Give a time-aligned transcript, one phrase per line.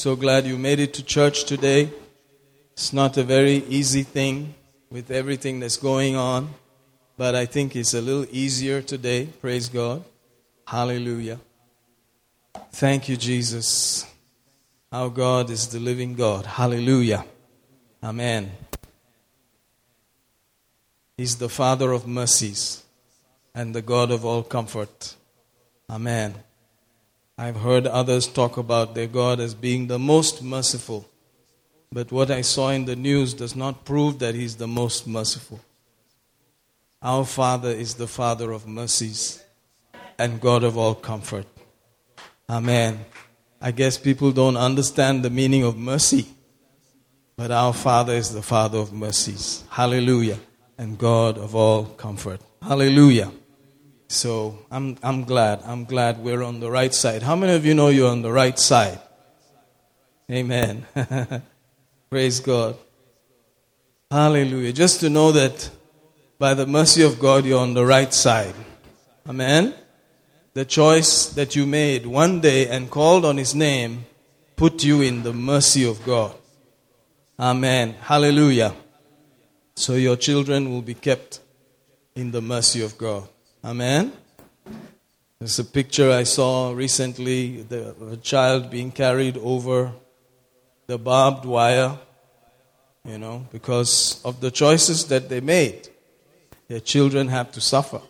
[0.00, 1.90] So glad you made it to church today.
[2.72, 4.54] It's not a very easy thing
[4.90, 6.54] with everything that's going on,
[7.18, 9.26] but I think it's a little easier today.
[9.26, 10.02] Praise God.
[10.66, 11.38] Hallelujah.
[12.72, 14.06] Thank you, Jesus.
[14.90, 16.46] Our God is the living God.
[16.46, 17.26] Hallelujah.
[18.02, 18.52] Amen.
[21.18, 22.84] He's the Father of mercies
[23.54, 25.14] and the God of all comfort.
[25.90, 26.36] Amen.
[27.40, 31.08] I've heard others talk about their God as being the most merciful.
[31.90, 35.58] But what I saw in the news does not prove that He's the most merciful.
[37.00, 39.42] Our Father is the Father of mercies
[40.18, 41.46] and God of all comfort.
[42.46, 43.06] Amen.
[43.58, 46.26] I guess people don't understand the meaning of mercy,
[47.36, 49.64] but our Father is the Father of mercies.
[49.70, 50.38] Hallelujah.
[50.76, 52.42] And God of all comfort.
[52.60, 53.32] Hallelujah.
[54.10, 55.60] So I'm, I'm glad.
[55.64, 57.22] I'm glad we're on the right side.
[57.22, 58.98] How many of you know you're on the right side?
[60.28, 60.84] Amen.
[62.10, 62.76] Praise God.
[64.10, 64.72] Hallelujah.
[64.72, 65.70] Just to know that
[66.40, 68.56] by the mercy of God, you're on the right side.
[69.28, 69.74] Amen.
[70.54, 74.06] The choice that you made one day and called on His name
[74.56, 76.34] put you in the mercy of God.
[77.38, 77.94] Amen.
[78.00, 78.74] Hallelujah.
[79.76, 81.38] So your children will be kept
[82.16, 83.28] in the mercy of God.
[83.62, 84.12] Amen.
[85.38, 89.92] There's a picture I saw recently of a child being carried over
[90.86, 91.98] the barbed wire,
[93.04, 95.88] you know, because of the choices that they made.
[96.68, 98.00] Their children have to suffer.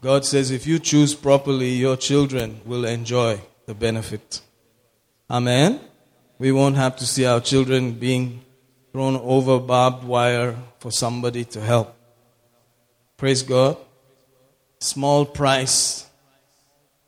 [0.00, 4.40] God says if you choose properly, your children will enjoy the benefit.
[5.28, 5.80] Amen.
[6.38, 8.40] We won't have to see our children being
[8.92, 11.97] thrown over barbed wire for somebody to help.
[13.18, 13.76] Praise God.
[14.78, 16.06] Small price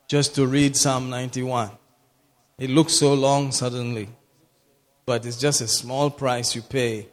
[0.09, 1.71] just to read Psalm 91.
[2.59, 4.09] It looks so long suddenly,
[5.05, 7.07] but it's just a small price you pay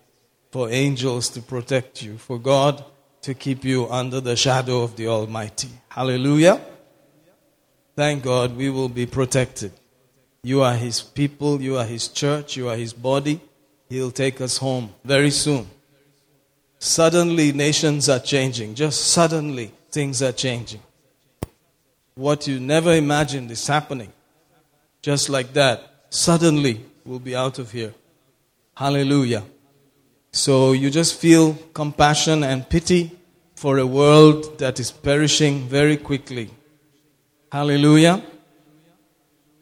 [0.50, 2.84] for angels to protect you, for God
[3.22, 5.68] to keep you under the shadow of the Almighty.
[5.90, 6.60] Hallelujah.
[7.94, 9.70] Thank God we will be protected.
[10.42, 13.40] You are His people, you are His church, you are His body.
[13.88, 15.68] He'll take us home very soon.
[16.78, 18.74] Suddenly, nations are changing.
[18.74, 20.80] Just suddenly, things are changing.
[22.14, 24.12] What you never imagined is happening.
[25.02, 27.94] Just like that, suddenly, we'll be out of here.
[28.74, 29.44] Hallelujah.
[30.30, 33.10] So you just feel compassion and pity
[33.54, 36.50] for a world that is perishing very quickly.
[37.50, 38.22] Hallelujah.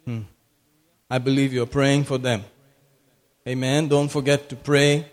[0.05, 0.23] Hmm.
[1.11, 2.45] I believe you're praying for them.
[3.49, 3.89] Amen.
[3.89, 5.07] Don't forget to pray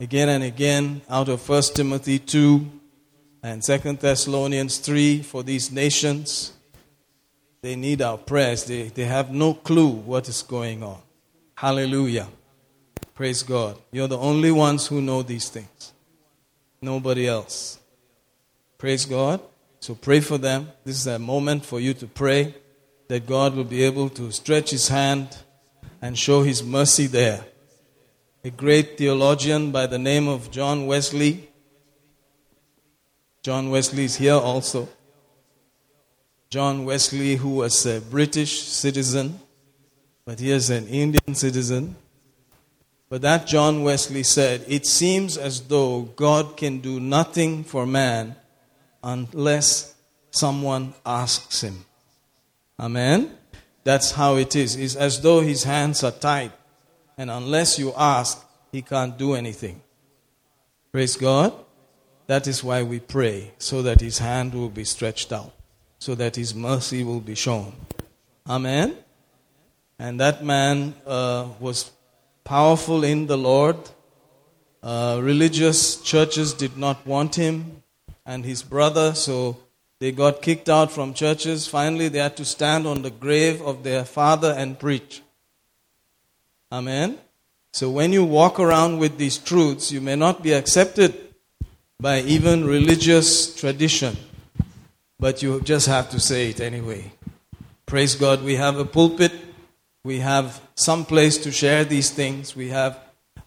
[0.00, 2.66] again and again out of 1 Timothy 2
[3.42, 6.54] and 2 Thessalonians 3 for these nations.
[7.60, 8.64] They need our prayers.
[8.64, 11.00] They, they have no clue what is going on.
[11.54, 12.28] Hallelujah.
[13.14, 13.76] Praise God.
[13.92, 15.92] You're the only ones who know these things.
[16.80, 17.78] Nobody else.
[18.78, 19.42] Praise God.
[19.80, 20.70] So pray for them.
[20.84, 22.54] This is a moment for you to pray
[23.08, 25.36] that God will be able to stretch his hand
[26.00, 27.44] and show his mercy there
[28.42, 31.48] a great theologian by the name of John Wesley.
[33.42, 34.88] John Wesley is here also.
[36.48, 39.38] John Wesley, who was a British citizen,
[40.24, 41.96] but he is an Indian citizen.
[43.10, 48.36] But that John Wesley said, It seems as though God can do nothing for man
[49.04, 49.94] unless
[50.30, 51.84] someone asks him.
[52.78, 53.36] Amen?
[53.84, 54.76] That's how it is.
[54.76, 56.52] It's as though his hands are tied
[57.20, 58.42] and unless you ask,
[58.72, 59.82] he can't do anything.
[60.90, 61.52] Praise God.
[62.28, 65.52] That is why we pray, so that his hand will be stretched out,
[65.98, 67.74] so that his mercy will be shown.
[68.48, 68.96] Amen.
[69.98, 71.90] And that man uh, was
[72.42, 73.76] powerful in the Lord.
[74.82, 77.82] Uh, religious churches did not want him
[78.24, 79.58] and his brother, so
[79.98, 81.66] they got kicked out from churches.
[81.66, 85.20] Finally, they had to stand on the grave of their father and preach.
[86.72, 87.18] Amen.
[87.72, 91.14] So when you walk around with these truths, you may not be accepted
[92.00, 94.16] by even religious tradition,
[95.18, 97.12] but you just have to say it anyway.
[97.86, 99.32] Praise God, we have a pulpit,
[100.04, 102.98] we have some place to share these things, we have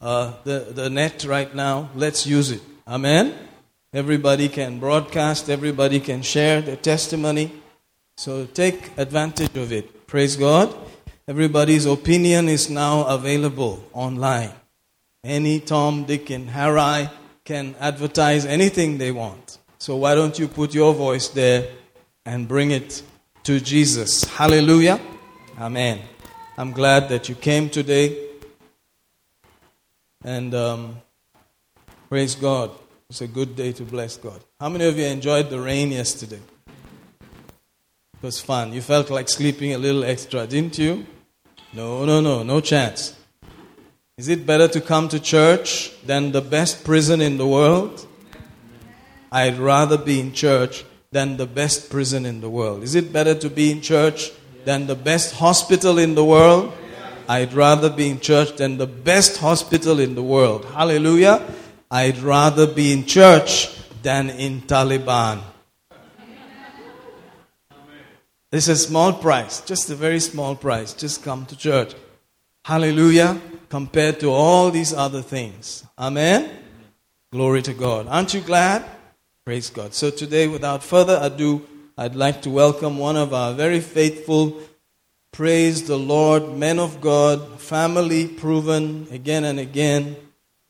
[0.01, 1.89] uh, the, the net right now.
[1.95, 2.61] Let's use it.
[2.87, 3.33] Amen.
[3.93, 7.51] Everybody can broadcast, everybody can share their testimony.
[8.17, 10.07] So take advantage of it.
[10.07, 10.75] Praise God.
[11.25, 14.51] Everybody's opinion is now available online.
[15.23, 17.09] Any Tom, Dick, and Harry
[17.45, 19.57] can advertise anything they want.
[19.77, 21.69] So why don't you put your voice there
[22.25, 23.03] and bring it
[23.43, 24.25] to Jesus?
[24.25, 24.99] Hallelujah.
[25.57, 26.01] Amen.
[26.57, 28.17] I'm glad that you came today.
[30.25, 31.01] And um,
[32.09, 32.71] praise God.
[33.09, 34.43] It's a good day to bless God.
[34.59, 36.39] How many of you enjoyed the rain yesterday?
[38.23, 38.71] It was fun.
[38.71, 41.05] You felt like sleeping a little extra, didn't you?
[41.73, 43.17] No, no, no, no chance.
[44.17, 48.07] Is it better to come to church than the best prison in the world?
[49.29, 52.83] I'd rather be in church than the best prison in the world.
[52.83, 54.31] Is it better to be in church
[54.63, 56.71] than the best hospital in the world?
[57.27, 60.63] I'd rather be in church than the best hospital in the world.
[60.63, 61.45] Hallelujah.
[61.91, 65.41] I'd rather be in church than in Taliban.
[68.53, 70.94] It's a small price, just a very small price.
[70.94, 71.95] Just come to church.
[72.63, 73.41] Hallelujah.
[73.67, 75.83] Compared to all these other things.
[75.97, 76.51] Amen.
[77.31, 78.05] Glory to God.
[78.07, 78.85] Aren't you glad?
[79.44, 79.95] Praise God.
[79.95, 81.65] So today, without further ado,
[81.97, 84.61] I'd like to welcome one of our very faithful,
[85.31, 90.15] praise the Lord, men of God, family proven again and again,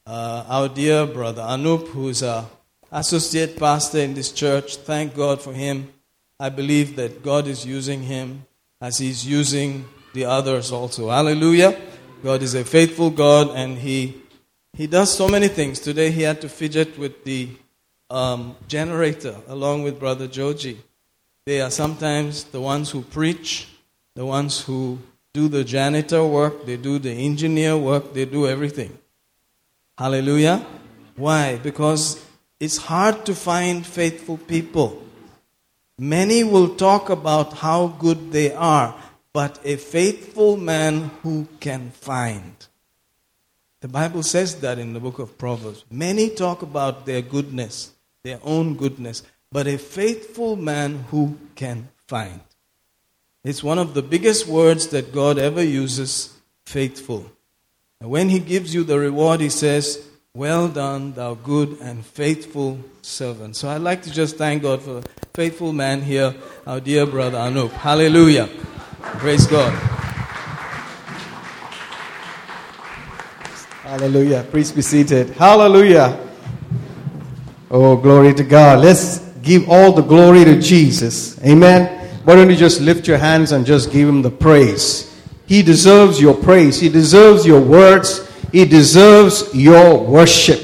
[0.07, 2.45] uh, our dear brother Anup, who's a
[2.93, 4.77] associate pastor in this church.
[4.77, 5.89] Thank God for him.
[6.39, 8.45] I believe that God is using him
[8.81, 11.09] as he's using the others also.
[11.09, 11.79] Hallelujah.
[12.23, 14.21] God is a faithful God and he
[14.75, 15.79] he does so many things.
[15.79, 17.49] Today he had to fidget with the
[18.09, 20.79] um, generator along with Brother Joji.
[21.45, 23.67] They are sometimes the ones who preach,
[24.15, 24.99] the ones who
[25.33, 28.97] do the janitor work, they do the engineer work, they do everything.
[29.97, 30.65] Hallelujah.
[31.15, 31.57] Why?
[31.57, 32.23] Because
[32.59, 35.02] it's hard to find faithful people.
[35.97, 38.95] Many will talk about how good they are,
[39.31, 42.55] but a faithful man who can find.
[43.81, 45.85] The Bible says that in the book of Proverbs.
[45.91, 47.91] Many talk about their goodness,
[48.23, 52.39] their own goodness, but a faithful man who can find.
[53.43, 56.33] It's one of the biggest words that God ever uses
[56.65, 57.29] faithful.
[57.99, 62.79] And when He gives you the reward, He says, Well done, thou good and faithful
[63.05, 63.55] servant.
[63.55, 66.33] So I'd like to just thank God for the faithful man here,
[66.65, 67.71] our dear brother Anup.
[67.71, 68.49] Hallelujah.
[69.19, 69.71] Praise God.
[73.83, 74.47] Hallelujah.
[74.49, 75.31] Please be seated.
[75.31, 76.17] Hallelujah.
[77.69, 78.79] Oh, glory to God.
[78.79, 81.43] Let's give all the glory to Jesus.
[81.43, 82.09] Amen.
[82.23, 85.21] Why don't you just lift your hands and just give him the praise?
[85.45, 86.79] He deserves your praise.
[86.79, 88.25] He deserves your words.
[88.53, 90.61] He deserves your worship.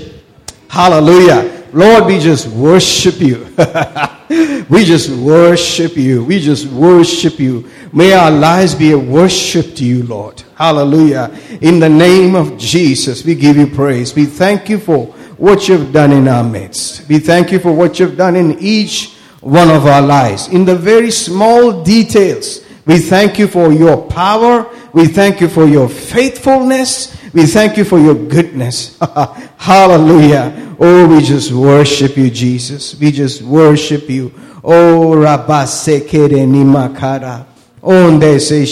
[0.69, 1.58] Hallelujah.
[1.73, 3.45] Lord, we just worship you.
[4.69, 6.23] we just worship you.
[6.23, 7.69] We just worship you.
[7.93, 10.43] May our lives be a worship to you, Lord.
[10.55, 11.35] Hallelujah.
[11.61, 14.15] In the name of Jesus, we give you praise.
[14.15, 15.07] We thank you for
[15.37, 17.07] what you've done in our midst.
[17.07, 20.47] We thank you for what you've done in each one of our lives.
[20.49, 24.69] In the very small details, we thank you for your power.
[24.93, 27.15] We thank you for your faithfulness.
[27.33, 28.97] We thank you for your goodness.
[29.57, 30.75] Hallelujah.
[30.79, 32.99] Oh, we just worship you, Jesus.
[32.99, 34.33] We just worship you.
[34.63, 37.45] Oh, Rabasekere Nimakara.
[37.83, 38.65] Onde se.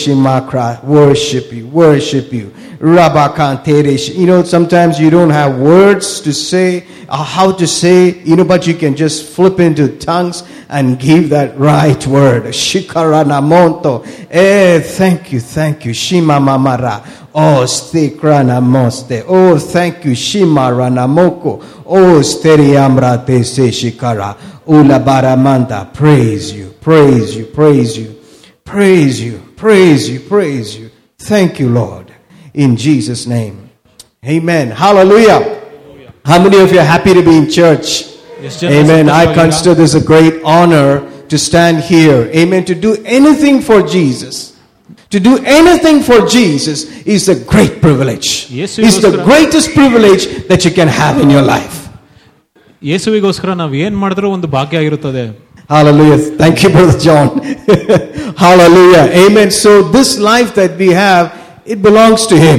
[0.84, 1.68] Worship you.
[1.68, 2.52] Worship you.
[2.80, 4.16] Rabakantere.
[4.18, 8.68] You know, sometimes you don't have words to say, how to say, you know, but
[8.68, 12.44] you can just flip into tongues and give that right word.
[12.44, 14.06] Shikaranamonto.
[14.30, 15.94] Eh, thank you, thank you.
[15.94, 17.06] Shima mamara.
[17.34, 19.24] Oh, stikrana moste.
[19.28, 20.16] Oh, thank you.
[20.16, 21.64] Shima ranamoko.
[21.86, 24.38] Oh, steriamra te se shikara.
[24.68, 25.94] Ula baramanda.
[25.94, 28.22] Praise you, praise you, praise you,
[28.66, 30.92] praise you, praise you, praise you.
[31.18, 32.14] Thank you, Lord.
[32.54, 33.70] In Jesus' name.
[34.26, 34.72] Amen.
[34.72, 35.57] Hallelujah.
[36.31, 37.87] How many of you are happy to be in church?
[38.45, 39.05] Yes, just Amen.
[39.09, 40.89] I accept consider this a great honor
[41.31, 42.21] to stand here.
[42.43, 42.65] Amen.
[42.71, 44.35] To do anything for Jesus.
[45.15, 46.79] To do anything for Jesus
[47.17, 48.29] is a great privilege.
[48.51, 49.25] Yes, it's the Pastor.
[49.31, 51.77] greatest privilege that you can have in your life.
[52.91, 55.25] ಯೇಸುವಿಗೋಸ್ಕರ ನಾವು ಏನ್ ಮಾಡಿದ್ರೂ ಒಂದು ಭಾಗ್ಯ ಆಗಿರುತ್ತದೆ
[55.75, 56.19] Hallelujah.
[56.41, 57.29] Thank you, Brother John.
[58.45, 59.05] Hallelujah.
[59.25, 59.51] Amen.
[59.51, 61.25] So this life that we have,
[61.65, 62.59] it belongs to Him.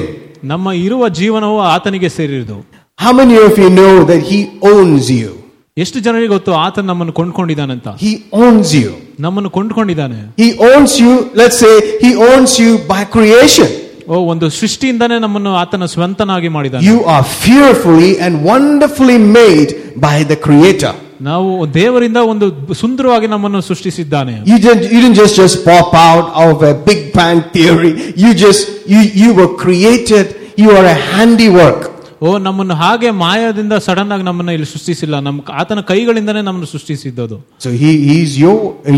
[0.52, 2.58] ನಮ್ಮ ಇರುವ ಜೀವನವು ಆತನಿಗೆ ಸೇರಿರುವುದು
[2.98, 4.40] How many of you know that He
[4.74, 5.30] owns you?
[5.78, 8.12] ಎಷ್ಟು ಜನರಿಗೆ ಗೊತ್ತು ಆತ ನಮ್ಮನ್ನು ಕೊಂಡ್ಕೊಂಡಿದ್ದಾನಂತ He
[8.44, 8.92] owns you.
[9.26, 13.70] ನಮ್ಮನ್ನು ಕೊಂಡ್ಕೊಂಡಿದ್ದಾನೆ He owns you, let's say, He owns you by creation.
[14.12, 19.72] ಓ ಒಂದು ಸೃಷ್ಟಿಯಿಂದಾನೇ ನಮ್ಮನ್ನು ಆತನ ಸ್ವಂತನಾಗಿ ಮಾಡಿದ್ದಾನೆ You are fearfully and wonderfully made
[20.08, 20.94] by the Creator.
[21.30, 22.46] ನಾವು ದೇವರಿಂದ ಒಂದು
[22.82, 27.40] ಸುಂದರವಾಗಿ ನಮ್ಮನ್ನು ಸೃಷ್ಟಿಸಿದ್ದಾನೆ You didn't, you didn't just, just pop out of a Big Bang
[27.56, 27.94] theory.
[28.24, 30.26] You just, you, you were created.
[30.64, 31.82] You are a handiwork.
[32.27, 35.17] ಓ ನಮ್ಮನ್ನು ಹಾಗೆ ಮಾಯದಿಂದ sudden ಆಗಿ ನಮ್ಮನ್ನ ಇಲ್ಲಿ ಸೃಷ್ಟಿಸಿಲ್ಲ.
[35.27, 37.37] ನಮ್ ಆತನ ಕೈಗಳಿಂದನೇ ನಮ್ಮನ್ನು ಸೃಷ್ಟಿಸಿದ್ದದು.
[37.65, 38.53] So he is your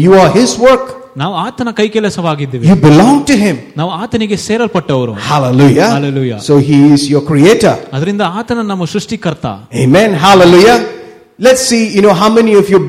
[0.04, 0.88] you are his work
[1.22, 2.64] ನಾವು ಆತನ ಕೈ ಕೆಲಸವಾಗಿದ್ದೇವೆ.
[2.70, 5.14] ಯು ಬಿಲಾಂಗ್ ಟು ಹಿಮ್ ನಾವು ಆತನಿಗೆ ಸೇರಲ್ಪಟ್ಟವರು.
[5.28, 9.46] Hallelujah hallelujah so he is your creator ಅದರಿಂದ ಆತನ ನಮ್ಮ ಸೃಷ್ಟಿಕರ್ತ.
[9.84, 10.76] Amen hallelujah
[11.46, 12.80] let's see you know how many of you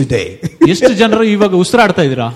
[0.00, 0.24] today
[0.72, 2.28] ಎಷ್ಟು ಜನರು ಇವಾಗ ಉಸಿರಾಡ್ತಾ ಇದ್ದೀರಾ?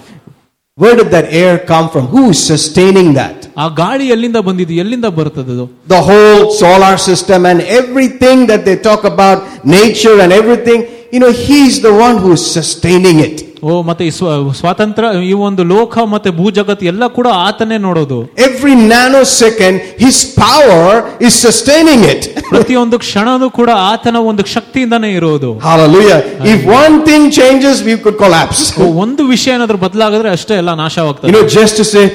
[0.79, 2.07] Where did that air come from?
[2.07, 3.37] Who is sustaining that?
[3.63, 8.75] ಆ ಗಾಳಿ ಎಲ್ಲಿಂದ ಬಂದಿದ್ದು ಎಲ್ಲಿಂದ ಬರ್ತದೆ ಅದು The whole solar system and everything that they
[8.89, 9.37] talk about,
[9.77, 10.79] nature and everything,
[11.13, 13.35] you know, He's the one who is sustaining it.
[13.63, 18.17] ಓ ಮತ್ತೆ ಈ ಸ್ವ- ಸ್ವಾತಂತ್ರ್ಯ ಈ ಒಂದು ಲೋಕ ಮತ್ತೆ ಭೂ ಜಗತ್ ಎಲ್ಲ ಕೂಡ ಆತನೇ ನೋಡೋದು
[18.47, 20.91] Every nanosecond, His power
[21.27, 22.21] is sustaining it.
[22.49, 26.19] ಪ್ರತಿಯೊಂದು ಕ್ಷಣನೂ ಕೂಡ ಆತನ ಒಂದು ಶಕ್ತಿಯಿಂದಾನೇ ಇರೋದು Hallelujah.
[26.53, 28.61] If one thing changes, we could collapse.
[28.81, 32.05] ಓ, ಒಂದು ವಿಷಯ ಏನಾದ್ರೂ ಬದಲಾಗಿದ್ರೆ ಅಷ್ಟೇ ಎಲ್ಲ You ನಾಶವಾಗ್ತದೆ know, just to say,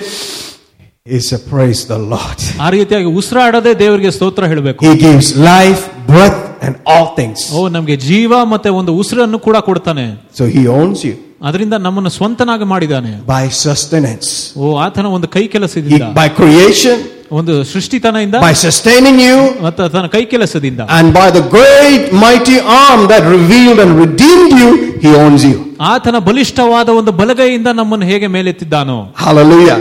[1.06, 2.40] is a praise the Lord.
[2.64, 7.40] ಆ ರೀತಿಯಾಗಿ ಉಸಿರಾಡೋದೇ ದೇವರಿಗೆ ಸ್ತೋತ್ರ ಹೇಳಬೇಕು He gives life, breath, and all things.
[7.56, 10.06] ಓ ನಮ್ಗೆ ಜೀವ ಮತ್ತೆ ಒಂದು ಉಸಿರನ್ನು ಕೂಡ ಕೊಡ್ತಾನೆ
[10.40, 11.16] So He owns you
[11.48, 14.28] ಅದರಿಂದ ನಮ್ಮನ್ನು ಸ್ವಂತನಾಗಿ ಮಾಡಿದಾನೆ by sustenance,
[14.62, 16.98] ಓ ಆತನ ಒಂದು ಕೈ he, ಕೆಲಸದಿಂದ by creation,
[17.38, 23.00] ಒಂದು ಸೃಷ್ಟಿತನದಿಂದ by sustaining you, ಮತ್ತು ತನ್ನ ಕೈ ಕೆಲಸದಿಂದ and by the great mighty arm
[23.12, 24.70] that revealed and redeemed you,
[25.04, 25.56] He owns you.
[25.92, 29.78] ಆತನ ಬಲಿಷ್ಠವಾದ ಒಂದು ಬಲಗೈಯಿಂದ ನಮ್ಮನ್ನು ಹೇಗೆ ಮೇಲೆತ್ತಿದ್ದಾನೋ Hallelujah.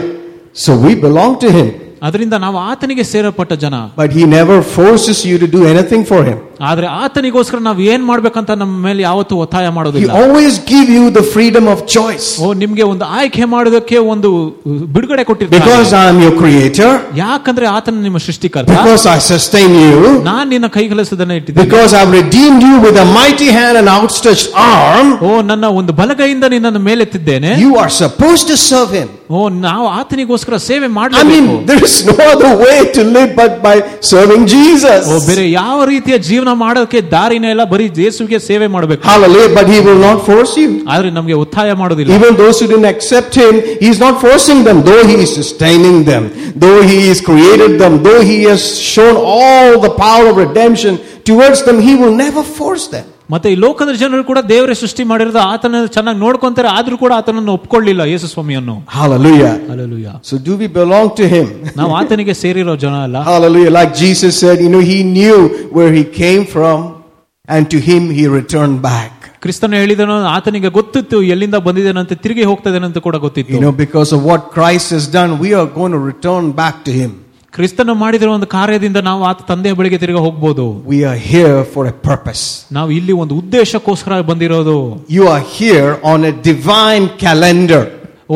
[0.64, 1.70] So we belong to Him,
[2.08, 6.38] ಅದರಿಂದ ನಾವು ಆತನಿಗೆ ಸೇರಪಟ್ಟ ಜನ but He never forces you to do anything for Him.
[6.70, 11.24] ಆದ್ರೆ ಆತನಿಗೋಸ್ಕರ ನಾವು ಏನ್ ಮಾಡ್ಬೇಕಂತ ನಮ್ಮ ಮೇಲೆ ಯಾವತ್ತೂ ಒತ್ತಾಯ He ಮಾಡೋದಿಲ್ಲ always give you the
[11.34, 12.28] freedom of choice.
[12.44, 14.30] ಓ ನಿಮ್ಗೆ ಒಂದು ಆಯ್ಕೆ ಮಾಡೋದಕ್ಕೆ ಒಂದು
[14.96, 16.90] ಬಿಡುಗಡೆ ಕೊಟ್ಟಿರ್ತಾರೆ Because I am your creator,
[17.24, 22.14] ಯಾಕಂದ್ರೆ ಆತನ ನಿಮ್ಮ ಸೃಷ್ಟಿಕರ್ತ because I sustain you, ನಾನ್ ನಿನ್ನ ಕೈ ಕೆಲಸದನ್ನ ಇಟ್ಟಿದ್ದೇನೆ because I've
[22.22, 27.54] redeemed you with a mighty hand and outstretched arm, ಓ ನನ್ನ ಒಂದು ಬಲಗೈಯಿಂದ ನಿನ್ನನ್ನು ಮೇಲೆತ್ತಿದ್ದೇನೆ
[27.66, 29.10] you are supposed to serve Him.
[29.32, 33.54] ಓ ನಾವು ಆತನಿಗೋಸ್ಕರ ಸೇವೆ I ಮಾಡಲೇಬೇಕು mean, there is no other way to live but
[33.68, 33.76] by
[34.12, 35.04] serving O Jesus.
[35.30, 39.52] ಬೇರೆ ಯಾವ ರೀತಿಯ ಜೀವನ ಮಾಡೋಕೆ ದಾರಿನೇ ಇಲ್ಲ ಬರೀ ಯೇಸುವಿಗೆ ಸೇವೆ ಮಾಡಬೇಕು Hallelujah.
[39.58, 40.70] But He will not force you.
[40.94, 43.54] ಆದ್ರೆ ನಮ್ಗೆ ಒತ್ತಾಯ ಮಾಡೋದಿಲ್ಲ Even those who didn't accept Him,
[43.84, 46.24] He is not forcing them, though He is sustaining them,
[46.56, 50.94] though He has created them, though He has shown all the power of redemption
[51.24, 53.08] towards them, He will never force them.
[53.34, 58.02] ಮತ್ತೆ ಈ ಲೋಕದ ಜನರು ಕೂಡ ದೇವರೇ ಸೃಷ್ಟಿ ಮಾಡಿರೋದು ಆತನ ಚೆನ್ನಾಗಿ ನೋಡ್ಕೊಂತಾರೆ ಆದ್ರೂ ಕೂಡ ಆತನನ್ನು ಒಪ್ಕೊಳ್ಳಿಲ್ಲ
[58.12, 59.52] ಯೇಸು ಸ್ವಾಮಿಯನ್ನು Hallelujah.
[59.74, 61.48] Alleluia So, do we belong to Him?
[61.80, 63.74] ನಾವು ಆತನಿಗೆ ಸೇರಿರೋ ಜನ ಅಲ್ಲ Hallelujah.
[63.80, 65.38] Like Jesus said, you know, He knew
[65.78, 66.80] where He came from,
[67.50, 69.14] and to Him He returned back.
[69.44, 74.42] ಕ್ರಿಸ್ತನು ಹೇಳಿದನು ಆತನಿಗೆ ಗೊತ್ತಿತ್ತು ಎಲ್ಲಿಂದ ಬಂದಿದ್ದೇನಂತೆ ತಿರುಗಿ ಹೋಗ್ತದೇನಂತ ಕೂಡ You ಗೊತ್ತಿತ್ತು know, because of what
[74.56, 77.12] Christ has done, we are going to return back to Him.
[77.54, 81.96] ಕ್ರಿಸ್ತನು ಮಾಡಿದಿರೋ ಒಂದು ಕಾರ್ಯದಿಂದ ನಾವು ಆತ ತಂದೆಯ ಬಳಿಗೆ ತಿರುಗಿ ಹೋಗ್ಬೋದು We are here for a
[82.10, 82.44] purpose.
[82.72, 84.76] ನಾವು ಇಲ್ಲಿ ಒಂದು ಉದ್ದೇಶಕ್ಕೋಸ್ಕರ ಬಂದಿರೋದು
[85.18, 87.84] You are here on a divine calendar.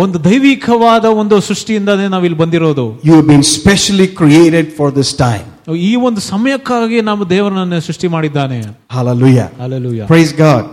[0.03, 5.45] ಒಂದು ದೈವಿಕವಾದ ಒಂದು ಸೃಷ್ಟಿಯಿಂದಾನೇ ನಾವು ಇಲ್ಲಿ ಬಂದಿರೋದು You have been specially created for this time.
[5.89, 8.57] ಈ ಒಂದು ಸಮಯಕ್ಕಾಗಿ ನಾವು ದೇವರನ್ನ ಸೃಷ್ಟಿ ಮಾಡಿದ್ದಾನೆ
[8.97, 9.47] Hallelujah.
[9.65, 10.63] Alleluia Praise God.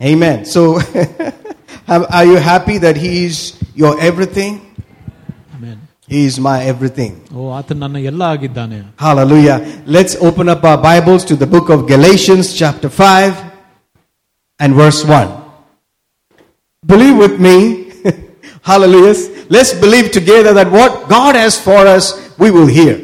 [0.00, 0.36] Amen.
[0.54, 0.60] So,
[1.88, 3.36] have- are you happy that He is
[3.82, 4.52] your everything?
[6.12, 7.12] He is my everything.
[7.38, 9.58] ಓ ಆತ ನನ್ನ ಎಲ್ಲ ಆಗಿದ್ದಾನೆ Hallelujah.
[9.96, 13.34] Let's open up our Bibles to the book of Galatians, chapter 5
[14.62, 15.28] and verse 1.
[16.92, 17.56] Believe with me.
[18.70, 19.14] Hallelujah.
[19.56, 22.06] Let's believe together that what God has for us,
[22.42, 22.94] we will hear.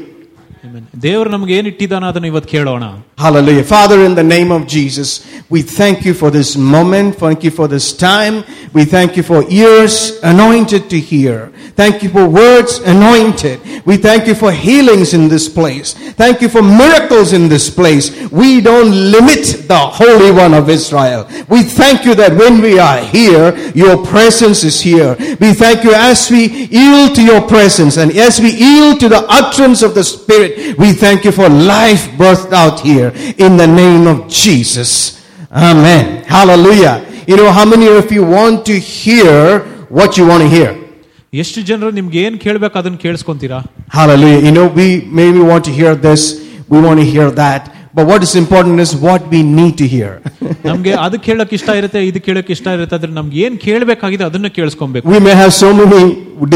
[0.64, 0.86] Amen.
[1.04, 2.84] ದೇವರು ನಮ್ಗೆ ಏನ್ ಇಟ್ಟಿದ್ದಾನ ಅದನ್ನ ಇವತ್ತು ಕೇಳೋಣ
[3.24, 3.62] Hallelujah.
[3.62, 5.10] Father, in the name of Jesus,
[5.48, 7.10] we thank you for this moment.
[7.24, 8.34] Thank you for this time.
[8.72, 9.94] We thank you for ears
[10.32, 11.36] anointed to hear.
[11.76, 13.56] Thank you for words anointed.
[13.84, 15.88] We thank you for healings in this place.
[16.22, 18.06] Thank you for miracles in this place.
[18.30, 21.22] We don't limit the Holy One of Israel.
[21.48, 25.16] We thank you that when we are here, your presence is here.
[25.40, 26.42] We thank you as we
[26.80, 30.87] yield to your presence and as we yield to the utterance of the Spirit, we
[30.88, 35.22] thank you for life birthed out here in the name of Jesus.
[35.52, 36.24] Amen.
[36.24, 37.06] Hallelujah.
[37.26, 40.70] You know, how many of you want to hear what you want to hear?
[41.42, 43.58] ಎಷ್ಟು ಜನರು ನಿಮ್ಗೆ ಏನ್ ಕೇಳ್ಬೇಕು ಅದನ್ನ ಕೇಳಿಸ್ಕೊಂತೀರಾ
[43.98, 44.40] Hallelujah.
[44.46, 44.86] You know, we
[45.20, 46.22] maybe want to hear this,
[46.72, 47.62] we want to hear that,
[47.96, 50.12] but what is important is what we need to hear.
[50.68, 55.08] ನಮ್ಗೆ ಅದು ಕೇಳಕ್ ಇಷ್ಟ ಇರುತ್ತೆ ಇದು ಕೇಳಕ್ ಇಷ್ಟ ಇರುತ್ತೆ ಆದ್ರೆ ನಮ್ಗೆ ಏನ್ ಕೇಳ್ಬೇಕಾಗಿದೆ ಅದನ್ನ ಕೇಳಿಸ್ಕೊಬೇಕು
[55.14, 56.02] we may have so many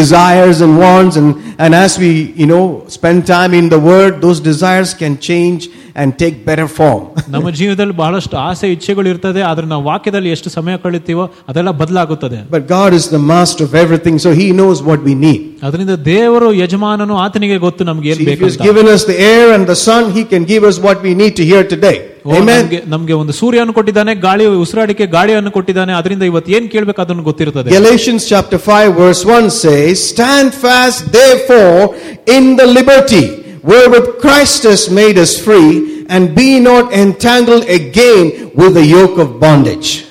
[0.00, 4.40] desires and wants, and, and as we, you know, spend time in the Word, those
[4.50, 5.62] desires can change
[5.94, 7.02] and take better form.
[7.34, 12.64] ನಮ್ಮ ಜೀವನದಲ್ಲಿ ಬಹಳಷ್ಟು ಆಸೆ ಇಚ್ಛೆಗಳು ಇರ್ತದೆ ಆದ್ರೆ ನಾವು ವಾಕ್ಯದಲ್ಲಿ ಎಷ್ಟು ಸಮಯ ಕಳಿತೀವೋ ಅದೆಲ್ಲ ಬದಲಾಗುತ್ತದೆ But
[12.76, 15.40] God is the master of everything, so He knows what we need.
[15.68, 19.46] ಅದರಿಂದ ದೇವರು ಯಜಮಾನನು ಆತನಿಗೆ ಗೊತ್ತು ನಮ್ಗೆ ಏನ್ See, if He's ಬೇಕು given us the air
[19.56, 21.96] and the sun, He can give us what we need to hear today.
[22.30, 22.46] Amen.
[22.52, 27.68] ನಮ್ಗೆ ನಮ್ಗೆ ಒಂದು ಸೂರ್ಯವನ್ನು ಕೊಟ್ಟಿದ್ದಾನೆ ಗಾಳಿ ಉಸಿರಾಡಿಕೆ ಗಾಳಿಯನ್ನು ಕೊಟ್ಟಿದ್ದಾನೆ ಅದರಿಂದ ಇವತ್ತು ಏನ್ ಕೇಳ್ಬೇಕು ಅದನ್ನು ಗೊತ್ತಿರ್ತದೆ
[27.78, 31.78] Galatians chapter 5 verse 1 says, Stand fast therefore
[32.36, 33.24] in the liberty
[33.63, 39.39] wherewith Christ has made us free, and be not entangled again with the yoke of
[39.39, 40.05] bondage.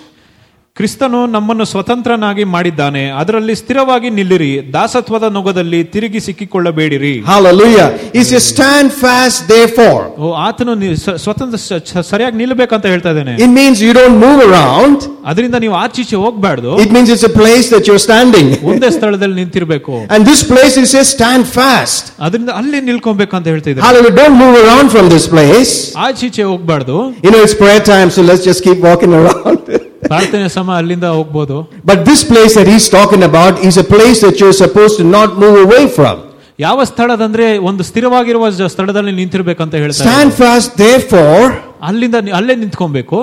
[0.76, 7.88] ಕ್ರಿಸ್ತನು ನಮ್ಮನ್ನು ಸ್ವತಂತ್ರನಾಗಿ ಮಾಡಿದ್ದಾನೆ ಅದರಲ್ಲಿ ಸ್ಥಿರವಾಗಿ ನಿಲ್ಲಿರಿ ದಾಸತ್ವದ ನೊಗದಲ್ಲಿ ತಿರುಗಿ ಸಿಕ್ಕಿಕೊಳ್ಳಬೇಡಿರಿ Hallelujah.
[8.14, 10.02] He says, stand fast therefore.
[10.18, 14.18] ಓ ಆತನು ನಿ- ಸ- ಸ್ವತಂತ್ರ ಸ- ಸ- ಸರಿಯಾಗಿ ನಿಲ್ಲಬೇಕಂತ ಹೇಳ್ತಾ ಇದ್ದೇನೆ It means you don't
[14.26, 14.98] move around.
[15.32, 18.48] ಅದರಿಂದ ನೀವು ಆಚೀಚೆ ಹೋಗ್ಬಾರ್ದು It means it's a place that you're standing.
[18.72, 22.06] ಒಂದೇ ಸ್ಥಳದಲ್ಲಿ ನಿಂತಿರ್ಬೇಕು And this place, he says, stand fast.
[22.28, 24.16] ಅದರಿಂದ ಅಲ್ಲೇ ನಿಲ್ಕೊಬೇಕಂತ ಹೇಳ್ತಾ ಇದ್ದಾರೆ Hallelujah.
[24.22, 25.74] Don't move around from this place.
[26.08, 29.66] ಆಚೀಚೆ ಹೋಗ್ಬಾರ್ದು You know, it's prayer time, so let's just keep walking around.
[30.08, 34.36] ಪ್ರಾರ್ಥನೆ ಸಮ ಅಲ್ಲಿಂದ ಹೋಗ್ಬೋದು but this place that he's talking about is a place that
[34.42, 36.16] you're supposed to not move away from.
[36.60, 41.48] ಯಾವ ಸ್ಥಳದಂದ್ರೆ ಒಂದು ಸ್ಥಿರವಾಗಿರುವ ಜ- ಸ್ಥಳದಲ್ಲಿ ನಿಂತಿರ್ಬೇಕಂತ ಹೇಳ್ತಾರೆ Stand fast, therefore,
[41.82, 43.20] ಅಲ್ಲಿಂದ ನಿ- ಅಲ್ಲೇ ನಿಂತ್ಕೊಬೇಕು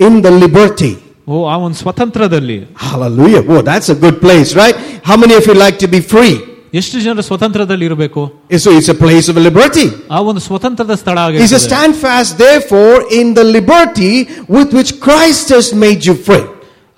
[0.00, 0.92] in the liberty.
[1.28, 3.42] ಓ ಆ ಒಂದು ಸ್ವತಂತ್ರದಲ್ಲಿ Hallelujah.
[3.48, 4.76] Oh, that's a good place, right?
[5.04, 6.34] How many of you like to be free?
[6.74, 9.86] ಎಷ್ಟು ಜನರು ಸ್ವತಂತ್ರದಲ್ಲಿ ಇರಬೇಕು So it's a place of liberty.
[10.10, 14.14] ಆ ಒಂದು ಸ್ವತಂತ್ರದ ಸ್ಥಳ He says, ಆಗಿದೆ stand fast, therefore, in the liberty
[14.48, 16.44] with which Christ has made you free.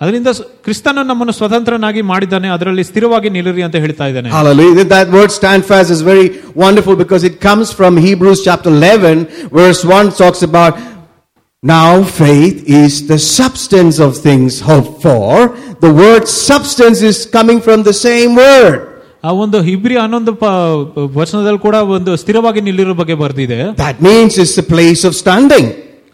[0.01, 4.83] ಅದರಿಂದ ಸ್- ಕ್ರಿಸ್ತನು ನಮ್ಮನ್ನು ಸ್ವತಂತ್ರನಾಗಿ ಮಾಡಿದ್ದಾನೆ ಅದರಲ್ಲಿ ಸ್ಥಿರವಾಗಿ ನಿಲ್ಲಿರಿ ಅಂತ ಹೇಳ್ತಾ ಇದ್ದಾನೆ Hallelujah.
[4.95, 9.25] That word stand fast is very wonderful because it comes from Hebrews chapter 11,
[9.61, 10.73] verse 1 talks about
[11.63, 15.29] now faith is the substance of things hoped for.
[15.79, 18.77] The word substance is coming from the same word.
[19.23, 20.51] ಆ ಒಂದು ಹಿಬ್ರಿ ಹನ್ನೊಂದು ಪ-
[21.17, 25.67] ವಚನದಲ್ಲಿ ಕೂಡ ಒಂದು ಸ್ಥಿರವಾಗಿ ನಿಲ್ಲಿರೋ ಬಗ್ಗೆ ಬರ್ದಿದೆ That means it's a place of standing.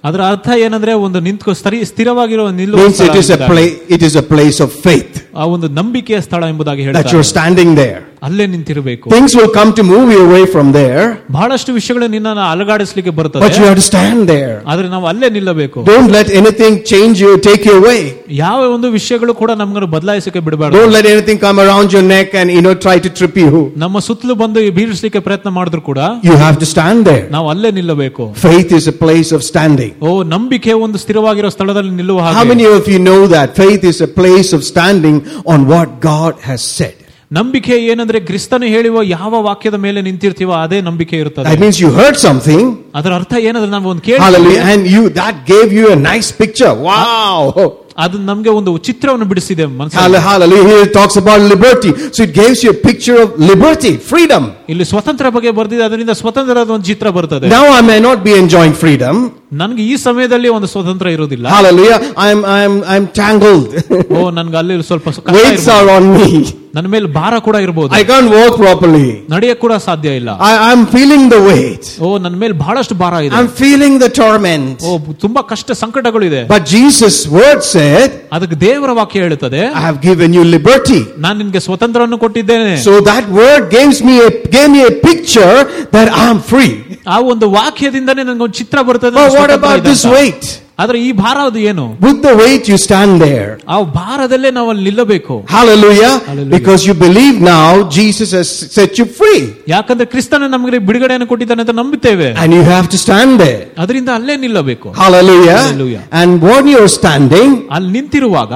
[0.04, 3.52] ಅದರ ಅರ್ಥ ಏನಂದ್ರೆ ಒಂದು ನಿಂತ್ಕೊ ಸ್ಥರಿ ಸ್ಥಿರವಾಗಿರೋ ನಿಲ್ಲುವ Means ಸ್ಥಳ it is a ಎಂಬುದಾಗಿ.
[3.52, 7.30] place, it is a place of faith ಆ ಒಂದು ನಂಬಿಕೆಯ ಸ್ಥಳ ಎಂಬುದಾಗಿ that ಹೇಳ್ತಾರೆ you're
[7.30, 8.02] standing there.
[8.28, 11.04] ಅಲ್ಲೇ ನಿಂತಿರಬೇಕು Things will come to move you away from there,
[11.38, 14.56] ಬಹಳಷ್ಟು ವಿಷಯಗಳು ನಿನ್ನ ಅಲಗಾಡಿಸ್ಲಿಕ್ಕೆ ಬರ್ತದೆ but you have to stand there.
[14.72, 18.02] ಆದ್ರೆ ನಾವು ಅಲ್ಲೇ ನಿಲ್ಲಬೇಕು Don't let anything change you, take you away.
[18.44, 22.50] ಯಾವ ಒಂದು ವಿಷಯಗಳು ಕೂಡ ನಮ್ಗನ್ನು ಬದಲಾಯಿಸಕ್ಕೆ ಬಿಡಬಾರ್ದು Don't let anything come around your neck and
[22.58, 23.52] you know try to trip you.
[23.84, 27.26] ನಮ್ಮ ಸುತ್ತಲೂ ಬಂದು ಬೀಳಿಸ್ಲಿಕ್ಕೆ ಪ್ರಯತ್ನ ಮಾಡಿದ್ರು ಕೂಡ You have to stand there.
[27.36, 29.92] ನಾವು ಅಲ್ಲೇ ನಿಲ್ಲಬೇಕು Faith is a place of standing.
[30.08, 34.00] ಓ ನಂಬಿಕೆ ಒಂದು ಸ್ಥಿರವಾಗಿರೋ ಸ್ಥಳದಲ್ಲಿ ನಿಲ್ಲುವ How ಹಾಗೆ many of you know that faith is
[34.02, 35.18] a place of standing
[35.54, 36.97] on what God has said?
[37.31, 41.49] ನಂಬಿಕೆ ಏನಂದ್ರೆ ಕ್ರಿಸ್ತನು ಹೇಳುವ ಯಾವ ವಾಕ್ಯದ ಮೇಲೆ ನಿಂತಿರ್ತೀವೋ ಅದೇ ನಂಬಿಕೆ ಇರುತ್ತದೆ.
[41.49, 45.75] I means you heard something ಅದರ ಅರ್ಥ ಏನಂದ್ರೆ ನಾವು ಒಂದು ಕೇಳಿ and you that gave
[45.75, 47.51] you a nice picture wow
[47.98, 47.98] Wow.
[48.04, 50.64] ಅದು ನಮ್ಗೆ ಒಂದು ಚಿತ್ರವನ್ನು ಬಿಡಿಸಿದೆ ಮನಸ್ಸಲ್ಲಿ Hall- Hallelujah.
[50.70, 51.92] Here it talks about liberty.
[52.16, 54.44] So it gives you a picture of liberty, freedom.
[54.72, 58.76] ಇಲ್ಲಿ ಸ್ವತಂತ್ರ ಬಗ್ಗೆ ಬರ್ದಿದೆ ಅದರಿಂದ ಸ್ವತಂತ್ರದ ಒಂದು ಚಿತ್ರ ಬರ್ತದೆ Now I may not be enjoying
[58.84, 59.16] freedom.
[59.62, 62.00] ನನ್ಗೆ ಈ ಸಮಯದಲ್ಲಿ ಒಂದು ಸ್ವತಂತ್ರ ಇರುವುದಿಲ್ಲ Hallelujah.
[62.26, 63.70] I'm I'm I'm tangled.
[64.18, 65.76] ಓ ನನ್ಗೆ ಅಲ್ಲಿ ಸ್ವಲ್ಪ ಕಷ್ಟ Weights ಇರ್ಬೋದು.
[65.78, 66.30] are on me.
[66.76, 69.06] ನನ್ನ ಮೇಲೆ ಭಾರ ಕೂಡ ಇರಬಹುದು I can't walk properly.
[69.34, 71.86] ನಡೆಯಕ್ ಕೂಡ ಸಾಧ್ಯ ಇಲ್ಲ I, I'm feeling the weight.
[72.06, 74.76] ಓ ನನ್ನ ಮೇಲೆ ಬಹಳಷ್ಟು ಭಾರ ಇದೆ I'm feeling the torment.
[74.88, 74.94] ಓ
[75.26, 80.44] ತುಂಬಾ ಕಷ್ಟ ಸಂಕಟಗಳಿದೆ But Jesus' word said, ಅದಕ್ಕೆ ದೇವರ ವಾಕ್ಯ ಹೇಳುತ್ತದೆ I have given you
[80.56, 81.00] liberty.
[81.18, 85.56] ನಾನು ನಿನ್ಗೆ ಸ್ವತಂತ್ರವನ್ನು ಕೊಟ್ಟಿದ್ದೇನೆ So that word gives me a, gave me a picture
[85.96, 86.74] that I'm free.
[87.08, 90.14] ಆ ಒಂದು ವಾಕ್ಯದಿಂದನೇ ನನಗೆ ಒಂದು ಚಿತ್ರ ಬರ್ತದೆ But ನಾನು what ಸ್ವತಂತ್ರ about ಇದೆ this ಅಂತ.
[90.18, 90.44] weight?
[90.80, 93.50] ಆದ್ರೆ ಈ ಭಾರ ಅದು ಏನು With the weight, you stand there.
[93.74, 96.14] ಆ ಭಾರದಲ್ಲೇ ನಾವು ಅಲ್ಲಿ ನಿಲ್ಲಬೇಕು Hallelujah.
[96.30, 96.54] Hallelujah.
[96.58, 97.68] Because you believe now
[98.00, 99.42] Jesus has set you free.
[99.74, 103.62] ಯಾಕಂದ್ರೆ ಕ್ರಿಸ್ತನ ನಮಗೆ ಬಿಡುಗಡೆಯನ್ನು ಕೊಟ್ಟಿದ್ದಾನೆ ಅಂತ ನಂಬುತ್ತೇವೆ And you have to stand there.
[103.84, 105.60] ಅದರಿಂದ ಅಲ್ಲೇ ನಿಲ್ಲಬೇಕು Hallelujah.
[105.66, 106.04] Hallelujah.
[106.22, 108.54] And when you're standing, ಅಲ್ಲಿ ನಿಂತಿರುವಾಗ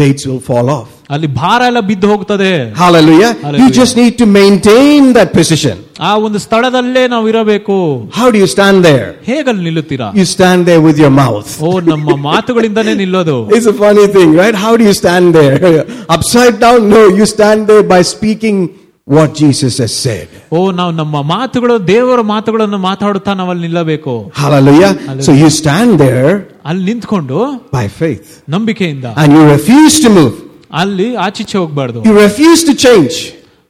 [0.00, 0.88] weights will fall off.
[1.14, 2.50] ಅಲ್ಲಿ ಭಾರ ಎಲ್ಲ ಬಿದ್ದು ಹೋಗ್ತದೆ
[2.82, 3.30] Hallelujah.
[3.36, 3.70] You Hallelujah.
[3.80, 5.76] just need to maintain that position.
[6.08, 7.76] ಆ ಒಂದು ಸ್ಥಳದಲ್ಲೇ ನಾವು ಇರಬೇಕು
[8.18, 9.08] How do you stand there?
[9.30, 11.50] ಹೇಗಲ್ಲಿ ನಿಲ್ಲುತ್ತೀರಾ You stand there with your mouth.
[11.68, 14.56] ಓ ನಮ್ಮ ಮಾತುಗಳಿಂದನೇ ನಿಲ್ಲೋದು It's a funny thing, right?
[14.66, 15.56] How do you stand there?
[16.16, 16.80] Upside down?
[16.94, 18.58] No, you stand there by speaking
[19.06, 20.28] what Jesus has said.
[20.56, 24.92] ಓ ನಾವು ನಮ್ಮ ಮಾತುಗಳು ದೇವರ ಮಾತುಗಳನ್ನು ಮಾತಾಡುತ್ತಾ ನಾವು ಅಲ್ಲಿ ನಿಲ್ಲಬೇಕು Hallelujah.
[24.98, 25.26] Hallelujah.
[25.28, 26.32] So you stand there
[26.70, 27.38] ಅಲ್ಲಿ ನಿಂತ್ಕೊಂಡು
[27.78, 30.34] by faith ನಂಬಿಕೆಯಿಂದ and you refuse to move.
[30.82, 33.16] ಅಲ್ಲಿ ಆಚೀಚೆ ಹೋಗ್ಬಾರ್ದು You refuse to change.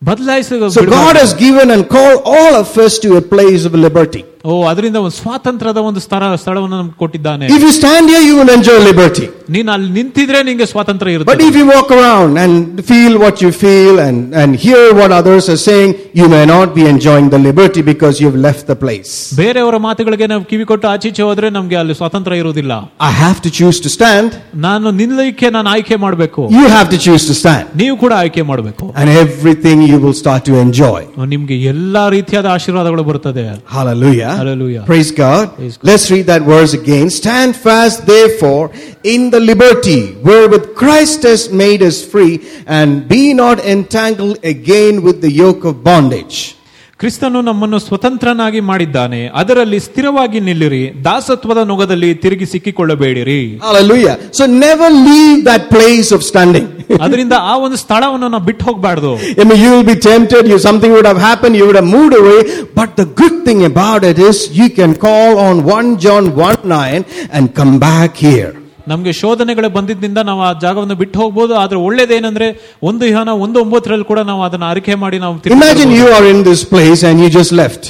[0.02, 4.22] ಬದಲಾಯಿಸ So God has given and called all of us to a place of liberty.
[4.44, 8.52] ಓ ಅದರಿಂದ ಒಂದು ಸ್ವಾತಂತ್ರ್ಯದ ಒಂದು ಸ್ಥಳ ಸ್ಥಳವನ್ನು ನಮ್ಗೆ ಕೊಟ್ಟಿದ್ದಾನೆ If you stand here, you will
[8.58, 9.26] enjoy liberty.
[9.54, 12.54] ನೀನ್ ಅಲ್ಲಿ ನಿಂತಿದ್ರೆ ನಿಂಗೆ ಸ್ವಾತಂತ್ರ್ಯ But ಇರುತ್ತೆ if you walk around and
[12.90, 16.84] feel what you feel and, and hear what others are saying, you may not be
[16.94, 19.12] enjoying the liberty because you've left the place.
[19.40, 22.72] ಬೇರೆಯವರ ಮಾತುಗಳಿಗೆ ನಾವು ಕಿವಿ ಕೊಟ್ಟು ಆಚೀಚೆ ಹೋದ್ರೆ ನಮ್ಗೆ ಅಲ್ಲಿ ಸ್ವಾತಂತ್ರ್ಯ ಇರುವುದಿಲ್ಲ
[23.10, 24.30] I have to choose to stand.
[24.66, 27.66] ನಾನು ನಿಲ್ಲಲಿಕ್ಕೆ ನಾನು ಆಯ್ಕೆ ಮಾಡಬೇಕು You have to choose to stand.
[27.82, 31.00] ನೀವು ಕೂಡ ಆಯ್ಕೆ ಮಾಡಬೇಕು And everything you will start to enjoy.
[31.34, 34.26] ನಿಮ್ಗೆ ಎಲ್ಲಾ ರೀತಿಯಾದ ಆಶೀರ್ವಾದಗಳು ಬರ್ತದೆ Hallelujah.
[34.37, 34.83] Hallelujah.
[34.85, 35.55] Praise God.
[35.55, 35.87] Praise God.
[35.87, 37.09] Let's read that verse again.
[37.09, 38.71] Stand fast, therefore,
[39.03, 45.21] in the liberty wherewith Christ has made us free, and be not entangled again with
[45.21, 46.55] the yoke of bondage.
[47.00, 54.14] ಕ್ರಿಸ್ತನು ನಮ್ಮನ್ನು ಸ್ವತಂತ್ರನಾಗಿ ಮಾಡಿದ್ದಾನೆ ಅದರಲ್ಲಿ ಸ್ಥಿರವಾಗಿ ನಿಲ್ಲಿರಿ ದಾಸತ್ವದ ನೊಗದಲ್ಲಿ ತಿರುಗಿ ಸಿಕ್ಕಿಕೊಳ್ಳಬೇಡಿರಿ Hallelujah.
[54.38, 56.66] So never leave that place of standing.
[57.04, 60.92] ಅದರಿಂದ ಆ ಒಂದು ಸ್ಥಳವನ್ನು ನಾವು ಬಿಟ್ಟು ಹೋಗ್ಬಾರ್ದು I mean, you will be tempted, you, something
[60.92, 62.40] would have happened, you would have moved away.
[62.80, 67.04] But the good thing about it is you can call on 1 John 1 9
[67.30, 68.52] and come back here.
[68.90, 72.46] ನಮ್ಗೆ ಶೋಧನೆಗಳು ಬಂದಿದ್ದರಿಂದ ನಾವು ಆ ಜಾಗವನ್ನು ಬಿಟ್ಟು ಹೋಗ್ಬೋದು ಆದ್ರೆ ಒಳ್ಳೇದೇನಂದ್ರೆ
[72.90, 76.00] ಒಂದು ಇಹನ ಒಂದು ಒಂಬತ್ತರಲ್ಲಿ ಕೂಡ ನಾವು ಅದನ್ನ ಅರಿಕೆ ಮಾಡಿ ನಾವು ತಿರುಗಿ Imagine ಬರ್ಬೋದು.
[76.00, 77.82] you are in this place and you just left.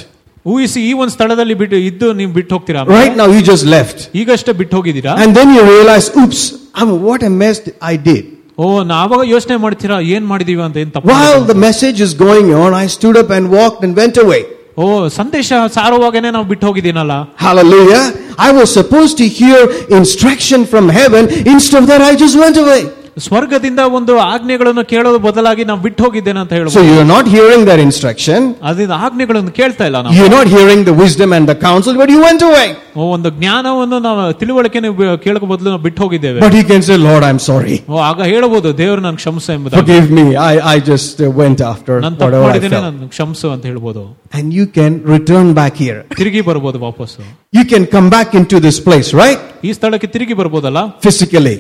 [0.47, 3.99] ಊಹಿಸಿ ಈ ಒಂದು ಸ್ಥಳದಲ್ಲಿ ಬಿಟ್ಟು ಇದ್ದು ನೀವು ಬಿಟ್ಟು ಹೋಗ್ತೀರಾ Right now, you just left.
[4.21, 6.43] ಈಗಷ್ಟೇ ಬಿಟ್ಟು ಹೋಗಿದ್ದೀರಾ And then you realize, oops,
[6.75, 7.59] I mean, what a mess
[7.93, 8.23] I did.
[8.59, 12.49] ಓ ನಾವಾಗ ಯೋಚನೆ ಮಾಡ್ತೀರಾ ಏನ್ ಮಾಡಿದೀವಿ ಅಂತ ಏನ್ ತಪ್ಪು While ಮಾಡಿದ್ವಿ the message is going
[12.63, 14.43] on, I stood up and walked and went away.
[14.79, 14.85] ಓ
[15.17, 17.15] ಸಂದೇಶ ಸಾರುವಾಗನೇ ನಾವು ಬಿಟ್ಟು ಹೋಗಿದ್ದೀನಲ್ಲ
[17.47, 18.03] Hallelujah.
[18.38, 21.30] I was supposed to hear instruction from heaven.
[21.48, 23.05] Instead of that, I just went away.
[23.25, 27.81] ಸ್ವರ್ಗದಿಂದ ಒಂದು ಆಜ್ಞೆಗಳನ್ನು ಕೇಳೋದು ಬದಲಾಗಿ ನಾವು ಬಿಟ್ಟು ಹೋಗಿದ್ದೇನೆ ಅಂತ So ಹೇಳ್ಬೋದು you're not hearing that
[27.87, 28.41] instruction.
[28.69, 32.21] ಅದರಿಂದ ಆಜ್ಞೆಗಳನ್ನು ಕೇಳ್ತಾ ಇಲ್ಲ ನಾವು You're not hearing the wisdom and the counsel, but you
[32.29, 32.69] went away.
[32.97, 34.81] ಓ, ಒಂದು ಜ್ಞಾನವನ್ನು ನಾವು ತಿಳುವಳಿಕೆ
[35.27, 37.77] ಕೇಳಕ ಬದಲು ನಾವು ಬಿಟ್ಟು ಹೋಗಿದ್ದೇವೆ But you can say, Lord, I'm sorry.
[37.93, 40.27] ಓ ಆಗ ಹೇಳಬಹುದು ದೇವರು ನನ್ ಕ್ಷಮಿಸು ಎಂಬುದಾಗಿ Forgive me.
[40.51, 42.87] I, I just uh, went after ನಾನು ತಪ್ಪು whatever I ಮಾಡಿದ್ದೇನೆ felt.
[42.91, 44.05] ನಾನು ಕ್ಷಮಿಸು ಅಂತ ಹೇಳ್ಬೋದು
[44.39, 45.99] And you can return back here.
[46.21, 49.41] ತಿರುಗಿ ಬರ್ಬೋದು ವಾಪಸ್ಸು You can come back into this place, right?
[49.69, 51.57] ಈ ಸ್ಥಳಕ್ಕೆ ತಿರುಗಿ ಬರ್ಬೋದಲ್ಲ Physically.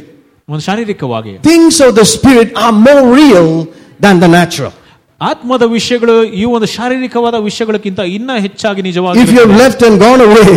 [0.48, 3.48] ಒಂದು ಶಾರೀರಿಕವಾಗಿ Things of the Spirit are more real
[4.04, 4.72] than the natural.
[5.20, 10.22] ಆತ್ಮದ ವಿಷಯಗಳು ಈ ಒಂದು ಶಾರೀರಿಕವಾದ ವಿಷಯಗಳಕ್ಕಿಂತ ಇನ್ನ ಹೆಚ್ಚಾಗಿ ನಿಜವಾಗಿ If you have left and gone
[10.28, 10.48] away,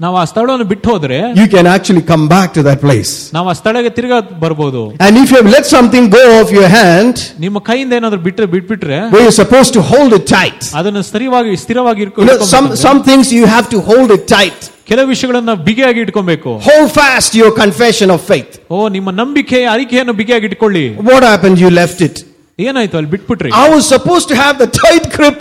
[0.00, 3.12] ನಾವು ಆ ಸ್ಥಳವನ್ನು ಬಿಟ್ಟು ಹೋದ್ರೆ you can actually come back to that place.
[3.36, 7.14] ನಾವು ಆ ಸ್ಥಳಕ್ಕೆ ತಿರ್ಗಾ ಬರ್ಬೋದು And if you have let something go off your hand,
[7.44, 10.60] ನಿಮ್ಮ ಕೈಯಿಂದ ಏನಾದ್ರು ಬಿಟ್ರೆ ಬಿಟ್ಬಿಟ್ರೆ where you're supposed to hold it tight.
[10.80, 12.84] ಅದನ್ನು ಸ್ಥಿರವಾಗಿ ಸ್ಥಿರವಾಗಿ ಇಟ್ಕೊ- You know, some, ಇಟ್ಕೊಬೇಕು.
[12.86, 14.60] some things you have to hold it tight.
[14.90, 18.52] ಕೆಲವು ವಿಷಯಗಳನ್ನ ಬಿಗಿಯಾಗಿ ಇಟ್ಕೊಬೇಕು Hold fast your confession of faith.
[18.70, 21.58] ಓ ನಿಮ್ಮ ನಂಬಿಕೆ ಅರಿಕೆಯನ್ನು ಬಿಗಿಯಾಗಿ ಇಟ್ಕೊಳ್ಳಿ What happened?
[21.64, 22.16] You left it.
[22.58, 25.38] ಏನಾಯ್ತು ಅಲ್ಲಿ ಬಿಟ್ಬಿಟ್ರಿ I was supposed to have the tight grip.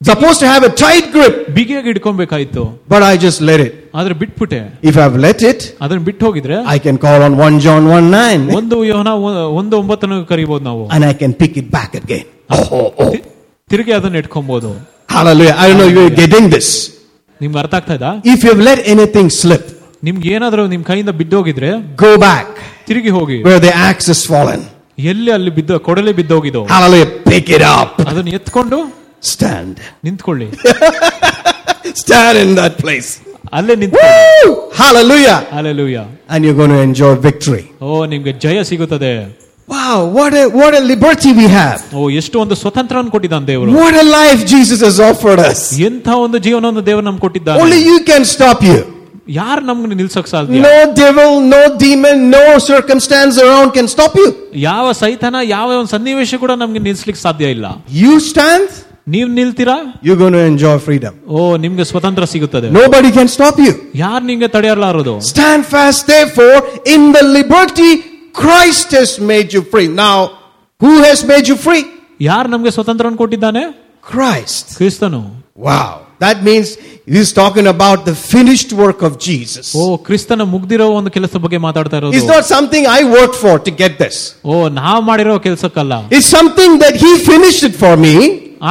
[0.00, 2.62] Supposed to have a tight grip, ಬಿಗಿಯಾಗಿ ಇಟ್ಕೊಬೇಕಾಯ್ತು
[2.92, 3.72] but I just let it.
[3.98, 4.58] ಆದ್ರೆ ಬಿಟ್ಬಿಟ್ಟೆ
[4.90, 8.56] If I've let it, ಅದನ್ನ ಬಿಟ್ಟು ಹೋಗಿದ್ರೆ I can call on 1 John 1 9
[8.58, 9.10] ಒಂದು ಯೋನ
[9.60, 12.26] ಒಂದು ಒಂಬತ್ತನ್ನು ಕರಿಬಹುದು ನಾವು and I can pick it back again.
[12.50, 13.10] Oh, oh, oh.
[13.12, 13.22] ತಿ-
[13.70, 14.70] ತಿರುಗಿ ಅದನ್ನ ಇಟ್ಕೊಬಹುದು
[15.08, 15.54] Hallelujah.
[15.58, 16.68] I don't know if you're getting this.
[17.40, 19.64] ನಿಮ್ಗೆ ಅರ್ಥ ಆಗ್ತಾ ಇದ್ದ If you've let anything slip,
[20.02, 21.70] ನಿಮ್ಗೆ ಏನಾದ್ರೂ ನಿಮ್ ಕೈಯಿಂದ ಬಿದ್ದೋಗಿದ್ರೆ
[22.04, 22.48] go back
[22.88, 24.62] ತಿರುಗಿ ಹೋಗಿ where the axe has fallen.
[25.12, 27.10] ಎಲ್ಲಿ ಅಲ್ಲಿ ಬಿದ್ದ ಕೊಡಲೆ ಬಿದ್ದೋಗಿದೋ Hallelujah.
[27.30, 27.92] Pick it up.
[28.10, 28.80] ಅದನ್ನ ಎತ್ಕೊಂಡು
[29.32, 29.74] Stand.
[30.04, 30.48] ನಿಂತ್ಕೊಳ್ಳಿ
[31.96, 33.10] Stand in that place.
[33.52, 34.10] ಅಲ್ಲೇ ನಿಂತ್ಕೊಳ್ಳಿ
[34.40, 34.50] Woo!
[34.80, 35.38] Hallelujah.
[35.58, 37.64] Alleluia And you're going to enjoy victory.
[37.86, 39.14] ಓ ನಿಮ್ಗೆ ಜಯ ಸಿಗುತ್ತದೆ
[39.68, 41.80] Wow, what a what a liberty we have.
[41.98, 45.60] ಓ ಎಷ್ಟು ಒಂದು ಸ್ವತಂತ್ರವನ್ನು ಕೊಟ್ಟಿದ್ದಾನೆ ದೇವರು What a life Jesus has offered us.
[45.88, 48.78] ಎಂಥ ಒಂದು ಜೀವನವನ್ನು ದೇವರು ನಮ್ಗೆ ಕೊಟ್ಟಿದ್ದಾನೆ Only you can stop you.
[49.40, 54.28] ಯಾರು ನಮ್ಗೆ ನಿಲ್ಸಕ್ ಸಾಧ್ಯ No devil, no demon, no circumstance around can stop you.
[54.68, 57.66] ಯಾವ ಸೈತಾನ ಯಾವ ಒಂದು ಸನ್ನಿವೇಶ ಕೂಡ ನಮ್ಗೆ ನಿಲ್ಸ್ಲಿಕ್ಕೆ ಸಾಧ್ಯ ಇಲ್ಲ
[58.02, 58.66] You stand,
[59.06, 61.14] ನೀವ್ ನಿಲ್ತೀರಾ you're going to enjoy freedom.
[61.28, 63.72] ಓ ನಿಮ್ಗೆ ಸ್ವತಂತ್ರ ಸಿಗುತ್ತದೆ Nobody can stop you.
[64.04, 66.56] ಯಾರು ನಿಮ್ಗೆ ತಡೆಯಲಾರದು Stand fast, therefore,
[66.94, 67.92] in the liberty
[68.34, 69.88] Christ has made you free.
[70.04, 70.16] Now,
[70.80, 71.84] who has made you free?
[72.30, 73.64] ಯಾರು ನಮ್ಗೆ ಸ್ವತಂತ್ರವನ್ನು ಕೊಟ್ಟಿದ್ದಾನೆ
[74.12, 74.64] Christ.
[74.80, 75.22] ಕ್ರಿಸ್ತನು
[75.68, 75.90] Wow.
[76.24, 76.66] That means
[77.12, 79.66] he's talking about the finished work of Jesus.
[79.80, 83.72] ಓ ಕ್ರಿಸ್ತನ ಮುಗ್ದಿರೋ ಒಂದು ಕೆಲಸದ ಬಗ್ಗೆ ಮಾತಾಡ್ತಾ It's ಇರೋದು not something I worked for to
[83.82, 84.16] get this.
[84.50, 88.14] ಓ ನಾವ್ ಮಾಡಿರೋ ಕೆಲಸಕ್ಕಲ್ಲ It's something that he finished it for me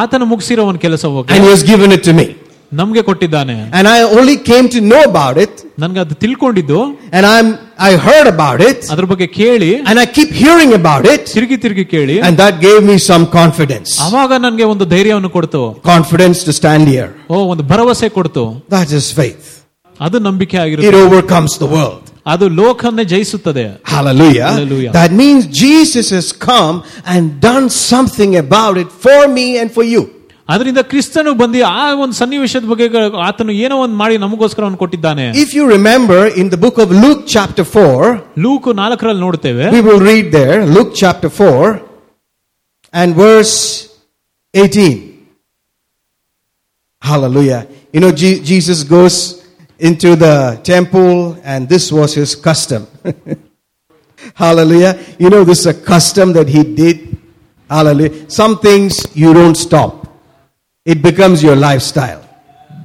[0.02, 2.28] ಆತನ ಮುಗಿಸಿರೋ ಒಂದು ಕೆಲಸ ಹೋಗಿ and he has given it to me.
[2.80, 6.80] ನಮ್ಗೆ ಕೊಟ್ಟಿದ್ದಾನೆ And I only came to know about it ನನ್ಗೆ ಅದು ತಿಳ್ಕೊಂಡಿದ್ದು
[7.18, 7.48] and I'm
[7.88, 11.86] I heard about it ಅದ್ರ ಬಗ್ಗೆ ಕೇಳಿ and I keep hearing about it ತಿರುಗಿ ತಿರುಗಿ
[11.96, 13.92] ಕೇಳಿ and that gave me some confidence.
[14.08, 15.64] ಅವಾಗ ನನ್ಗೆ ಒಂದು ಧೈರ್ಯವನ್ನು ಕೊಡ್ತು
[15.94, 17.10] Confidence to stand here.
[17.34, 18.46] ಓ ಒಂದು ಭರವಸೆ ಕೊಡ್ತು
[18.78, 19.44] That is faith.
[20.00, 22.05] ಅದು ನಂಬಿಕೆ It ಆಗಿರುತ್ತೆ overcomes the world.
[22.34, 24.48] ಅದು ಲೋಕನ್ನೇ ಜಯಿಸುತ್ತದೆ Hallelujah.
[24.54, 24.92] Hallelujah.
[25.00, 26.76] That means Jesus has come
[27.14, 30.04] and done something about it for me and for you.
[30.54, 32.86] ಅದರಿಂದ ಕ್ರಿಸ್ತನು ಬಂದು ಆ ಒಂದು ಸನ್ನಿವೇಶದ ಬಗ್ಗೆ
[33.28, 37.22] ಆತನು ಏನೋ ಒಂದು ಮಾಡಿ ನಮಗೋಸ್ಕರ ಅವನು ಕೊಟ್ಟಿದ್ದಾನೆ If you remember in the book of Luke
[37.36, 38.10] chapter 4,
[38.46, 41.72] ಲೂಕು ನಾಲ್ಕರಲ್ಲಿ ನೋಡ್ತೇವೆ we will read there, Luke chapter 4
[42.94, 43.56] and verse
[44.54, 44.90] 18.
[47.02, 47.62] Hallelujah.
[47.94, 49.35] You know, Je- Jesus goes
[49.80, 52.88] into the temple and this was his custom.
[54.36, 55.00] Hallelujah.
[55.20, 57.18] You know, this is a custom that he did.
[57.70, 58.30] Hallelujah.
[58.30, 60.08] Some things you don't stop.
[60.86, 62.22] It becomes your lifestyle.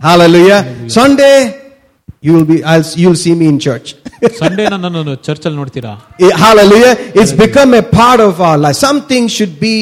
[0.01, 0.89] Hallelujah.
[0.89, 1.73] Sunday,
[2.21, 3.89] you will be, I'll, you'll see me in church.
[4.41, 5.91] Sunday ನನ್ನನ್ನು ಚರ್ಚಲ್ಲಿ ನೋಡ್ತೀರಾ
[6.27, 6.93] Eh, Hallelujah.
[7.21, 8.77] It's become a part of our life.
[8.89, 9.75] Something should be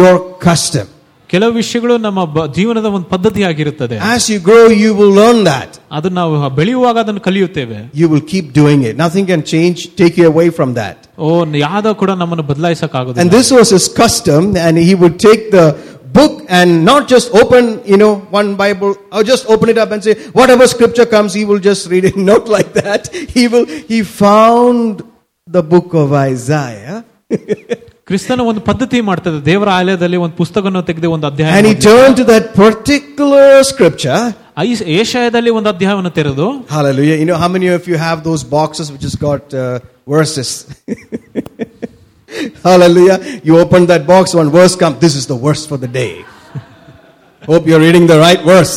[0.00, 0.14] your
[0.46, 0.86] custom.
[1.30, 5.70] ಕೆಲವು ವಿಷಯಗಳು ನಮ್ಮ ಬ- ಜೀವನದ ಒಂದು ಪದ್ಧತಿ ಆಗಿರುತ್ತದೆ As you grow, you will learn that.
[5.96, 8.94] ಅದು ನಾವು ಬೆಳೆಯುವಾಗ ಅದನ್ನು ಕಲಿಯುತ್ತೇವೆ You will keep doing it.
[9.04, 10.96] Nothing can change, take you away from that.
[11.18, 11.28] ಓ
[11.66, 15.66] ಯಾವ್ದೋ ಕೂಡ ನಮ್ಮನ್ನು ಬದಲಾಯಿಸಕ್ And ಆಗುದಿಲ್ಲ this was his custom, and he would take the
[16.18, 20.02] book and not just open, you know, one Bible, or just open it up and
[20.06, 22.16] say, whatever scripture comes, he will just read it.
[22.32, 23.02] Not like that.
[23.36, 24.88] He will, he found
[25.48, 26.96] the book of Isaiah,
[28.08, 31.88] ಕ್ರಿಸ್ತನ ಒಂದು ಪದ್ಧತಿ ಮಾಡ್ತದೆ ದೇವರ ಆಲಯದಲ್ಲಿ ಒಂದು ಪುಸ್ತಕವನ್ನು ತೆಗೆದು ಒಂದು ಅಧ್ಯಾಯ and he ಮಾಡ್ಲಿಕ್ಕೆ.
[31.88, 34.20] turned to that particular scripture,
[34.66, 37.16] ice- ಏಷಯದಲ್ಲಿ ಒಂದು ಅಧ್ಯಾಯವನ್ನು ತೆರೆದು Hallelujah.
[37.20, 39.78] You know how many of you have those boxes which has got uh,
[40.08, 40.50] verses?
[42.64, 43.18] Hallelujah.
[43.42, 44.98] You open that box, one verse comes.
[44.98, 46.12] This is the verse for the day.
[47.42, 48.74] Hope you're reading the right verse.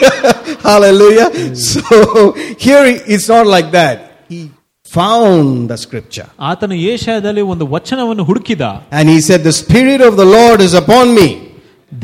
[0.63, 1.27] Hallelujah.
[1.55, 3.95] So here it's not like that.
[4.93, 6.27] He found the scripture.
[6.49, 8.63] ಆತನು ಏಷಯದಲ್ಲಿ ಒಂದು ವಚನವನ್ನು ಹುಡುಕಿದ
[8.99, 11.27] And he said, The Spirit of the Lord is upon me.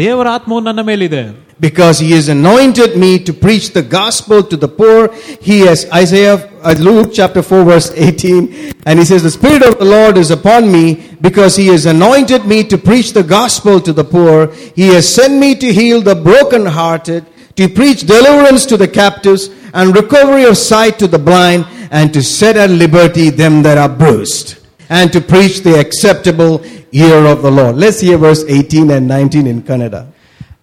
[0.03, 1.23] ದೇವರ ಆತ್ಮವು ನನ್ನ ಮೇಲಿದೆ
[1.59, 5.13] because he has anointed me to preach the gospel to the poor.
[5.41, 9.79] He has, Isaiah, uh, Luke chapter 4 verse 18, and he says, the Spirit of
[9.79, 13.93] the Lord is upon me because he has anointed me to preach the gospel to
[13.93, 14.51] the poor.
[14.75, 19.95] He has sent me to heal the brokenhearted, to preach deliverance to the captives and
[19.95, 24.49] recovery of sight to the blind and to set at liberty them that are bruised
[24.89, 26.53] and to preach the acceptable
[26.93, 27.75] year of the Lord.
[27.77, 30.01] Let's hear verse 18 and 19 in Kannada.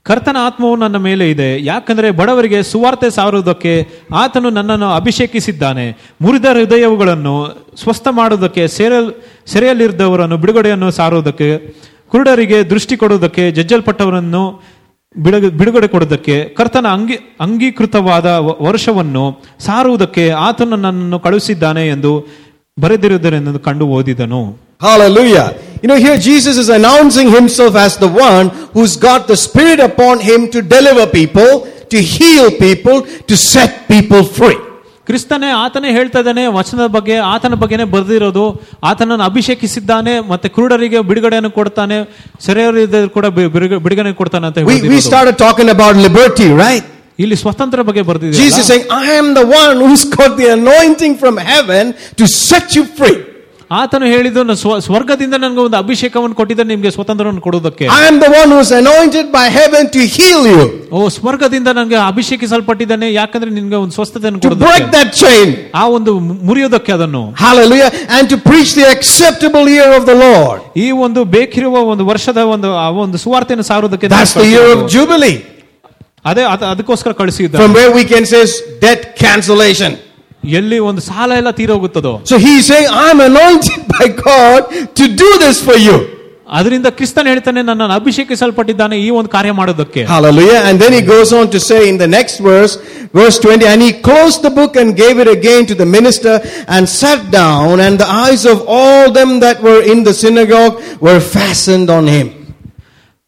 [0.05, 3.72] ಕರ್ತನ ಆತ್ಮವು ನನ್ನ ಮೇಲೆ ಇದೆ ಯಾಕಂದ್ರೆ ಬಡವರಿಗೆ ಸುವಾರ್ತೆ ಸಾರುವುದಕ್ಕೆ
[4.14, 5.85] ಆತನು ನನ್ನನ್ನು ಅಭಿಷೇಕಿಸಿದ್ದಾನೆ
[6.22, 7.35] ಮುರಿದ ಹೃದಯವುಗಳನ್ನು
[7.77, 9.09] ಸ್ವಸ್ಥ ಮಾಡುವುದಕ್ಕೆ ಸೆರೆಯಲ್
[9.53, 11.48] ಸೆರೆಯಲ್ಲಿದ್ದವರನ್ನು ಬಿಡುಗಡೆಯನ್ನು ಸಾರುವುದಕ್ಕೆ
[12.12, 14.76] ಕುರುಡರಿಗೆ ದೃಷ್ಟಿ ಕೊಡುವುದಕ್ಕೆ ಜಜ್ಜಲ್ಪಟ್ಟವರನ್ನು ಬಿಡುಗ-
[15.59, 19.25] ಬಿಡುಗಡೆ ಕೊಡುವುದಕ್ಕೆ ಕರ್ತನ ಅಂಗಿ ಅಂಗೀಕೃತವಾದ ವ- ವರ್ಷವನ್ನು
[19.59, 22.12] ಸಾರುವುದಕ್ಕೆ ಆತನು ನನ್ನನ್ನು ಕಳುಹಿಸಿದ್ದಾನೆ ಎಂದು
[22.79, 24.42] ಬರೆದಿರುವುದರೆಂದು ಕಂಡು ಓದಿದನು
[24.85, 25.48] Hallelujah.
[25.83, 30.20] You know, here Jesus is announcing himself as the one who's got the Spirit upon
[30.20, 31.51] him to deliver people,
[31.88, 32.96] to heal people,
[33.29, 34.59] to set people free.
[35.08, 38.46] ಕ್ರಿಸ್ತನೇ ಆತನೇ ಹೇಳ್ತಾ ಇದ್ದಾನೆ ವಚನದ ಬಗ್ಗೆ ಆತನ ಬಗ್ಗೆನೇ ಬರೆದಿರೋದು
[38.84, 41.98] ಆತನನ್ನು ಅಭಿಷೇಕಿಸಿದ್ದಾನೆ ಮತ್ತೆ ಕ್ರೂಡರಿಗೆ ಬಿಡುಗಡೆಯನ್ನು ಕೊಡ್ತಾನೆ
[42.46, 43.26] ಸೆರೆಯವರು ಕೂಡ
[43.86, 46.88] ಬಿಡುಗಡೆ ಕೊಡ್ತಾನೆ ಅಂತ ಹೇಳಿ ರೈಟ್
[47.20, 51.89] ಇಲ್ಲಿ ಸ್ವತಂತ್ರ ಬಗ್ಗೆ ಬರ್ತಿದೆ Jesus I am the one whose got the anointing from heaven
[52.20, 53.13] to set you free
[53.70, 58.31] ಆತನು ಹೇಳಿದ್ದು "ನಾನು ಸ್ವ- ಸ್ವರ್ಗದಿಂದ ನನಗೆ ಒಂದು ಅಭಿಷೇಕವನ್ನು ಕೊಟ್ಟಿದ್ದಾನೆ ನಿಮ್ಗೆ ಸ್ವತಂತ್ರವನ್ನು ಕೊಡುವುದಕ್ಕೆ I am the
[58.33, 63.94] one who's anointed by heaven to heal you, ಓ ಸ್ವರ್ಗದಿಂದ ನನಗೆ ಅಭಿಷೇಕಿಸಲ್ಪಟ್ಟಿದ್ದಾನೆ ಯಾಕಂದ್ರೆ ನಿನ್ಗೆ ಒಂದು
[63.94, 65.46] ಸ್ವಸ್ಥತೆಯನ್ನು to break ಕೊಡುವುದಕ್ಕೆ that chain.
[65.75, 67.90] ಆ ಒಂದು ಮು- ಮುರಿಯೋದಕ್ಕೆ ಅದನ್ನು Hallelujah.
[68.16, 70.59] And to preach the acceptable year of the Lord.
[70.77, 75.37] ಈ ಒಂದು ಬೇಕಿರುವ ಒಂದು ವರ್ಷದ ಒಂದು ಆ ಒಂದು ಸುವಾರ್ತೆಯನ್ನು ಸಾರುವುದಕ್ಕೆ That's the year of Jubilee.
[76.25, 78.42] ಅದೇ ಅದ- ಅದಕ್ಕೋಸ್ಕರ ಕಳಿಸಿದ್ದ From where we can say
[78.85, 79.92] debt cancellation.
[80.59, 84.61] ಎಲ್ಲಿ ಒಂದು ಸಾಲ ಎಲ್ಲ ತೀರೋಗುತ್ತದೋ So he's saying, I'm anointed by God
[84.98, 85.96] to do this for you.
[86.57, 90.61] ಅದರಿಂದ ಕ್ರಿಸ್ತನ್ ಹೇಳ್ತಾನೆ ನನ್ನನ್ನು ಅಭಿಷೇಕಿಸಲ್ಪಟ್ಟಿದ್ದಾನೆ ಈ ಒಂದು ಕಾರ್ಯ ಮಾಡೋದಕ್ಕೆ Hallelujah.
[90.68, 92.72] And then he goes on to say in the next verse,
[93.20, 96.35] verse 20, and he closed the book and gave it again to the minister
[96.75, 101.20] and sat down, and the eyes of all them that were in the synagogue were
[101.37, 102.29] fastened on him.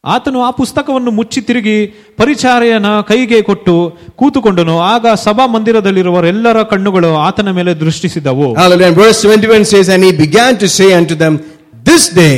[0.05, 1.77] ಆತನು ಆ ಪುಸ್ತಕವನ್ನು ಮುಚ್ಚಿ ತಿರುಗಿ
[2.18, 3.75] ಪರಿಚಾರೆಯನ ಕೈಗೆ ಕೊಟ್ಟು
[4.20, 8.88] ಕೂತುಕೊಂಡನು ಆಗ ಸಭಾ ಮಂದಿರದಲ್ಲಿರುವರೆಲ್ಲರ ಕಣ್ಣುಗಳು ಆತನ ಮೇಲೆ ದೃಷ್ಟಿಸಿದವು Hallelujah.
[8.90, 11.37] And verse 21 says, and he began to say unto them,
[11.85, 12.37] this day,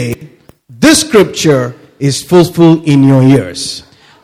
[0.85, 1.65] this scripture
[2.01, 3.63] is fulfilled in your ears.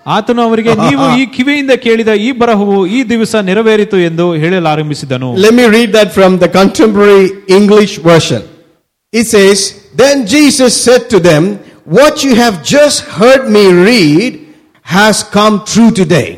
[0.07, 5.67] ಆತನು ಅವರಿಗೆ ನೀವು ಈ ಕಿವಿಯಿಂದ ಕೇಳಿದ ಈ ಬರಹವು ಈ ದಿವಸ ನೆರವೇರಿತು ಎಂದು ಹೇಳಲಾರಂಭಿಸಿದನು Let me
[5.77, 7.27] read that from the contemporary
[7.59, 8.43] English version.
[9.13, 9.59] It says,
[9.95, 11.45] Then Jesus said to them,
[11.99, 14.33] What you have just heard me read
[14.97, 16.31] has come true today.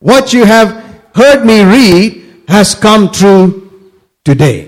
[0.00, 0.68] What you have
[1.14, 2.08] heard me read
[2.48, 3.44] has come true
[4.24, 4.58] today.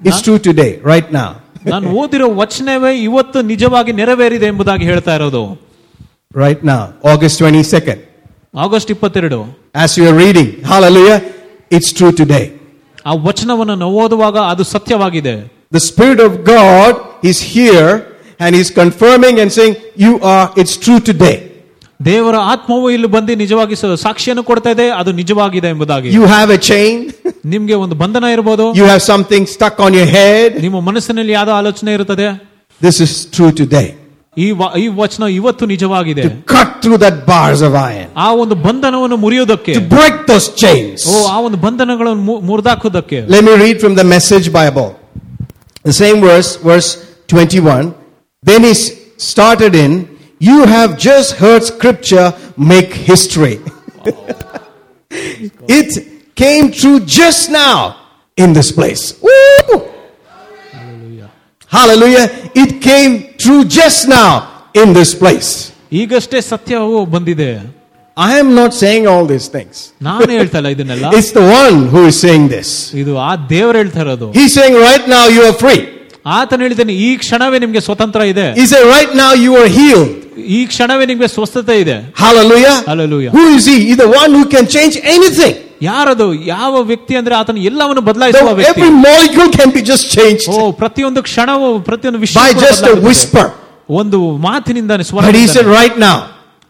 [0.00, 1.30] It's true today, right now.
[1.72, 5.44] ನಾನು ಓದಿರೋ ವಚನವೇ ಇವತ್ತು ನಿಜವಾಗಿ ನೆರವೇರಿದೆ ಎಂಬುದಾಗಿ ಹೇಳ್ತಾ ಇರೋದು
[6.34, 7.98] Right now, August 22nd.
[8.64, 9.38] August ಇಪ್ಪತ್ತೆರಡು
[9.84, 11.18] As you are reading, hallelujah,
[11.76, 12.44] it's true today.
[13.06, 15.34] ಆ ವಚನವನ್ನು ನಾವು ಓದುವಾಗ ಅದು ಸತ್ಯವಾಗಿದೆ
[15.72, 16.92] The Spirit of God
[17.30, 17.90] is here
[18.40, 21.36] and He's confirming and saying, You are, it's true today.
[22.00, 26.60] ದೇವರ ಆತ್ಮವು ಇಲ್ಲಿ ಬಂದು ನಿಜವಾಗಿ ಸ- ಸಾಕ್ಷಿಯನ್ನು ಕೊಡ್ತಾ ಇದೆ ಅದು ನಿಜವಾಗಿದೆ ಎಂಬುದಾಗಿ You have a
[26.70, 26.96] chain,
[27.44, 30.50] ನಿಮ್ಗೆ ಒಂದು ಬಂಧನ ಇರಬಹುದು you have something stuck on your head.
[30.60, 32.26] ನಿಮ್ಮ ಮನಸ್ಸಿನಲ್ಲಿ ಯಾವ್ದೋ ಆಲೋಚನೆ ಇರುತ್ತದೆ
[32.80, 33.86] This is true today.
[34.38, 38.54] ಈ ವ- ಈ ವಚನ ಇವತ್ತು ನಿಜವಾಗಿದೆ To cut through that bars of iron, ಆ ಒಂದು
[38.66, 40.98] ಬಂಧನವನ್ನು ಮುರಿಯೋದಕ್ಕೆ to break those chains.
[41.12, 44.88] ಓ ಆ ಒಂದು ಬಂಧನಗಳನ್ನು ಮು- ಮುರಿದಾಕೋದಕ್ಕೆ Let me read from the Message Bible.
[45.84, 46.90] The same verse, verse
[47.28, 47.86] 21.
[48.42, 48.90] Then he s-
[49.30, 49.92] started in,
[50.40, 52.26] You have just heard scripture
[52.72, 53.54] make history.
[55.10, 57.96] it came true just now
[58.36, 59.02] in this place.
[59.22, 59.76] Woo!
[61.68, 62.26] Hallelujah.
[62.54, 64.30] It came true just now
[64.82, 65.50] in this place.
[66.02, 67.50] ಈಗಷ್ಟೇ ಸತ್ಯವು ಬಂದಿದೆ
[68.28, 69.74] I am not saying all these things.
[70.06, 72.68] ನಾನು ಹೇಳ್ತಾ ಇಲ್ಲ ಇದನ್ನೆಲ್ಲ It's the one who is saying this.
[73.02, 75.80] ಇದು ಆ ದೇವರು ಹೇಳ್ತಾ ಇರೋದು He's saying, Right now you are free.
[76.36, 80.08] ಆತನು ಹೇಳಿದ್ದಾನೆ ಈ ಕ್ಷಣವೇ ನಿಮ್ಗೆ ಸ್ವತಂತ್ರ ಇದೆ He said, Right now you are healed.
[80.56, 82.76] ಈ ಕ್ಷಣವೇ ನಿಮ್ಗೆ ಸ್ವಸ್ಥತೆ ಇದೆ Hallelujah.
[82.90, 83.30] Hallelujah.
[83.30, 83.76] Who is he?
[83.86, 85.54] He's the one who can change anything.
[85.82, 90.46] ಯಾರದು ಯಾವ ವ್ಯಕ್ತಿ ಅಂದ್ರೆ ಆತನು ಎಲ್ಲವನ್ನು ಬದಲಾಯಿಸುವ The- ವ್ಯಕ್ತಿ every molecule can be just changed
[90.54, 93.06] ಓ ಪ್ರತಿಯೊಂದು ಕ್ಷಣವೂ ಪ್ರತಿಯೊಂದು ವಿಷಯ by ಕೂಡ just a ಬದಲಾಗುತ್ತೆ.
[93.08, 93.46] whisper.
[94.00, 95.76] ಒಂದು ಮಾತಿನಿಂದ ಸ್ವರ But he said, ಬಿಡ್ತಾನೆ.
[95.80, 96.16] Right now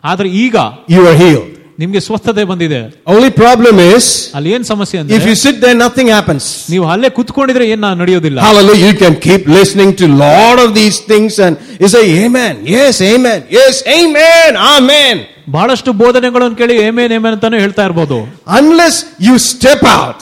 [0.05, 0.57] ಆದ್ರೆ ಈಗ
[0.95, 1.47] you are healed.
[1.81, 2.81] ನಿಮ್ಗೆ ಸ್ವಸ್ಥತೆ ಬಂದಿದೆ
[3.15, 4.05] Only problem is,
[4.37, 6.45] ಅಲ್ಲಿ ಏನ್ ಸಮಸ್ಯೆ if ಅಂದ್ರೆ you sit there, nothing happens.
[6.73, 8.87] ನೀವು ಅಲ್ಲೇ ಕುತ್ಕೊಂಡಿದ್ರೆ ಏನ್ ನಡೆಯೋದಿಲ್ಲ Hallelujah.
[8.87, 12.55] You can keep listening to lot of these things and you say, Amen.
[12.77, 13.41] Yes, Amen.
[13.59, 14.51] Yes, Amen.
[14.75, 15.17] Amen.
[15.55, 18.17] ಬಹಳಷ್ಟು ಬೋಧನೆಗಳನ್ನು ಕೇಳಿ ಏಮೇನ್ ಏಮೇನ್ ಅಂತಾನು ಹೇಳ್ತಾ ಇರ್ಬೋದು
[18.61, 20.19] Unless you step out,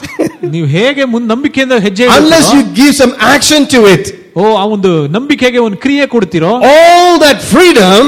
[0.53, 4.05] ನೀವು ಹೇಗೆ ಮುಂದ್ ನಂಬಿಕೆಯಿಂದ ಹೆಜ್ಜೆ unless ಇಡ್ತೀರೋ, you give some action to it,
[4.39, 8.01] ಓ ಆ ಒಂದು ನಂಬಿಕೆಗೆ ಒಂದು ಕ್ರಿಯೆ ಕೊಡ್ತಿರೋ all that freedom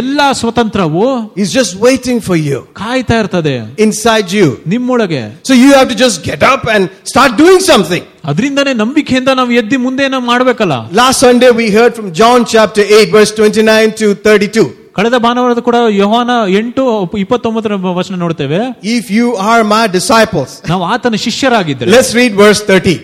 [0.00, 1.04] ಎಲ್ಲಾ ಸ್ವತಂತ್ರವು
[1.42, 3.54] is just waiting for you ಕಾಯ್ತಾ ಇರ್ತದೆ
[3.86, 4.46] inside you.
[4.74, 8.02] ನಿಮ್ಮೊಳಗೆ So you have to just get up and start doing something.
[8.30, 13.12] ಅದರಿಂದನೇ ನಂಬಿಕೆಯಿಂದ ನಾವು ಎದ್ದಿ ಮುಂದೆ ಏನೋ ಮಾಡ್ಬೇಕಲ್ಲ Last Sunday we heard from John chapter 8
[13.16, 14.66] verse 29 to 32.
[14.98, 16.82] ಕಳೆದ ಭಾನುವಾರದ ಕೂಡ ಯೋಹಾನ ಎಂಟು
[17.24, 18.60] ಇಪ್ಪತ್ತೊಂಬತ್ತರ ವಚನ ನೋಡ್ತೇವೆ
[18.98, 22.96] If you are my disciples, ನಾವು ಆತನ ಶಿಷ್ಯರಾಗಿದ್ದರೆ let's read verse 30.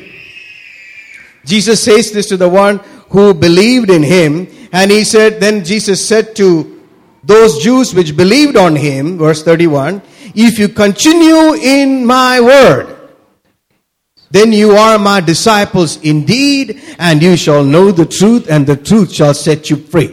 [1.52, 2.76] Jesus says this to the one
[3.12, 4.32] who believed in him
[4.72, 6.48] and he said, then Jesus said to
[7.24, 10.00] those Jews which believed on him, verse 31,
[10.34, 12.86] if you continue in my word,
[14.30, 16.66] then you are my disciples indeed,
[16.98, 20.10] and you shall know the truth, and the truth shall set you free.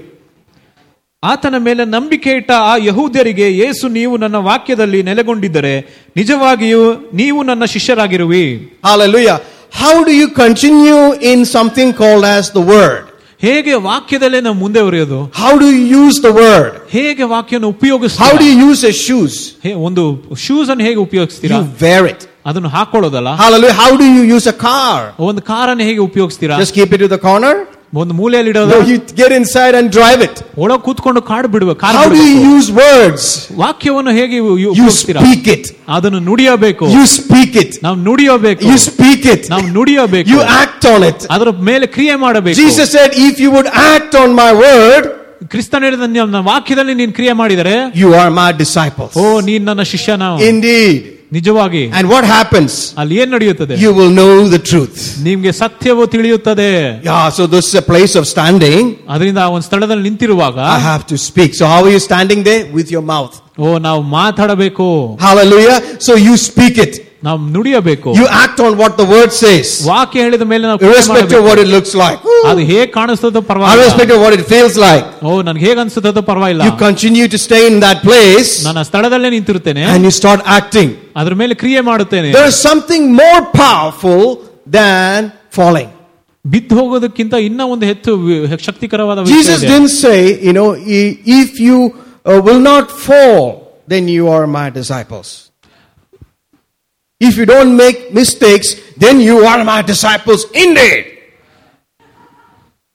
[1.24, 5.72] ಆತನ ಮೇಲೆ ನಂಬಿಕೆ ಇಟ್ಟ ಆ ಯಹೂದ್ಯರಿಗೆ ಯೇಸು ನೀವು ನನ್ನ ವಾಕ್ಯದಲ್ಲಿ ನೆಲೆಗೊಂಡಿದ್ದರೆ
[6.20, 6.84] ನಿಜವಾಗಿಯೂ
[7.22, 8.44] ನೀವು ನನ್ನ ಶಿಷ್ಯರಾಗಿರುವಿ
[8.90, 9.38] Hallelujah.
[9.82, 11.02] How do you continue
[11.32, 13.04] in something called as the word?
[13.42, 16.72] ಹೇಗೆ ವಾಕ್ಯದಲ್ಲೇ ನಾವು ಮುಂದೆ ಬರೆಯೋದು How do you use the word?
[16.90, 19.36] ಹೇಗೆ ವಾಕ್ಯವನ್ನು How do ಉಪಯೋಗಿಸ್ತೀರಾ you use a shoes?
[19.66, 20.04] ಹೇ- ಒಂದು
[20.46, 22.22] ಶೂಸ್ ಅನ್ನು ಹೇಗೆ ಉಪಯೋಗಿಸ್ತೀರಾ You wear it.
[22.46, 23.78] ಅದನ್ನು ಹಾಕೊಳ್ಳೋದಲ್ಲ Hallelujah.
[23.84, 25.00] How do you use a car?
[25.30, 27.56] ಒಂದು ಕಾರನ್ನು ಹೇಗೆ ಉಪಯೋಗಿಸ್ತೀರಾ Just keep it to the corner?
[27.94, 30.36] ಒಂದು ಮೂಲೆಯಲ್ಲಿ ಇಡೋದು No, you get inside and drive it.
[30.58, 32.50] ಒಳಗ್ ಕೂತ್ಕೊಂಡು ಕಾಡು ಬಿಡುವ ಕಾರ್ How do you ಬಿಡ್ಬೇಕು.
[32.56, 33.24] use words?
[33.60, 35.66] ವಾಕ್ಯವನ್ನು ಹೇಗೆ ಉ- You ಉಪಯೋಗಿಸ್ತೀರಾ speak it.
[35.90, 37.72] ಅದನ್ನು ನುಡಿಯಬೇಕು You speak it.
[37.84, 39.44] ನಾವು ನುಡಿಯಬೇಕು You speak it.
[39.50, 41.22] ನಾವು ನುಡಿಯಬೇಕು You act on it.
[41.30, 45.06] ಅದರ ಮೇಲೆ ಕ್ರಿಯೆ ಮಾಡಬೇಕು Jesus said, if you would act on my word,
[45.52, 49.14] ಕ್ರಿಸ್ತನ ಹೇಳಿದ ನನ್ನ ವಾಕ್ಯದಲ್ಲಿ ನೀನ್ ಕ್ರಿಯೆ ಮಾಡಿದರೆ you are my disciples.
[49.18, 50.98] ಓ ನೀನ್ ನನ್ನ ಶಿಷ್ಯನ Indeed.
[51.32, 52.74] ನಿಜವಾಗಿ And what happens?
[53.02, 54.98] ಅಲ್ಲಿ ಏನ್ ನಡೆಯುತ್ತದೆ You will know the truth.
[55.28, 56.70] ನಿಮ್ಗೆ ಸತ್ಯವು ತಿಳಿಯುತ್ತದೆ
[57.10, 58.84] Yeah, so this is a place of standing.
[59.16, 61.52] ಅದರಿಂದ ಆ ಒಂದು ಸ್ಥಳದಲ್ಲಿ ನಿಂತಿರುವಾಗ I have to speak.
[61.60, 62.64] So how are you standing there?
[62.80, 63.36] With your mouth.
[63.60, 64.88] ಓ ನಾವು ಮಾತಾಡಬೇಕು
[65.28, 65.78] Hallelujah.
[66.08, 66.96] So you speak it.
[67.24, 69.68] ನಾವು ನುಡಿಯಬೇಕು You act on what the word says.
[69.92, 71.48] ವಾಕ್ಯ ಹೇಳಿದ ಮೇಲೆ ನಾವು ಕ್ರಿಯೆ Irrespective of ಮಾಡಬೇಕು.
[71.50, 72.20] what it looks like.
[72.50, 75.06] ಅದು ಹೇಗ್ ಕಾಣಿಸ್ತದೋ ಪರವಾಗಿಲ್ಲ Irrespective of what it feels like.
[75.24, 79.30] ಓ ನನ್ಗೆ ಹೇಗ್ ಅನ್ಸುತ್ತದೋ ಪರವಾಗಿಲ್ಲ You continue to stay in that place ನಾನು ಆ ಸ್ಥಳದಲ್ಲೇ
[79.30, 80.90] ನಿಂತಿರುತ್ತೇನೆ and you start acting.
[81.16, 84.24] ಅದ್ರ ಮೇಲೆ ಕ್ರಿಯೆ ಮಾಡುತ್ತೇನೆ There is something more powerful
[84.78, 85.18] than
[85.52, 85.90] falling.
[86.46, 89.68] ಬಿದ್ದು ಹೋಗೋದಕ್ಕಿಂತ ಇನ್ನ ಒಂದು ಹೆಚ್ಚು ವಿ- ಶಕ್ತಿಕರವಾದ ವಿಷಯ Jesus ಇದೆ.
[89.68, 91.78] didn't say, you know, "I- if you
[92.26, 93.44] uh, will not fall,
[93.88, 95.28] then you are my disciples.
[97.22, 101.04] If you don't make mistakes, then you are my disciples indeed.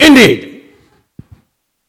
[0.01, 0.41] Indeed.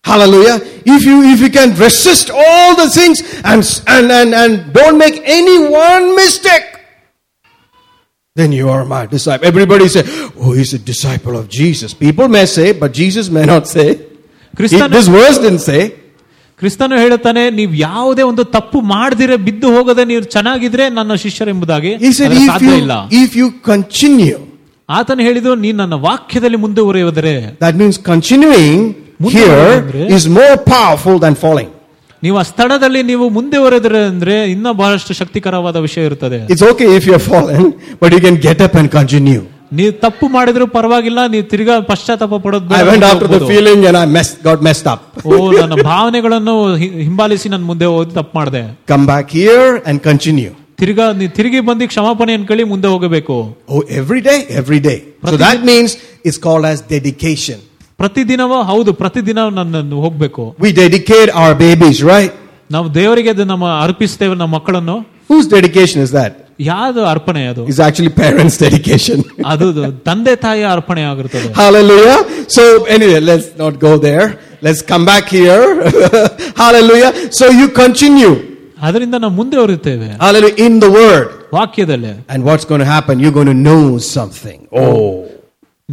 [0.03, 0.59] Hallelujah.
[0.85, 5.21] If you if you can resist all the things and and and, and don't make
[5.23, 6.63] any one mistake,
[8.35, 9.47] then you are my disciple.
[9.47, 10.03] Everybody say,
[10.37, 11.93] Oh, he's a disciple of Jesus.
[11.93, 13.87] People may say, but Jesus may not say.
[13.87, 14.03] He-
[14.55, 15.93] ಕ್ರಿಸ್ತನ this verse didn't say.
[16.59, 22.31] ಕ್ರಿಸ್ತನು ಹೇಳುತ್ತಾನೆ ನೀವು ಯಾವುದೇ ಒಂದು ತಪ್ಪು ಮಾಡದಿರೆ ಬಿದ್ದು ಹೋಗದೆ ನೀವು ಚೆನ್ನಾಗಿದ್ರೆ ನನ್ನ ಶಿಷ್ಯರೆಂಬುದಾಗಿ He said,
[22.31, 22.91] ಅದರ
[24.88, 27.32] ಆತನು ಹೇಳಿದ್ದು ನೀನು ನನ್ನ ವಾಕ್ಯದಲ್ಲಿ ಮುಂದುವರಿಯುವುದರೆ.
[27.64, 28.84] That means continuing
[29.34, 31.72] here is more powerful than following
[32.22, 33.58] ನೀವು ಆ ಸ್ಥಳದಲ್ಲಿ ನೀವು ಮುಂದೆ
[34.12, 36.38] ಅಂದ್ರೆ ಇನ್ನ ಬಹಳಷ್ಟು ಶಕ್ತಿಕರವಾದ ವಿಷಯ ಇರುತ್ತದೆ.
[36.52, 37.66] It's okay if you fallen
[38.02, 39.42] but you can get up and continue
[39.78, 44.06] ನೀವು ತಪ್ಪು ಮಾಡಿದ್ರು ಪರವಾಗಿಲ್ಲ ನೀವು ತಿರ್ಗಾ ಪಶ್ಚಾತ್ತಾಪ ಪಡೋದು I went after the feeling and I
[44.16, 46.54] mess got messed up oh ನನ್ನ ಭಾವನೆಗಳನ್ನು
[47.04, 48.62] ಹಿಂಬಾಲಿಸಿ ನಾನು ಮುಂದೆ ಹೋಗಿ ತಪ್ಪು ಮಾಡಿದೆ.
[48.92, 53.35] Come back here and continue ತಿರ್ಗಾ ನೀವು ತಿರುಗಿ ಬಂದು ಕ್ಷಮಾಪಣೆ ಅನ್ಕೊಳ್ಳಿ ಮುಂದೆ ಹೋಗಬೇಕು
[53.73, 54.39] Oh, every day?
[54.61, 54.97] Every day.
[55.31, 55.89] So that means
[56.27, 57.59] it's called as dedication.
[57.99, 62.31] ಪ್ರತಿದಿನವೂ ಹೌದು ಪ್ರತಿದಿನ ನನ್ನ ಹೋಗ್ಬೇಕು We dedicate our babies, right?
[62.71, 64.95] ನಾವು ದೇವರಿಗೆ ಅದು ನಮ್ಮ ಅರ್ಪಿಸ್ತೇವೆ ನಮ್ಮ ಮಕ್ಕಳನ್ನು
[65.29, 66.31] Whose dedication is that?
[66.71, 69.19] ಯಾವ್ದು ಅರ್ಪಣೆ ಅದು It's actually parents' dedication.
[69.51, 69.67] ಅದು
[70.07, 72.17] ತಂದೆ ತಾಯಿಯ ಅರ್ಪಣೆ ಆಗಿರುತ್ತದೆ Hallelujah.
[72.57, 72.63] So
[72.95, 74.25] anyway, let's not go there.
[74.65, 75.61] Let's come back here.
[76.55, 77.11] Hallelujah.
[77.39, 78.33] So you continue.
[78.87, 80.65] ಅದರಿಂದ ನಾವು ಮುಂದೆ ಹೊರುತ್ತೇವೆ Hallelujah.
[80.67, 81.27] In the word.
[81.57, 83.15] ವಾಕ್ಯದಲ್ಲಿ And what's going to happen?
[83.23, 83.83] You're going to know
[84.17, 84.59] something.
[84.83, 84.97] Oh.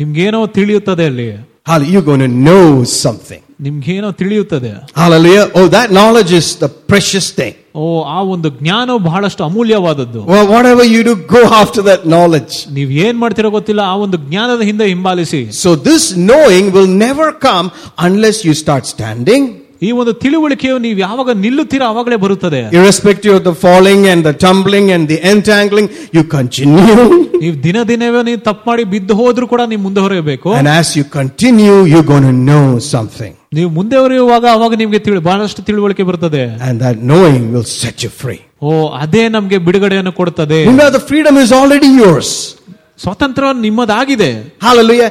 [0.01, 1.29] ನಿಮ್ಗೇನೋ ತಿಳಿಯುತ್ತದೆ ಅಲ್ಲಿ
[1.71, 1.93] Hallelujah.
[1.95, 2.67] You're going to know
[3.05, 3.43] something.
[3.67, 4.71] ನಿಮ್ಗೇನೋ ತಿಳಿಯುತ್ತದೆ
[5.03, 5.47] Hallelujah.
[5.59, 7.55] Oh, that knowledge is the precious thing.
[7.81, 7.83] ಓ
[8.15, 12.55] ಆ ಒಂದು ಜ್ಞಾನವು ಬಹಳಷ್ಟು ಅಮೂಲ್ಯವಾದದ್ದು Well, whatever you do, go after that knowledge.
[12.77, 17.67] ನೀವ್ ಏನ್ ಮಾಡ್ತಿರೋ ಗೊತ್ತಿಲ್ಲ ಆ ಒಂದು ಜ್ಞಾನದ ಹಿಂದೆ ಹಿಂಬಾಲಿಸಿ So this knowing will never come
[18.09, 19.45] unless you start standing,
[19.82, 22.62] ಈ ಒಂದು ತಿಳುವಳಿಕೆಯು ನೀವು ಯಾವಾಗ ನಿಲ್ಲುತ್ತೀರಾ ಆವಾಗಲೇ ಬರುತ್ತದೆ.
[22.86, 26.96] Respect you the falling and the tumbling and the entangling you continue
[27.42, 31.86] ನೀವು ದಿನ ದಿನವೇ ನೀವು ತಪ್ಪು ಮಾಡಿ ಬಿದ್ದು ಹೋದ್ರೂ ಕೂಡ ನೀವು ಮುಂದೆ ಹೊರಬೇಕು as you continue
[31.86, 36.44] you gonna know something ನೀವು ಮುಂದೆ ಹೊರೆಯುವಾಗ ಅವಾಗ ನಿಮಗೆ ತಿಳಿ ಬಹಳಷ್ಟು ತಿಳುವಳಿಕೆ ಬರ್ತದೆ.
[36.70, 42.56] And knowing will set free oh ಅದೇ ನಮಗೆ ಬಿಡುಗಡೆಯನ್ನು ಕೊಡುತ್ತದೆ the freedom is already yours
[43.04, 44.58] ಸ್ವತಂತ್ರ ನಿಮ್ಮದಾಗಿದೆ.
[44.64, 45.02] ಹಾಲಲ್ಲಿ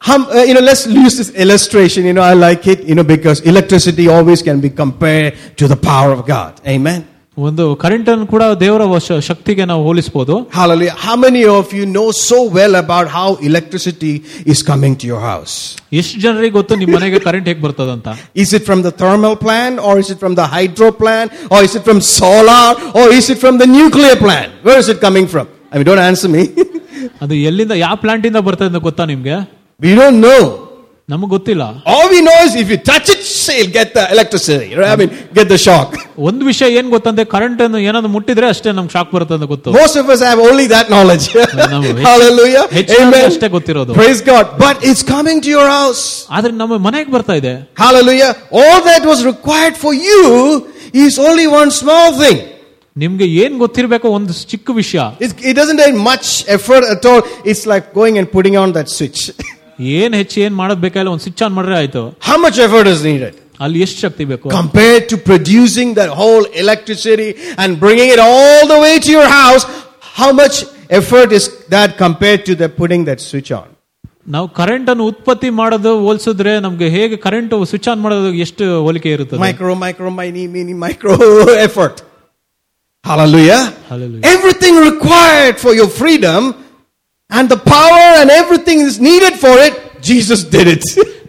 [0.00, 2.04] Hum, uh, you know, let's use this illustration.
[2.04, 5.28] You know, I like it, you know, because electricity always can be compared
[5.60, 6.52] to the power of God.
[6.68, 7.00] Amen.
[7.38, 10.96] ಒಂದು current ಅನ್ನು ಕೂಡ ದೇವರ ವಶ- ಶಕ್ತಿಗೆ ನಾವು ಹೋಲಿಸಬಹುದು Hallelujah.
[11.04, 14.12] How many of you know so well about how electricity
[14.52, 15.54] is coming to your house?
[16.00, 18.08] ಎಷ್ಟು ಜನರಿಗೆ ಗೊತ್ತು ನಿಮ್ಮ ಮನೆಗೆ ಕರೆಂಟ್ ಹೇಗೆ ಬರ್ತದಂತ
[18.44, 21.74] Is it from the thermal plant or is it from the hydro plant or is
[21.74, 22.66] it from solar
[23.00, 24.52] or is it from the nuclear plant?
[24.68, 25.48] Where is it coming from?
[25.72, 26.44] I mean, don't answer me.
[27.24, 29.36] ಅದು ಎಲ್ಲಿಂದ ಯಾವ plant ಇಂದ ಬರ್ತದೆ ಅಂತ ಗೊತ್ತಾ ನಿಮ್ಗೆ
[29.80, 30.42] we don't know.
[31.08, 34.68] ನಮಗೆ ಗೊತ್ತಿಲ್ಲ All we know is if you touch it, say, you'll get the electricity.
[34.80, 34.92] Right?
[34.92, 35.88] I mean, get the shock.
[36.28, 39.96] ಒಂದು ವಿಷಯ ಏನ್ ಗೊತ್ತಂದ್ರೆ ಕರೆಂಟ್ ಅನ್ನು ಏನಾದ್ರು ಮುಟ್ಟಿದ್ರೆ ಅಷ್ಟೇ ನಮ್ಗೆ ಶಾಕ್ ಬರುತ್ತೆ ಅಂತ ಗೊತ್ತು Most
[40.02, 41.26] of us have only that knowledge.
[41.72, 42.64] ನಾವು ಹೆಚ್ಚು- Hallelujah.
[42.78, 43.32] ಹೆಚ್ಚಿನವ್ರಿಗೆ Amen.
[43.32, 43.96] ಅಷ್ಟೇ ಗೊತ್ತಿರೋದು.
[44.00, 44.44] Praise God.
[44.66, 46.04] But it's coming to your house.
[46.38, 47.54] ಆದ್ರೆ ನಮ್ಮ ಮನೆಗೆ ಬರ್ತಾ ಇದೆ
[47.84, 48.30] Hallelujah.
[48.62, 50.22] All that was required for you
[51.06, 52.38] is only one small thing.
[52.96, 56.28] ನಿಮ್ಗೆ ಏನ್ ಗೊತ್ತಿರ್ಬೇಕು ಒಂದು ಚಿಕ್ಕ ವಿಷಯ It, it doesn't take much
[56.58, 57.20] effort at all.
[57.52, 59.22] It's like going and putting on that switch.
[59.98, 63.34] ಏನ್ ಹೆಚ್ಚು ಏನ್ ಮಾಡೋದ್ ಬೇಕಾಗಿಲ್ಲ ಒಂದು ಸ್ವಿಚ್ ಆನ್ ಮಾಡ್ರೆ ಆಯ್ತು How much effort is needed?
[63.64, 67.30] ಅಲ್ಲಿ ಎಷ್ಟು ಶಕ್ತಿ ಬೇಕು Compared to producing that whole electricity
[67.62, 69.64] and bringing it all the way to your house,
[70.20, 70.56] how much
[71.00, 73.68] effort is that compared to the putting that switch on?
[74.34, 79.40] ನಾವು current ಅನ್ನು ಉತ್ಪತ್ತಿ ಮಾಡೋದು ಹೋಲಿಸಿದ್ರೆ ನಮ್ಗೆ ಹೇಗೆ ಕರೆಂಟ್ ಸ್ವಿಚ್ ಆನ್ ಮಾಡೋದು ಎಷ್ಟು ಹೋಲಿಕೆ ಇರುತ್ತದೆ
[79.46, 81.14] Micro, micro, mini, mini, micro
[81.66, 81.96] effort.
[83.04, 83.62] Hallelujah.
[83.90, 84.24] Hallelujah.
[84.34, 86.42] Everything required for your freedom
[87.30, 90.84] and the power and everything is needed for it, Jesus did it.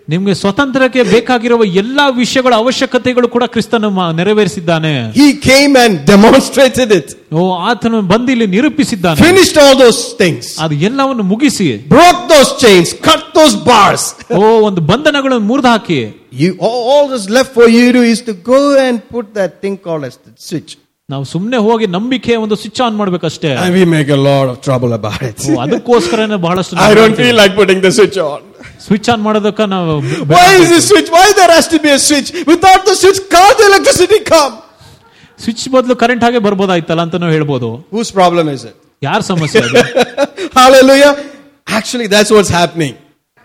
[0.09, 7.07] ನಿಮ್ಗೆ ಸ್ವತಂತ್ರಕ್ಕೆ ಬೇಕಾಗಿರುವ ಎಲ್ಲಾ ವಿಷಯಗಳ ಅವಶ್ಯಕತೆಗಳು ಕೂಡ ಕ್ರಿಸ್ತನ ಮ- ನೆರವೇರಿಸಿದ್ದಾನೆ he came and demonstrated it.
[7.33, 10.43] ಓ ಆತನು ಬಂದು ಇಲ್ಲಿ ನಿರೂಪಿಸಿದ್ದಾನೆ Finished all those things.
[10.65, 14.03] ಅದು ಎಲ್ಲವನ್ನು ಮುಗಿಸಿ Broke those chains, cut those bars.
[14.37, 16.01] ಓ ಒಂದು ಬಂಧನಗಳನ್ನು ಮುರಿದು ಹಾಕಿ
[16.43, 19.51] You, all, all that's left for you to do is to go and put that
[19.63, 20.71] thing called as the switch.
[21.12, 23.50] ನಾವು ಸುಮ್ಮನೆ ಹೋಗಿ ನಂಬಿಕೆ ಒಂದು switch on ಮಾಡಬೇಕಷ್ಟೇ.
[23.66, 27.54] I we make a lot of trouble about it ಅದಕ್ಕೋಸ್ಕರನೇ ಬಹಳಷ್ಟು I don't feel like
[27.58, 28.42] putting the switch on
[28.86, 29.94] switch on ಮಾಡೋದಕ್ಕ ನಾವು
[30.32, 33.54] why is the switch why there has to be a switch without the switch call
[33.60, 34.52] the electricity come
[35.44, 37.68] switch ಬದಲು current ಹಾಗೆ ಬರ್ಬೋದಾಯ್ತಲ್ಲ ಅಂತ ಹೇಳ್ಬೋದು.
[37.98, 39.62] ಊಸ್ problem is it ಯಾರ ಸಮಸ್ಯೆ
[40.58, 41.10] hallelujah
[41.78, 42.98] actually that's what's happening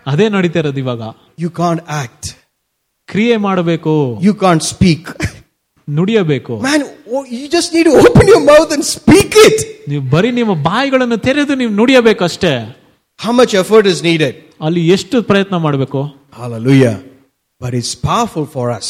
[0.06, 1.02] ಅದೇ ನಡೀತಾ ಇರೋದು ಇವಾಗ.
[1.44, 2.28] ಯು ಕಾಂಟ್ ಆಕ್ಟ್
[3.08, 3.94] ಕ್ರಿಯೆ ಮಾಡಬೇಕು.
[4.26, 5.08] You can't speak
[5.88, 6.54] ನುಡಿಯಬೇಕು.
[6.66, 6.84] Man
[7.31, 9.57] you just need to open your mouth and speak it.
[9.89, 12.53] ನೀವು ಬರೀ ನಿಮ್ಮ ಬಾಯಿಗಳನ್ನು ತೆರೆದು ನೀವು ನುಡಿಯಬೇಕಷ್ಟೇ
[13.19, 14.33] How much effort is needed?
[14.61, 16.01] ಅಲ್ಲಿ ಎಷ್ಟು ಪ್ರಯತ್ನ ಮಾಡಬೇಕು
[16.41, 16.95] Hallelujah.
[17.61, 18.89] But it's powerful for us.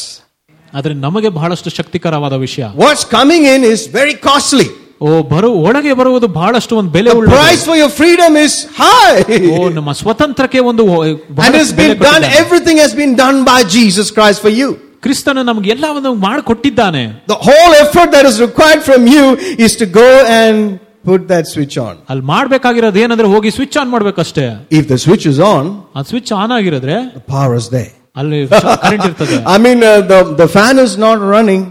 [0.74, 4.67] ಆದ್ರೆ ನಮಗೆ ಬಹಳಷ್ಟು ಶಕ್ತಿಕರವಾದ ವಿಷಯ What's coming in is very costly.
[5.01, 9.17] ಓ ಬರು ಒಳಗೆ ಬರುವುದು ಬಹಳಷ್ಟು ಒಂದು ಬೆಲೆ The ಉಳ್ಳ price for your freedom is high.
[9.53, 12.41] ಓ ನಮ್ಮ ಸ್ವತಂತ್ರಕ್ಕೆ ಒಂದು ಓ- And ಬಹಳಷ್ಟು it's ಬೆಲೆ been done, ಕೊಟ್ಟಿದ್ದಾನೆ.
[12.43, 14.70] everything has been done by Jesus Christ for you.
[15.05, 17.02] ಕ್ರಿಸ್ತನು ನಮಗೆ ಎಲ್ಲವನ್ನು ಮಾಡಿಕೊಟ್ಟಿದ್ದಾನೆ.
[17.32, 19.24] The whole effort that is required from you
[19.66, 20.09] is to go
[20.40, 20.62] and
[21.09, 24.46] put that switch on ಅಲ್ಲಿ ಮಾಡಬೇಕಾಗಿರೋದು ಏನಂದ್ರೆ ಹೋಗಿ switch on ಮಾಡ್ಬೇಕಷ್ಟೇ.
[24.78, 26.96] If the switch is on ಆ switch on ಆಗಿರೋದ್ರೆ
[27.32, 27.84] power is there
[28.20, 28.40] ಅಲ್ಲಿ
[28.84, 29.36] ಕರೆಂಟ್ ಇರ್ತದೆ.
[29.55, 29.80] I mean
[30.12, 31.64] the the fan is not running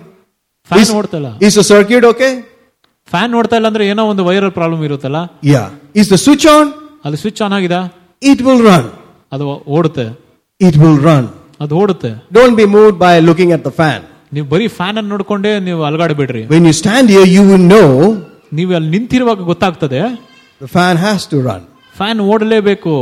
[0.71, 2.29] fan ಓಡ್ತಲ್ಲ is a circuit okay
[3.13, 5.19] fan ನೋಡ್ತಾ ಇಲ್ಲ ಅಂದ್ರೆ ಏನೋ ಒಂದು ವೈರಲ್ ಪ್ರಾಬ್ಲಮ್ ಇರುತ್ತಲ್ಲ?
[5.53, 5.63] Yeah
[6.01, 6.69] is the switch on
[7.05, 7.79] ಅಲ್ಲಿ ಸ್ವಿಚ್ ಆನ್ ಆಗಿದೆ?
[8.21, 8.87] ಇಟ್ ವಿಲ್ ರನ್
[9.35, 9.45] ಅದು
[9.77, 10.05] ಓಡುತ್ತೆ.
[10.61, 11.27] ಇಟ್ ವಿಲ್ ರನ್
[11.62, 14.00] ಅದು ಓಡುತ್ತೆ Don't be moved by looking at the fan.
[14.32, 17.88] ನೀವು ಬರೀ ಫ್ಯಾನ್ ಅನ್ನು ನೋಡ್ಕೊಂಡೇ ನೀವು ಅಲ್ಗಾಡಬೇಡ್ರಿ When you stand here, you will know
[18.58, 20.02] ನೀವು ಅಲ್ಲಿ ನಿಂತಿರುವಾಗ ಗೊತ್ತಾಗ್ತದೆ
[20.60, 21.62] the fan has to run.
[21.94, 22.94] Fan ಓಡಲೇಬೇಕು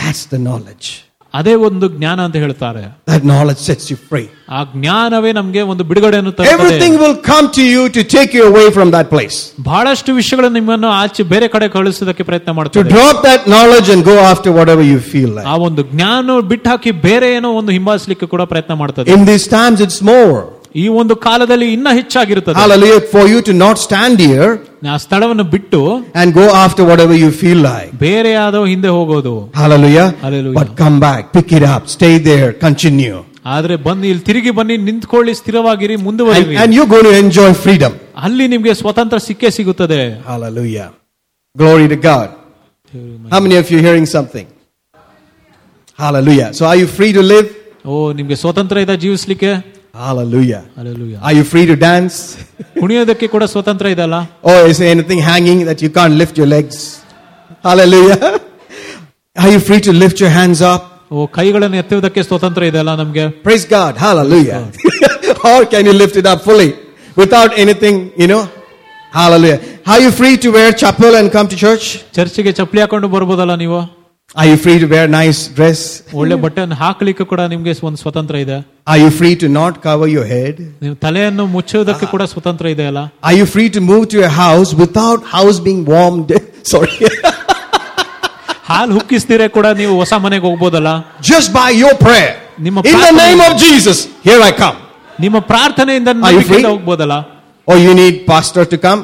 [0.00, 0.86] That's the knowledge.
[1.34, 4.26] ಅದೇ ಒಂದು ಜ್ಞಾನ ಅಂತ ಹೇಳ್ತಾರೆ That knowledge sets you free.
[4.50, 8.66] ಆ ಜ್ಞಾನವೇ ನಮ್ಗೆ ಒಂದು ಬಿಡುಗಡೆಯನ್ನು ತರುತ್ತದೆ Everything will come to you to take you away
[8.76, 9.36] from that place.
[9.68, 14.16] ಬಹಳಷ್ಟು ವಿಷಯಗಳು ನಿಮ್ಮನ್ನು ಆಚೆ ಬೇರೆ ಕಡೆ ಕಳಿಸೋದಕ್ಕೆ ಪ್ರಯತ್ನ To ಮಾಡ್ತದೆ drop that knowledge and go
[14.32, 15.48] after whatever you feel like.
[15.52, 19.80] ಆ ಒಂದು ಜ್ಞಾನ ಬಿಟ್ಟು ಹಾಕಿ ಬೇರೆ ಏನೋ ಒಂದು ಹಿಂಬಾಲಿಸಲಿಕ್ಕೆ ಕೂಡ ಪ್ರಯತ್ನ ಮಾಡ್ತದೆ In these times,
[19.88, 20.38] it's more.
[20.74, 23.00] ಈ ಒಂದು ಕಾಲದಲ್ಲಿ ಇನ್ನ ಹೆಚ್ಚಾಗಿರುತ್ತದೆ Hallelujah.
[23.14, 24.50] For you to not stand here
[24.92, 25.80] ಆ ಸ್ಥಳವನ್ನು ಬಿಟ್ಟು
[26.20, 27.88] and go after whatever you feel like.
[28.04, 30.08] ಬೇರೆ ಯಾವ್ದೋ ಹಿಂದೆ ಹೋಗೋದು Hallelujah.
[30.24, 30.58] Hallelujah.
[30.60, 33.18] But come back, pick it up, stay there, continue.
[33.54, 37.92] ಆದ್ರೆ ಬಂದು ಇಲ್ಲಿ ತಿರುಗಿ ಬನ್ನಿ ನಿಂತ್ಕೊಳ್ಳಿ ಸ್ಥಿರವಾಗಿರಿ And, ಮುಂದುವರಿರಿ and you're going to enjoy freedom.
[38.26, 40.88] ಅಲ್ಲಿ ನಿಮ್ಗೆ ಸ್ವತಂತ್ರ ಸಿಕ್ಕೇ ಸಿಗುತ್ತದೆ Hallelujah.
[41.56, 42.28] Glory to God.
[43.32, 44.46] How many of you hearing something?
[45.98, 46.48] Hallelujah.
[46.54, 47.48] So are you free to live?
[47.84, 49.50] ಓ ನಿಮ್ಗೆ ಸ್ವತಂತ್ರ ಇದೆ ಜೀವಿಸ್ಲಿಕ್ಕೆ
[49.94, 50.62] Hallelujah.
[50.78, 51.18] Hallelujah.
[51.26, 52.16] Are you free to dance?
[52.80, 54.16] ಕುಣಿಯೋದಕ್ಕೆ ಕೂಡ ಸ್ವತಂತ್ರ ಇದಲ್ಲ
[54.50, 56.76] Or is there anything hanging that you can't lift your legs?
[57.68, 58.18] Hallelujah.
[59.36, 60.82] Are you free to lift your hands up?
[61.12, 63.92] ಓ ಕೈಗಳನ್ನು ಎತ್ತುವುದಕ್ಕೆ ಸ್ವತಂತ್ರ ಇದೆಯಲ್ಲ ನಮ್ಗೆ Praise God.
[64.06, 64.60] Hallelujah.
[65.52, 66.70] or can you lift it up fully
[67.22, 68.42] without anything, you know?
[69.18, 69.58] Hallelujah.
[69.92, 71.84] Are you free to wear chapel and come to church?
[72.16, 73.78] ಚರ್ಚಿಗೆ ಚಪ್ಪಲಿ ಹಾಕೊಂಡು ಬರ್ಬೋದಲ್ಲ ನೀವು
[74.34, 75.80] Are you free to wear nice dress?
[76.20, 78.58] ಒಳ್ಳೆ ಬಟ್ಟೆಯನ್ನು ಹಾಕ್ಲಿಕ್ಕೆ ಕೂಡ ನಿಮ್ಗೆ ಒಂದು ಸ್ವತಂತ್ರ ಇದೆ
[78.92, 80.56] Are you free to not cover your head?
[80.82, 84.72] ನೀವು ತಲೆಯನ್ನು ಮುಚ್ಚೋದಕ್ಕೆ ಕೂಡ ಸ್ವತಂತ್ರ ಇದೆ ಅಲ್ಲ Are you free to move to a house
[84.82, 86.32] without house being warmed?
[86.74, 86.96] Sorry.
[88.70, 90.90] ಹಾಲು ಹುಕ್ಕಿಸ್ತೀರೆ ಕೂಡ ನೀವು ಹೊಸ ಮನೆಗೆ ಹೋಗ್ಬೋದಲ್ಲ
[91.30, 92.32] Just by your prayer.
[92.66, 94.76] ನಿಮ್ಮ In the ಪ್ರಾರ್ಥನೆ- name of Jesus, here I come.
[95.20, 96.72] ನಿಮ್ಮ ಪ್ರಾರ್ಥನೆಯಿಂದ you ನಂಬಿಕೆಯಿಂದ free?
[96.74, 97.16] ಹೋಗ್ಬೋದಲ್ಲ
[97.68, 99.00] Or you need pastor to come?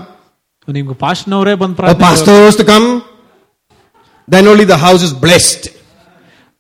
[0.68, 2.86] ನಿಮ್ಗೆ ಪಾಸ್ಟ್ನವರೇ ಬಂದ್ Or ಪ್ರಾರ್ಥನೆ pastors to come?
[4.28, 5.64] Then only the house is blessed.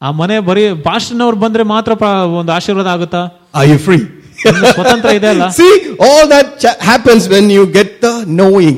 [0.02, 2.10] ಆ ಮನೆ ಬರೀ ಪಾಸ್ಟ್ನವ್ರು ಬಂದ್ರೆ ಮಾತ್ರ ಪ್ರ-
[2.40, 3.22] ಒಂದು ಆಶೀರ್ವಾದ ಆಗುತ್ತಾ
[3.60, 4.02] Are you free?
[4.46, 5.72] ನಿಮ್ಗೆ ಸ್ವತಂತ್ರ ಇದೆ ಅಲ್ಲ See,
[6.06, 8.76] all that cha- happens when you get the knowing.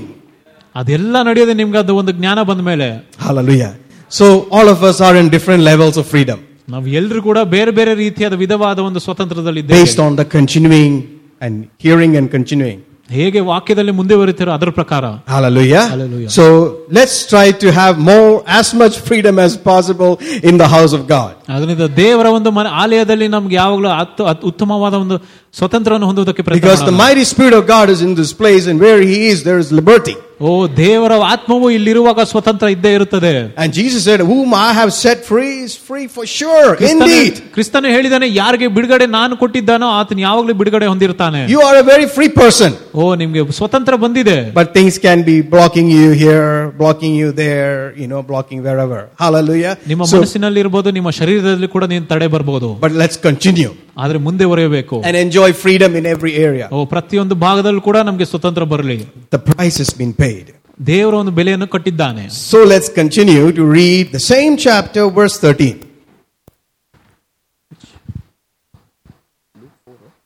[0.75, 2.89] ಅದೆಲ್ಲ ನಡೆಯೋದು ನಿಮ್ಗೆ ಅದು ಒಂದು ಜ್ಞಾನ ಬಂದ ಮೇಲೆ
[3.27, 3.73] Hallelujah.
[4.19, 4.27] So
[4.57, 6.39] all of us are in different levels of freedom
[6.69, 10.95] ನಾವು ಎಲ್ರು ಕೂಡ ಬೇರೆ ಬೇರೆ ರೀತಿಯಾದ ವಿಧವಾದ ಒಂದು ಸ್ವತಂತ್ರದಲ್ಲಿ based on the continuing
[11.41, 11.55] and
[11.85, 12.79] hearing and continuing.
[13.11, 15.83] ಹೇಗೆ ವಾಕ್ಯದಲ್ಲಿ ಮುಂದೆ ಬರುತ್ತೀರೋ ಅದರ ಪ್ರಕಾರ Hallelujah.
[15.89, 16.31] Hallelujah.
[16.31, 16.45] So
[16.91, 18.31] let's try to have more,
[18.61, 21.33] as much freedom as possible in the house of God.
[21.49, 25.19] ಅದರಿಂದ ದೇವರ ಒಂದು ಮನೆ ಆಲಯದಲ್ಲಿ ನಮ್ಗೆ ಯಾವಾಗಲೂ ಅತ್- ಅತ್- ಉತ್ತಮವಾದ ಒಂದು
[25.55, 27.03] ಸ್ವತಂತ್ರವನ್ನು ಹೊಂದುವುದಕ್ಕೆ ಪ್ರಯತ್ನ Because the ಮಾಡೋಣ.
[27.05, 30.17] mighty Spirit of God is in this place, and where He is, there is liberty.
[30.41, 30.49] ಓ
[30.79, 33.31] ದೇವರ ಆತ್ಮವು ಇಲ್ಲಿರುವಾಗ ಸ್ವತಂತ್ರ ಇದ್ದೇ ಇರುತ್ತದೆ
[33.63, 36.67] And Jesus said, Whom I have set free is free for sure.
[36.81, 37.37] ಕ್ರಿಸ್ತನು- Indeed.
[37.55, 42.31] ಕ್ರಿಸ್ತನು ಹೇಳಿದಾನೆ ಯಾರಿಗೆ ಬಿಡುಗಡೆ ನಾನು ಕೊಟ್ಟಿದ್ದಾನೋ ಆತನ ಯಾವಾಗಲೂ ಬಿಡುಗಡೆ ಹೊಂದಿರ್ತಾನೆ You are a very free
[42.41, 42.73] person.
[42.95, 46.51] ಓ ನಿಮ್ಗೆ ಸ್ವತಂತ್ರ ಬಂದಿದೆ But things can be blocking you here,
[46.83, 49.01] blocking you there, you know, blocking wherever.
[49.25, 49.75] Hallelujah.
[49.93, 53.73] ನಿಮ್ಮ So, ಮನಸ್ಸಿನಲ್ಲಿ ಇರ್ಬೋದು ನಿಮ್ಮ ಶರೀರದಲ್ಲಿ ಕೂಡ ನೀನು ತಡೆ ಬರ್ಬೋದು but let's continue
[54.05, 56.67] ಆದ್ರೆ ಮುಂದೆ ಒರೆಯಬೇಕು and enjoy freedom in every area.
[56.77, 58.99] ಓ ಪ್ರತಿಯೊಂದು ಭಾಗದಲ್ಲೂ ಕೂಡ ನಮ್ಗೆ ಸ್ವತಂತ್ರ ಬರಲಿ
[59.37, 60.47] The price has been paid.
[60.93, 65.75] ದೇವರ ಒಂದು ಬೆಲೆಯನ್ನು ಕಟ್ಟಿದ್ದಾನೆ So let's continue to read the same chapter, verse 13.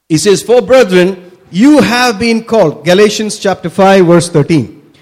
[0.08, 1.08] He says, For brethren,
[1.52, 2.84] you have been called.
[2.84, 4.92] Galatians chapter 5, verse 13.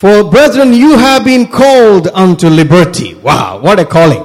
[0.00, 3.14] For brethren, you have been called unto liberty.
[3.16, 4.24] Wow, what a calling.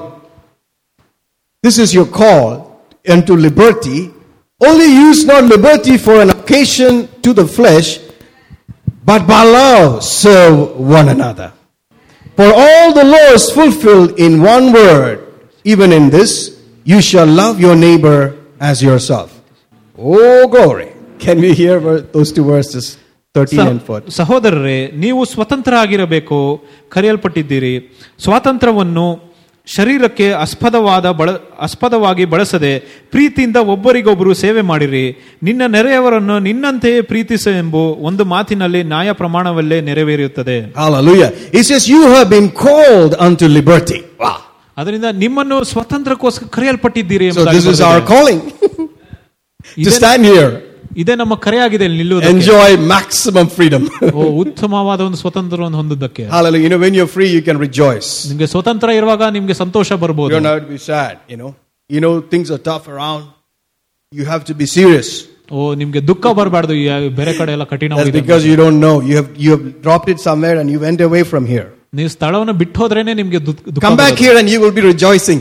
[1.63, 3.99] This is your call unto liberty.
[4.61, 7.87] Only use not liberty for an occasion to the flesh,
[9.05, 11.49] but by love serve one another.
[12.37, 15.15] For all the law is fulfilled in one word,
[15.65, 16.31] even in this,
[16.85, 18.19] you shall love your neighbor
[18.61, 19.29] as yourself.
[19.97, 20.89] Oh, glory.
[21.19, 22.85] Can we hear ver- those two verses,
[23.35, 24.11] 13 and 14?
[24.11, 26.37] ಸಹೋದರರೇ ನೀವು ಸ್ವತಂತ್ರ ಆಗಿರಬೇಕು
[26.89, 27.73] ಕರೆಯಲ್ಪಟ್ಟಿದ್ದೀರಿ
[28.25, 29.05] ಸ್ವಾತಂತ್ರ್ಯವನ್ನು
[29.66, 35.36] ಶರೀರಕ್ಕೆ ಅಸ್ಪದವಾದ ಬಳ ಅಸ್ಪದವಾಗಿ ಬಳಸದೆ ಪ್ರೀತಿಯಿಂದ ಒಬ್ಬರಿಗೊಬ್ಬರು ಸೇವೆ ಮಾಡಿರಿ.
[35.42, 40.74] ನಿನ್ನ ನೆರೆಯವರನ್ನು ನಿನ್ನಂತೆಯೇ ಪ್ರೀತಿಸ ಎಂಬ ಒಂದು ಮಾತಿನಲ್ಲಿ ನ್ಯಾಯ ಪ್ರಮಾಣವಲ್ಲೇ ನೆರವೇರುತ್ತದೆ.
[44.76, 47.30] ಅದರಿಂದ ನಿಮ್ಮನ್ನು ಸ್ವತಂತ್ರಕ್ಕೋಸ್ಕರ ಕರೆಯಲ್ಪಟ್ಟಿದ್ದೀರಿ
[50.91, 52.33] So, this is our ಎಂಬುದಾಗಿ calling to ಇದೇ- stand here, ಇದೇ ನಮ್ಮ ಕರೆಯಾಗಿದೆ ಇಲ್ಲಿ ನಿಲ್ಲುವುದಕ್ಕೆ
[52.33, 53.83] enjoy maximum freedom.
[54.15, 56.63] ಓ ಉತ್ತಮವಾದ ಒಂದು ಸ್ವತಂತ್ರವನ್ನು ಹೊಂದುವುದಕ್ಕೆ Hallelujah.
[56.63, 58.27] You know, when you're free, you can rejoice.
[58.29, 61.51] ನಿಮ್ಗೆ ಸ್ವತಂತ್ರ ಇರುವಾಗ ನಿಮ್ಗೆ ಸಂತೋಷ ಬರ್ಬೋದು You're not to be sad, you know.
[61.89, 63.23] You know, things are tough around.
[64.11, 65.09] You have to be serious.
[65.51, 66.73] ಓ ನಿಮ್ಗೆ ದುಃಖ ಬರಬಾರ್ದು
[67.19, 68.95] ಬೇರೆ ಕಡೆ ಎಲ್ಲ That's ಕಠಿಣವಾಗಿದೆ because you don't know.
[69.09, 71.67] You have, you have dropped it somewhere and you went away from here.
[71.93, 74.23] ನೀವು ಸ್ಥಳವನ್ನು ಬಿಟ್ಟು ಹೋದ್ರೇನೆ ನಿಮ್ಗೆ ದುಃಖ ದುಃಖ Come back ಬರೋದು.
[74.25, 75.39] here and you will be rejoicing.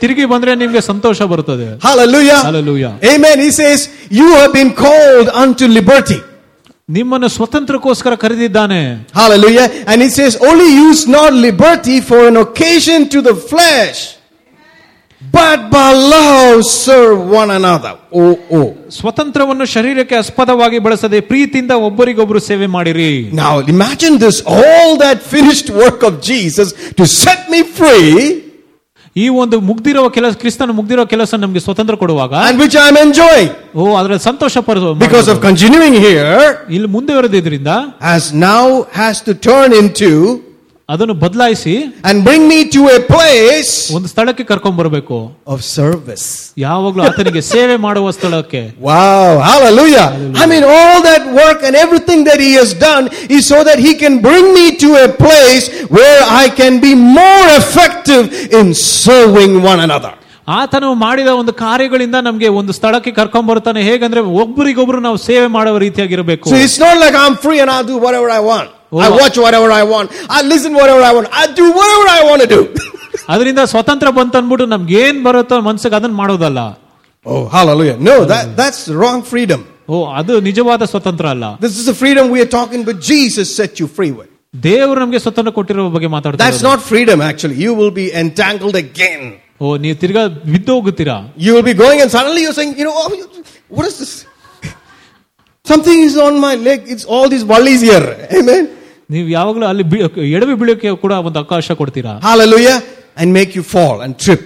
[0.00, 2.40] ತಿರುಗಿ ಬಂದ್ರೆ ನಿಮ್ಗೆ ಸಂತೋಷ ಬರುತ್ತದೆ Hallelujah.
[2.48, 2.92] Hallelujah.
[3.12, 3.36] Amen.
[3.38, 3.78] He says,
[4.18, 6.20] You have been called unto liberty.
[6.88, 8.80] ನಿಮ್ಮನ್ನು ಸ್ವತಂತ್ರಕ್ಕೋಸ್ಕರ ಕರೆದಿದ್ದಾನೆ
[9.20, 9.66] Hallelujah.
[9.90, 14.00] And he says, Only use not liberty for an occasion to the flesh,
[15.20, 17.92] but by love serve one another.
[18.12, 18.66] Oh, oh.
[18.98, 23.10] ಸ್ವತಂತ್ರವನ್ನು ಶರೀರಕ್ಕೆ ಅಸ್ಪದವಾಗಿ ಬಳಸದೆ ಪ್ರೀತಿಯಿಂದ ಒಬ್ಬರಿಗೊಬ್ಬರು ಸೇವೆ ಮಾಡಿರಿ
[23.44, 28.12] Now imagine this all that finished work of Jesus to set me free,
[29.22, 33.50] ಈ ಒಂದು ಮುಗ್ದಿರುವ ಕೆಲಸ ಕ್ರಿಸ್ತನ ಮುಗ್ದಿರೋ ಕೆಲಸ ನಮ್ಗೆ ಸ್ವತಂತ್ರ ಕೊಡುವಾಗ and which I am enjoying
[33.76, 36.32] ಓ ಅದ್ರ ಸಂತೋಷ ಪಡ because of continuing here,
[36.76, 37.72] ಇಲ್ಲಿ ಮುಂದುವರೆದಿದ್ರಿಂದ
[38.08, 38.64] has now
[39.00, 40.10] has to turn into
[40.88, 41.74] ಅದನ್ನು ಬದಲಾಯಿಸಿ
[42.08, 46.24] and bring me to a place ಒಂದು ಸ್ಥಳಕ್ಕೆ ಕರ್ಕೊಂಡ್ ಬರಬೇಕು of service.
[46.64, 50.06] ಯಾವಾಗ್ಲೂ ಆತನಿಗೆ ಸೇವೆ ಮಾಡುವ ಸ್ಥಳಕ್ಕೆ Wow, hallelujah.
[50.42, 53.06] I mean, all that work and everything that he has done
[53.36, 55.64] is so that he can bring me to a place
[55.98, 58.26] where I can be more effective
[58.60, 58.68] in
[59.00, 60.12] serving one another.
[60.58, 66.46] ಆತನು ಮಾಡಿದ ಒಂದು ಕಾರ್ಯಗಳಿಂದ ನಮ್ಗೆ ಒಂದು ಸ್ಥಳಕ್ಕೆ ಕರ್ಕೊಂಡ್ ಬರ್ತಾನೆ ಹೇಗಂದ್ರೆ ಒಬ್ಬರಿಗೊಬ್ರು ನಾವು ಸೇವೆ ಮಾಡುವ ರೀತಿಯಾಗಿರಬೇಕು
[66.52, 68.68] So it's not like I'm free and I'll do whatever I want.
[68.70, 68.77] Oh.
[69.06, 70.08] I watch whatever I want.
[70.36, 71.28] I listen whatever I want.
[71.42, 72.60] I do whatever I want to do.
[73.32, 76.60] ಅದರಿಂದ ಸ್ವತಂತ್ರ ಬಂತ ಅನ್ಬಿಟ್ಟು ನಮ್ಗೆ ಏನ್ ಬರುತ್ತೋ ಮನ್ಸಿಗೆ ಅದನ್ನ ಮಾಡೋದಲ್ಲ
[77.26, 77.96] oh, hallelujah.
[78.08, 79.60] No, that, that's wrong freedom.
[79.92, 83.72] ಓ ಅದು ನಿಜವಾದ ಸ್ವತಂತ್ರ ಅಲ್ಲ This is the freedom we are talking, but Jesus set
[83.80, 84.30] you free with.
[84.66, 87.56] ದೇವರು ನಮ್ಗೆ ಸ್ವತಂತ್ರ ಕೊಟ್ಟಿರೋ ಬಗ್ಗೆ ಮಾತಾಡ್ತಾರೆ That's not freedom, actually.
[87.66, 89.24] You will be entangled again.
[89.62, 93.10] ಓ ನೀವು ತಿರ್ಗಾ ಬಿದ್ದೋಗುತ್ತೀರಾ You will be going and suddenly you're saying, you know, oh,
[93.76, 94.14] what is this?
[95.64, 96.80] Something is on my leg.
[96.94, 98.06] It's all these wallies here.
[98.38, 98.64] Amen.
[99.10, 100.02] ನೀವು ಯಾವಾಗಲೂ ಅಲ್ಲಿ ಬೀ-
[100.36, 102.78] ಎಡವಿ ಬೀಳಕ್ಕೆ ಕೂಡ ಒಂದು ಅವಕಾಶ ಕೊಡ್ತೀರಾ Hallelujah.
[103.16, 104.42] And make you fall and trip.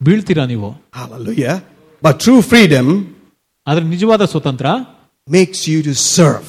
[0.00, 0.68] ಬೀಳ್ತೀರಾ ನೀವು
[1.00, 1.56] Hallelujah.
[2.02, 2.86] But true freedom
[3.66, 4.66] ಆದ್ರೆ ನಿಜವಾದ ಸ್ವತಂತ್ರ
[5.28, 6.48] makes you to serve.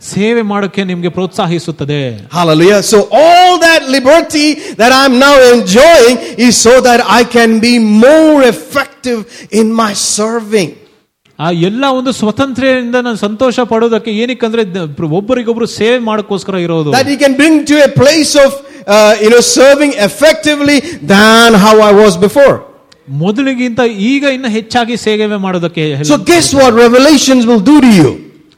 [0.00, 1.98] ಸೇವೆ ಮಾಡೋಕೆ ನಿಮ್ಗೆ ಪ್ರೋತ್ಸಾಹಿಸುತ್ತದೆ
[2.32, 2.80] Hallelujah.
[2.92, 4.48] So all that liberty
[4.80, 7.74] that I'm now enjoying is so that I can be
[8.06, 9.20] more effective
[9.52, 10.70] in my serving.
[11.38, 17.16] ಆ ಎಲ್ಲ ಒಂದು ಸ್ವತಂತ್ರದಿಂದ ನಾನು ಸಂತೋಷ ಪಡೋದಕ್ಕೆ ಏನಕ್ಕಂದ್ರೆ ದ- ಒಬ್ಬರಿಗೊಬ್ರು ಸೇವೆ ಮಾಡೋಕ್ಕೋಸ್ಕರ ಇರೋದು That He
[17.16, 18.50] can bring to a place of,
[18.88, 20.78] uh, you know, serving effectively
[21.12, 22.54] than how I was before.
[23.18, 23.80] ಮೊದಲಿಗಿಂತ
[24.10, 28.10] ಈಗ ಇನ್ನು ಹೆಚ್ಚಾಗಿ ಸೇವೆ ಮಾಡೋದಕ್ಕೆ So guess what Revelations will do to you?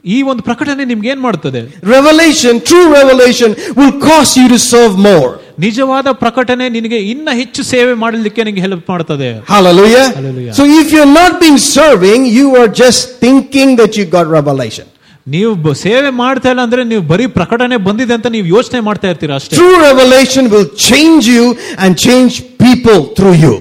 [0.05, 5.29] ಈ ಒಂದು ಪ್ರಕಟಣೆ ನಿಮ್ಗೆ ಏನ್ ಮಾಡ್ತದೆ Revelation, true revelation will cause you to serve more.
[5.59, 10.05] ನಿಜವಾದ ಪ್ರಕಟಣೆ ನಿನಗೆ ಇನ್ನ ಹೆಚ್ಚು ಸೇವೆ ಮಾಡಲಿಕ್ಕೆ ನಿಮಗೆ ಹೆಲ್ಪ್ ಮಾಡ್ತದೆ Hallelujah.
[10.19, 10.53] Hallelujah.
[10.53, 14.87] So if you're not being serving, you are just thinking that you got revelation.
[15.27, 19.37] ನೀವು ಬ- ಸೇವೆ ಮಾಡ್ತಾ ಇಲ್ಲ ಅಂದ್ರೆ ನೀವು ಬರೀ ಪ್ರಕಟಣೆ ಬಂದಿದೆ ಅಂತ ನೀವು ಯೋಚನೆ ಮಾಡ್ತಾ ಇರ್ತೀರಾ
[19.41, 21.47] ಅಷ್ಟೇ True revelation will change you
[21.83, 22.35] and change
[22.65, 23.55] people through you.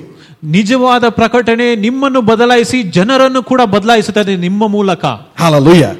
[0.51, 5.03] ನಿಜವಾದ ಪ್ರಕಟಣೆ ನಿಮ್ಮನ್ನು ಬದಲಾಯಿಸಿ ಜನರನ್ನು ಕೂಡ ಬದಲಾಯಿಸುತ್ತದೆ ನಿಮ್ಮ ಮೂಲಕ
[5.38, 5.93] Hallelujah.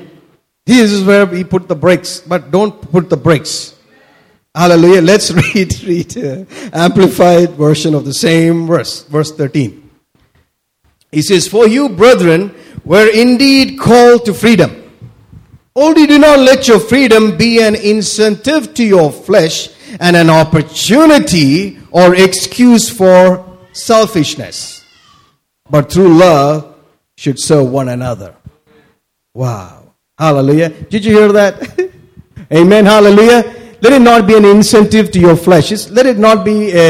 [0.66, 3.74] this is where we put the brakes, but don't put the brakes.
[4.54, 5.02] Hallelujah.
[5.02, 9.90] Let's read, read uh, amplified version of the same verse, verse 13.
[11.12, 12.54] He says, For you, brethren,
[12.84, 14.76] were indeed called to freedom.
[15.74, 19.68] Only do not let your freedom be an incentive to your flesh
[20.00, 24.84] and an opportunity or excuse for selfishness,
[25.68, 26.76] but through love
[27.16, 28.34] should serve one another.
[29.34, 29.79] Wow.
[30.19, 30.69] Hallelujah.
[30.89, 31.53] Did you hear that?
[32.53, 32.86] Amen.
[32.86, 33.39] Hallelujah.
[33.81, 35.71] Let it not be an incentive to your flesh.
[35.71, 36.89] It's- Let it not be a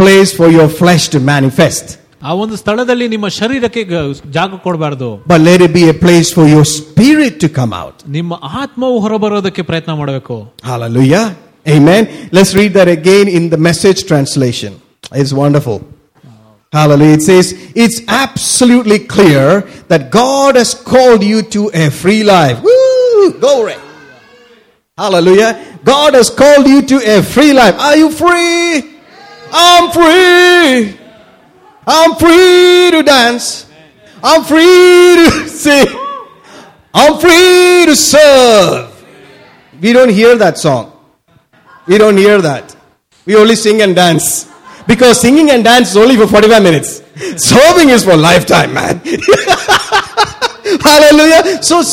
[0.00, 1.84] place for your flesh to manifest.
[2.22, 3.98] ಆ ಒಂದು ಸ್ಥಳದಲ್ಲಿ ನಿಮ್ಮ ಶರೀರಕ್ಕೆ ಗ-
[4.36, 7.96] ಜಾಗ ಕೊಡಬಾರ್ದು But let it be a place for your spirit to come out.
[8.16, 10.36] ನಿಮ್ಮ ಆತ್ಮವು ಹೊರಬರೋದಕ್ಕೆ ಪ್ರಯತ್ನ ಮಾಡಬೇಕು
[10.70, 11.24] Hallelujah.
[11.76, 12.02] Amen.
[12.36, 14.72] Let's read that again in the message translation.
[15.20, 15.76] It's wonderful.
[16.71, 17.13] Hallelujah.
[17.13, 22.61] It says, it's absolutely clear that God has called you to a free life.
[22.61, 23.39] Woo!
[23.39, 23.75] Glory.
[24.97, 25.79] Hallelujah.
[25.83, 27.79] God has called you to a free life.
[27.79, 28.99] Are you free?
[29.51, 30.99] I'm free.
[31.87, 33.67] I'm free to dance.
[34.23, 35.87] I'm free to sing.
[36.93, 39.05] I'm free to serve.
[39.81, 40.91] We don't hear that song.
[41.87, 42.75] We don't hear that.
[43.25, 44.51] We only sing and dance.
[44.89, 47.03] Because singing and dance is only for 45 minutes.
[47.37, 48.97] Serving is for lifetime, man.
[50.81, 51.61] Hallelujah.
[51.61, 51.83] So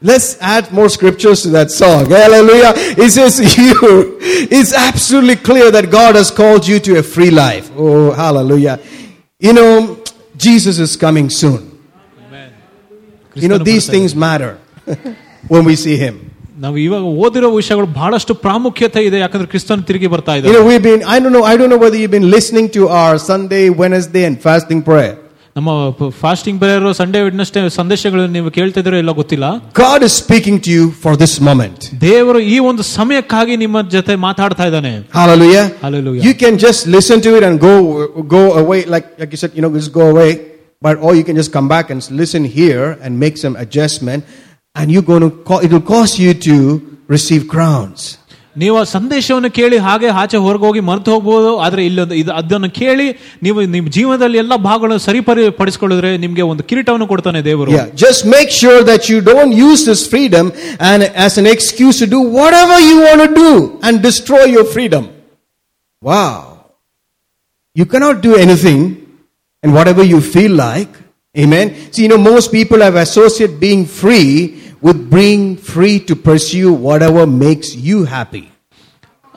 [0.00, 2.06] Let's add more scriptures to that song.
[2.06, 2.72] Hallelujah.
[2.76, 4.18] It says you.
[4.20, 7.70] It's absolutely clear that God has called you to a free life.
[7.74, 8.78] Oh, hallelujah.
[9.40, 10.04] You know,
[10.36, 11.82] Jesus is coming soon.
[12.28, 12.52] Amen.
[13.34, 14.60] You know, these things matter
[15.48, 16.32] when we see him.
[16.62, 19.82] ನಾವು ಇವಾಗ ಓದಿರೋ ವಿಷಯಗಳು ಬಹಳಷ್ಟು ಪ್ರಾಮುಖ್ಯತೆ ಇದೆ ಯಾಕಂದ್ರೆ ಕ್ರಿಸ್ತನ್
[20.46, 22.82] You know, we've been, I don't know, I don't know whether you've been listening to
[23.00, 25.14] our Sunday, Wednesday, and fasting prayer.
[25.56, 25.70] ನಮ್ಮ
[26.22, 29.46] fasting prayer Sunday witness ಸಂದೇಶಗಳು ನೀವು ಕೇಳ್ತಿದ್ದೀರೋ ಇಲ್ಲ ಗೊತ್ತಿಲ್ಲ
[29.80, 31.78] God is speaking to you for this moment.
[32.04, 35.64] ದೇವರು ಈ ಒಂದು ಸಮಯಕ್ಕಾಗಿ ನಿಮ್ಮ ಜೊತೆ ಮಾತಾಡ್ತಾ ಇದ್ದಾನೆ Hallelujah.
[35.86, 36.22] Hallelujah.
[36.28, 37.74] You can just listen to it and go
[38.36, 40.30] go away, like like you said, you know, just go away.
[40.82, 44.22] But or you can just come back and listen here and make some adjustment
[44.77, 46.55] And you're going to, co- it will cause you to
[47.15, 48.01] receive crowns.
[48.61, 53.05] ನೀವು ಆ ಸಂದೇಶವನ್ನು ಕೇಳಿ ಹಾಗೆ ಆಚೆ ಹೊರಗೋಗಿ ಮರೆತು ಹೋಗ್ಬೋದು ಆದ್ರೆ ಇಲ್ಲೊಂದು ಇದು ಅದನ್ನು ಕೇಳಿ
[53.45, 58.51] ನೀವು ನಿಮ್ಮ ಜೀವನದಲ್ಲಿ ಎಲ್ಲ ಭಾಗಗಳನ್ನು ಸರಿಪರಿ ಪಡಿಸ್ಕೊಳ್ಳಿದ್ರೆ ನಿಮ್ಗೆ ಒಂದು ಕಿರೀಟವನ್ನು ಕೊಡ್ತಾನೆ ದೇವರು Yeah, just make
[58.59, 60.45] sure that you don't use this freedom
[60.89, 63.51] and as an excuse to do whatever you want to do
[63.85, 65.05] and destroy your freedom.
[66.01, 66.37] Wow.
[67.75, 68.81] You cannot do anything
[69.63, 70.93] and whatever you feel like.
[71.35, 71.67] Amen.
[71.91, 74.29] See, you know, most people have associated being free
[74.83, 78.43] with being free to pursue whatever makes you happy.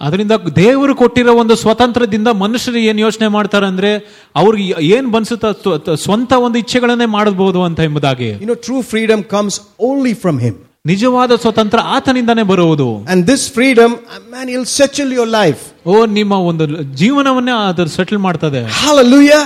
[0.01, 3.90] ಅದರಿಂದ ದೇವರು ಕೊಟ್ಟಿರೋ ಒಂದು ಸ್ವತಂತ್ರದಿಂದ ಮನುಷ್ಯರು ಏನ್ ಯೋಚನೆ ಮಾಡ್ತಾರೆ ಅಂದ್ರೆ
[4.36, 9.20] ಅವ್ರಿಗೆ ಏನ್ ಬನ್ಸುತ್ತ ಸ್ವ- ತ- ಸ್ವಂತ ಒಂದು ಇಚ್ಛೆಗಳನ್ನೇ ಮಾಡಬಹುದು ಅಂತ ಎಂಬುದಾಗಿ You know, true freedom
[9.34, 9.55] comes
[9.90, 10.55] only from Him.
[10.86, 13.90] ನಿಜವಾದ ಸ್ವತಂತ್ರ ಆತನಿಂದಾನೇ ಬರುವುದು And this freedom,
[14.34, 15.62] man, He'll settle your life.
[15.86, 19.42] ಓ ನಿಮ್ಮ ಒಂದು ಜೀವನವನ್ನೇ ಅದು ಸೆಟಲ್ ಮಾಡ್ತದೆ Hallelujah.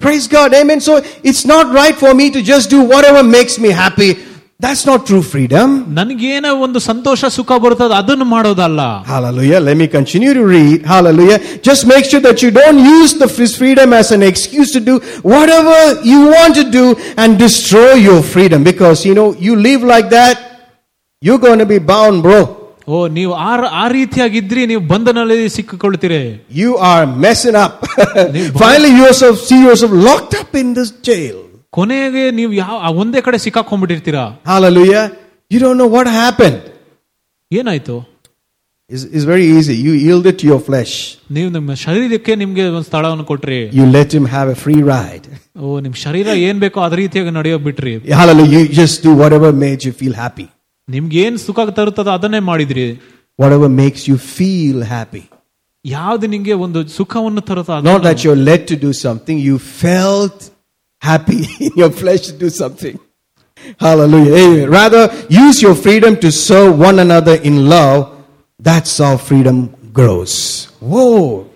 [0.00, 0.50] Praise God.
[0.54, 0.80] Amen.
[0.80, 0.94] So
[1.30, 4.10] it's not right for me to just do whatever makes me happy.
[4.64, 5.68] That's not true freedom.
[5.98, 8.80] ನನಗೇನೋ ಒಂದು ಸಂತೋಷ ಸುಖ ಬರ್ತದೆ ಅದನ್ನು ಮಾಡೋದಲ್ಲ
[9.12, 9.60] Hallelujah.
[9.68, 10.78] Let me continue to read.
[10.92, 11.38] Hallelujah.
[11.68, 14.94] Just make sure that you don't use the this freedom as an excuse to do
[15.32, 15.76] whatever
[16.12, 16.84] you want to do
[17.22, 18.60] and destroy your freedom.
[18.70, 20.36] Because, you know, you live like that,
[21.22, 22.40] you're going to be bound, bro.
[22.92, 26.22] ಓ ನೀವು ಆ ಆ ರೀತಿಯಾಗಿದ್ರಿ ನೀವು ಬಂಧನಲ್ಲಿ ಸಿಕ್ಕಿಕೊಳ್ತೀರಿ
[26.62, 27.74] You are messing up.
[28.64, 31.36] Finally, you yourself see yourself locked up in this jail.
[31.70, 35.04] ಕೊನೆಗೆ ನೀವು ಯಾವ ಆ ಒಂದೇ ಕಡೆ ಸಿಕ್ಕಾಕೊಂಡ್ಬಿಟ್ಟಿರ್ತೀರಾ Hallelujah.
[35.50, 36.60] You don't know what happened.
[37.50, 37.96] ಏನಾಯ್ತು
[38.90, 39.74] It's, it's very easy.
[39.78, 40.92] You yielded to your flesh.
[41.30, 45.26] ನೀವು ನಿಮ್ಮ ಶರೀರಕ್ಕೆ ನಿಮ್ಗೆ ಒಂದು ಸ್ಥಳವನ್ನು ಕೊಟ್ರಿ You let him have a free ride.
[45.60, 48.60] ಓ ನಿಮ್ ಶರೀರ ಏನ್ ಬೇಕೋ ಅದ ರೀತಿಯಾಗಿ ನಡೆಯೋ ಬಿಟ್ರಿ Hallelujah.
[48.64, 50.46] You just do whatever made you feel happy.
[50.88, 52.86] ನಿಮ್ಗೆ ಏನ್ ಸುಖ ತರುತ್ತದೋ ಅದನ್ನೇ ಮಾಡಿದ್ರಿ
[53.38, 55.24] Whatever makes you feel happy.
[55.84, 60.38] ಯಾವ್ದು ನಿಮ್ಗೆ ಒಂದು ಸುಖವನ್ನು ತರುತ್ತೋ Not ಅದನ್ನ- that you're led to do something, you felt
[61.00, 62.98] happy in your flesh to do something.
[63.78, 64.34] Hallelujah.
[64.34, 64.70] Amen.
[64.70, 67.98] Rather, use your freedom to serve one another in love.
[68.58, 70.32] That's how freedom grows.
[70.80, 71.48] Whoa.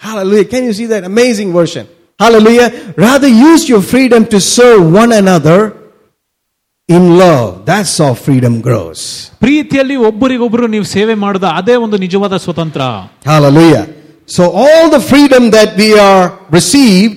[0.00, 0.44] Hallelujah.
[0.46, 1.88] Can you see that amazing version?
[2.18, 2.94] Hallelujah.
[2.96, 5.58] Rather, use your freedom to serve one another
[6.88, 7.66] in love.
[7.66, 9.00] That's how freedom grows.
[9.44, 12.82] ಪ್ರೀತಿಯಲ್ಲಿ ಒಬ್ಬರಿಗೊಬ್ರು ನೀವು ಸೇವೆ ಮಾಡುದ ಅದೇ ಒಂದು ನಿಜವಾದ ಸ್ವತಂತ್ರ
[13.32, 13.84] Hallelujah.
[14.36, 16.24] So all the freedom that we are
[16.58, 17.16] received,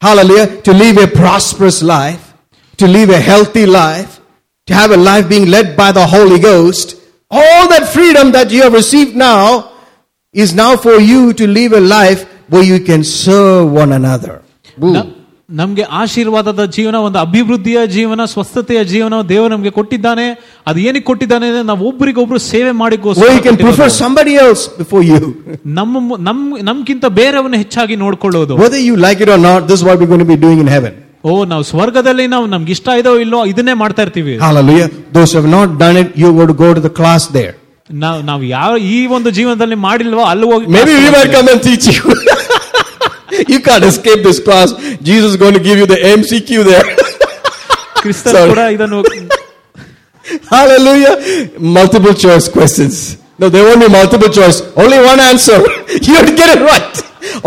[0.00, 2.34] hallelujah, to live a prosperous life,
[2.76, 4.20] to live a healthy life,
[4.66, 6.96] to have a life being led by the Holy Ghost,
[7.30, 9.72] all that freedom that you have received now
[10.32, 14.42] is now for you to live a life where you can serve one another.
[14.76, 15.19] Boom.
[15.49, 20.25] ನ- ನಮ್ಗೆ ಆಶೀರ್ವಾದದ ಜೀವನ ಒಂದು ಅಭಿವೃದ್ಧಿಯ ಜೀವನ ಸ್ವಸ್ಥತೆಯ ಜೀವನ ದೇವರು ನಮ್ಗೆ ಕೊಟ್ಟಿದ್ದಾನೆ
[20.67, 25.03] ಅದು ಏನಕ್ಕೆ ಕೊಟ್ಟಿದ್ದಾನೆ ಅಂದ್ರೆ ನಾವು ಒಬ್ಬರಿಗೊಬ್ರು ಸೇವೆ Where you can prefer ಮಾಡಿ somebody else before
[25.03, 25.19] you.
[25.79, 29.85] ನಮ್ಮ ಮು- ನಮ್ ನಮ್ಗಿಂತ ಬೇರೆಯವನ್ನ ಹೆಚ್ಚಾಗಿ ನೋಡ್ಕೊಳ್ಳೋದು Whether you like it or not, this is
[29.89, 30.93] what we're going to be doing in heaven.
[31.23, 34.89] ಓ ನಾವು ಸ್ವರ್ಗದಲ್ಲಿ ನಾವು ನಮ್ಗೆ ಇಷ್ಟ ಇದೋ ಇಲ್ಲೋ ಇದನ್ನೇ ಮಾಡ್ತಾ ಇರ್ತೀವಿ Hallelujah.
[35.13, 37.53] Those who have not done it, you're going to go to the class there.
[38.03, 41.35] ನಾವು ನಾವು ಯಾವ ಈ ಒಂದು ಜೀವನದಲ್ಲಿ ಮಾಡಿಲ್ವೋ ಅಲ್ಲಿ ಹೋಗಿ Maybe class we might ಮಾಡ್ತೀವಿ.
[41.37, 41.87] come and teach
[43.39, 43.45] you.
[43.53, 44.73] you can't escape this class.
[45.09, 46.85] Jesus is going to give you the MCQ there.
[48.01, 48.49] ಕ್ರಿಸ್ತರು Sorry.
[48.53, 48.99] ಕೂಡ ಇದನ್ನು
[50.53, 51.13] Hallelujah.
[51.79, 52.95] Multiple choice questions.
[53.41, 54.57] No, there won't be multiple choice.
[54.83, 55.57] Only one answer.
[56.07, 56.95] you have to get it right.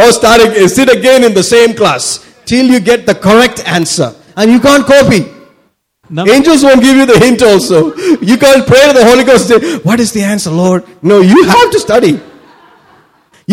[0.00, 2.04] Or start again, sit again in the same class
[2.50, 4.08] till you get the correct answer.
[4.36, 5.20] And you can't copy.
[6.16, 7.78] ನಮ್- Angels won't give you the hint also.
[8.30, 10.82] You can't pray to the Holy Ghost and say, What is the answer, Lord?
[11.10, 12.14] No, you have to study.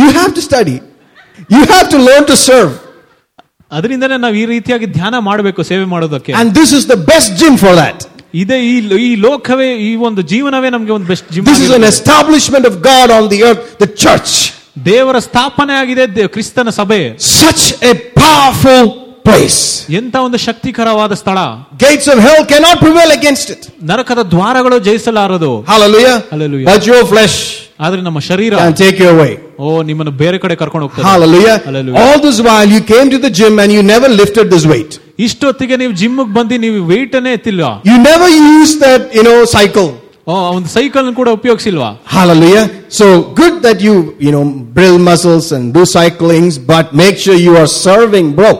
[0.01, 0.77] You have to study.
[1.49, 2.73] You have to learn to serve.
[3.71, 7.73] ಅದರಿಂದನೇ ನಾವು ಈ ರೀತಿಯಾಗಿ ಧ್ಯಾನ ಮಾಡಬೇಕು ಸೇವೆ ಮಾಡೋದಕ್ಕೆ And this is the best gym for
[7.81, 7.97] that.
[8.41, 8.75] ಇದೇ ಈ
[9.05, 13.09] ಈ ಲೋಕವೇ ಈ ಒಂದು ಜೀವನವೇ ನಮ್ಗೆ ಒಂದು best gym This is an establishment of God
[13.17, 14.31] on the earth, the church.
[14.85, 17.01] ದೇವರ ಸ್ಥಾಪನೆ ಆಗಿದೆ ದೇ- ಕ್ರಿಸ್ತನ ಸಭೆ
[17.41, 18.83] Such a powerful
[19.25, 19.61] place.
[19.99, 21.37] ಎಂತ ಒಂದು ಶಕ್ತಿಕರವಾದ ಸ್ಥಳ
[21.85, 23.61] Gates of hell cannot prevail against it.
[23.91, 26.17] ನರಕದ ದ್ವಾರಗಳು ಜಯಿಸಲಾರದು Hallelujah.
[26.33, 26.67] Hallelujah.
[26.71, 27.37] But your flesh
[27.85, 29.31] ಆದ್ರೆ ನಮ್ಮ ಶರೀರ can take you away.
[29.59, 31.57] ಓ ನಿಮ್ಮನ್ನು ಬೇರೆ ಕಡೆ ಕರ್ಕೊಂಡು ಹೋಗ್ತದೆ Hallelujah.
[31.67, 31.99] Hallelujah.
[32.03, 34.93] All this while you came to the gym and you never lifted this weight.
[35.25, 39.89] ಇಷ್ಟೊತ್ತಿಗೆ ನೀವು ಜಿಮ್ ಬಂದು ನೀವು weight ಅನ್ನೇ ಎತ್ತಿಲ್ಲ You never used that, you know, cycle.
[40.27, 42.63] ಓ ಒಂದು ಸೈಕಲ್ ಕೂಡ ಉಪಯೋಗಿಸಿಲ್ವಾ Hallelujah.
[42.99, 43.07] So
[43.39, 44.43] good that you, you know,
[44.79, 48.51] build muscles and do cyclings, but make sure you are serving, bro.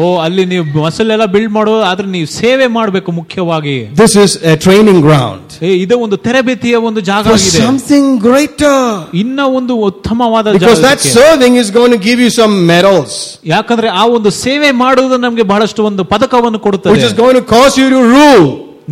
[0.00, 3.76] ಓ ಅಲ್ಲಿ ನೀವು ಮಸಲ್ ಎಲ್ಲ ಬಿಲ್ಡ್ ಮಾಡೋ ಆದ್ರೆ ನೀವು ಸೇವೆ ಮಾಡಬೇಕು ಮುಖ್ಯವಾಗಿ.
[4.00, 4.34] ದಿಸ್ ಇಸ್
[4.64, 5.52] ಟ್ರೈನಿಂಗ್ ಗ್ರೌಂಡ್
[5.84, 7.60] ಇದು ಒಂದು ತರಬೇತಿಯ ಒಂದು ಜಾಗ ಆಗಿದೆ.
[7.60, 8.82] ಸಮಥಿಂಗ್ ಗ್ರೇಟರ್
[9.22, 13.16] ಇನ್ನ ಒಂದು ಉತ್ತಮವಾದ because that serving is going to give you some medals
[13.54, 16.94] ಯಾಕಂದ್ರೆ ಆ ಒಂದು ಸೇವೆ ಮಾಡುವುದು ನಮಗೆ ಬಹಳಷ್ಟು ಒಂದು ಪದಕವನ್ನು ಕೊಡುತ್ತದೆ.
[16.96, 18.46] Which is going to cause you to rule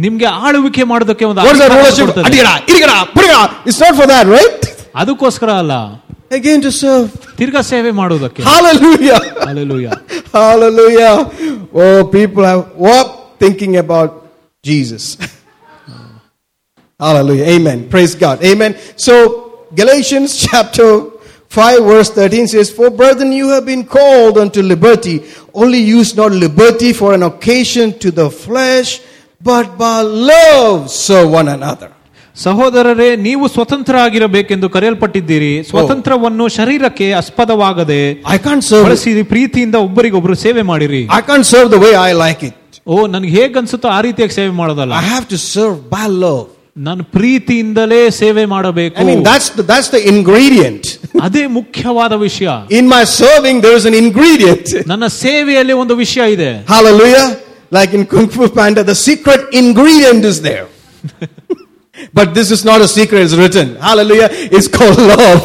[0.07, 1.43] ನಿಮಗೆ ಆಳುವಿಕೆ ಮಾಡೋದಕ್ಕೆ ಒಂದು
[3.69, 4.65] it's not for that right
[5.03, 5.75] ಅದಕ್ಕೋಸ್ಕರ ಅಲ್ಲ.
[6.34, 7.08] Again to serve.
[7.40, 9.20] ತಿರ್ಗಾ ಸೇವೆ ಮಾಡುವುದಕ್ಕೆ Hallelujah.
[9.48, 9.96] Hallelujah.
[10.40, 11.14] Hallelujah.
[11.84, 13.08] Oh, people have what
[13.44, 14.12] thinking about
[14.70, 15.04] Jesus.
[17.00, 17.46] Hallelujah.
[17.56, 17.80] Amen.
[17.90, 18.38] Praise God.
[18.44, 18.72] Amen.
[19.06, 19.14] So,
[19.74, 20.88] Galatians chapter
[21.48, 25.24] 5 verse 13 says, For brethren, you have been called unto liberty.
[25.54, 29.02] Only use not liberty for an occasion to the flesh,
[29.42, 31.92] but by love serve one another.
[32.37, 41.03] ಸಹೋದರರೇ ನೀವು ಸ್ವತಂತ್ರ ಆಗಿರಬೇಕೆಂದು ಕರೆಯಲ್ಪಟ್ಟಿದ್ದೀರಿ ಸ್ವತಂತ್ರವನ್ನು ಶರೀರಕ್ಕೆ ಆಸ್ಪದವಾಗದೆ I can't serve ಪ್ರೀತಿಯಿಂದ ಒಬ್ಬರಿಗೊಬ್ಬರು ಸೇವೆ ಮಾಡಿರಿ.
[41.18, 44.51] I can't serve the way I like it ಓ ನನಗೆ ಹೇಗೆ ಅನ್ಸುತ್ತೋ ಆ ರೀತಿಯಾಗಿ ಸೇವೆ
[44.51, 44.93] ಮಾಡೋದಲ್ಲ.
[44.93, 46.43] I have to serve by love
[46.76, 49.01] ನನ್ನ ಪ್ರೀತಿಯಿಂದಲೇ ಸೇವೆ ಮಾಡಬೇಕು.
[49.01, 49.91] ಐ ಮೀನ್ ದಟ್ಸ್ ದಟ್ಸ್
[51.22, 52.49] ಅದೇ ಮುಖ್ಯವಾದ ವಿಷಯ.
[52.70, 56.51] In my serving there is an ingredient ನನ್ನ ಸೇವೆಯಲ್ಲಿ ಒಂದು ವಿಷಯ ಇದೆ.
[56.72, 57.24] Hallelujah
[57.78, 60.66] like in Kung Fu Panda the secret ingredient is there
[62.18, 63.68] but this is not a secret, it's written.
[63.88, 64.30] Hallelujah.
[64.58, 65.44] It's called love.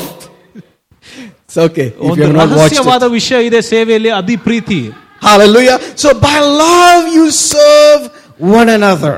[1.46, 3.14] It's okay if you ಒಂದು have not watched ರಹಸ್ಯವಾದ it.
[3.18, 4.80] ವಿಷಯ ಇದೆ ಸೇವೆಯಲ್ಲಿ ಅದಿ ಪ್ರೀತಿ
[5.28, 5.76] Hallelujah.
[6.02, 8.02] So by love, you serve
[8.58, 9.14] one another,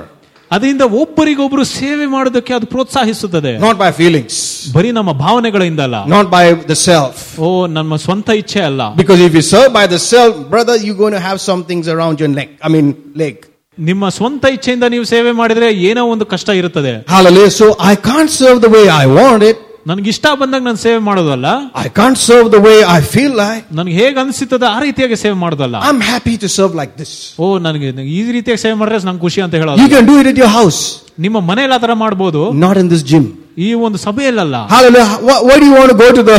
[0.51, 4.35] ಅದರಿಂದ ಒಬ್ಬರಿಗೊಬ್ರು ಸೇವೆ ಮಾಡೋದಕ್ಕೆ ಅದು ಪ್ರೋತ್ಸಾಹಿಸುತ್ತದೆ not by feelings,
[4.77, 7.16] ಬರೀ ನಮ್ಮ ಭಾವನೆಗಳಿಂದ ಅಲ್ಲ not by the self.
[7.47, 7.49] ಓ
[7.79, 11.24] ನಮ್ಮ ಸ್ವಂತ ಇಚ್ಛೆ ಅಲ್ಲ Because if you serve by the self, brother, you're going to
[11.31, 12.51] have some things around your neck.
[12.66, 12.89] I mean,
[13.22, 13.37] leg.
[13.81, 17.53] ನಿಮ್ಮ ಸ್ವಂತ ಇಚ್ಛೆಯಿಂದ ನೀವು ಸೇವೆ ಮಾಡಿದ್ರೆ ಏನೋ ಒಂದು ಕಷ್ಟ ಇರುತ್ತದೆ Hallelujah.
[17.61, 19.57] So I can't serve the way I want it.
[19.91, 21.49] ನನ್ಗೆ ಇಷ್ಟ ಬಂದಾಗ ನಾನು ಸೇವೆ ಮಾಡೋದಲ್ಲ
[21.85, 23.64] I can't serve the way I feel like.
[23.79, 27.12] ನನ್ಗೆ ಹೇಗೆ ಅನ್ಸುತ್ತದೆ ಆ ರೀತಿಯಾಗಿ ಸೇವೆ ಮಾಡೋದಲ್ಲ I'm happy to serve like this.
[27.39, 30.41] ಓ ನನಗೆ ಈ ರೀತಿಯಾಗಿ ಸೇವೆ ಮಾಡಿದ್ರೆ ನಂಗೆ ಖುಷಿ ಅಂತ You ಹೇಳೋದು can do it at
[30.45, 30.81] your house,
[31.27, 33.27] ನಿಮ್ಮ ಮನೆಯಲ್ಲಿ ಆತರ ಮಾಡ್ಬೋದು not in this gym.
[33.64, 35.07] ಈ ಒಂದು ಸಭೆಯಲ್ಲ Hallelujah.
[35.27, 36.37] Why, why do you want to go to the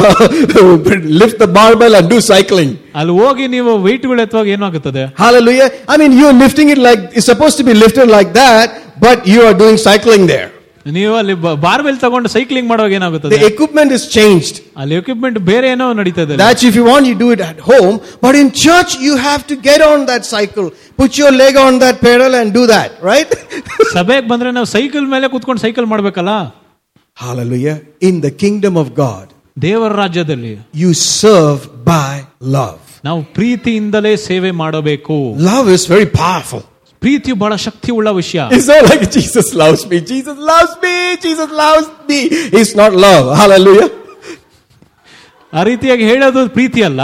[1.22, 2.72] lift the barbell and do cycling?
[3.00, 5.70] ಅಲ್ಲಿ ಹೋಗಿ ನೀವು ವೆಯ್ಟ್ಗಳು ಎತ್ತುವಾಗ ಏನಾಗುತ್ತದೆ Hallelujah.
[5.94, 8.68] I mean, you're lifting it like it's supposed to be lifted like that,
[9.06, 10.48] but you are doing cycling there.
[10.98, 11.34] ನೀವು ಅಲ್ಲಿ
[11.64, 14.56] barbell ತಗೊಂಡು cycling ಮಾಡುವಾಗ ಏನಾಗುತ್ತದೆ The equipment is changed.
[14.82, 17.96] ಅಲ್ಲಿ ಎಕ್ವಿಪ್ಮೆಂಟ್ ಬೇರೆ ಏನೋ ನಡೀತದೆ That if you want, you do it at home.
[18.26, 20.68] But in church, you have to get on that cycle,
[21.02, 23.34] put your leg on that pedal and do that, right?
[23.98, 26.32] ಸಭೆಗೆ ಬಂದ್ರೆ ನಾವು cycle ಮೇಲೆ ಕುತ್ಕೊಂಡು cycle ಮಾಡ್ಬೇಕಲ್ಲ
[27.18, 27.82] Hallelujah.
[28.00, 29.28] In the kingdom of God,
[29.66, 30.90] ದೇವರ ರಾಜ್ಯದಲ್ಲಿ you
[31.22, 32.12] serve by
[32.58, 32.82] love.
[33.08, 35.16] ನಾವು ಪ್ರೀತಿಯಿಂದಲೇ ಸೇವೆ ಮಾಡಬೇಕು
[35.52, 36.62] Love is very powerful.
[37.02, 39.98] ಪ್ರೀತಿಯು ಬಹಳ ಶಕ್ತಿ ಉಳ್ಳ ವಿಷಯ It's not like Jesus loves me.
[40.14, 40.96] Jesus loves me.
[41.28, 42.20] Jesus loves me.
[42.60, 43.26] It's not love.
[43.42, 43.90] Hallelujah.
[45.54, 47.02] ಆ ರೀತಿಯಾಗಿ ಹೇಳೋದು ಪ್ರೀತಿ ಅಲ್ಲ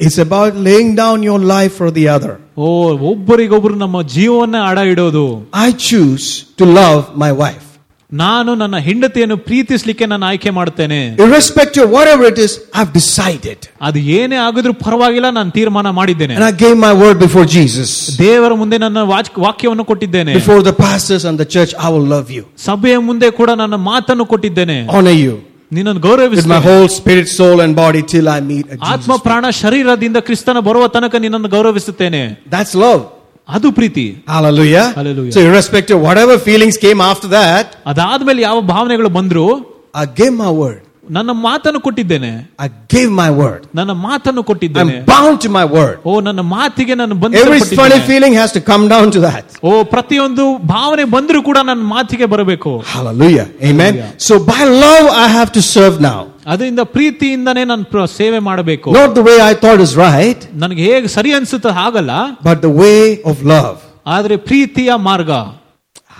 [0.00, 2.32] It's about laying down your life for the other.
[2.62, 2.66] ಓ
[3.12, 5.26] ಒಬ್ಬರಿಗೊಬ್ರು ನಮ್ಮ ಜೀವವನ್ನ ಅಡ ಇಡೋದು
[5.66, 6.26] I choose
[6.60, 7.66] to love my wife.
[8.12, 13.58] ನಾನು ನನ್ನ ಹೆಂಡತಿಯನ್ನು ಪ್ರೀತಿಸ್ಲಿಕ್ಕೆ ನಾನು ಆಯ್ಕೆ ಮಾಡ್ತೇನೆ Irrespective of whatever it is, I've decided.
[13.80, 17.90] ಅದು ಏನೇ ಆಗಿದ್ರು ಪರವಾಗಿಲ್ಲ ನಾನು ತೀರ್ಮಾನ ಮಾಡಿದ್ದೇನೆ And I gave my word before Jesus.
[18.18, 22.30] ದೇವರ ಮುಂದೆ ನನ್ನ ವಾಚ್- ವಾಕ್ಯವನ್ನು ಕೊಟ್ಟಿದ್ದೇನೆ Before the pastors and the church, I will love
[22.36, 22.44] you.
[22.66, 25.34] ಸಭೆಯ ಮುಂದೆ ಕೂಡ ನನ್ನ ಮಾತನ್ನು ಕೊಟ್ಟಿದ್ದೇನೆ Honor you.
[25.72, 29.24] ನಿನ್ನನ್ನು With my ಗೌರವಿಸ್ತೇನೆ whole spirit, soul, and body till I meet a ಆತ್ಮ Jesus.
[29.26, 33.02] ಪ್ರಾಣ ಶರೀರದಿಂದ ಕ್ರಿಸ್ತನ ಬರುವ ತನಕ ನಿನ್ನನ್ನು ಗೌರವಿಸುತ್ತೇನೆ That's love.
[33.48, 34.84] ಅದು ಪ್ರೀತಿ Hallelujah.
[34.98, 35.32] Hallelujah.
[35.36, 39.46] So irrespective of whatever feelings came after that, ಅದಾದ್ಮೇಲೆ ಯಾವ ಭಾವನೆಗಳು ಬಂದ್ರು
[39.94, 40.80] I gave my word.
[41.08, 42.28] ನನ್ನ ಮಾತನ್ನು ಕೊಟ್ಟಿದ್ದೇನೆ
[42.58, 43.60] I gave my word.
[43.74, 45.96] ನನ್ನ ಮಾತನ್ನು ಕೊಟ್ಟಿದ್ದೇನೆ I'm bound to my word.
[46.04, 49.44] ಓ ನನ್ನ ಮಾತಿಗೆ ನಾನು Every funny ಬಂದ feeling has to come down to that.
[49.62, 53.46] ಓ ಪ್ರತಿಯೊಂದು ಭಾವನೆ ಬಂದ್ರೂ ಕೂಡ ನನ್ನ ಮಾತಿಗೆ ಬರಬೇಕು Hallelujah.
[53.62, 53.92] Amen.
[53.94, 54.26] Hallelujah.
[54.28, 56.20] So by love, I have to serve now.
[56.46, 61.10] ಅದರಿಂದ ಪ್ರೀತಿಯಿಂದನೇ ನಾನು ಪ್ರ- ಸೇವೆ ಮಾಡಬೇಕು Not the way I thought is right, ನನಗೆ ಹೇಗೆ
[61.16, 62.14] ಸರಿ ಅನ್ಸುತ್ತೆ ಹಾಗಲ್ಲ
[62.48, 63.76] but the way of love.
[64.06, 65.30] ಆದ್ರೆ ಪ್ರೀತಿಯ ಮಾರ್ಗ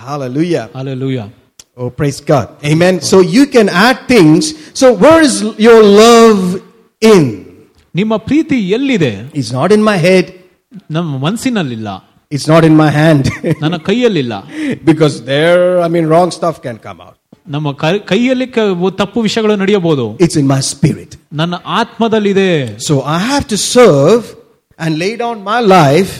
[0.03, 0.65] Hallelujah.
[0.75, 1.19] Alleluia
[1.79, 2.47] Oh, praise God.
[2.71, 3.01] Amen.
[3.01, 4.43] So you can add things.
[4.73, 5.35] So where is
[5.67, 6.41] your love
[7.13, 7.25] in?
[7.95, 10.25] ನಿಮ್ಮ ಪ್ರೀತಿ ಎಲ್ಲಿದೆ It's not in my head.
[10.91, 11.89] ನಮ್ಮ ಮನಸ್ಸಿನಲ್ಲಿಲ್ಲ
[12.31, 13.23] It's not in my hand.
[13.63, 14.33] ನನ್ನ ಕೈಯಲ್ಲಿಲ್ಲ
[14.89, 17.15] because there, I mean, wrong stuff can come out.
[17.47, 21.11] ನಮ್ಮ ಕೈ- ಕೈಯಲ್ಲಿ ಕ- ತಪ್ಪು ವಿಷಯಗಳು ನಡೆಯಬಹುದು It's in my spirit.
[21.33, 22.49] ನನ್ನ ಆತ್ಮದಲ್ಲಿದೆ
[22.87, 24.23] So I have to serve
[24.83, 26.13] and lay down my life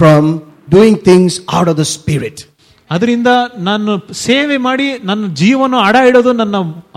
[0.00, 0.22] from
[0.76, 2.38] doing things out of the spirit.
[2.94, 3.28] ಅದರಿಂದ
[3.68, 3.92] ನಾನು
[4.26, 6.56] ಸೇವೆ ಮಾಡಿ ನನ್ನ ಜೀವನ ಅಡ ಇಡೋದು ನನ್ನ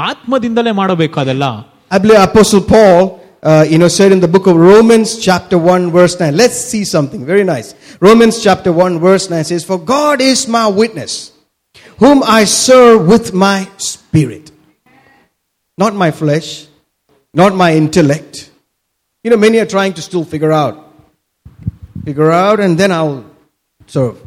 [0.10, 1.48] ಆತ್ಮದಿಂದಲೇ ಮಾಡಬೇಕು ಅದೆಲ್ಲ
[1.95, 5.89] I believe Apostle Paul, uh, you know, said in the book of Romans, chapter 1,
[5.89, 6.36] verse 9.
[6.36, 7.76] Let's see something very nice.
[8.02, 11.32] Romans, chapter 1, verse 9 says, For God is my witness,
[12.00, 14.52] whom I serve with my spirit.
[15.78, 16.68] Not my flesh,
[17.34, 18.52] not my intellect.
[19.24, 20.76] You know, many are trying to still figure out.
[22.04, 23.26] Figure out, and then I'll
[23.88, 24.18] serve.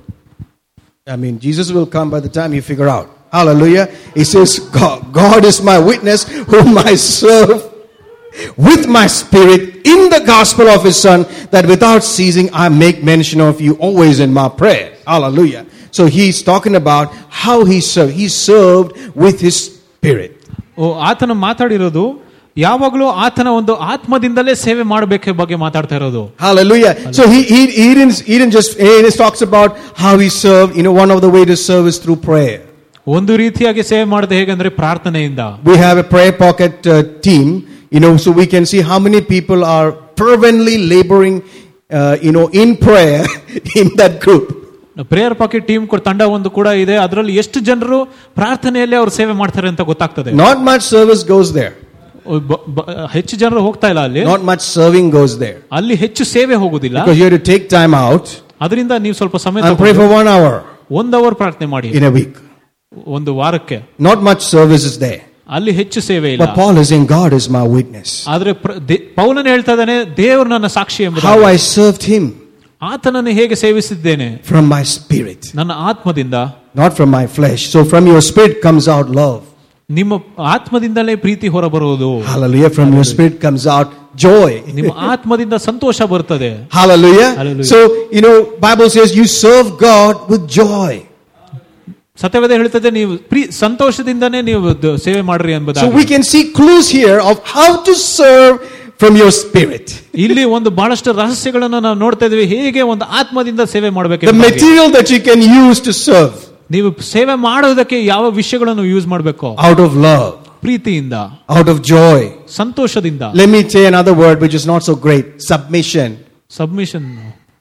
[1.07, 3.09] I mean, Jesus will come by the time you figure out.
[3.33, 3.87] Hallelujah.
[4.14, 7.73] He says, God, God is my witness, whom I serve
[8.57, 13.41] with my spirit in the gospel of his son, that without ceasing I make mention
[13.41, 14.97] of you always in my prayer.
[15.07, 15.66] Hallelujah.
[15.91, 18.12] So he's talking about how he served.
[18.12, 20.33] He served with his spirit.
[20.83, 22.05] ಓ ಆತನ ಮಾತಾಡಿರೋದು
[22.57, 26.93] ಯಾವಾಗಲೂ ಆತನ ಒಂದು ಆತ್ಮದಿಂದಲೇ ಸೇವೆ ಮಾಡಬೇಕೆ ಬಗ್ಗೆ ಮಾತಾಡ್ತಾ ಇರೋದು Hallelujah.
[27.18, 29.71] So he, he, he, didn't, he didn't just, he just talks about
[30.03, 30.73] how he served.
[30.79, 32.59] You know, one of the way to serve is through prayer.
[33.16, 36.97] ಒಂದು ರೀತಿಯಾಗಿ ಸೇವೆ ಮಾಡೋದು ಹೇಗಂದ್ರೆ ಪ್ರಾರ್ಥನೆಯಿಂದ We have a prayer pocket uh,
[37.27, 37.47] team,
[37.95, 39.89] you know, so we can see how many people are
[40.21, 41.37] fervently laboring,
[41.91, 43.23] uh, you know, in prayer
[43.83, 44.49] in that group.
[45.12, 47.99] Prayer pocket team ತಂಡ ಒಂದು ಕೂಡ ಇದೆ ಅದರಲ್ಲಿ ಎಷ್ಟು ಜನರು
[48.39, 51.73] ಪ್ರಾರ್ಥನೆಯಲ್ಲಿ ಅವ್ರು ಸೇವೆ ಮಾಡ್ತಾರೆ ಅಂತ ಗೊತ್ತಾಗ್ತದೆ Not much service goes there.
[52.51, 55.59] ಬ- ಬ- ಹೆಚ್ಚು ಜನರು ಹೋಗ್ತಾ ಇಲ್ಲ ಅಲ್ಲಿ Not much serving goes there.
[55.73, 58.27] ಅಲ್ಲಿ ಹೆಚ್ಚು ಸೇವೆ ಹೋಗುದಿಲ್ಲ Because you have to take time out
[58.61, 60.53] ಅದರಿಂದ ನೀವು ಸ್ವಲ್ಪ ಸಮಯ and pray for ತಗೊಂಡು one hour
[60.91, 62.35] ಒಂದ್ ಅವರ್ ಪ್ರಾರ್ಥನೆ ಮಾಡಿ in a week.
[63.16, 65.21] ಒಂದು ವಾರಕ್ಕೆ Not much service is there.
[65.49, 68.11] ಅಲ್ಲಿ ಹೆಚ್ಚು ಸೇವೆ ಇಲ್ಲ But Paul is saying, God is my witness.
[68.29, 72.27] ಆದ್ರೆ ಪ್ರ- ದೇ- ಪೌಲನೇ ಹೇಳ್ತಾ ಇದ್ದಾನೆ ದೇವರು ನನ್ನ ಸಾಕ್ಷಿ ಎಂಬುದು How I served him
[72.83, 76.37] ಆತನನ್ನು ಹೇಗೆ ಸೇವಿಸಿದ್ದೇನೆ from my spirit, ನನ್ನ ಆತ್ಮದಿಂದ
[76.77, 77.62] not from my flesh.
[77.75, 79.41] So from your spirit comes out love.
[79.89, 80.14] ನಿಮ್ಮ
[80.55, 82.71] ಆತ್ಮದಿಂದಲೇ ಪ್ರೀತಿ ಹೊರಬರುವುದು Hallelujah.
[82.71, 84.51] From your spirit comes out joy.
[84.77, 87.31] ನಿಮ್ಮ ಆತ್ಮದಿಂದ ಸಂತೋಷ ಬರ್ತದೆ Hallelujah.
[87.41, 87.71] Hallelujah.
[87.73, 87.79] So,
[88.16, 90.93] you know, Bible says you serve God with joy.
[92.18, 96.87] ಸತ್ಯವೇದ ಹೇಳ್ತದೆ ನೀವು pre ಸಂತೋಷದಿಂದನೇ ನೀವು the- ಸೇವೆ ಮಾಡ್ರಿ So ಎಂಬುದಾಗಿ we can see clues
[96.99, 98.55] here of how to serve
[99.01, 99.87] from your spirit.
[100.25, 105.11] ಇಲ್ಲಿ ಒಂದು ಬಹಳಷ್ಟು ರಹಸ್ಯಗಳನ್ನು ನಾವು ನೋಡ್ತಾ ಇದೀವಿ ಹೇಗೆ ಒಂದು ಆತ್ಮದಿಂದ ಸೇವೆ The ಮಾಡಬೇಕು material that
[105.14, 106.35] you can use to serve
[106.71, 110.29] ನೀವು ಸೇವೆ ಮಾಡೋದಕ್ಕೆ ಯಾವ ವಿಷಯಗಳನ್ನು ಯೂಸ್ ಮಾಡಬೇಕು out of love.
[110.66, 111.16] ಪ್ರೀತಿಯಿಂದ
[111.57, 112.21] out of joy.
[112.59, 116.11] ಸಂತೋಷದಿಂದ Let me say another word which is not so great submission.
[116.61, 117.09] Submission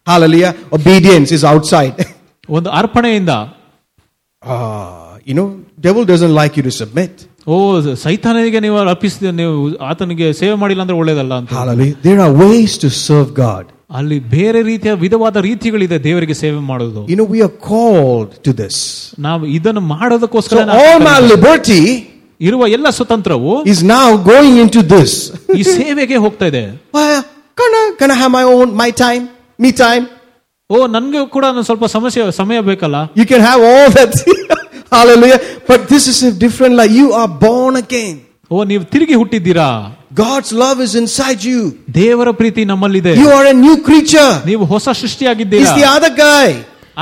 [0.08, 0.52] Hallelujah.
[0.78, 1.96] Obedience is outside.
[2.50, 3.32] ಒಂದು ಅರ್ಪಣೆಯಿಂದ
[4.44, 5.48] Ah, you know,
[5.78, 7.14] devil doesn't like you to submit.
[7.48, 7.56] ಓ
[8.06, 9.54] ಸೈತಾನಿಗೆ ನೀವು ಅರ್ಪಿಸಿದ ನೀವು
[9.90, 11.96] ಆತನಿಗೆ ಸೇವೆ ಮಾಡಿಲ್ಲ ಅಂದ್ರೆ ಒಳ್ಳೇದಲ್ಲ ಅಂತ Hallelujah.
[12.08, 13.66] There are ways to serve God.
[14.00, 18.76] ಅಲ್ಲಿ ಬೇರೆ ರೀತಿಯ ವಿಧವಾದ ರೀತಿಗಳಿದೆ ದೇವರಿಗೆ ಸೇವೆ ಮಾಡೋದು You know, we are called to this.
[19.28, 21.82] ನಾವು ಇದನ್ನು ಮಾಡೋದಕ್ಕೋಸ್ಕರ So ನಾವು all my liberty
[22.42, 25.12] ಇರುವ ಎಲ್ಲ ಸ್ವತಂತ್ರವು is now going into this.
[25.60, 26.64] ಈ ಸೇವೆಗೆ ಹೋಗ್ತಾ ಇದೆ
[26.98, 27.08] Why,
[27.58, 29.24] can I, can I have my own, my time,
[29.60, 30.06] me time?
[30.70, 34.14] ಓ ನನ್ಗೆ ಕೂಡ ಒಂದು ಸ್ವಲ್ಪ ಸಮಸ್ಯೆ ಸಮಯ ಬೇಕಲ್ಲ You can have all that.
[34.92, 35.40] Hallelujah.
[35.70, 36.92] But this is a different life.
[36.92, 38.16] You are born again.
[38.52, 39.68] ಓ ನೀವು ತಿರುಗಿ ಹುಟ್ಟಿದ್ದೀರಾ
[40.16, 41.62] God's love is inside you.
[42.02, 44.32] ದೇವರ ಪ್ರೀತಿ ನಮ್ಮಲ್ಲಿದೆ You are a new creature.
[44.50, 46.48] ನೀವು ಹೊಸ He's ಸೃಷ್ಟಿಯಾಗಿದ್ದೀರಾ the other guy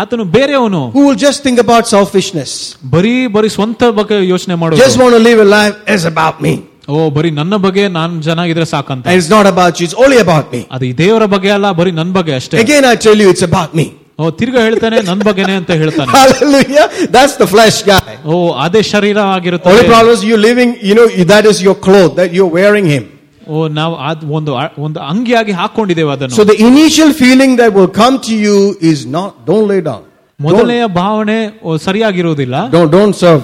[0.01, 2.51] ಆತನು ಬೇರೆಯವನು who will just think about selfishness.
[2.95, 6.53] ಬರೀ ಬರೀ ಸ್ವಂತ ಬಗ್ಗೆ ಯೋಚನೆ Just ಮಾಡೋದು want to live a life as about me.
[6.89, 10.45] ಓ ಬರೀ ನನ್ನ ಬಗ್ಗೆ ನಾನ್ ಚೆನ್ನಾಗಿದ್ರೆ ಸಾಕಂತ And it's not about you, it's only about
[10.55, 10.61] me.
[10.75, 13.71] ಅದು ಈ ದೇವರ ಬಗ್ಗೆ ಅಲ್ಲ ಬರೀ ನನ್ ಬಗ್ಗೆ ಅಷ್ಟೇ Again, I tell you, it's about
[13.79, 13.87] me.
[14.21, 16.85] ಓ ತಿರ್ಗಾ ಹೇಳ್ತಾನೆ ನನ್ ಬಗ್ಗೆನೆ ಅಂತ ಹೇಳ್ತಾನೆ Hallelujah.
[17.15, 18.13] That's the flesh guy.
[18.29, 18.35] ಓ
[18.65, 22.31] ಅದೇ ಶರೀರ Only ಆಗಿರುತ್ತೆ problem is you're living, you know, that is your clothes, that
[22.37, 23.05] you're wearing him.
[23.49, 24.51] ಓ ನಾವು ಅದ್ ಒಂದು
[24.87, 28.57] ಒಂದು ಅಂಗಿಯಾಗಿ ಹಾಕೊಂಡಿದ್ದೇವೆ ಅದನ್ನು So the initial feeling that will come to you
[28.91, 30.01] is not, don't lay down.
[30.03, 31.37] Don't, ಮೊದಲನೆಯ ಭಾವನೆ
[31.67, 33.43] ಓ, ಸರಿಯಾಗಿರುವುದಿಲ್ಲ don't, don't serve.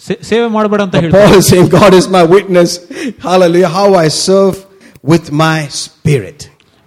[0.00, 2.70] ಸೇ- ಸೇವೆ ಮಾಡಬೇಡ ಅಂತ ಹೇಳ್ತಾರೆ Paul is saying, God is my witness.
[3.28, 3.70] Hallelujah.
[3.78, 4.56] How I serve
[5.12, 6.40] with my spirit.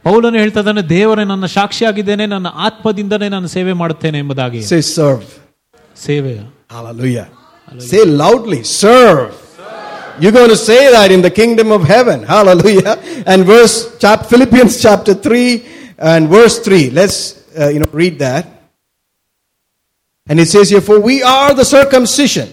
[0.05, 5.27] ಪೌಲನು ಹೇಳ್ತಾ ಇದ್ದಾನೆ ದೇವರೇ ನನ್ನ ಸಾಕ್ಷಿಯಾಗಿದ್ದೇನೆ ನನ್ನ ಆತ್ಮದಿಂದನೇ ನಾನು ಸೇವೆ ಮಾಡುತ್ತೇನೆ ಎಂಬುದಾಗಿ Say serve.
[6.07, 6.33] ಸೇವೆ
[6.77, 7.27] Hallelujah.
[7.91, 9.31] Say loudly, serve.
[10.21, 12.23] You're going to say that in the kingdom of heaven.
[12.25, 12.93] Hallelujah.
[13.25, 15.43] And verse, chap, Philippians chapter 3
[16.11, 16.89] and verse 3.
[16.91, 17.17] Let's,
[17.57, 18.45] uh, you know, read that.
[20.27, 22.47] And it says here, For we are the circumcision,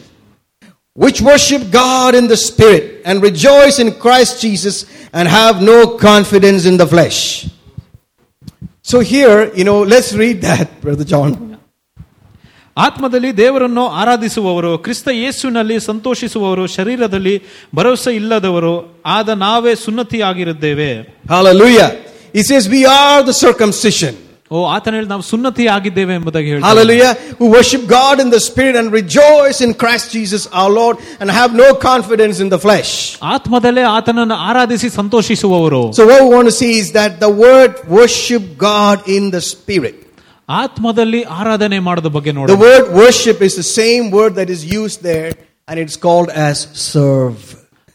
[1.05, 4.77] which worship God in the Spirit, and rejoice in Christ Jesus,
[5.13, 5.79] and have no
[6.09, 7.19] confidence in the flesh.
[8.83, 11.33] So here, you know, let's read that, Brother John.
[12.77, 17.33] ಆತ್ಮದಲ್ಲಿ ದೇವರನ್ನು ಆರಾಧಿಸುವವರು ಕ್ರಿಸ್ತ ಯೇಸುವಿನಲ್ಲಿ ಸಂತೋಷಿಸುವವರು ಶರೀರದಲ್ಲಿ
[17.77, 18.73] ಭರವಸೆ ಇಲ್ಲದವರು
[19.17, 20.91] ಆದ ನಾವೇ ಸುನ್ನತಿಯಾಗಿರುತ್ತೇವೆ
[21.35, 21.89] Hallelujah.
[22.37, 24.15] He says, We are the circumcision.
[24.51, 27.13] ಓ ಆತನ ಹೇಳಿ ನಾವು ಸುನ್ನತಿ ಆಗಿದ್ದೇವೆ ಎಂಬುದಾಗಿ ಹೇಳ್ತಾರೆ Hallelujah.
[27.39, 31.53] Who worship God in the Spirit and rejoice in Christ Jesus our Lord and have
[31.65, 32.91] no confidence in the flesh.
[33.35, 38.45] ಆತ್ಮದಲ್ಲೇ ಆತನನ್ನು ಆರಾಧಿಸಿ ಸಂತೋಷಿಸುವವರು So, what we want to see is that the word worship
[38.71, 39.97] God in the Spirit.
[40.49, 45.01] ಆತ್ಮದಲ್ಲಿ ಆರಾಧನೆ ಮಾಡೋದ ಬಗ್ಗೆ The ನೋಡಿ word worship is the same word that is used
[45.03, 45.31] there
[45.69, 46.57] and it's called as
[46.91, 47.41] serve.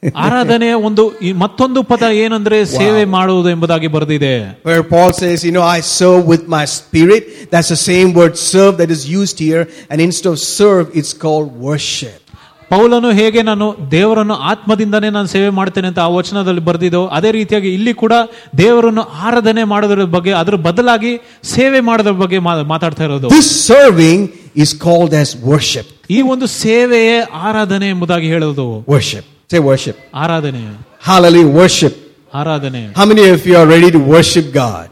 [0.14, 4.60] ಆರಾಧನೆ ಒಂದು ಮತ್ತೊಂದು ಪದ ಏನಂದ್ರೆ ಸೇವೆ ಮಾಡುವುದು ಎಂಬುದಾಗಿ ಬರೆದಿದೆ.
[4.66, 8.90] Where says you know I serve with my spirit that's the same word serve that
[8.90, 12.22] is used here and instead of serve it's called worship
[12.70, 17.92] ಪೌಲನು ಹೇಗೆ ನಾನು ದೇವರನ್ನು ಆತ್ಮದಿಂದನೇ ನಾನು ಸೇವೆ ಮಾಡ್ತೇನೆ ಅಂತ ಆ ವಚನದಲ್ಲಿ ಬರೆದಿದ್ದು ಅದೇ ರೀತಿಯಾಗಿ ಇಲ್ಲಿ
[17.92, 18.12] ಕೂಡ
[18.58, 23.28] ದೇವರನ್ನು ಆರಾಧನೆ ಮಾಡೋದ್ರ ಬಗ್ಗೆ ಅದರ ಬದಲಾಗಿ ಸೇವೆ ಮಾಡೋದ್ರ ಬಗ್ಗೆ ಮಾತಾಡ್ತಾ ಇರೋದು.
[23.42, 28.84] Serving is called as worship ಈ ಒಂದು ಸೇವೆಯೇ ಆರಾಧನೆ ಎಂಬುದಾಗಿ ಹೇಳೋದು.
[28.88, 29.97] Worship Say worship.
[30.23, 30.61] ಆರಾಧನೆ
[31.09, 31.51] Hallelujah.
[31.61, 31.95] Worship.
[32.33, 34.89] ಆರಾಧನೆ How many of you are ready to worship God?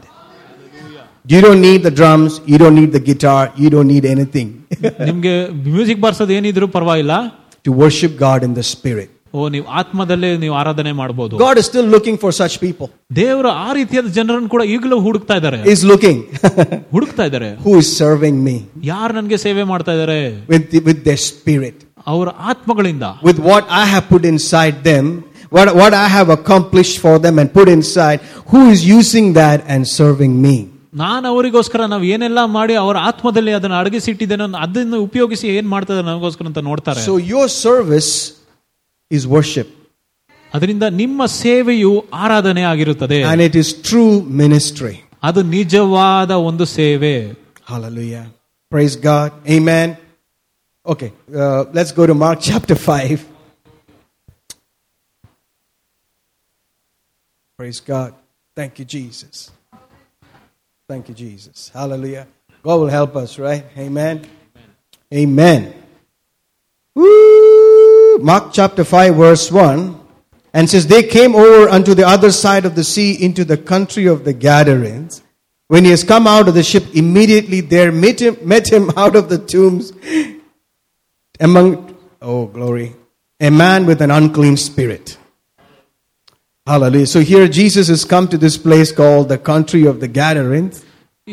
[1.26, 2.32] You don't need the drums.
[2.50, 3.42] You don't need the guitar.
[3.62, 4.48] You don't need anything
[5.08, 5.32] ನಿಮ್ಗೆ
[5.68, 7.14] music ಬರ್ಸೋದು ಏನಿದ್ರು ಪರವಾಗಿಲ್ಲ
[7.66, 9.10] to worship God in the spirit.
[9.34, 12.88] ಓ ನೀವು ಆತ್ಮದಲ್ಲೇ ನೀವು ಆರಾಧನೆ ಮಾಡಬಹುದು God is still looking for such people.
[13.20, 16.18] ದೇವರು ಆ ರೀತಿಯಾದ ಜನರನ್ನು ಕೂಡ ಈಗಲೂ ಹುಡುಕ್ತಾ ಇದ್ದಾರೆ He's looking.
[16.94, 18.56] ಹುಡುಕ್ತಾ ಇದ್ದಾರೆ Who is serving me
[18.92, 20.18] ಯಾರು ನನಗೆ ಸೇವೆ ಮಾಡ್ತಾ ಇದ್ದಾರೆ
[20.52, 21.76] with, the, with their spirit?
[22.12, 25.04] ಅವರ ಆತ್ಮಗಳಿಂದ With what I have put inside them,
[25.56, 28.18] what, what I have accomplished for them and put inside,
[28.50, 30.56] who is using that and serving me?
[30.94, 36.62] ನಾನು ಅವರಿಗೋಸ್ಕರ ನಾವು ಏನೆಲ್ಲ ಮಾಡಿ ಅವರ ಆತ್ಮದಲ್ಲಿ ಅದನ್ನು ಅಡಗಿಸಿಟ್ಟಿದ್ದೇನೆ ಅದನ್ನು ಉಪಯೋಗಿಸಿ ಏನ್ ಮಾಡ್ತಾರೆ ನನಗೋಸ್ಕರ ಅಂತ
[36.70, 38.10] ನೋಡ್ತಾರೆ So your service
[39.10, 39.68] is worship.
[40.54, 41.92] ಅದರಿಂದ ನಿಮ್ಮ ಸೇವೆಯು
[42.24, 44.94] ಆರಾಧನೆ ಆಗಿರುತ್ತದೆ And it is true ministry.
[45.28, 47.14] ಅದು ನಿಜವಾದ ಒಂದು ಸೇವೆ
[47.72, 48.24] Hallelujah.
[48.72, 49.28] Praise God.
[49.56, 49.88] Amen.
[50.87, 53.27] Okay, uh, let's go to Mark chapter 5.
[57.57, 58.13] Praise God.
[58.55, 59.49] Thank you, Jesus.
[60.87, 61.69] Thank you, Jesus.
[61.69, 62.27] Hallelujah.
[62.61, 63.65] God will help us, right?
[63.75, 64.27] Amen.
[65.11, 65.73] Amen.
[66.93, 68.19] Woo!
[68.19, 69.99] Mark chapter 5, verse 1.
[70.53, 74.05] And says, They came over unto the other side of the sea into the country
[74.05, 75.23] of the Gadarenes.
[75.67, 79.15] When he has come out of the ship, immediately there met him, met him out
[79.15, 79.91] of the tombs
[81.40, 82.94] among, oh glory,
[83.40, 85.16] a man with an unclean spirit.
[86.66, 87.06] Hallelujah.
[87.06, 90.84] So here Jesus has come to this place called the country of the Gadarenes.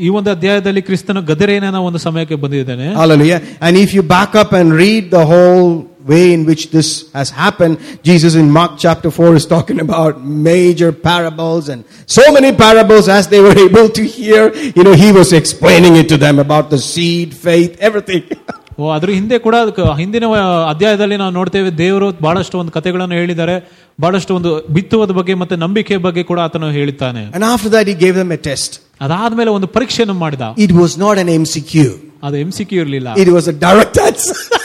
[0.05, 3.39] ಈ ಒಂದು ಅಧ್ಯಾಯದಲ್ಲಿ ಕ್ರಿಸ್ತನ ಗದರೇನ ಒಂದು ಸಮಯಕ್ಕೆ ಬಂದಿದ್ದಾನೆ Hallelujah.
[3.65, 5.69] And if you back up and read the whole
[6.11, 6.89] way in which this
[7.19, 7.75] has happened,
[8.09, 10.13] Jesus in Mark chapter 4 is talking about
[10.49, 11.79] major parables and
[12.17, 14.41] so many parables as they were able to hear.
[14.77, 18.23] You know, he was explaining it to them about the seed, faith, everything.
[18.90, 19.56] ಅದ್ರ ಹಿಂದೆ ಕೂಡ
[19.96, 20.24] ಹಿಂದಿನ
[20.68, 23.70] ಅಧ್ಯಾಯದಲ್ಲಿ ನಾವು ನೋಡ್ತೇವೆ ದೇವರು ಬಹಳಷ್ಟು ಒಂದು ಕಥೆಗಳನ್ನು ಹೇಳಿದ್ದಾರೆ
[24.00, 28.16] ಬಹಳಷ್ಟು ಒಂದು ಬಿತ್ತುವುದ ಬಗ್ಗೆ ಮತ್ತೆ ನಂಬಿಕೆ ಬಗ್ಗೆ ಕೂಡ ಆತನು ಹೇಳುತ್ತಾನೆ and after that, he gave
[28.16, 28.80] them a test.
[29.00, 31.88] ಅದಾದ್ಮೇಲೆ ಒಂದು ಪರೀಕ್ಷೆಯನ್ನು ಮಾಡಿದ It was not an MCQ.
[32.22, 34.36] ಅದು ಕ್ಯೂ ಇರಲಿಲ್ಲ It was a direct answer.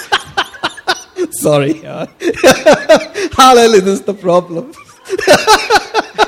[1.43, 1.74] Sorry.
[3.39, 3.82] Hallelujah.
[3.82, 4.65] This is the problem.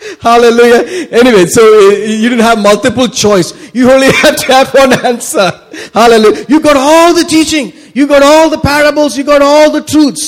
[0.27, 0.81] Hallelujah.
[1.11, 1.81] Anyway, so uh,
[2.21, 3.49] you didn't have multiple choice.
[3.73, 5.47] You only had to have one answer.
[5.93, 6.45] Hallelujah.
[6.49, 7.67] You got all the teaching.
[7.93, 9.17] You got all the parables.
[9.17, 10.25] You got all the truths.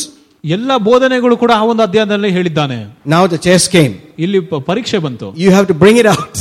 [0.55, 2.77] ಎಲ್ಲ ಬೋಧನೆಗಳು ಕೂಡ ಆ ಒಂದು ಅಧ್ಯಾಯದಲ್ಲಿ ಹೇಳಿದ್ದಾನೆ
[3.13, 3.93] Now the test came.
[4.25, 6.35] ಇಲ್ಲಿ ಪ- ಪರೀಕ್ಷೆ ಬಂತು You have to bring it out.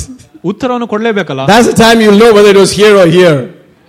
[0.50, 3.38] ಉತ್ತರವನ್ನು ಕೊಡ್ಲೇಬೇಕಲ್ಲ That's the time you'll know whether it was here or here.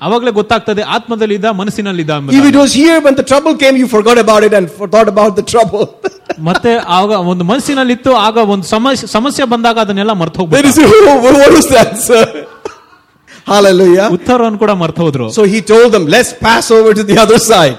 [0.01, 2.49] ಅವಾಗಲೇ ಗೊತ್ತಾಗ್ತದೆ ಆತ್ಮದಲ್ಲಿದ್ದ ಮನಸ್ಸಿನಲ್ಲಿದ್ದ If ಎಂಬುದಾಗಿ.
[2.51, 5.45] it was here when the trouble came, you forgot about it and thought about the
[5.53, 5.86] trouble.
[6.49, 11.10] ಮತ್ತೆ ಆಗ ಒಂದು ಮನಸ್ಸಿನಲ್ಲಿತ್ತು ಆಗ ಒಂದು ಸಮಸ್ಯೆ ಸಮಸ್ಯೆ ಬಂದಾಗ ಅದನ್ನೆಲ್ಲ ಮರ್ತು Then ಹೋಗ್ಬಿಟ್ಟು you say,
[11.14, 12.24] oh, what was the answer?
[13.47, 14.08] Hallelujah.
[14.18, 17.78] ಉತ್ತರವನ್ನು ಕೂಡ ಮರ್ತು ಹೋದ್ರು So he told them, let's pass over to the other side.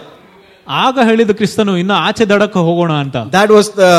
[0.84, 3.92] ಆಗ ಹೇಳಿದ ಕ್ರಿಸ್ತನು ಇನ್ನು ಆಚೆ ದಡಕ್ಕೆ ಹೋಗೋಣ ಅಂತ That was the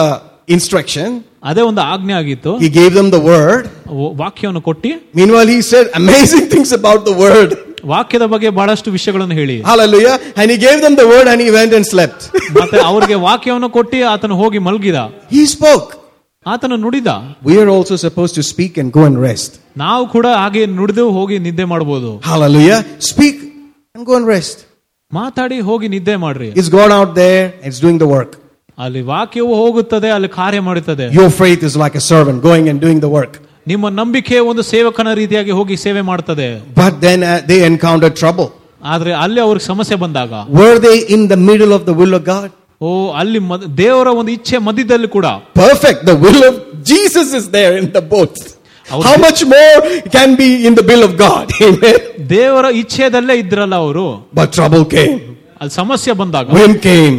[0.47, 1.09] instruction.
[1.49, 3.63] ಅದೇ ಒಂದು ಆಜ್ಞೆ ಆಗಿತ್ತು He gave them the word.
[4.01, 7.49] ವ- ವಾಕ್ಯವನ್ನು ಕೊಟ್ಟಿ Meanwhile, he said amazing things about the word.
[7.91, 10.15] ವಾಕ್ಯದ ಬಗ್ಗೆ ಬಹಳಷ್ಟು ವಿಷಯಗಳನ್ನು ಹೇಳಿ Hallelujah.
[10.39, 12.19] And he gave them the word and he went and slept.
[12.59, 14.99] ಮತ್ತೆ ಅವರಿಗೆ ವಾಕ್ಯವನ್ನು ಕೊಟ್ಟಿ ಆತನು ಹೋಗಿ ಮಲಗಿದ
[15.36, 15.88] he spoke.
[16.45, 17.11] ಆತನು ನುಡಿದ
[17.49, 19.51] We are also supposed to speak and go and rest.
[19.84, 22.80] ನಾವು ಕೂಡ ಹಾಗೆ ನುಡಿದು ಹೋಗಿ ನಿದ್ದೆ ಮಾಡಬಹುದು Hallelujah.
[23.11, 23.38] Speak
[23.95, 24.57] and go and rest.
[25.11, 28.32] ಮಾತಾಡಿ ಹೋಗಿ ನಿದ್ದೆ ಮಾಡ್ರಿ It's gone out there, it's doing the work.
[28.77, 32.99] ಅಲ್ಲಿ ವಾಕ್ಯವು ಹೋಗುತ್ತದೆ ಅಲ್ಲಿ ಕಾರ್ಯ ಮಾಡುತ್ತದೆ Your faith is like a servant going and doing
[33.05, 33.34] the work.
[33.67, 36.47] ನಿಮ್ಮ ನಂಬಿಕೆ ಒಂದು ಸೇವಕನ ರೀತಿಯಾಗಿ ಹೋಗಿ ಸೇವೆ ಮಾಡ್ತದೆ
[36.82, 38.49] But then uh, they encountered trouble.
[38.84, 42.47] ಆದ್ರೆ ಅಲ್ಲಿ ಅವ್ರಿಗೆ ಸಮಸ್ಯೆ ಬಂದಾಗ Were they in the middle of the will of God?
[42.82, 42.89] ಓ
[43.21, 45.27] ಅಲ್ಲಿ ಮದ್- ದೇವರ ಒಂದು ಇಚ್ಛೆ ಮಧ್ಯದಲ್ಲಿ ಕೂಡ
[45.63, 45.99] Perfect.
[46.11, 46.55] The will of
[46.91, 48.36] Jesus is there in the boat.
[48.86, 49.80] Our- How much more
[50.15, 51.45] can be in the will of God?
[51.67, 51.97] Amen.
[52.36, 54.05] ದೇವರ ಇಚ್ಛೆದಲ್ಲೇ ಇದ್ರಲ್ಲ ಅವರು
[54.39, 55.17] But trouble came.
[55.61, 57.17] ಅಲ್ಲಿ ಸಮಸ್ಯೆ ಬಂದಾಗ Wind came.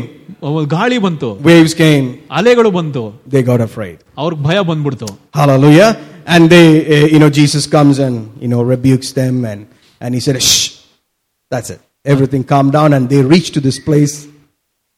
[0.49, 2.07] ಒಂದು ಗಾಳಿ ಬಂತು Waves came.
[2.39, 3.03] ಅಲೆಗಳು ಬಂತು
[3.35, 3.97] They got afraid.
[4.23, 5.09] ಅವ್ರಿಗೆ ಭಯ ಬಂದ್ಬಿಡ್ತು
[5.41, 5.91] Hallelujah.
[6.27, 9.61] And they, uh, you know, Jesus comes and, you know, rebukes them and,
[10.01, 10.65] and he said, shh.
[11.51, 11.81] That's it.
[12.05, 14.15] Everything calmed down and they reached to this place.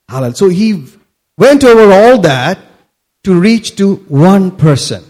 [0.09, 0.37] Hallelujah.
[0.37, 0.69] So he
[1.39, 2.59] went over all that
[3.25, 3.87] to reach to
[4.31, 5.03] one person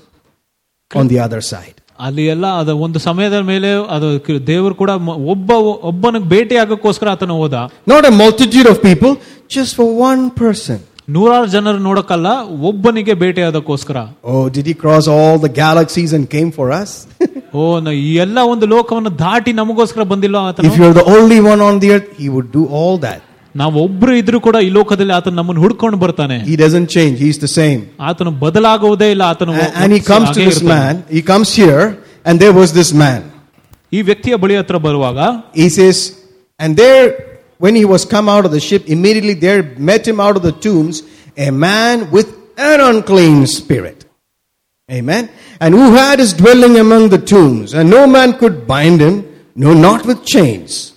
[0.90, 1.76] on the other side.
[1.98, 5.50] ಅಲ್ಲಿ ಎಲ್ಲ ಅದು ಒಂದು ಸಮಯದ ಮೇಲೆ ಅದು ಕ- ದೇವರು ಕೂಡ ಮ- ಒಬ್ಬ
[5.90, 7.56] ಒಬ್ಬನಿಗೆ ಭೇಟಿ ಆಗಕ್ಕೋಸ್ಕರ ಆತನು ಹೋದ
[7.92, 9.12] Not a multitude of people,
[9.56, 10.78] just for one person.
[11.08, 12.28] ನೂರಾರು ಜನರು ನೋಡಕ್ಕಲ್ಲ
[12.68, 13.96] ಒಬ್ಬನಿಗೆ ಭೇಟಿ ಆದಕ್ಕೋಸ್ಕರ
[14.32, 16.90] Oh, did he cross all the galaxies and came for us?
[17.54, 21.60] ಓ ನ- ಈ ಎಲ್ಲ ಒಂದು ಲೋಕವನ್ನು ದಾಟಿ ನಮಗೋಸ್ಕರ ಬಂದಿಲ್ಲ ಆತನು if you're the only one
[21.68, 23.20] on the earth, he would do all that.
[23.54, 27.16] ನಾವು ಒಬ್ರು ಇದ್ರು ಕೂಡ ಈ ಲೋಕದಲ್ಲಿ ಆತನು ನಮ್ಮನ್ನು ಹುಡ್ಕೊಂಡು ಬರ್ತಾನೆ He doesn't change.
[27.24, 27.80] He's the same.
[28.08, 30.86] ಆತನು ಬದಲಾಗುವುದೇ ಇಲ್ಲ ಆತನು And, and he comes to ಹಾಗೇ this ಇರ್ತಾನೆ.
[30.86, 31.02] man.
[31.16, 31.82] He comes here,
[32.26, 33.20] and there was this man.
[33.92, 35.18] ಈ ವ್ಯಕ್ತಿಯ ಬಳಿ ಹತ್ರ ಬರುವಾಗ
[35.62, 35.98] He says,
[36.60, 37.04] and there,
[37.57, 40.51] when he was come out of the ship, immediately there met him out of the
[40.51, 41.03] tombs
[41.37, 44.05] a man with an unclean spirit.
[44.89, 45.29] Amen.
[45.59, 49.73] And who had his dwelling among the tombs, and no man could bind him, no,
[49.73, 50.93] not with chains,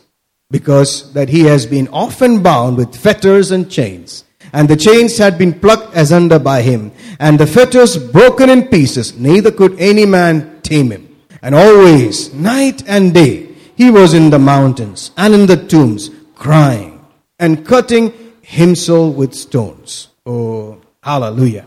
[0.51, 4.25] because that he has been often bound with fetters and chains.
[4.53, 9.19] And the chains had been plucked asunder by him, and the fetters broken in pieces,
[9.19, 11.17] neither could any man tame him.
[11.43, 16.93] And always, night and day, he was in the mountains and in the tombs, crying
[17.41, 18.07] and cutting
[18.51, 19.91] himself with stones.
[20.27, 21.67] Oh, hallelujah.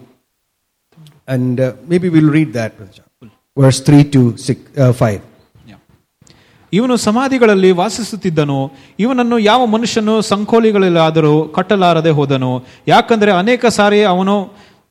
[1.28, 2.74] And uh, maybe we'll read that,
[3.58, 5.22] verse 3 to six, uh, 5.
[6.74, 8.60] ಇವನು ಸಮಾಧಿಗಳಲ್ಲಿ ವಾಸಿಸುತ್ತಿದ್ದನು
[9.00, 12.50] ಇವನನ್ನು ಯಾವ ಮನುಷ್ಯನು ಸಂಕೋಲಿಗಳಲ್ಲಾದರೂ ಕಟ್ಟಲಾರದೆ ಹೋದನು
[12.88, 14.36] ಯಾಕಂದರೆ ಅನೇಕ ಸಾರಿ ಅವನು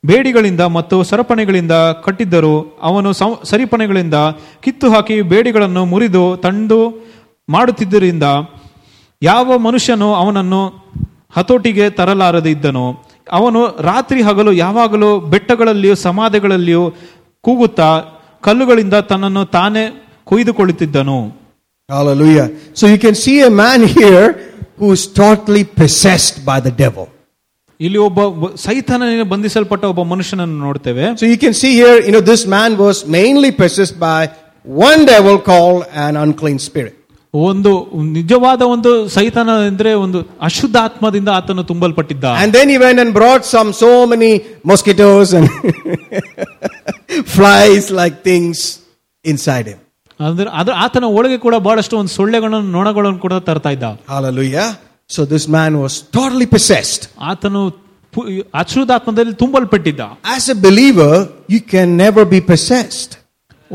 [0.03, 1.71] ಬೇಡಿಗಳಿಂದ ಮತ್ತು ಸರಪಣಿಗಳಿಂದ
[2.05, 3.09] ಕಟ್ಟಿದ್ದರು ಅವನು
[3.51, 4.17] ಸರಿಪಣಿಗಳಿಂದ
[4.63, 6.79] ಕಿತ್ತು ಹಾಕಿ ಬೇಡಿಗಳನ್ನು ಮುರಿದು ತಂದು
[7.49, 8.23] ಮಾಡುತ್ತಿದ್ದರಿಂದ
[9.23, 10.61] ಯಾವ ಮನುಷ್ಯನು ಅವನನ್ನು
[11.37, 12.85] ಹತೋಟಿಗೆ ತರಲಾರದೆ ಇದ್ದನು
[13.37, 16.83] ಅವನು ರಾತ್ರಿ ಹಗಲು ಯಾವಾಗಲೂ ಬೆಟ್ಟಗಳಲ್ಲಿಯೂ ಸಮಾಧಿಗಳಲ್ಲಿಯೂ
[17.43, 17.89] ಕೂಗುತ್ತಾ
[18.43, 19.85] ಕಲ್ಲುಗಳಿಂದ ತನ್ನನ್ನು ತಾನೇ
[20.27, 21.19] ಕೊಯ್ದುಕೊಳ್ಳುತ್ತಿದ್ದನು
[21.89, 22.45] Hallelujah.
[22.73, 24.27] So you can see a man here
[24.79, 27.05] who is totally possessed by the devil.
[27.79, 28.19] ಇಲ್ಲಿ ಒಬ್ಬ
[28.55, 32.99] ಸೈತಾನನಿಂದ ಬಂಧಿಸಲ್ಪಟ್ಟ ಒಬ್ಬ ಮನುಷ್ಯನನ್ನು ನೋಡ್ತೇವೆ so you can see here you know this man was
[33.15, 34.19] mainly possessed by
[34.83, 36.95] one devil called an unclean spirit.
[37.34, 37.70] ಒಂದು
[38.18, 43.44] ನಿಜವಾದ ಒಂದು ಸೈತಾನ ಅಂದ್ರೆ ಒಂದು ಅಶುದ್ಧ ಆತ್ಮದಿಂದ ಆತನು ತುಂಬಲ್ಪಟ್ಟಿದ್ದ And then he went and brought
[43.56, 44.30] some so many
[44.64, 45.48] mosquitoes and
[47.36, 48.56] flies like things
[49.24, 49.78] inside him.
[50.20, 53.84] ಅಂದ್ರೆ ಅದ್ರ ಆತನ ಒಳಗೆ ಕೂಡ ಬಹಳಷ್ಟು ಒಂದು ಸೊಳ್ಳೆಗಳನ್ನು ನೊಣಗಳನ್ನು ಕೂಡ ತರ್ತಾ ಇದ್ದ
[54.14, 54.66] Hallelujah.
[55.10, 57.02] So this man was totally possessed.
[57.30, 57.60] ಆತನು
[58.14, 58.26] ಪು-
[58.62, 60.00] ಅಶುದ್ಧಾತ್ಮದಲ್ಲಿ ತುಂಬಲ್ಪಟ್ಟಿದ್ದ
[60.36, 61.12] As a believer,
[61.54, 63.10] you can never be possessed.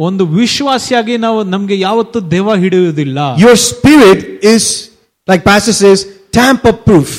[0.07, 4.20] ಒಂದು ವಿಶ್ವಾಸಿಯಾಗಿ ನಾವು ನಮಗೆ ಯಾವತ್ತೂ ದೆವ್ವ ಹಿಡಿಯುವುದಿಲ್ಲ Your spirit
[4.55, 4.65] is,
[5.29, 6.01] like is says,
[6.39, 7.16] tamper proof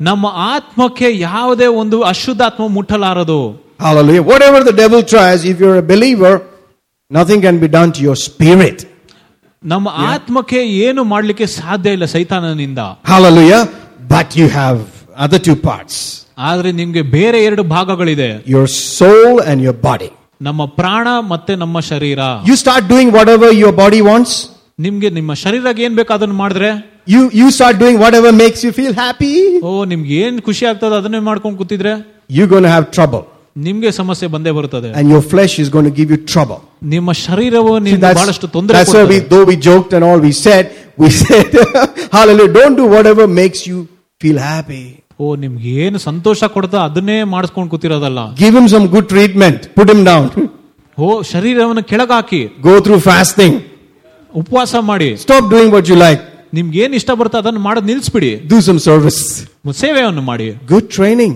[0.00, 3.40] ನಮ್ಮ ಆತ್ಮಕ್ಕೆ ಯಾವುದೇ ಒಂದು ಅಶುದ್ಧಾತ್ಮ ಮುಟ್ಟಲಾರದು
[3.80, 4.22] Hallelujah.
[4.22, 6.34] Whatever the devil tries, if you're a believer,
[7.10, 8.78] nothing can be done to your spirit.
[9.62, 12.80] ನಮ್ಮ ಆತ್ಮಕ್ಕೆ ಏನು ಮಾಡಲಿಕ್ಕೆ ಸಾಧ್ಯ ಇಲ್ಲ ಸೈತಾನನಿಂದ
[13.12, 13.62] Hallelujah.
[14.08, 14.78] But you have
[15.16, 15.96] other two parts
[16.48, 18.66] ಆದ್ರೆ ನಿಮ್ಗೆ ಬೇರೆ ಎರಡು ಭಾಗಗಳಿದೆ your
[18.98, 20.10] soul and your body.
[20.41, 22.19] ನಮ್ಮ ಪ್ರಾಣ ಮತ್ತೆ ನಮ್ಮ ಶರೀರ
[22.49, 24.31] You start doing whatever your body wants.
[24.79, 26.69] ನಿಮ್ಗೆ ನಿಮ್ಮ ಶರೀರಕ್ಕೆ ಏನ್ ಬೇಕು ಅದನ್ನ ಮಾಡಿದ್ರೆ
[27.07, 29.33] You, you start doing whatever makes you feel happy.
[29.67, 31.93] ಓ ನಿಮ್ಗೆ ಏನ್ ಖುಷಿ ಆಗ್ತದೆ ಅದನ್ನೇ ಮಾಡ್ಕೊಂಡು ಕೂತಿದ್ರೆ
[32.35, 33.23] You're going to have trouble.
[33.67, 36.59] ನಿಮ್ಗೆ ಸಮಸ್ಯೆ ಬಂದೇ ಬರುತ್ತದೆ And your flesh is going to give you trouble.
[36.95, 40.19] ನಿಮ್ಮ ಶರೀರವು See, ನಿಮ್ಗೆ that's, ಬಹಳಷ್ಟು ತೊಂದರೆ that's why we, though we joked and all,
[40.27, 40.65] we said,
[41.03, 41.47] we said,
[42.17, 43.79] hallelujah, don't do whatever makes you
[44.21, 44.83] feel happy.
[45.19, 49.59] ಓ ನಿಮ್ಗೆ ಏನು ಸಂತೋಷ ಕೊಡ್ತಾ ಅದನ್ನೇ ಮಾಡಿಸ್ಕೊಂಡು ಕೂತಿರೋದಲ್ಲ Give him some good treatment.
[49.79, 50.25] Put him down.
[50.97, 53.53] ಓ ಶರೀರವನ್ನು ಕೆಳಗಾಕಿ Go through fasting.
[54.33, 56.21] ಉಪವಾಸ ಮಾಡಿ Stop doing what you like.
[56.53, 59.19] ನಿಮ್ಗೆ ಏನ್ ಇಷ್ಟ ಬರುತ್ತೆ ಅದನ್ನ ಮಾಡೋದ್ ನಿಲ್ಸ್ಬಿಡಿ Do some service.
[59.83, 61.33] ಸೇವೆಯನ್ನು ಮಾಡಿ Good training.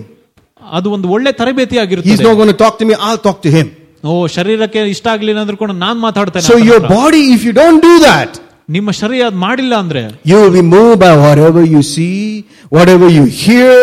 [0.78, 2.94] ಅದು ಒಂದು ಒಳ್ಳೆ ತರಬೇತಿ He's ಆಗಿರುತ್ತೆ not going to talk to me.
[3.06, 3.66] I'll talk to him.
[4.04, 6.96] ಓ ಶರೀರಕ್ಕೆ ಇಷ್ಟ ಆಗ್ಲಿಲ್ಲ ಅಂದ್ರೂ ಕೂಡ ನಾನ್ ಮಾತಾಡ್ತೇನೆ So ಆತನ your ಹತ್ರ.
[6.98, 8.32] body, if you don't do that,
[8.70, 12.44] ನಿಮ್ಮ ಶರೀರ ಅದ್ ಮಾಡಿಲ್ಲ ಅಂದ್ರೆ you will be moved by whatever you see,
[12.76, 13.76] whatever you hear,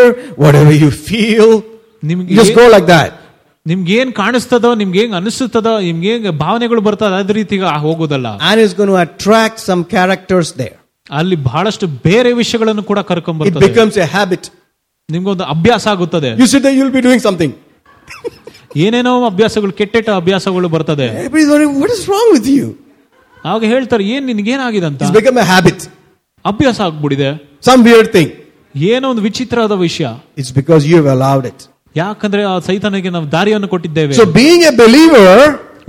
[0.43, 1.49] whatever you feel.
[2.03, 3.11] ನಿಮ್ಗೆ You just ಏನ್- go like that.
[3.67, 8.57] ನಿಮ್ಗೆ ಏನ್ ಕಾಣಿಸ್ತದೋ ನಿಮ್ಗೆ ಹೆಂಗ್ ಅನಿಸ್ತದೋ ನಿಮ್ಗೆ ಹೆಂಗ್ ಭಾವನೆಗಳು ಬರ್ತದ ಅದ ರೀತಿಗೆ ಆ- ಹೋಗೋದಲ್ಲ And
[8.61, 10.75] it's going to attract some characters there.
[11.11, 14.43] ಅಲ್ಲಿ ಬಹಳಷ್ಟು ಬೇರೆ ವಿಷಯಗಳನ್ನು ಕೂಡ ಕರ್ಕೊಂಡ್ It ಬರ್ತದೆ becomes a habit.
[15.11, 17.53] ನಿಮ್ಗೊಂದು ಅಭ್ಯಾಸ ಆಗುತ್ತದೆ You sit there, you'll be doing something.
[18.77, 22.65] ಏನೇನೋ ಅಭ್ಯಾಸಗಳು ಕೆಟ್ಟೆಟ್ಟ ಅಭ್ಯಾಸಗಳು ಬರ್ತದೆ Everybody's wondering, what is wrong with you?
[23.43, 25.79] ಆಗ ಹೇಳ್ತಾರೆ ಏನ್ ನಿನ್ಗೇನಾಗಿದೆ ಅಂತ It's become a habit.
[26.45, 27.29] ಅಭ್ಯಾಸ ಆಗ್ಬಿಡಿದೆ
[27.63, 28.29] Some weird thing.
[28.91, 30.07] ಏನೋ ಒಂದು ವಿಚಿತ್ರವಾದ ವಿಷಯ
[30.41, 31.59] It's because you have allowed it.
[31.95, 35.27] ಯಾಕಂದ್ರೆ ಆ ಸೈತಾನಿಗೆ ನಾವು ದಾರಿಯನ್ನು ಕೊಟ್ಟಿದ್ದೇವೆ So being a believer,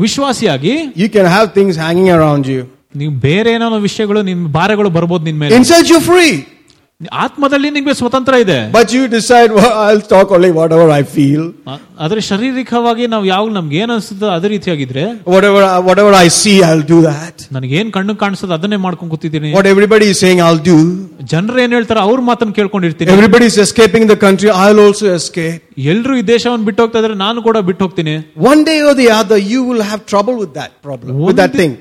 [0.04, 2.62] ವಿಶ್ವಾಸಿಯಾಗಿ you can have things hanging around you.
[2.94, 6.34] ನೀವು ಬೇರೆ ಏನೋ ವಿಷಯಗಳು ನಿಮ್ ಭಾರಗಳು ಬರ್ಬೋದು ನಿನ್ ಮೇಲೆ Inside you're free.
[7.23, 8.57] ಆತ್ಮದಲ್ಲಿ ನಿಮಗೆ ಸ್ವತಂತ್ರ ಇದೆ.
[8.71, 9.51] But you decide
[9.83, 11.45] I talk only whatever I feel
[12.03, 15.05] ಆದರೆ ಶಾರೀರಿಕವಾಗಿ ನಾವು ಯಾವಾಗ ನಮ್ಗೆ ಏನ್ ಅನ್ಸುತ್ತೆ ಅದೇ ರೀತಿಯಾಗಿದ್ರೆ
[16.03, 19.51] whatever I see I do that ನನಗೆ ಏನ್ ಕಣ್ಣು ಕಾಣಿಸೋದು ಅದನ್ನೇ ಮಾಡ್ಕೊಂಡು ಕೂತಿದ್ದೀನಿ.
[19.57, 20.77] What everybody is saying I'll do
[21.33, 23.11] ಜನರು ಏನ್ ಹೇಳ್ತಾರೆ ಅವ್ರ ಮಾತನ್ನು ಕೇಳ್ಕೊಂಡಿರ್ತೀನಿ.
[23.17, 25.59] Everybody is escaping the country I will also escape
[25.95, 28.15] ಎಲ್ಲರೂ ಈ ದೇಶವನ್ನು ಬಿಟ್ಟು ಹೋಗ್ತಾ ಇದ್ರೆ ನಾನು ಕೂಡ ಬಿಟ್ಟು ಹೋಗ್ತೀನಿ.
[28.51, 28.77] One day
[29.19, 31.77] or the you will have trouble with that problem with that thing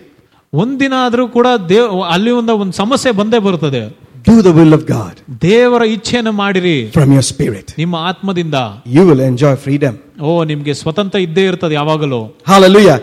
[0.53, 3.83] ಒಂದಿನ ಆದರೂ ಕೂಡ ದೇವ್ ಅಲ್ಲಿ ಒಂದು ಒಂದು ಸಮಸ್ಯೆ ಬಂದೇ ಬರುತ್ತದೆ.
[4.28, 5.16] Do the will of God
[5.48, 7.66] ದೇವರ ಇಚ್ಛೆಯನ್ನು ಮಾಡಿರಿ from your spirit.
[7.82, 8.58] ನಿಮ್ಮ ಆತ್ಮದಿಂದ
[8.96, 9.96] You will enjoy freedom.
[10.28, 12.22] ಓ ನಿಮ್ಗೆ ಸ್ವತಂತ್ರ ಇದ್ದೇ ಇರ್ತದೆ ಯಾವಾಗಲೂ
[12.54, 13.00] Hallelujah.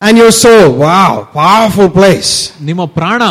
[0.00, 1.12] And your soul, wow,
[1.42, 2.32] powerful place.
[2.70, 3.22] ನಿಮ್ಮ ಪ್ರಾಣ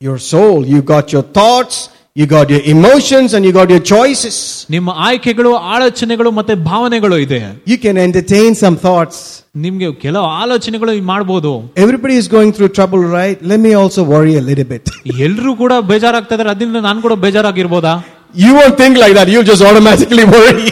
[0.00, 1.76] Your soul, you got your thoughts,
[2.16, 4.36] you got your emotions, and you got your choices.
[4.70, 9.18] ನಿಮ್ಮ ಆಯ್ಕೆಗಳು ಆಲೋಚನೆಗಳು ಮತ್ತೆ ಭಾವನೆಗಳು ಇದೆ You can entertain some thoughts.
[9.56, 13.38] ನಿಮ್ಗೆ ಕೆಲವು ಆಲೋಚನೆಗಳು ಮಾಡ್ಬೋದು Everybody is going through trouble, right?
[13.52, 14.84] Let me also worry a little bit.
[15.26, 17.94] ಎಲ್ರು ಕೂಡ ಬೇಜಾರಾಗ್ತಾ ಇದಾರೆ ಅದರಿಂದ ನಾನು ಕೂಡ ಬೇಜಾರಾಗಿರ್ಬೋದಾ
[18.36, 19.28] You won't think like that.
[19.32, 20.68] You'll just automatically worry.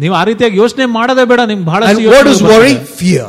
[0.00, 2.74] ನೀವು ಆ ರೀತಿಯಾಗಿ ಯೋಚನೆ ಮಾಡೋದೇ ಬೇಡ ನಿಮ್ಗೆ ಬಹಳ and what is worry?
[3.00, 3.26] Fear.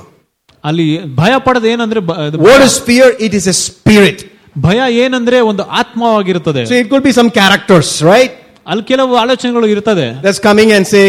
[0.66, 0.86] ಅಲ್ಲಿ
[1.16, 3.08] ಭಯ ಪಡೋದು ಏನಂದ್ರೆ ಬ- ಅದು What is fear?
[3.28, 4.20] It is a spirit.
[4.58, 8.32] ಭಯ ಏನಂದ್ರೆ ಒಂದು ಆತ್ಮವಾಗಿರುತ್ತದೆ So it could be some characters, right?
[8.68, 11.06] ಅಲ್ಲಿ ಕೆಲವು ಆಲೋಚನೆಗಳು ಇರ್ತದೆ That's coming and say,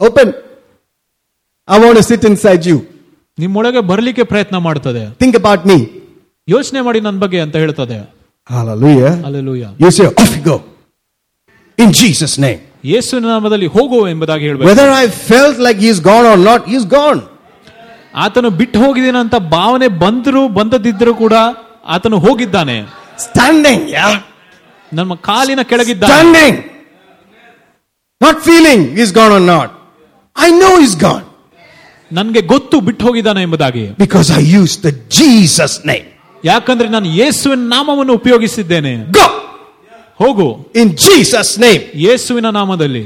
[0.00, 0.28] Open.
[1.68, 2.78] I want to sit inside you.
[3.38, 5.78] ನಿಮ್ಮೊಳಗೆ ಬರ್ಲಿಕ್ಕೆ ಪ್ರಯತ್ನ ಮಾಡ್ತದೆ Think about me.
[6.48, 7.98] ಯೋಚನೆ ಮಾಡಿ ನನ್ನ ಬಗ್ಗೆ ಅಂತ ಹೇಳ್ತದೆ
[8.46, 9.12] Hallelujah.
[9.26, 10.56] Alleluia You say, Off you go.
[11.78, 12.60] In Jesus' name.
[12.84, 17.20] ಯೇಸು ನಾಮದಲ್ಲಿ ಹೋಗು ಎಂಬುದಾಗಿ ಹೇಳ್ಬೇಕು Whether I felt like he's gone or not, he's gone.
[18.14, 21.34] ಆತನು ಬಿಟ್ಟು ಹೋಗಿದ್ದೇನೆ ಅಂತ ಭಾವನೆ ಬಂದ್ರು ಬಂದದಿದ್ರು ಕೂಡ
[21.89, 22.75] ಆತನು ಹೋಗಿದ್ದಾನೆ.
[23.19, 23.87] ಸ್ಟ್ಯಾಂಡಿಂಗ್
[24.93, 26.45] ನಮ್ಮ ಕಾಲಿನ ಕೆಳಗಿದ್ದಾನೆ.
[28.21, 29.73] Not feeling is gone or not
[30.45, 31.25] I know is gone
[32.11, 33.85] ನನಗೆ ಗೊತ್ತು ಬಿಟ್ಟು ಹೋಗಿದ್ದಾನೆ ಎಂಬುದಾಗಿ.
[33.99, 36.07] Because I use the Jesus name
[36.45, 38.93] ಯಾಕಂದ್ರೆ ನಾನು ಯೇಸುವಿನ ನಾಮವನ್ನು ಉಪಯೋಗಿಸಿದ್ದೇನೆ.
[40.21, 40.47] ಹೋಗು.
[40.75, 43.05] ಇನ್ ಜೀಸಸ್ ನೇಮ್ ಯೇಸುವಿನ ನಾಮದಲ್ಲಿ.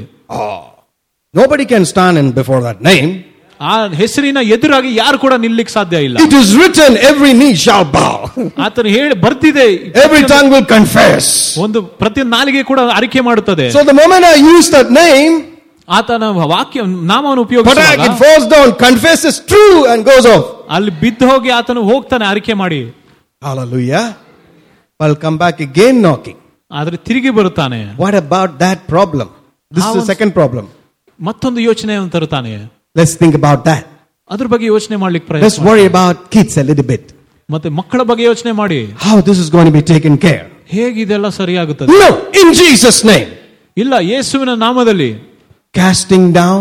[1.34, 3.10] Nobody can stand in before that name
[3.59, 3.71] ಆ
[4.01, 8.13] ಹೆಸರಿನ ಎದುರಾಗಿ ಯಾರು ಕೂಡ ನಿಲ್ಲಿಕ್ ಸಾಧ್ಯ ಇಲ್ಲ It is written, every knee shall bow,
[8.65, 9.65] ಆತನು ಹೇಳಿ ಬರ್ತಿದೆ
[10.05, 11.25] every tongue will confess.
[11.65, 15.35] ಒಂದು ಪ್ರತಿ ನಾಲಿಗೆ ಕೂಡ ಅರಿಕೆ ಮಾಡುತ್ತದೆ So the moment I use that name,
[15.87, 16.23] ಆತನ
[16.53, 16.79] ವಾಕ್ಯ
[17.11, 20.45] ನಾಮವನ್ನು but ಉಪಯೋಗಿಸುವಾಗ it falls down, confesses true and goes off.
[20.77, 22.81] ಅಲ್ಲಿ ಬಿದ್ದು ಹೋಗಿ ಆತನು ಹೋಗ್ತಾನೆ ಅರಿಕೆ ಮಾಡಿ
[23.41, 24.05] Hallelujah.
[24.99, 26.37] I'll come back again knocking.
[26.71, 29.27] ಆದ್ರೆ ತಿರುಗಿ ಬರುತ್ತಾನೆ What about that problem?
[29.71, 30.65] This is the How- second problem.
[31.19, 32.51] ಮತ್ತೊಂದು ಯೋಚನೆಯನ್ನು ತರುತ್ತಾನೆ
[32.95, 33.83] Let's think about that.
[34.27, 37.03] ಅದ್ರ ಬಗ್ಗೆ ಯೋಚನೆ ಮಾಡ್ಲಿಕ್ಕೆ Let's ಪ್ರಯತ್ನ worry about kids a little bit.
[37.49, 40.45] ಮತ್ತೆ ಮಕ್ಕಳ ಬಗ್ಗೆ ಯೋಚನೆ ಮಾಡಿ how this is going to be taken care.
[40.75, 42.09] ಹೇಗೆ ಇದೆಲ್ಲ ಸರಿಯಾಗುತ್ತದೆ No,
[42.41, 43.29] in Jesus' name.
[43.77, 45.11] ಇಲ್ಲ ಯೇಸುವಿನ ನಾಮದಲ್ಲಿ
[45.73, 46.59] Casting down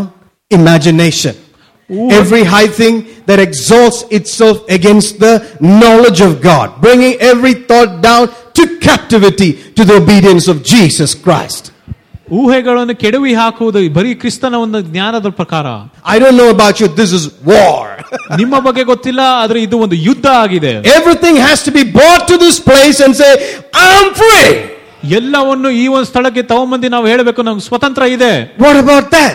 [0.51, 1.35] imagination.
[1.91, 2.11] Ooh.
[2.11, 2.95] Every high thing
[3.29, 5.35] that exalts itself against the
[5.81, 6.67] knowledge of God.
[6.87, 8.25] Bringing every thought down
[8.59, 11.63] to captivity to the obedience of Jesus Christ.
[12.39, 15.67] ಊಹೆಗಳನ್ನು ಕೆಡವಿ ಹಾಕುವುದು ಬರೀ ಕ್ರಿಸ್ತನ ಒಂದು ಜ್ಞಾನದ ಪ್ರಕಾರ
[16.15, 17.85] I don't know about you, this is war.
[18.41, 22.59] ನಿಮ್ಮ ಬಗ್ಗೆ ಗೊತ್ತಿಲ್ಲ ಆದ್ರೆ ಇದು ಒಂದು ಯುದ್ಧ ಆಗಿದೆ Everything has to be brought to this
[22.71, 23.33] place and say,
[23.87, 24.51] I'm free.
[25.19, 28.33] ಎಲ್ಲವನ್ನು ಈ ಒಂದು ಸ್ಥಳಕ್ಕೆ ತಗೊಂಬಂದು ನಾವು ಹೇಳಬೇಕು ನಮ್ಗೆ ಸ್ವತಂತ್ರ ಇದೆ
[28.65, 29.35] What about that?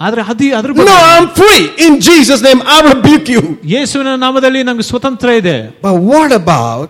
[0.00, 1.62] ಆದ್ರೆ ಅದಿ ಅದ್ರ No, ಬಗ್ಗೆ I'm free.
[1.86, 3.42] In Jesus' name, I rebuke you.
[3.74, 5.56] ಯೇಸುವಿನ ನಾಮದಲ್ಲಿ ನಮ್ಗೆ ಸ್ವತಂತ್ರ ಇದೆ
[5.86, 6.88] But what about,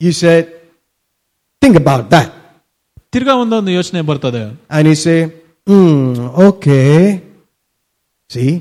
[0.00, 0.44] you said,
[1.62, 2.30] think about that.
[3.12, 4.42] ತಿರ್ಗಾ ಒಂದೊಂದು ಯೋಚನೆ ಬರ್ತದೆ
[4.76, 5.18] And you say,
[5.66, 5.98] hmm,
[6.48, 6.94] okay.
[8.30, 8.52] See?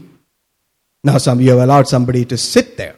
[1.04, 2.96] Now some you have allowed somebody to sit there.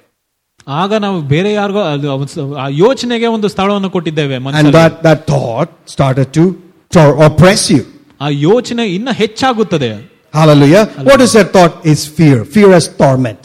[0.68, 4.74] ಆಗ ನಾವು ಬೇರೆ ಯಾರಿಗೋ ಅದು ಅವನ್ ಸ- ಆ ಯೋಚನೆಗೆ ಒಂದು ಸ್ಥಳವನ್ನು ಕೊಟ್ಟಿದ್ದೇವೆ And ಮನಸ್ಸಲ್ಲಿ.
[4.78, 6.44] that, that thought started to
[6.92, 7.84] tor- oppress you.
[8.22, 9.92] ಆ ಯೋಚನೆ ಇನ್ನ ಹೆಚ್ಚಾಗುತ್ತದೆ
[10.34, 10.84] Hallelujah.
[11.10, 11.74] What is that thought?
[11.92, 12.38] Is fear.
[12.56, 13.42] Fear as torment.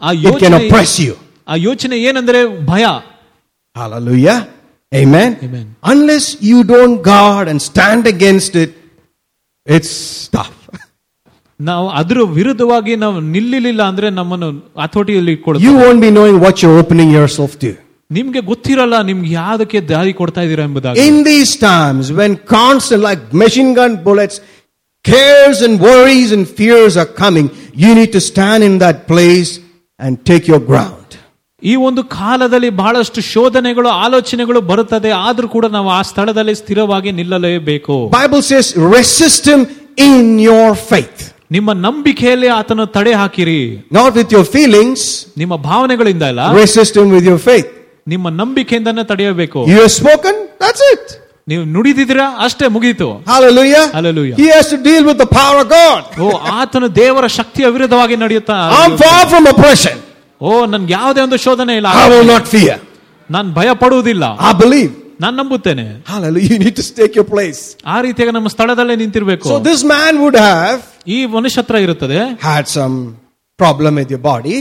[0.00, 1.14] ಆ It can ಯೋಚನೆ oppress you.
[1.48, 2.84] ಆ ಯೋಚನೆ ಏನಂದ್ರೆ ಭಯ
[3.76, 4.38] Hallelujah.
[4.92, 5.30] Amen.
[5.46, 5.66] Amen.
[5.92, 8.70] Unless you don't guard and stand against it,
[9.66, 9.92] it's
[10.36, 10.54] tough.
[11.60, 14.48] ನಾವು ಅದ್ರ ವಿರುದ್ಧವಾಗಿ ನಾವು ನಿಲ್ಲಿಲ್ಲ ಅಂದ್ರೆ ನಮ್ಮನ್ನು
[14.82, 17.70] ಹತೋಟಿಯಲ್ಲಿ You ಇಟ್ಕೊಳ್ತೀವಿ won't be knowing what you're opening yourself to.
[18.16, 23.70] ನಿಮ್ಗೆ ಗೊತ್ತಿರಲ್ಲ ನಿಮ್ಗೆ ಯಾವ್ದಕ್ಕೆ ದಾರಿ ಕೊಡ್ತಾ ಇದೀರಾ ಎಂಬುದಾಗಿ In these times when constant like machine
[23.78, 24.36] gun bullets,
[25.04, 27.46] cares and worries and fears are coming,
[27.82, 29.50] you need to stand in that place
[30.04, 31.01] and take your ground.
[31.71, 35.11] ಈ ಒಂದು ಕಾಲದಲ್ಲಿ ಬಹಳಷ್ಟು ಶೋಧನೆಗಳು ಆಲೋಚನೆಗಳು ಬರುತ್ತದೆ.
[35.27, 38.09] ಆದರೂ ಕೂಡ ನಾವು ಆ ಸ್ಥಳದಲ್ಲಿ ಸ್ಥಿರವಾಗಿ ನಿಲ್ಲಲೇಬೇಕು.
[38.17, 39.65] Bible says resist him
[40.07, 41.21] in your faith
[41.51, 43.61] ನಿಮ್ಮ ನಂಬಿಕೆಯಲ್ಲಿ ಆತನು ತಡೆ ಹಾಕಿರಿ.
[43.97, 45.07] ನಾಟ್ ವಿತ್ ಯೋರ್ ಫೀಲಿಂಗ್ಸ್
[45.37, 46.53] ನಿಮ್ಮ ಭಾವನೆಗಳಿಂದ ಅಲ್ಲ.
[46.61, 47.69] ರೆಸಿಸ್ಟಮ್ ವಿತ್ ಯೋರ್ ಫೈತ್
[48.07, 49.59] ನಿಮ್ಮ ನಂಬಿಕೆಯಿಂದ ತಡೆಯಬೇಕು.
[49.71, 51.11] You have spoken that's it
[51.47, 53.85] ನೀವು ನುಡಿದಿದ್ರಾ ಅಷ್ಟೇ ಮುಗಿಯಿತು Hallelujah.
[53.97, 54.35] Hallelujah.
[54.41, 56.03] He has to deal with the power of God.
[56.25, 56.29] ಓ
[56.59, 58.57] ಆತನು ದೇವರ ಶಕ್ತಿಯ ವಿರುದ್ಧವಾಗಿ ನಡೆಯುತ್ತಾ?
[58.79, 59.45] I'm far from
[60.42, 62.76] ಓ ನನ್ಗೆ ಯಾವುದೇ ಒಂದು ಶೋಧನೆ ಇಲ್ಲ I will not fear.
[63.30, 64.90] ನಾನು ಭಯ ಪಡುವುದಿಲ್ಲ I believe.
[65.20, 66.48] ನಾನು ನಂಬುತ್ತೇನೆ Hallelujah.
[66.50, 67.60] You need to take your place.
[67.86, 70.78] ಆ ರೀತಿಯಾಗಿ ನಮ್ಮ ಸ್ಥಳದಲ್ಲೇ ನಿಂತಿರ್ಬೇಕು So this man would have
[71.08, 72.96] ಈ ಮನುಷ್ಯ ಹತ್ರ ಇರುತ್ತದೆ had some
[73.58, 74.58] problem with your body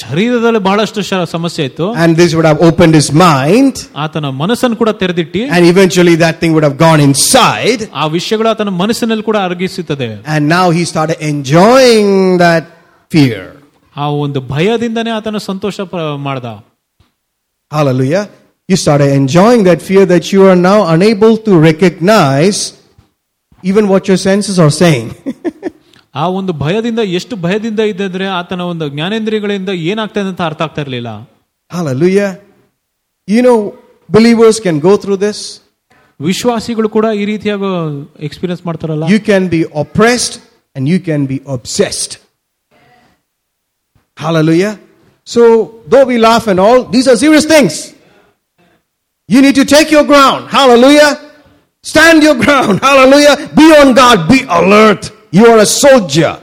[0.00, 4.90] ಶರೀರದಲ್ಲಿ ಬಹಳಷ್ಟು ಶ- ಸಮಸ್ಯೆ ಇತ್ತು and this would have opened his mind ಆತನ ಮನಸ್ಸನ್ನು ಕೂಡ
[5.02, 10.10] ತೆರೆದಿಟ್ಟಿ and eventually that thing would have gone inside ಆ ವಿಷಯಗಳು ಆತನ ಮನಸ್ಸಿನಲ್ಲಿ ಕೂಡ ಅರಗಿಸುತ್ತದೆ
[10.34, 12.64] and now he started enjoying that
[13.10, 13.40] fear.
[13.96, 16.46] ಆ ಒಂದು ಭಯದಿಂದನೇ ಆತನ ಸಂತೋಷ ಪ- ಮಾಡ್ದ
[17.72, 18.22] Hallelujah.
[18.68, 22.58] You started enjoying that fear that you are now unable to recognize
[23.62, 25.08] even what your senses are saying.
[26.14, 31.10] ಆ ಒಂದು ಭಯದಿಂದ ಎಷ್ಟು ಭಯದಿಂದ ಇದ್ದಂದ್ರೆ ಆತನ ಒಂದು ಜ್ಞಾನೇಂದ್ರಿಯಗಳಿಂದ ಏನಾಗ್ತದೆ ಅಂತ ಅರ್ಥ ಆಗ್ತಾ ಇರ್ಲಿಲ್ಲ
[31.70, 32.30] Hallelujah.
[33.28, 33.58] You know,
[34.08, 35.38] believers can go through this.
[36.20, 37.62] ವಿಶ್ವಾಸಿಗಳು ಕೂಡ ಈ ರೀತಿಯಾಗ
[38.28, 40.34] ಎಕ್ಸ್ಪೀರಿಯನ್ಸ್ ಮಾಡ್ತಾರಲ್ಲ You can be oppressed
[40.76, 42.12] and you can be obsessed.
[44.16, 44.78] Hallelujah.
[45.24, 47.94] So, though we laugh and all, these are serious things.
[49.28, 50.50] You need to take your ground.
[50.50, 51.30] Hallelujah.
[51.82, 52.80] Stand your ground.
[52.80, 53.50] Hallelujah.
[53.56, 54.28] Be on guard.
[54.28, 55.10] Be alert.
[55.30, 56.40] You are a soldier.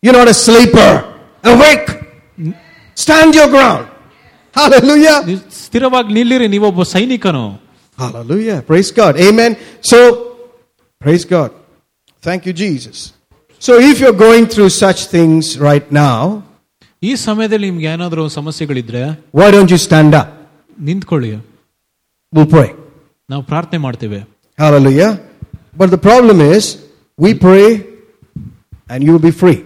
[0.00, 1.20] You're not a sleeper.
[1.44, 1.88] Awake.
[2.94, 3.88] Stand your ground.
[4.54, 5.16] Hallelujah.
[5.26, 7.44] ನೀವು ಸ್ಥಿರವಾಗಿ ನಿಲ್ಲಿರಿ ನೀವೊಬ್ಬ ಸೈನಿಕನು
[8.02, 8.62] Hallelujah.
[8.70, 9.14] Praise God.
[9.26, 9.52] Amen.
[9.90, 9.98] So,
[11.04, 11.50] praise God.
[12.26, 12.98] Thank you, Jesus.
[13.66, 16.20] So, if you're going through such things right now,
[17.02, 19.02] ಈ ಸಮಯದಲ್ಲಿ ನಿಮ್ಗೆ ಏನಾದರೂ ಸಮಸ್ಯೆಗಳಿದ್ರೆ
[19.40, 20.28] why don't you stand up?
[20.88, 21.30] ನಿಂತ್ಕೊಳ್ಳಿ
[22.32, 22.68] We'll pray.
[23.28, 24.20] ನಾವು ಪ್ರಾರ್ಥನೆ ಮಾಡ್ತೇವೆ
[24.58, 25.10] Hallelujah.
[25.80, 26.62] But the problem is,
[27.18, 27.66] we pray
[28.92, 29.58] and you'll be free.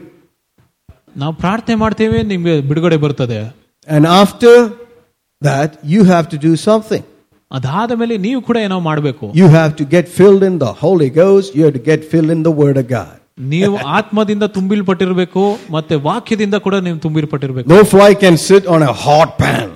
[1.16, 3.40] ನಾವು ಪ್ರಾರ್ಥನೆ ಮಾಡ್ತೇವೆ ನಿಮ್ಗೆ ಬಿಡುಗಡೆ ಬರ್ತದೆ
[3.88, 4.54] And after
[5.42, 7.04] that, you have to do something.
[7.50, 11.48] ಅದಾದ ಮೇಲೆ ನೀವು ಕೂಡ ಏನೋ ಮಾಡಬೇಕು You have to get filled in the Holy Ghost.
[11.58, 13.14] You have to get filled in the Word of God.
[13.52, 19.30] ನೀವು ಆತ್ಮದಿಂದ ತುಂಬಿಲ್ಪಟ್ಟಿರ್ಬೇಕು ಮತ್ತೆ ವಾಕ್ಯದಿಂದ ಕೂಡ ನೀವು ತುಂಬಿಲ್ಪಟ್ಟಿರ್ಬೇಕು No fly can sit on a hot
[19.42, 19.66] pan.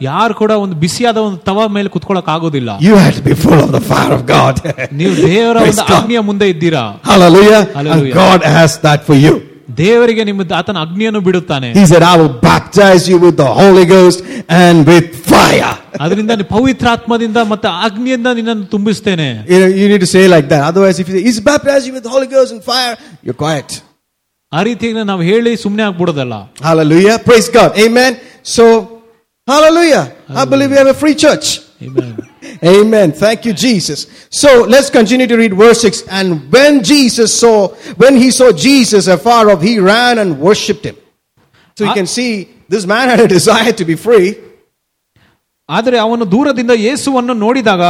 [0.00, 3.70] ಯಾರು ಕೂಡ ಒಂದು ಬಿಸಿಯಾದ ಒಂದು ತವ ಮೇಲೆ ಕುತ್ಕೊಳಕ್ ಆಗೋದಿಲ್ಲ You have to be full of
[3.70, 4.54] the fire of God.
[5.00, 5.96] ನೀವು ದೇವರ Praise ಒಂದು God.
[5.98, 7.60] ಅಗ್ನಿಯ ಮುಂದೆ ಇದ್ದೀರಾ Hallelujah.
[7.70, 8.14] And Hallelujah.
[8.22, 9.34] God has that for you.
[9.82, 14.18] ದೇವರಿಗೆ ನಿಮ್ಮ ಆತನ ಅಗ್ನಿಯನ್ನು ಬಿಡುತ್ತಾನೆ He said, I will baptize you with the Holy Ghost
[14.62, 15.72] and with fire.
[16.04, 20.62] ಅದರಿಂದ ನೀವು ಪವಿತ್ರಾತ್ಮದಿಂದ ಮತ್ತೆ ಅಗ್ನಿಯಿಂದ ನಿನ್ನನ್ನು ತುಂಬಿಸ್ತೇನೆ You, know, you need to say like that.
[20.70, 22.94] Otherwise, if you say, He's baptized you with the Holy Ghost and fire,
[23.26, 23.70] you're quiet.
[24.52, 26.36] ಆ ರೀತಿ ನಾವು ಹೇಳಿ ಸುಮ್ಮನೆ ಆಗ್ಬಿಡೋದಲ್ಲ
[26.68, 27.16] Hallelujah.
[27.28, 27.70] Praise God.
[27.86, 28.12] Amen.
[28.56, 28.64] So,
[29.46, 30.04] hallelujah.
[30.42, 31.46] I believe we have a free church.
[31.86, 32.10] Amen.
[32.64, 33.12] Amen.
[33.12, 34.06] Thank you, Jesus.
[34.30, 36.02] So let's continue to read verse 6.
[36.08, 37.68] And when Jesus saw,
[38.02, 40.96] when he saw Jesus afar off, he ran and worshipped him.
[41.76, 41.94] So you Ah.
[41.94, 42.30] can see
[42.68, 44.30] this man had a desire to be free.
[45.68, 47.82] ಆದರೆ ಅವನು ದೂರದಿಂದ ಯೇಸುವನ್ನು ನೋಡಿದಾಗ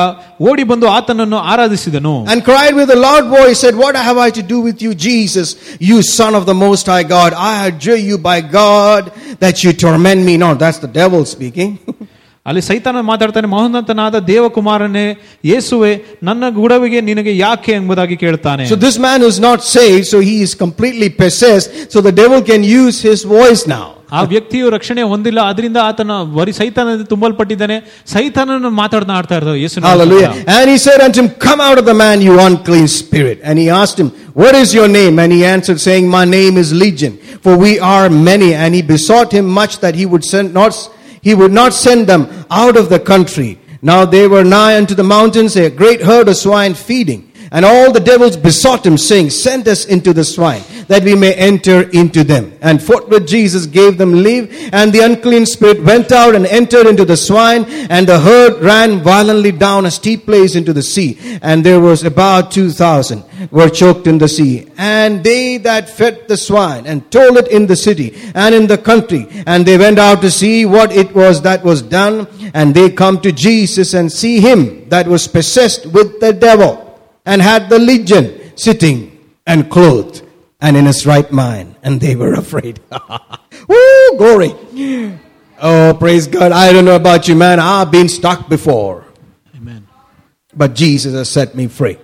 [0.48, 4.42] ಓಡಿ ಬಂದು ಆತನನ್ನು ಆರಾಧಿಸಿದನು and cried with a loud voice, said, What have I to
[4.54, 5.48] do with you, Jesus,
[5.90, 7.30] you son of the Most High God?
[7.50, 9.02] I adjure you by God
[9.44, 10.58] that you torment me not.
[10.64, 11.70] That's the devil speaking.
[12.46, 15.06] ಅಲ್ಲಿ ಸೈತಾನ ಮಾತಾಡ್ತಾನೆ ಮಹೋನ್ನತನಾದ ದೇವಕುಮಾರನೇ
[15.50, 15.90] ಯೇಸುವೆ
[16.28, 20.52] ನನ್ನ ಗುಡವಿಗೆ ನಿನಗೆ ಯಾಕೆ ಎಂಬುದಾಗಿ ಕೇಳ್ತಾನೆ so this man is not saved, so he is
[20.64, 23.86] completely possessed, so the devil can use his voice now.
[24.18, 27.76] ಆ ವ್ಯಕ್ತಿಯು ರಕ್ಷಣೆ ಹೊಂದಿಲ್ಲ ಅದರಿಂದ ಆತನ ಬರೀ ಸೈತಾನದಿಂದ ತುಂಬಲ್ಪಟ್ಟಿದ್ದಾನೆ
[28.14, 30.32] ಸೈತಾನನ್ನು ಮಾತಾಡ್ತಾ ಇರ್ತಾರೆ ಯೇಸು Hallelujah.
[30.56, 33.38] And he said unto him, Come out of the man, you unclean spirit.
[33.48, 34.10] And he asked him,
[34.42, 35.14] What is your name?
[35.24, 38.50] And he answered, saying, My name is Legion, for we are many.
[38.62, 40.72] And he besought him much that he would send not,
[41.25, 43.57] he would not send them out of the country.
[43.81, 47.31] Now they were nigh unto the mountains, a great herd of swine feeding.
[47.51, 51.33] And all the devils besought him, saying, Send us into the swine, that we may
[51.33, 52.57] enter into them.
[52.61, 57.05] And forthwith Jesus gave them leave, and the unclean spirit went out and entered into
[57.05, 61.39] the swine, and the herd ran violently down a steep place into the sea.
[61.41, 64.67] And there was about two thousand were choked in the sea.
[64.77, 68.77] And they that fed the swine, and told it in the city and in the
[68.77, 72.89] country, and they went out to see what it was that was done, and they
[72.89, 76.84] come to Jesus and see him that was possessed with the devil
[77.25, 80.23] and had the legion sitting and clothed
[80.61, 81.75] and in his right mind.
[81.83, 82.79] And they were afraid.
[83.67, 84.53] Woo, glory.
[85.61, 86.51] Oh, praise God.
[86.51, 87.59] I don't know about you, man.
[87.59, 89.05] I've been stuck before.
[89.55, 89.87] Amen.
[90.53, 91.97] But Jesus has set me free.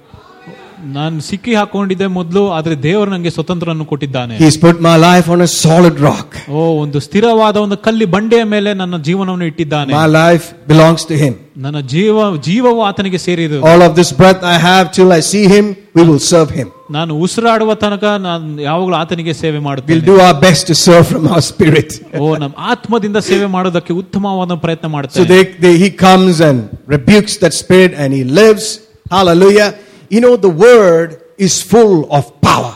[0.97, 5.51] ನಾನು ಸಿಕ್ಕಿ ಹಾಕೊಂಡಿದ್ದೆ ಮೊದಲು ಆದ್ರೆ ದೇವರು ನನಗೆ ಸ್ವತಂತ್ರವನ್ನು ಕೊಟ್ಟಿದ್ದಾನೆ He's put my life on a
[5.63, 6.29] solid rock.
[6.57, 11.35] ಓ ಒಂದು ಸ್ಥಿರವಾದ ಒಂದು ಕಲ್ಲಿ ಬಂಡೆಯ ಮೇಲೆ ನನ್ನ ಜೀವನವನ್ನು ಇಟ್ಟಿದ್ದಾನೆ My life belongs to him.
[11.65, 12.17] ನನ್ನ ಜೀವ
[12.49, 15.67] ಜೀವವು ಆತನಿಗೆ ಸೇರಿದು All of this breath I have till I see him,
[15.99, 16.69] we will serve him.
[16.97, 21.25] ನಾನು ಉಸಿರಾಡುವ ತನಕ ನಾನು ಯಾವಾಗಲೂ ಆತನಿಗೆ ಸೇವೆ We'll ಮಾಡುತ್ತೇನೆ do our best to serve from
[21.33, 21.91] our spirit.
[22.21, 26.61] ಓ ನಮ್ಮ ಆತ್ಮದಿಂದ ಸೇವೆ ಮಾಡೋದಕ್ಕೆ ಉತ್ತಮವಾದ ಪ್ರಯತ್ನ So ಮಾಡುತ್ತೇನೆ they, they, he comes and
[26.97, 28.67] rebukes that spirit and he lives.
[29.11, 29.71] Hallelujah.
[30.11, 31.09] You know, the word
[31.39, 32.75] is full of power.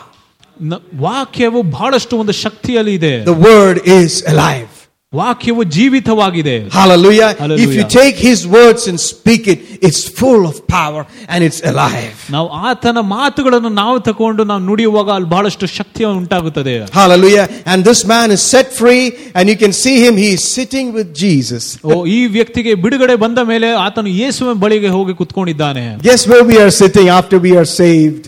[0.61, 4.74] ನ- ವಾಕ್ಯವು ಬಹಳಷ್ಟು ಒಂದು ಶಕ್ತಿಯಲ್ಲಿ ಇದೆ The word is alive.
[5.13, 7.29] ವಾಕ್ಯವು ಜೀವಿತವಾಗಿದೆ Hallelujah.
[7.29, 7.87] If you Hallelujah.
[7.95, 11.01] take his words and speak it, it's full of power
[11.31, 12.13] and it's alive.
[12.35, 17.45] ನಾವು ಆತನ ಮಾತುಗಳನ್ನು ನಾವು ತಕೊಂಡು ನಾವು ನುಡಿಯುವಾಗ ಅಲ್ಲಿ ಬಹಳಷ್ಟು ಶಕ್ತಿ ಉಂಟಾಗುತ್ತದೆ Hallelujah.
[17.71, 19.03] And this man is set free
[19.37, 20.13] and you can see him.
[20.23, 21.65] He is sitting with Jesus.
[21.87, 26.71] ಓ ಈ ವ್ಯಕ್ತಿಗೆ ಬಿಡುಗಡೆ ಬಂದ ಮೇಲೆ ಆತನು ಯೇಸುವಿನ ಬಳಿಗೆ ಹೋಗಿ ಕುತ್ಕೊಂಡಿದ್ದಾನೆ Guess where we are
[26.81, 28.23] sitting after we are saved?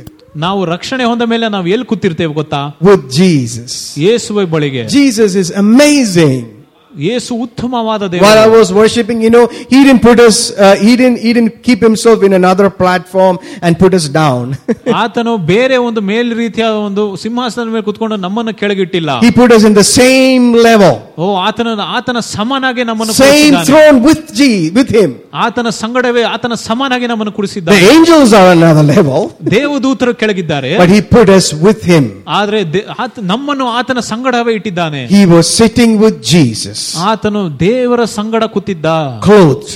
[0.45, 3.72] ನಾವು ರಕ್ಷಣೆ ಹೊಂದ ಮೇಲೆ ನಾವು ಎಲ್ಲಿ ಕೂತಿರ್ತೇವೆ ಗೊತ್ತಾ With Jesus.
[4.06, 6.41] ಯೇಸುವೆ ಬಳಿಗೆ Jesus is amazing.
[7.08, 10.91] ಯೇಸು ಉತ್ತಮವಾದ While I ದೇವರು was worshiping, you know, he didn't put us, uh, he
[11.00, 13.36] didn't, he didn't keep himself in another platform
[13.66, 14.44] and put us down.
[15.02, 19.76] ಆತನು ಬೇರೆ ಒಂದು ಮೇಲ್ ರೀತಿಯ ಒಂದು ಸಿಂಹಾಸನದ ಮೇಲೆ ಕುತ್ಕೊಂಡು ನಮ್ಮನ್ನು ಕೆಳಗಿಟ್ಟಿಲ್ಲ he put us in
[19.82, 21.68] the same level, ಓ ಆತನ
[21.98, 23.68] ಆತನ ಸಮನಾಗಿ ನಮ್ಮನ್ನು same ಕೂರಿಸಿದ್ದಾನೆ.
[23.70, 24.41] throne with G,
[24.78, 25.10] with him.
[25.45, 29.22] ಆತನ ಸಂಗಡವೇ ಆತನ ಸಮನಾಗಿ ನಮ್ಮನ್ನು The ಕುಡಿಸಿದ್ದಾನೆ angels are another level,
[29.52, 32.06] ದೇವದೂತರು ಕೆಳಗಿದ್ದಾರೆ but he put us with him.
[32.38, 36.82] ಆದ್ರೆ ದೇ- ಆತ- ನಮ್ಮನ್ನು ಆತನ ಸಂಗಡವೇ ಇಟ್ಟಿದ್ದಾನೆ He was sitting with Jesus,
[37.12, 38.86] ಆತನು ದೇವರ ಸಂಗಡ ಕೂತಿದ್ದ
[39.28, 39.72] clothed.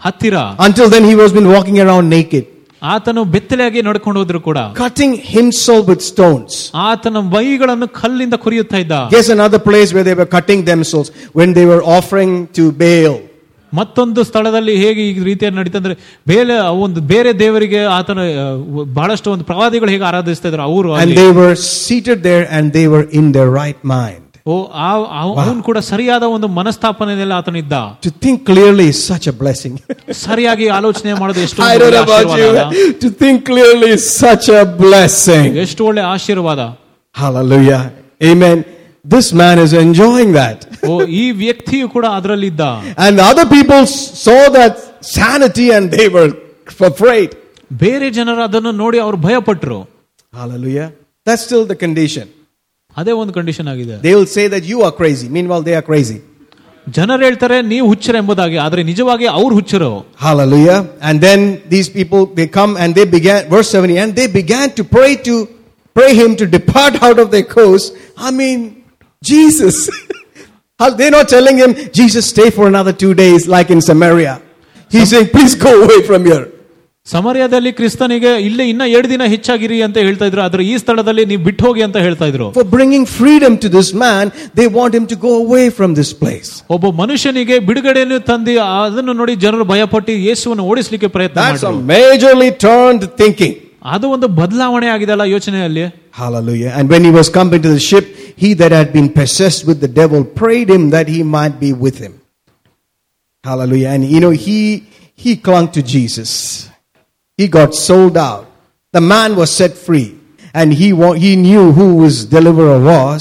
[0.00, 2.44] ಹತ್ತಿರ Until then, he was been walking around naked,
[2.82, 6.52] ಆತನು ಬೆತ್ತಲೆಯಾಗಿ ನಡ್ಕೊಂಡು ಹೋದ್ರು ಕೂಡ cutting himself with stones.
[6.86, 11.66] ಆತನ ಮೈಗಳನ್ನು ಕಲ್ಲಿಂದ ಕೊರಿಯುತ್ತಾ ಇದ್ದ Here's another place where they were cutting themselves when they
[11.72, 13.14] were offering to Baal.
[13.72, 15.94] ಮತ್ತೊಂದು ಸ್ಥಳದಲ್ಲಿ ಹೇಗೆ ಈ ರೀತಿಯಲ್ಲಿ ನಡೀತಂದ್ರೆ
[16.26, 16.54] ಬೇರೆ
[16.84, 18.44] ಒಂದು ಬೇರೆ ದೇವರಿಗೆ ಆತನ ಆ,
[18.98, 21.16] ಬಹಳಷ್ಟು ಒಂದು ಪ್ರವಾದಿಗಳು ಹೇಗೆ ಆರಾಧಿಸ್ತಾ ಇದ್ರು ಅವರು And ಅಲ್ಲಿ.
[21.16, 24.25] they were seated there and they were in their right mind.
[24.46, 24.54] ಓ
[25.22, 27.74] ಅವನು ಕೂಡ ಸರಿಯಾದ ಒಂದು ಮನಸ್ಥಾಪನೆಯಲ್ಲಿ ಆತನಿದ್ದ
[28.06, 29.74] To think clearly is such a blessing.
[30.26, 32.76] ಸರಿಯಾಗಿ ಆಲೋಚನೆ ಮಾಡೋದು ಎಷ್ಟು I don't know ಒಳ್ಳೆ about ಆಶೀರ್ವಾದ ಅಲ್ಲ?
[32.80, 32.92] you.
[33.04, 35.46] To think clearly is such a blessing.
[35.66, 36.60] ಎಷ್ಟು ಒಳ್ಳೆ ಆಶೀರ್ವಾದ
[37.14, 37.82] Hallelujah.
[38.30, 38.58] Amen.
[39.04, 40.58] This man is enjoying that.
[40.90, 42.62] ಓ ಈ ವ್ಯಕ್ತಿಯು ಕೂಡ ಅದರಲ್ಲಿದ್ದ
[43.04, 43.82] And the other people
[44.26, 44.74] saw that
[45.16, 46.28] sanity and they were
[46.90, 47.30] afraid.
[47.84, 49.80] ಬೇರೆ ಜನರು ಅದನ್ನು ನೋಡಿ ಅವರು ಭಯಪಟ್ಟರು
[50.32, 50.88] Hallelujah.
[51.26, 52.26] That's still the condition.
[53.00, 55.26] ಅದೇ ಒಂದು ಕಂಡೀಷನ್ ಆಗಿದೆ They will say that you are crazy.
[55.38, 56.18] Meanwhile, they are crazy.
[56.96, 59.90] ಜನರು ಹೇಳ್ತಾರೆ ನೀವು ಹುಚ್ಚರ ಎಂಬುದಾಗಿ ಆದ್ರೆ ನಿಜವಾಗಿ ಅವ್ರು ಹುಚ್ಚರು
[60.26, 60.78] Hallelujah.
[61.08, 61.40] And then
[61.74, 65.34] these people, they come and they began, verse 70, and they began to pray to,
[65.98, 67.86] pray him to depart out of their coast.
[68.28, 68.58] I mean,
[69.30, 69.76] Jesus.
[70.98, 74.34] They're not telling him, Jesus, stay for another two days like in Samaria.
[74.94, 76.44] He's saying, please go away from here.
[77.06, 81.62] ಸಮರ್ಯದಲ್ಲಿ ಕ್ರಿಸ್ತನಿಗೆ ಇಲ್ಲೇ ಇನ್ನ ಎರಡು ದಿನ ಹೆಚ್ಚಾಗಿರಿ ಅಂತ ಹೇಳ್ತಾ ಇದ್ರು ಆದ್ರೆ ಈ ಸ್ಥಳದಲ್ಲಿ ನೀವು ಬಿಟ್ಟು
[81.66, 84.24] ಹೋಗಿ ಅಂತ ಹೇಳ್ತಾ ಇದ್ರು For bringing freedom to this man,
[84.58, 86.50] they want him to go away from this place.
[86.76, 92.50] ಒಬ್ಬ ಮನುಷ್ಯನಿಗೆ ಬಿಡುಗಡೆಯನ್ನು ತಂದು ಅದನ್ನು ನೋಡಿ ಜನರು ಭಯಪಟ್ಟು ಯೇಸುವನ್ನು ಓಡಿಸ್ಲಿಕ್ಕೆ ಪ್ರಯತ್ನ That's a ಮಾಡಿದ್ರು majorly
[92.66, 93.54] turned thinking.
[93.94, 95.84] ಅದು ಒಂದು ಬದಲಾವಣೆ ಆಗಿದೆ ಅಲ್ಲ ಯೋಚನೆಯಲ್ಲಿ
[96.22, 96.70] Hallelujah.
[96.78, 98.06] And when he was come into the ship,
[98.42, 101.96] he that had been possessed with the devil prayed him that he might be with
[102.04, 102.14] him.
[103.44, 103.88] Hallelujah.
[103.94, 104.58] And you know, he,
[105.18, 106.32] he clung to Jesus.
[107.38, 108.44] He got sold out.
[108.94, 110.08] The man was set free.
[110.54, 113.20] And he, wa- he knew who his deliverer was.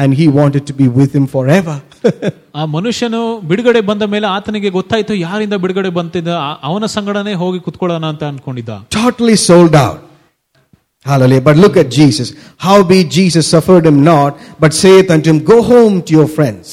[0.00, 1.76] And he wanted to be with him forever.
[2.60, 3.20] ಆ ಮನುಷ್ಯನು
[3.50, 8.72] ಬಿಡುಗಡೆ ಬಂದ ಮೇಲೆ ಆತನಿಗೆ ಗೊತ್ತಾಯ್ತು ಯಾರಿಂದ ಬಿಡುಗಡೆ ಬಂತಿದ್ದ ಆ- ಅವನ ಸಂಗಡನೆ ಹೋಗಿ ಕುತ್ಕೊಳ್ಳೋಣ ಅಂತ ಅನ್ಕೊಂಡಿದ್ದ
[8.98, 10.00] totally sold out.
[11.04, 11.44] Hallelujah.
[11.48, 12.28] But look at Jesus.
[12.66, 14.30] How be Jesus suffered him not,
[14.62, 16.66] but saith unto him, Go home to your friends.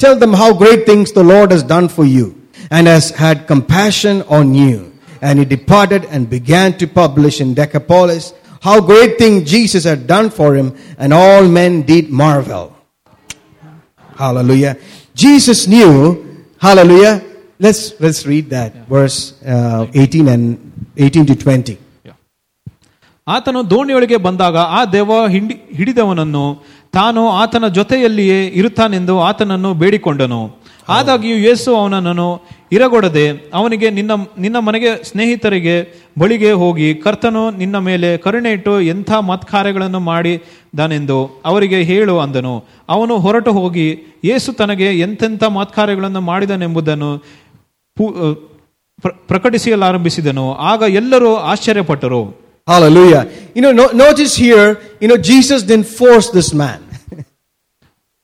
[0.00, 2.26] Tell them how great things the Lord has done for you,
[2.70, 4.76] and has had compassion on you.
[5.22, 8.24] And he departed and began to publish in Decapolis
[8.62, 12.64] how great things Jesus had done for him, and all men did marvel.
[14.16, 14.76] Hallelujah.
[15.14, 15.90] Jesus knew,
[16.58, 17.14] hallelujah.
[17.60, 20.44] Let's, let's read that, verse uh, 18 and
[20.96, 21.76] 18 to 20.
[23.26, 26.42] ಆತನು ದೋಣಿಯೊಳಗೆ ಬಂದಾಗ ಆ ದೆವ್ವ ಹಿಂಡಿ ಹಿಡಿದವನನ್ನು
[26.96, 30.40] ತಾನು ಆತನ ಜೊತೆಯಲ್ಲಿಯೇ ಇರುತ್ತಾನೆಂದು ಆತನನ್ನು ಬೇಡಿಕೊಂಡನು
[30.89, 32.27] ಆದಾಗ್ಯೂ ಯೇಸು ಅವನನ್ನು
[32.71, 35.75] ಇರಗೊಡದೆ ಅವನಿಗೆ ನಿನ್ನ ನಿನ್ನ ಮನೆಗೆ ಸ್ನೇಹಿತರಿಗೆ
[36.19, 42.55] ಬಳಿಗೆ ಹೋಗಿ ಕರ್ತನು ನಿನ್ನ ಮೇಲೆ ಕರುಣೆ ಇಟ್ಟು ಎಂಥ ಮತ್ಕಾರ್ಯಗಳನ್ನು ಮಾಡಿದಾನೆಂದು ಅವರಿಗೆ ಹೇಳು ಅಂದನು
[42.89, 43.87] ಅವನು ಹೊರಟು ಹೋಗಿ
[44.23, 47.11] ಯೇಸು ತನಗೆ ಎಂತೆಂಥ ಮತ್ಕಾರ್ಯಗಳನ್ನು ಮಾಡಿದನೆಂಬುದನ್ನು
[49.27, 53.21] ಪ್ರಕಟಿಸಲಾರಂಭಿಸಿದನು ಆಗ ಎಲ್ಲರೂ ಆಶ್ಚರ್ಯಪಟ್ಟರು Hallelujah.
[53.55, 54.67] You know, no, notice here,
[55.01, 56.79] you know, Jesus didn't force this man.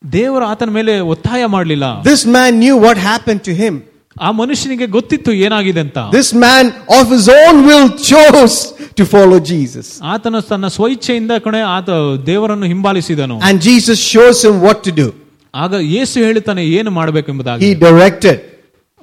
[0.05, 3.75] ದೇವರು ಆತನ ಮೇಲೆ ಒತ್ತಾಯ ಮಾಡಲಿಲ್ಲ This man knew what happened to him.
[4.17, 6.65] ಆ ಮನುಷ್ಯನಿಗೆ ಗೊತ್ತಿತ್ತು ಏನಾಗಿದೆ ಅಂತ This man
[6.99, 8.57] of his own will chose
[8.99, 9.87] to follow Jesus.
[10.13, 11.91] ಆತನು ತನ್ನ ಸ್ವಇಚ್ಛೆಯಿಂದ ಕಣೆ ಆತ
[12.31, 15.09] ದೇವರನ್ನು ಹಿಂಬಾಲಿಸಿದನು And Jesus shows him what to do.
[15.55, 18.37] ಆಗ ಯೇಸು ಹೇಳುತ್ತಾನೆ ಏನು ಮಾಡಬೇಕೆಂಬುದಾಗಿ He directed.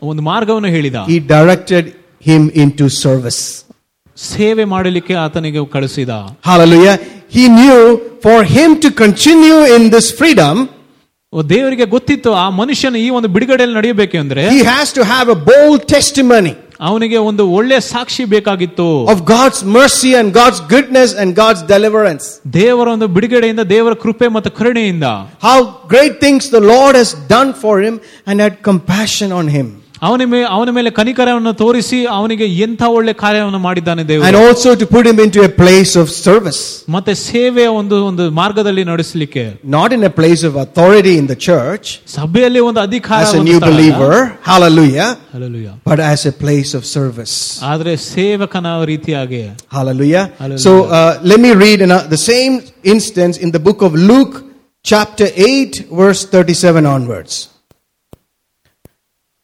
[0.01, 1.85] ಒಂದು ಮಾರ್ಗವನ್ನು ಹೇಳಿದ He directed
[2.21, 3.41] him into service.
[4.17, 6.11] ಸೇವೆ ಮಾಡಲಿಕ್ಕೆ ಆತನಿಗೆ ಕಳಿಸಿದ
[6.49, 6.95] Hallelujah.
[7.37, 7.79] He knew
[8.25, 10.80] for him to continue in this freedom, ಓ,
[11.49, 15.81] ದೇವರಿಗೆ ಗೊತ್ತಿತ್ತು ಆ ಮನುಷ್ಯನ ಈ ಒಂದು ಬಿಡುಗಡೆಯಲ್ಲಿ ನಡೆಯಬೇಕು ಅಂದ್ರೆ he has to have a bold
[15.95, 16.53] testimony
[16.89, 22.25] ಅವನಿಗೆ ಒಂದು ಒಳ್ಳೆ ಸಾಕ್ಷಿ ಬೇಕಾಗಿತ್ತು of God's mercy and God's goodness and God's deliverance.
[22.59, 25.07] ದೇವರ ಒಂದು ಬಿಡುಗಡೆಯಿಂದ ದೇವರ ಕೃಪೆ ಮತ್ತು ಕರುಣೆಯಿಂದ
[25.47, 25.57] How
[25.93, 27.95] great things the Lord has done for him
[28.27, 29.67] and had compassion on him.
[30.07, 34.85] ಅವನ ಮೇಲೆ ಅವನ ಮೇಲೆ ಕನಿಕರವನ್ನು ತೋರಿಸಿ ಅವನಿಗೆ ಎಂಥ ಒಳ್ಳೆ ಕಾರ್ಯವನ್ನು ಮಾಡಿದ್ದಾನೆ And ದೇವರು also to
[34.95, 36.59] put him into a place of service.
[36.95, 39.45] ಮತ್ತೆ ಸೇವೆಯ ಒಂದು ಒಂದು ಮಾರ್ಗದಲ್ಲಿ ನಡೆಸಲಿಕ್ಕೆ
[39.77, 41.85] Not in a place of authority in the church
[42.17, 43.73] ಸಭೆಯಲ್ಲಿ ಒಂದು ಅಧಿಕಾರ as a ಒಂದು new ಸ್ಥಳ ಅಲ್ಲ.
[43.73, 44.13] believer.
[44.51, 45.09] Hallelujah.
[45.35, 45.73] Hallelujah.
[45.91, 47.35] But as a place of service.
[47.71, 49.43] ಆದ್ರೆ ಸೇವಕನ ರೀತಿಯಾಗಿ
[49.77, 50.25] Hallelujah.
[50.41, 50.63] Hallelujah.
[50.67, 52.55] So uh, let me read in, uh, the same
[52.85, 54.35] instance in the book of Luke,
[54.85, 57.33] chapter 8, verse 37 onwards.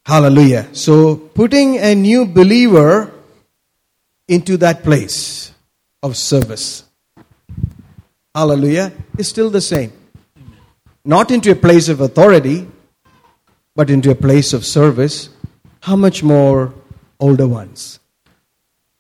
[0.09, 0.71] Hallelujah.
[0.73, 3.13] So putting a new believer
[4.27, 5.53] into that place
[6.03, 6.85] of service.
[8.35, 8.91] Hallelujah.
[9.19, 9.93] Is still the same.
[11.05, 12.67] Not into a place of authority,
[13.77, 15.29] but into a place of service.
[15.81, 16.73] How much more
[17.21, 17.98] older ones?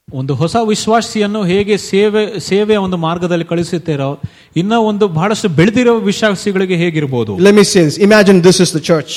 [0.07, 4.10] ಒಂದು ಹೊಸ ವಿಶ್ವಾಸಿಯನ್ನು ಹೇಗೆ ಸೇವೆ ಸೇವೆಯ ಒಂದು ಮಾರ್ಗದಲ್ಲಿ ಕಳಿಸುತ್ತೀರೋ
[4.56, 7.98] ಇನ್ನ ಒಂದು ಬಹಳಷ್ಟು ಬೆಳೆದಿರೋ ವಿಶ್ವಾಸಿಗಳಿಗೆ ಹೇಗಿರ್ಬೋದು Let me say this.
[8.07, 9.11] Imagine this is the church.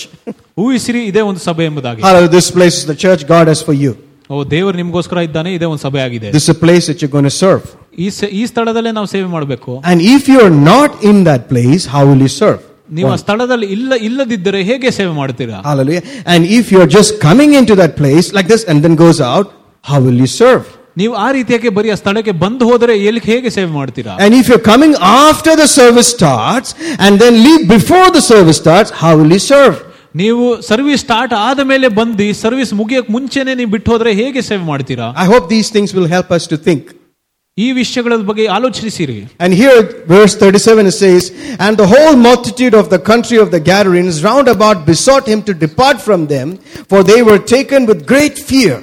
[0.65, 2.35] ಊಹಿಸಿರಿ ಇದೇ ಒಂದು ಸಭೆ ಎಂಬುದಾಗಿ Hallelujah.
[2.39, 3.93] This place is the church God has for you.
[4.31, 7.29] ಓ ದೇವರು ನಿಮ್ಗೋಸ್ಕರ ಇದ್ದಾನೆ ಇದೇ ಒಂದು ಸಭೆ ಆಗಿದೆ This is a place that you're going
[7.33, 7.67] to serve.
[8.05, 12.05] ಈ ಸ- ಈ ಸ್ಥಳದಲ್ಲೇ ನಾವು ಸೇವೆ ಮಾಡಬೇಕು And if you're not in that place, how
[12.11, 12.63] will you serve?
[12.97, 16.05] ನೀವು ಆ ಸ್ಥಳದಲ್ಲಿ ಇಲ್ಲ ಇಲ್ಲದಿದ್ದರೆ ಹೇಗೆ ಸೇವೆ ಮಾಡ್ತೀರಾ Hallelujah.
[16.33, 19.47] And if you're just coming into that place like this and then goes out,
[19.85, 20.65] how will you serve?
[21.01, 24.67] ನೀವು ಆ ರೀತಿಯಾಗಿ ಬರೀ ಆ ಸ್ಥಳಕ್ಕೆ ಬಂದು ಹೋದರೆ ಎಲ್ಲಿ ಹೇಗೆ ಸೇವೆ ಮಾಡ್ತೀರಾ And if you're
[24.73, 24.95] coming
[25.25, 26.69] after the service starts
[27.07, 29.77] and then leave before the service starts, how will you serve?
[30.15, 35.09] ನೀವು ಸರ್ವಿಸ್ ಸ್ಟಾರ್ಟ್ ಆದ ಮೇಲೆ ಬಂದು ಸರ್ವಿಸ್ ಮುಗಿಯಕ್ ಮುಂಚೆನೆ ನೀವು ಬಿಟ್ಟು ಹೋದ್ರೆ ಹೇಗೆ ಸೇವೆ ಮಾಡ್ತೀರಾ
[35.25, 36.85] I hope these things will help us to think.
[37.59, 39.77] ಈ ವಿಷಯಗಳ ಬಗ್ಗೆ ಆಲೋಚಿಸಿರಿ And here,
[40.15, 41.23] verse 37, it says,
[41.65, 45.55] And the whole multitude of the country of the Gadarenes round about besought him to
[45.67, 46.49] depart from them,
[46.91, 48.77] for they were taken with great fear.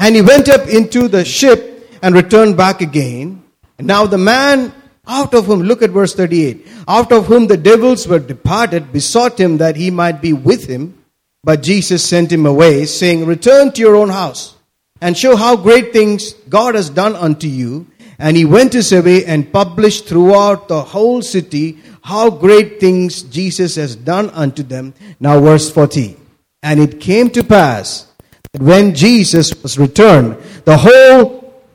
[0.00, 3.44] and he went up into the ship and returned back again.
[3.78, 4.72] And now the man
[5.06, 9.38] out of whom, look at verse 38, out of whom the devils were departed, besought
[9.38, 11.04] him that he might be with him.
[11.44, 14.56] But Jesus sent him away, saying, Return to your own house
[15.02, 17.86] and show how great things God has done unto you.
[18.18, 23.76] And he went his way and published throughout the whole city how great things Jesus
[23.76, 24.94] has done unto them.
[25.18, 26.16] Now, verse 40.
[26.62, 28.09] And it came to pass
[28.53, 31.23] that when Jesus was returned, the whole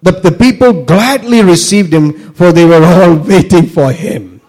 [0.02, 4.40] the, the people gladly received him, for they were all waiting for him.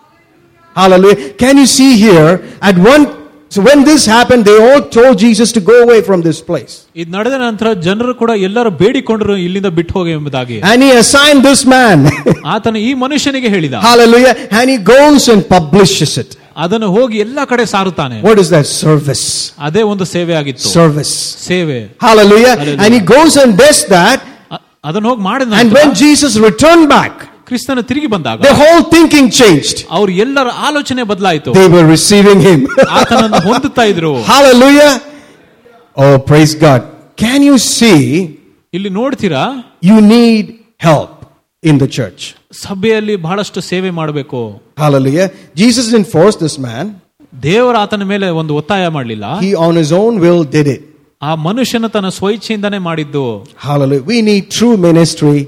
[0.76, 1.34] Hallelujah.
[1.34, 3.04] Can you see here at one
[3.52, 6.74] so when this happened, they all told Jesus to go away from this place.
[7.00, 11.64] ಇದು ನಡೆದ ನಂತರ ಜನರು ಕೂಡ ಎಲ್ಲರೂ ಬೇಡಿಕೊಂಡರು ಇಲ್ಲಿಂದ ಬಿಟ್ಟು ಹೋಗಿ ಎಂಬುದಾಗಿ And he assigned this
[11.74, 11.98] man.
[12.54, 14.34] ಆತನು ಈ ಮನುಷ್ಯನಿಗೆ ಹೇಳಿದ Hallelujah.
[14.60, 16.32] And he goes and publishes it.
[16.64, 18.68] ಅದನ್ನು ಹೋಗಿ ಎಲ್ಲಾ ಕಡೆ ಸಾರುತ್ತಾನೆ What is that?
[18.84, 19.26] Service.
[19.68, 21.14] ಅದೇ ಒಂದು ಸೇವೆ ಆಗಿತ್ತು Service.
[21.50, 21.78] ಸೇವೆ
[22.08, 22.56] Hallelujah.
[22.56, 22.82] Hallelujah.
[22.86, 24.20] And he goes and does that.
[24.56, 27.14] ಅ- ಅದನ್ನು ಹೋಗಿ ಮಾಡಿದ And ನಂತರ when Jesus returned back,
[27.50, 29.78] ಕ್ರಿಸ್ತನ ತಿರುಗಿ ಬಂದಾಗ their whole thinking changed.
[29.98, 32.60] ಅವ್ರ ಎಲ್ಲರ ಆಲೋಚನೆ ಬದಲಾಯಿತು They were receiving him.
[33.00, 34.94] ಆತನನ್ನು ಹೊಂದುತ್ತಾ ಇದ್ರು Hallelujah.
[35.98, 36.82] Oh, praise God.
[37.18, 37.98] Can you see
[38.74, 39.44] ಇಲ್ಲಿ ನೋಡ್ತೀರಾ
[39.90, 40.46] you need
[40.90, 41.14] help
[41.64, 42.22] in the church?
[42.66, 44.40] ಸಭೆಯಲ್ಲಿ ಬಹಳಷ್ಟು ಸೇವೆ ಮಾಡಬೇಕು
[44.78, 45.28] Hallelujah.
[45.56, 46.86] Jesus didn't force this man.
[47.44, 50.82] ದೇವರ ಆತನ ಮೇಲೆ ಒಂದು ಒತ್ತಾಯ ಮಾಡಲಿಲ್ಲ He on his own will did it.
[51.22, 53.26] ಆ ಮನುಷ್ಯನ ತನ್ನ ಸ್ವಇಚ್ಛೆಯಿಂದಾನೇ ಮಾಡಿದ್ದು
[53.68, 54.06] Hallelujah.
[54.12, 55.40] We need true ministry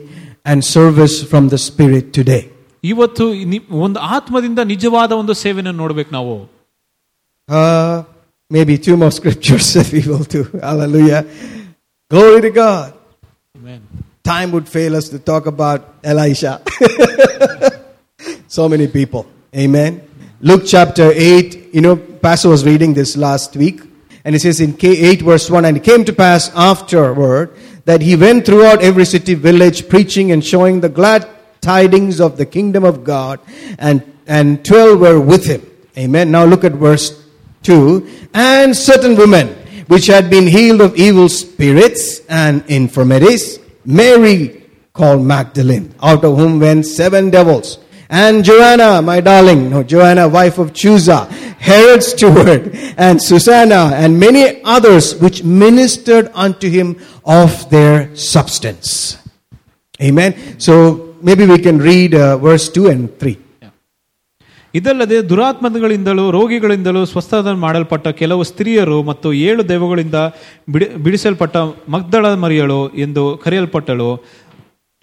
[0.45, 2.43] and service from the Spirit today.
[2.83, 6.35] ಇವತ್ತು ನಿ- ಒಂದು ಆತ್ಮದಿಂದ ನಿಜವಾದ ಒಂದು ಸೇವೆಯನ್ನು ನೋಡ್ಬೇಕು ನಾವು
[7.49, 7.95] Uh,
[8.51, 10.41] maybe two more scriptures that we will do.
[10.61, 11.21] Hallelujah.
[12.11, 12.89] Glory to God.
[14.28, 16.60] Time would fail us to talk about Elisha.
[18.46, 19.26] so many people.
[19.56, 20.06] Amen.
[20.42, 21.72] Luke chapter 8.
[21.72, 23.80] You know, Pastor was reading this last week.
[24.26, 27.56] And it says in K 8 verse 1 And it came to pass afterward
[27.86, 31.26] that he went throughout every city, village, preaching and showing the glad
[31.62, 33.40] tidings of the kingdom of God.
[33.78, 35.62] And, and 12 were with him.
[35.96, 36.30] Amen.
[36.30, 37.24] Now look at verse
[37.62, 38.28] 2.
[38.34, 39.48] And certain women
[39.86, 46.60] which had been healed of evil spirits and infirmities, Mary called Magdalene, out of whom
[46.60, 47.78] went seven devils.
[48.10, 51.28] And Joanna, my darling, no, Joanna, wife of Chuza,
[51.58, 59.18] Herod's steward, and Susanna, and many others which ministered unto him of their substance.
[60.00, 60.58] Amen.
[60.58, 63.38] So maybe we can read uh, verse 2 and 3.
[64.74, 70.14] ಇದಲ್ಲದೆ ದುರಾತ್ಮಗಳಿಂದಲೂ ರೋಗಿಗಳಿಂದಲೂ ಸ್ವಸ್ಥ ಮಾಡಲ್ಪಟ್ಟ ಕೆಲವು ಸ್ತ್ರೀಯರು ಮತ್ತು ಏಳು ದೆವ್ವಗಳಿಂದ
[70.70, 71.56] ಬಿಡಿ ಬಿಡಿಸಲ್ಪಟ್ಟ
[71.88, 74.14] ಮಗ್ದಳ ಮರಿಯಳು ಎಂದು ಕರೆಯಲ್ಪಟ್ಟಳು.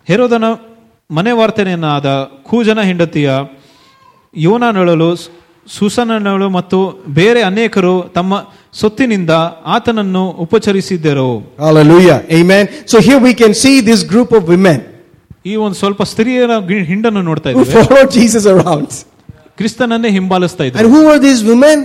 [0.08, 0.44] ಹೆರೋದನ
[1.12, 2.06] ಮನೆವಾರ್ತನೆಯನ್ನಾದ
[2.44, 3.32] ಕೂಜನ ಹೆಂಡತಿಯ
[4.38, 5.16] ಯೋನನಳಲು
[5.68, 9.30] ಸುಸನಳು ಮತ್ತು ಬೇರೆ ಅನೇಕರು ತಮ್ಮ ಸೊತ್ತಿನಿಂದ
[9.66, 11.56] ಆತನನ್ನು ಉಪಚರಿಸಿದ್ದರು.
[12.88, 14.80] So we can see this group of women
[15.46, 16.52] ಈ ಒಂದು ಸ್ವಲ್ಪ ಸ್ತ್ರೀಯರ
[16.84, 19.15] ಹಿಂಡನ್ನು ನೋಡ್ತಾ ಇದ್ದೀವಿ.
[19.59, 21.79] ಕ್ರಿಸ್ತನನ್ನೇ ಹಿಂಬಾಲಿಸ್ತಾ And ಇದ್ರು who were these women?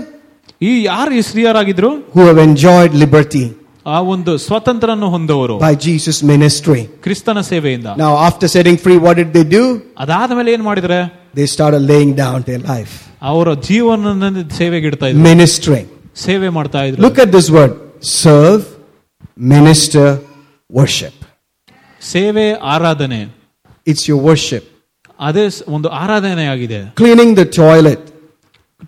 [0.61, 3.45] ಈ ಯಾರು ಈ ಸ್ತ್ರೀಯರಾಗಿದ್ರು Who have enjoyed liberty
[3.85, 6.81] ಆ ಒಂದು ಸ್ವಾತಂತ್ರ್ಯವನ್ನು ಹೊಂದವರು by Jesus' ministry.
[7.05, 9.63] ಕ್ರಿಸ್ತನ ಸೇವೆಯಿಂದ Now, after setting free, what did they do?
[10.03, 10.99] ಅದಾದ ಮೇಲೆ ಏನ್ ಮಾಡಿದ್ರೆ
[11.39, 12.93] They started laying down their life,
[13.31, 14.13] ಅವರ ಜೀವನ
[14.59, 15.85] ಸೇವೆಗಿಡ್ತಾ ಇದ್ರು ministering.
[16.27, 17.73] ಸೇವೆ ಮಾಡ್ತಾ ಇದ್ರು Look at this word
[18.23, 18.63] serve,
[19.55, 20.07] minister,
[20.69, 21.15] worship.
[22.01, 23.21] ಸೇವೆ ಆರಾಧನೆ
[23.91, 24.63] It's your worship.
[25.19, 28.01] ಅದೇ ಸ್- ಒಂದು ಆರಾಧನೆ ಆಗಿದೆ Cleaning the toilet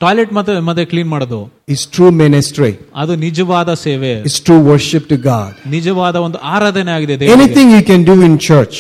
[0.02, 1.40] ಟಾಯ್ಲೆಟ್ ಮತ್ತೆ ಮತ್ತೆ ಕ್ಲೀನ್ ಮಾಡೋದು
[1.76, 5.52] is true ministry, ಅದು ನಿಜವಾದ ಸೇವೆ it's true worship to God.
[5.76, 7.38] ನಿಜವಾದ ಒಂದು ಆರಾಧನೆ ಆಗಿದೆ ದೇವರಿಗೆ.
[7.38, 8.78] Anything you can do in church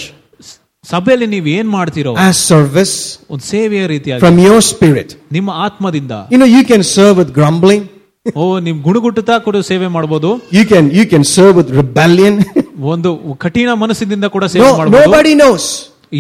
[0.84, 2.93] ಸಭೆಯಲ್ಲಿ ನೀವು ಏನ್ ಮಾಡ್ತಿರೋ as service
[3.29, 5.09] ಒಂದು ಸೇವೆಯ ರೀತಿಯಾಗಿ from your spirit.
[5.31, 7.84] ನಿಮ್ಮ ಆತ್ಮದಿಂದ You know, you can serve with grumbling,
[8.35, 12.34] ಓ ನಿಮ್ ಗುಣಗುಟ್ಟುತ್ತಾ ಕೂಡ ಸೇವೆ ಮಾಡಬಹುದು you can, you can serve with rebellion.
[12.93, 15.65] ಒಂದು ಕಠಿಣ ಮನಸ್ಸಿನಿಂದ ಕೂಡ ಸೇವೆ no, ಮಾಡಬಹುದು nobody knows.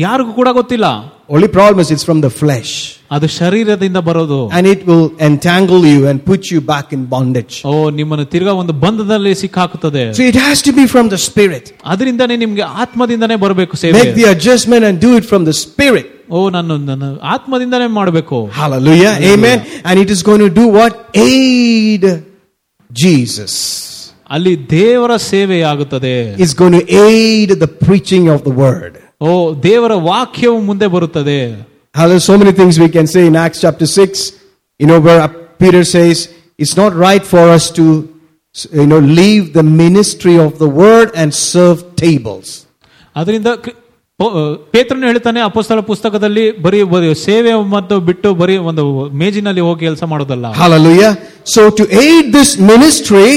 [0.03, 0.87] ಯಾರಿಗೂ ಕೂಡ ಗೊತ್ತಿಲ್ಲ
[1.35, 2.71] Only problem is it's from the flesh.
[3.15, 7.55] ಅದು ಶರೀರದಿಂದ ಬರೋದು And it will entangle you and put you back in bondage.
[7.69, 11.65] ಓ ನಿಮ್ಮನ್ನು ತಿರ್ಗಾ ಒಂದು ಬಂಧದಲ್ಲಿ ಸಿಕ್ಕಾಕುತ್ತದೆ So it has to be from the spirit.
[11.93, 16.07] ಅದರಿಂದಾನೇ ನಿಮ್ಗೆ ಆತ್ಮದಿಂದಾನೇ ಬರಬೇಕು ಸೇವೆ Make the adjustment and do it from the spirit.
[16.37, 17.05] ಓ ನಾನು ನನ್ನ
[17.35, 19.13] ಆತ್ಮದಿಂದಾನೇ ಮಾಡಬೇಕು Hallelujah.
[19.33, 19.59] Amen.
[19.87, 20.93] And it is going to do what?
[21.29, 22.05] Aid
[22.91, 23.53] Jesus.
[24.35, 28.93] ಅಲ್ಲಿ ದೇವರ ಸೇವೆ ಆಗುತ್ತದೆ It's going to aid the preaching of the word.
[29.21, 29.29] ಓ
[29.63, 31.39] ದೇವರ ವಾಕ್ಯವು ಮುಂದೆ ಬರುತ್ತದೆ
[31.95, 32.25] Hallelujah.
[32.25, 34.17] So many things we can say in Acts chapter 6,
[34.79, 35.21] you know, where
[35.59, 36.17] Peter says,
[36.59, 37.85] it's not right for us to,
[38.73, 42.47] you know, leave the ministry of the word and serve tables.
[43.15, 43.75] ಅದರಿಂದ ಕ್ರಿ-
[44.19, 44.33] ಪೋ-
[44.71, 48.83] ಪೇತ್ರನು ಹೇಳ್ತಾನೆ ಅಪಸ್ತಲ ಪುಸ್ತಕದಲ್ಲಿ ಬರೀ ಬರೀ ಸೇವೆ ಮತ್ತು ಬಿಟ್ಟು ಬರೀ ಒಂದು
[49.13, 51.11] ಮೇಜಿನಲ್ಲಿ ಹೋಗಿ ಕೆಲಸ ಮಾಡೋದಲ್ಲ Hallelujah.
[51.55, 53.27] So to aid this ministry,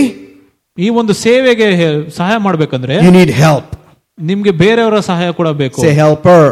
[0.79, 3.69] ಈ ಒಂದು ಸೇವೆಗೆ ಹೆ- ಸಹಾಯ ಮಾಡ್ಬೇಕಂದ್ರೆ you need help.
[4.19, 6.45] ನಿಮ್ಗೆ ಬೇರೆಯವರ ಸಹಾಯ ಕೂಡ ಬೇಕು Say helper.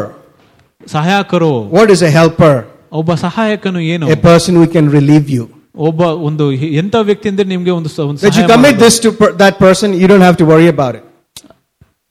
[0.87, 2.53] ಸಹಾಯಕರು What is a helper?
[2.91, 5.45] ಒಬ್ಬ ಸಹಾಯಕನು ಏನು A person who can relieve you.
[5.87, 6.45] ಒಬ್ಬ ಒಂದು
[6.81, 8.83] ಎಂತ ವ್ಯಕ್ತಿ ಅಂದ್ರೆ ನಿಮ್ಗೆ ಒಂದು ಸ- ಒಂದು That you ಸಹಾಯ commit ಮಾಡೋದು.
[8.85, 11.03] this to per- that person, you don't have to worry about it.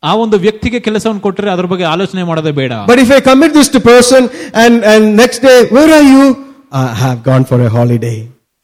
[0.02, 3.68] ಆ ಒಂದು ವ್ಯಕ್ತಿಗೆ ಕೆಲಸವನ್ನು ಕೊಟ್ಟರೆ ಅದ್ರ ಬಗ್ಗೆ ಆಲೋಚನೆ ಮಾಡೋದೇ ಬೇಡ But if I commit this
[3.68, 4.22] to person
[4.64, 6.24] and, and next day, where are you?
[6.72, 8.18] I have gone for a holiday.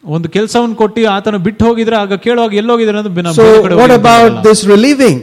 [0.05, 3.97] ಒಂದು ಕೆಲಸವನ್ನು ಕೊಟ್ಟು ಆತನ ಬಿಟ್ಟು ಹೋಗಿದ್ರೆ ಆಗ ಕೇಳುವಾಗ ಎಲ್ಲೋಗಿದ್ರೆ ಅಂತ ಬೇರೆ So ಕಡೆ what ಹೋಗಿದ್ರೆ
[4.01, 4.41] about ಅಲ್ಲ.
[4.49, 5.17] this relieving?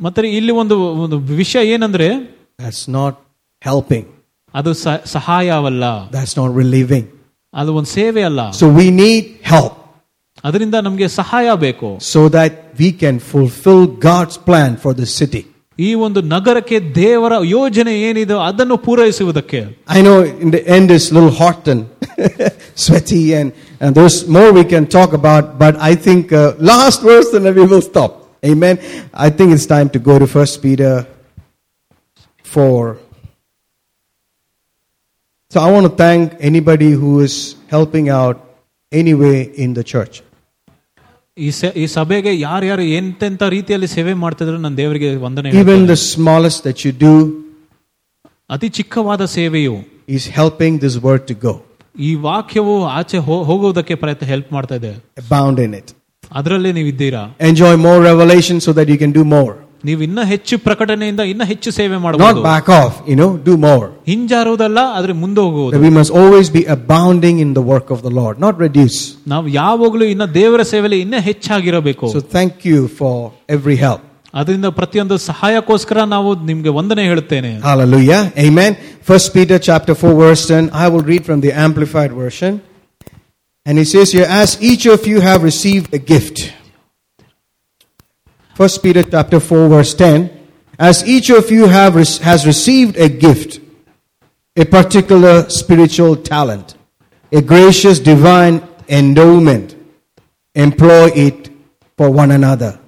[0.00, 2.08] ಮತ್ತೆ ಇಲ್ಲಿ ಒಂದು ಒಂದು ವಿಷಯ ಏನಂದ್ರೆ
[2.58, 3.14] That's not
[3.62, 4.04] helping.
[4.54, 7.04] ಅದು ಸ- ಸಹಾಯವಲ್ಲ That's not relieving.
[7.54, 9.24] ಅದು ಒಂದು ಸೇವೆ ಅಲ್ಲ So we need
[9.54, 9.72] help
[10.44, 15.42] ಅದರಿಂದ ನಮ್ಗೆ ಸಹಾಯ ಬೇಕು so that we can fulfill God's plan for the city.
[15.78, 21.14] ಈ ಒಂದು ನಗರಕ್ಕೆ ದೇವರ ಯೋಜನೆ ಏನಿದೆ ಅದನ್ನು ಪೂರೈಸುವುದಕ್ಕೆ I know in the end it's a
[21.14, 21.80] little hot and
[22.74, 27.28] sweaty, and, and there's more we can talk about, but I think uh, last verse,
[28.46, 28.82] and then we will stop.
[28.82, 29.08] Amen.
[29.14, 31.06] I think it's time to go to First Peter
[32.44, 32.98] 4.
[35.52, 38.36] So I want to thank anybody who is helping out
[38.92, 40.22] anyway in the church.
[41.38, 45.86] ಈ ಸ- ಈ ಸಭೆಗೆ ಯಾರ್ಯಾರು ಎಂತೆಂತ ರೀತಿಯಲ್ಲಿ ಸೇವೆ ಮಾಡ್ತಿದ್ರು ನನ್ನ ದೇವರಿಗೆ ವಂದನೆ Even ಹೇಳ್ತೇನೆ.
[45.86, 47.14] the smallest that you do
[48.50, 51.62] ಅತಿ ಚಿಕ್ಕವಾದ ಸೇವೆಯು is helping this word to go.
[51.98, 55.88] ಈ ವಾಕ್ಯವು ಆಚೆ ಹೋ- ಹೋಗುವುದಕ್ಕೆ ಪ್ರಯತ್ನ ಹೆಲ್ಪ್ ಮಾಡ್ತಾ ಇದೆ Abound in it.
[56.30, 59.52] ಅದರಲ್ಲಿ ನೀವು ಇದ್ದೀರಾ Enjoy more revelation so that you can do more.
[59.84, 63.86] ನೀವು ಇನ್ನ ಹೆಚ್ಚು ಪ್ರಕಟಣೆಯಿಂದ ಇನ್ನ ಹೆಚ್ಚು ಸೇವೆ Not ಮಾಡಬಹುದು back off, you know, do more.
[64.10, 68.12] ಹಿಂಜಾರುವುದಲ್ಲ ಆದ್ರೆ ಮುಂದೆ ಹೋಗುವುದು That we must always be abounding in the work of the
[68.20, 68.98] Lord, not reduce.
[69.34, 73.14] ನಾವು ಯಾವಾಗಲೂ ಇನ್ನ ದೇವರ ಸೇವೆಯಲ್ಲಿ ಇನ್ನ ಹೆಚ್ಚಾಗಿರಬೇಕು So thank you for
[73.58, 74.02] every help.
[74.34, 78.20] ಅದರಿಂದ ಪ್ರತಿಯೊಂದು ಸಹಾಯಕ್ಕೋಸ್ಕರ ನಾವು ನಿಮ್ಗೆ ವಂದನೆ ಹೇಳುತ್ತೇನೆ Hallelujah.
[78.46, 78.70] Amen.
[79.10, 80.70] First Peter chapter 4 verse 10.
[80.84, 82.52] I will read from the amplified version.
[83.67, 86.53] and he says here, as each of you have received a gift.
[88.55, 90.47] First Peter chapter 4 verse 10.
[90.79, 93.59] As each of you have has received a gift,
[94.55, 96.77] a particular spiritual talent,
[97.29, 99.75] a gracious divine endowment,
[100.55, 101.49] employ it
[101.97, 102.79] for one another,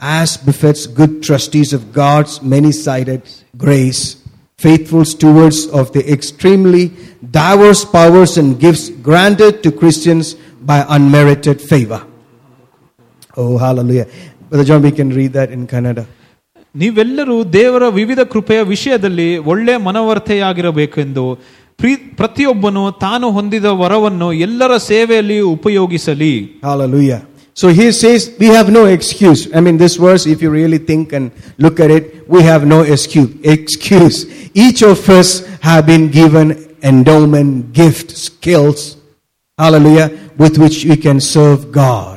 [0.00, 3.22] as befits good trustees of God's many sided
[3.56, 4.25] grace,
[4.59, 6.83] faithful stewards of the extremely
[7.31, 10.25] diverse powers and gifts granted to Christians
[10.63, 12.01] by unmerited favor.
[13.37, 14.07] Oh, hallelujah.
[14.49, 16.03] Brother John, we can read that in Kannada.
[16.75, 21.23] ನೀವೆಲ್ಲರೂ ದೇವರ ವಿವಿಧ ಕೃಪೆಯ ವಿಷಯದಲ್ಲಿ ಒಳ್ಳೆ ಮನವರ್ತೆಯಾಗಿರಬೇಕೆಂದು
[21.79, 26.33] pre- ಪ್ರತಿಯೊಬ್ಬನು ತಾನು ಹೊಂದಿದ ವರವನ್ನು ಎಲ್ಲರ ಸೇವೆಯಲ್ಲಿ ಉಪಯೋಗಿಸಲಿ
[26.63, 27.19] Hallelujah.
[27.56, 29.52] so he says we have no excuse.
[29.54, 32.82] I mean, this verse, if you really think and look at it, we have no
[32.82, 33.34] excuse.
[33.42, 34.26] Excuse.
[34.52, 38.98] Each of us have been given endowment, gift, skills,
[39.58, 42.15] hallelujah, with which we can serve God.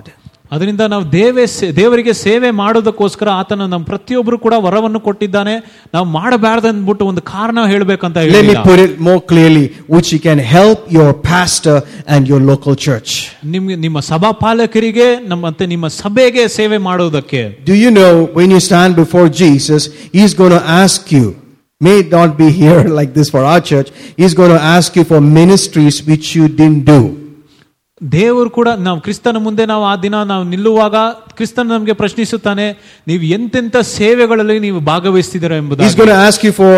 [0.53, 5.55] ಅದರಿಂದ ನಾವು ದೇವೇ ಸೇ- ದೇವರಿಗೆ ಸೇವೆ ಮಾಡೋದಕ್ಕೋಸ್ಕರ ಆತನ ನಮ್ಮ ಪ್ರತಿಯೊಬ್ಬರು ಕೂಡ ವರವನ್ನು ಕೊಟ್ಟಿದ್ದಾನೆ
[5.95, 9.65] ನಾವು ಮಾಡಬಾರ್ದು ಅಂದ್ಬಿಟ್ಟು ಒಂದು ಕಾರಣ ಹೇಳ್ಬೇಕಂತ Let me ಹೇಳಿಲ್ಲ put it more clearly,
[9.95, 11.77] which you can help your pastor
[12.07, 13.11] and your local church.
[13.55, 18.95] ನಿಮ್ಗೆ ನಿಮ್ಮ ಸಭಾಪಾಲಕರಿಗೆ ನಮ್ಮ ಮತ್ತೆ ನಿಮ್ಮ ಸಭೆಗೆ ಸೇವೆ ಮಾಡೋದಕ್ಕೆ Do you know when you stand
[18.97, 21.27] before Jesus, He's going to ask you,
[21.81, 25.05] may it not be here like this for our church, He's going to ask you
[25.05, 27.03] for ministries which you didn't do.
[28.13, 30.97] ದೇವರು ಕೂಡ ನಾವು ಕ್ರಿಸ್ತನ ಮುಂದೆ ನಾವು ಆ ದಿನ ನಾವು ನಿಲ್ಲುವಾಗ
[31.37, 32.67] ಕ್ರಿಸ್ತನ ನಮಗೆ ಪ್ರಶ್ನಿಸುತ್ತಾನೆ
[33.07, 36.73] ನೀವು ಎಂತೆಂತ ಸೇವೆಗಳಲ್ಲಿ ನೀವು ಭಾಗವಹಿಸ್ತಿದ್ದೀರಾ He's ಎಂಬುದಾಗಿ going to ask you for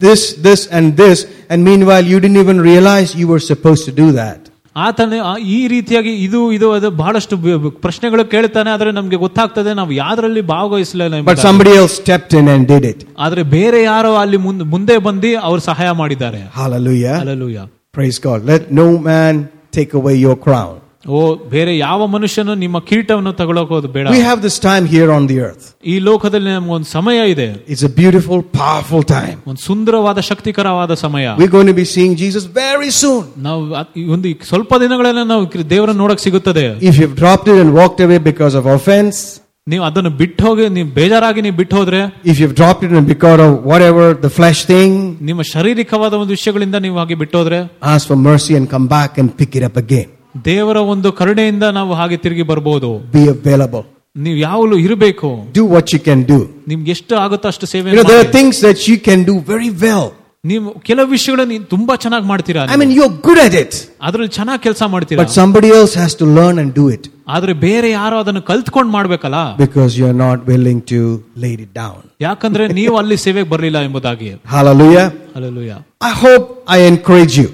[0.00, 1.18] this, this, and this,
[1.50, 4.40] and meanwhile you didn't even realize you were supposed to do that.
[4.76, 9.70] ಆತನ ಆ- ಈ ರೀತಿಯಾಗಿ ಇದು ಇದು ಅದು ಬಹಳಷ್ಟು ಬ- ಬ- ಪ್ರಶ್ನೆಗಳು ಕೇಳ್ತಾನೆ ಆದ್ರೆ ನಮ್ಗೆ ಗೊತ್ತಾಗ್ತದೆ
[9.74, 11.44] ನಾವು ಯಾವ್ದ್ರಲ್ಲಿ ಭಾಗವಹಿಸಲಿಲ್ಲ But ಎಂಬುದಾಗಿ.
[11.46, 12.98] somebody else stepped in and did it.
[13.18, 17.16] ಆದ್ರೆ ಬೇರೆ ಯಾರೋ ಅಲ್ಲಿ ಮುಂದೆ ಮುಂದೆ ಬಂದು ಅವ್ರು ಸಹಾಯ ಮಾಡಿದ್ದಾರೆ Hallelujah.
[17.22, 17.66] Hallelujah.
[17.94, 18.40] Praise God.
[18.44, 19.34] Let no man
[19.72, 20.74] take away your crown.
[21.08, 21.18] ಓ
[21.50, 25.64] ಬೇರೆ ಯಾವ ಮನುಷ್ಯನು ನಿಮ್ಮ ಕಿರೀಟವನ್ನು ತಗೊಳಕೋದು ಬೇಡ We have this time here on the earth.
[25.84, 29.36] ಈ ಲೋಕದಲ್ಲಿ ನಮ್ಗೆ ಒಂದು ಸಮಯ ಇದೆ It's a beautiful, powerful time.
[29.46, 33.22] ಒಂದು ಸುಂದರವಾದ ಶಕ್ತಿಕರವಾದ ಸಮಯ We're going to be seeing Jesus very soon.
[33.38, 37.48] ನಾವು ಅತ್- ಈ ಒಂದು ಈ ಸ್ವಲ್ಪ ದಿನಗಳಲ್ಲಿ ನಾವು ಕ್ರಿ- ದೇವರನ್ನ ನೋಡಕ್ ಸಿಗುತ್ತದೆ If you've dropped
[37.54, 39.18] it and walked away because of offense,
[39.66, 43.40] ನೀವು ಅದನ್ನು ಬಿಟ್ಟು ಹೋಗಿ ನೀವು ಬೇಜಾರಾಗಿ ನೀವು ಬಿಟ್ಟು ಹೋದ್ರೆ if you've dropped it and because
[43.46, 44.90] of whatever the flesh thing,
[45.28, 47.58] ನಿಮ್ಮ ಶಾರೀರಿಕವಾದ ಒಂದು ವಿಷಯಗಳಿಂದ ನೀವು ಹಾಗೆ ಬಿಟ್ಟು ಹೋದ್ರೆ
[47.92, 50.06] ask for mercy and come back and pick it up again.
[50.50, 53.84] ದೇವರ ಒಂದು ಕರುಣೆಯಿಂದ ನಾವು ಹಾಗೆ ತಿರುಗಿ ಬರ್ಬೋದು Be available.
[54.16, 56.38] ನೀವು ಯಾವಾಗಲೂ ಇರಬೇಕು Do what you can do.
[56.72, 58.36] ನಿಮ್ಗೆ ಎಷ್ಟು ಆಗುತ್ತೋ ಅಷ್ಟು ಸೇವೆ You know, there are ಮಾಡಿ.
[58.38, 60.06] things that you can do very well.
[60.44, 63.72] ನೀವು ಕೆಲವು ವಿಷಯಗಳು ನೀವು ತುಂಬಾ ಚೆನ್ನಾಗಿ ಮಾಡ್ತೀರಾ I mean, you're good at it.
[64.06, 67.90] ಅದ್ರಲ್ಲಿ ಚೆನ್ನಾಗಿ ಕೆಲಸ ಮಾಡ್ತೀರಾ But somebody else has to learn and do it ಆದ್ರೆ ಬೇರೆ
[67.90, 71.00] ಯಾರೋ ಅದನ್ನು ಕಲ್ತ್ಕೊಂಡ್ ಮಾಡ್ಬೇಕಲ್ಲ because you're not willing to
[71.44, 72.00] lay it down.
[72.20, 75.06] ಯಾಕಂದ್ರೆ ನೀವು ಅಲ್ಲಿ ಸೇವೆಗೆ ಬರ್ಲಿಲ್ಲ ಎಂಬುದಾಗಿ Hallelujah.
[75.36, 75.72] Alleluia
[76.10, 76.44] I hope
[76.76, 77.48] I encourage you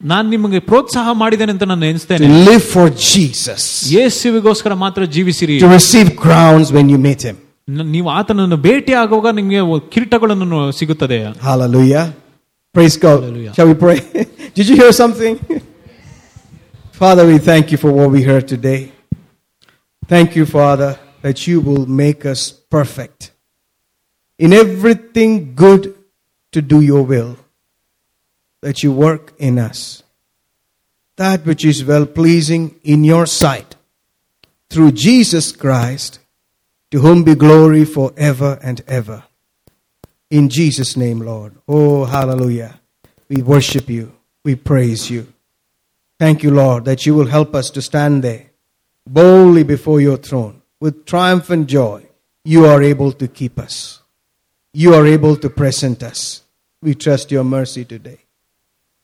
[0.00, 3.62] ನಾನ್ ನಿಮಗೆ ಪ್ರೋತ್ಸಾಹ ಮಾಡಿದ್ದೇನೆ ಅಂತ ನಾನು to ಎನಿಸ್ತೇನೆ live for Jesus,
[3.96, 7.36] ಯೇಸುವಿಗೋಸ್ಕರ ಮಾತ್ರ ಜೀವಿಸಿರಿ to receive crowns when you meet Him.
[7.68, 9.60] ನ- ನೀವು ಆತನನ್ನು ಭೇಟಿ ಆಗುವಾಗ ನಿಮಗೆ
[9.94, 11.18] ಕಿರೀಟಗಳನ್ನು ಸಿಗುತ್ತದೆ
[11.48, 12.04] Hallelujah.
[12.74, 13.18] Praise God.
[13.20, 13.52] Hallelujah.
[13.56, 13.98] Shall we pray?
[14.56, 15.34] Did you hear something?
[16.94, 18.78] Father, we thank you for what we heard today.
[20.11, 23.31] Thank you, Father, that you will make us perfect
[24.37, 25.95] in everything good
[26.51, 27.37] to do your will,
[28.59, 30.03] that you work in us.
[31.15, 33.77] That which is well pleasing in your sight
[34.69, 36.19] through Jesus Christ,
[36.91, 39.23] to whom be glory forever and ever.
[40.29, 41.55] In Jesus' name, Lord.
[41.69, 42.81] Oh, hallelujah.
[43.29, 44.11] We worship you.
[44.43, 45.31] We praise you.
[46.19, 48.50] Thank you, Lord, that you will help us to stand there
[49.07, 52.05] boldly before your throne with triumphant joy.
[52.43, 54.01] You are able to keep us.
[54.73, 56.43] You are able to present us.
[56.81, 58.19] We trust your mercy today.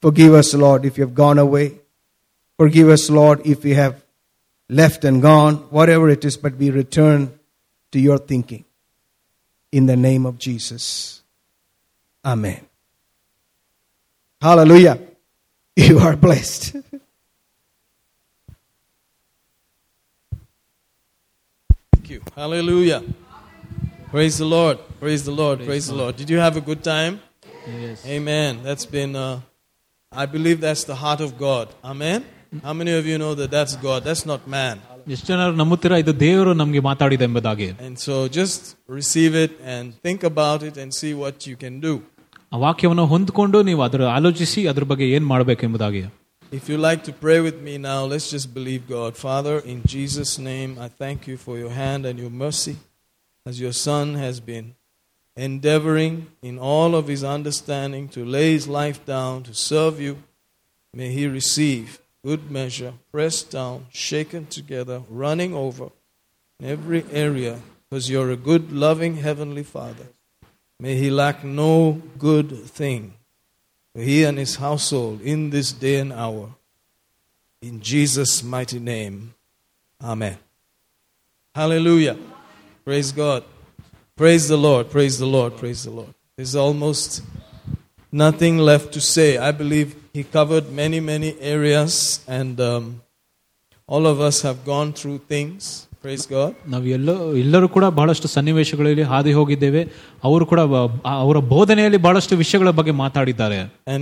[0.01, 1.79] Forgive us, Lord, if you have gone away.
[2.57, 4.03] Forgive us, Lord, if we have
[4.69, 7.37] left and gone, whatever it is, but we return
[7.91, 8.65] to your thinking.
[9.71, 11.21] In the name of Jesus.
[12.25, 12.65] Amen.
[14.41, 14.99] Hallelujah.
[15.79, 16.71] You are blessed.
[21.91, 22.15] Thank you.
[22.36, 23.02] Hallelujah.
[24.10, 24.78] Praise the Lord.
[25.00, 25.64] Praise the Lord.
[25.64, 26.16] Praise, the Lord.
[26.16, 27.20] Did you have a good time?
[28.06, 28.60] Amen.
[28.62, 29.40] That's been, uh,
[30.12, 31.68] I believe that's the heart of God.
[31.82, 32.24] Amen.
[32.62, 34.04] How many of you know that that's God?
[34.04, 34.78] That's not man.
[35.14, 38.60] ಎಷ್ಟು ಜನರು ನಂಬುತ್ತೀರಾ ಇದು ದೇವರು ನಮಗೆ ಮಾತಾಡಿದೆ ಎಂಬುದಾಗಿ And so just
[38.98, 41.94] receive it and think about it and see what you can do.
[42.54, 46.02] ಆ ವಾಕ್ಯವನ್ನು ಹೊಂದ್ಕೊಂಡು ನೀವು ಅದರ ಆಲೋಚಿಸಿ ಅದ್ರ ಬಗ್ಗೆ ಏನ್ ಮಾಡಬೇಕೆಂಬುದಾಗಿ
[46.49, 49.17] if you like to pray with me now, let's just believe God.
[49.17, 52.77] Father, in Jesus' name, I thank you for your hand and your mercy
[53.45, 54.75] as your son has been
[55.35, 60.23] endeavoring in all of his understanding to lay his life down to serve you.
[60.93, 65.89] May he receive good measure, pressed down, shaken together, running over
[66.61, 67.59] in every area
[67.89, 70.07] because you're a good, loving Heavenly Father.
[70.79, 73.16] May he lack no good thing
[74.03, 76.49] he and his household in this day and hour.
[77.61, 79.33] In Jesus' mighty name.
[80.01, 80.37] Amen.
[81.55, 82.17] Hallelujah.
[82.85, 83.43] Praise God.
[84.15, 84.89] Praise the Lord.
[84.91, 85.57] Praise the Lord.
[85.57, 86.13] Praise the Lord.
[86.35, 87.23] There's almost
[88.11, 89.37] nothing left to say.
[89.37, 93.01] I believe he covered many, many areas, and um,
[93.87, 95.86] all of us have gone through things.
[96.05, 99.81] ನಾವು ಎಲ್ಲೋ ಎಲ್ಲರೂ ಕೂಡ ಬಹಳಷ್ಟು ಸನ್ನಿವೇಶಗಳಲ್ಲಿ ಹಾದಿ ಹೋಗಿದ್ದೇವೆ.
[100.23, 100.59] ಅವರು ಕೂಡ
[101.05, 103.59] ಅವರ ಬೋಧನೆಯಲ್ಲಿ ಬಹಳಷ್ಟು ವಿಷಯಗಳ ಬಗ್ಗೆ ಮಾತಾಡಿದ್ದಾರೆ.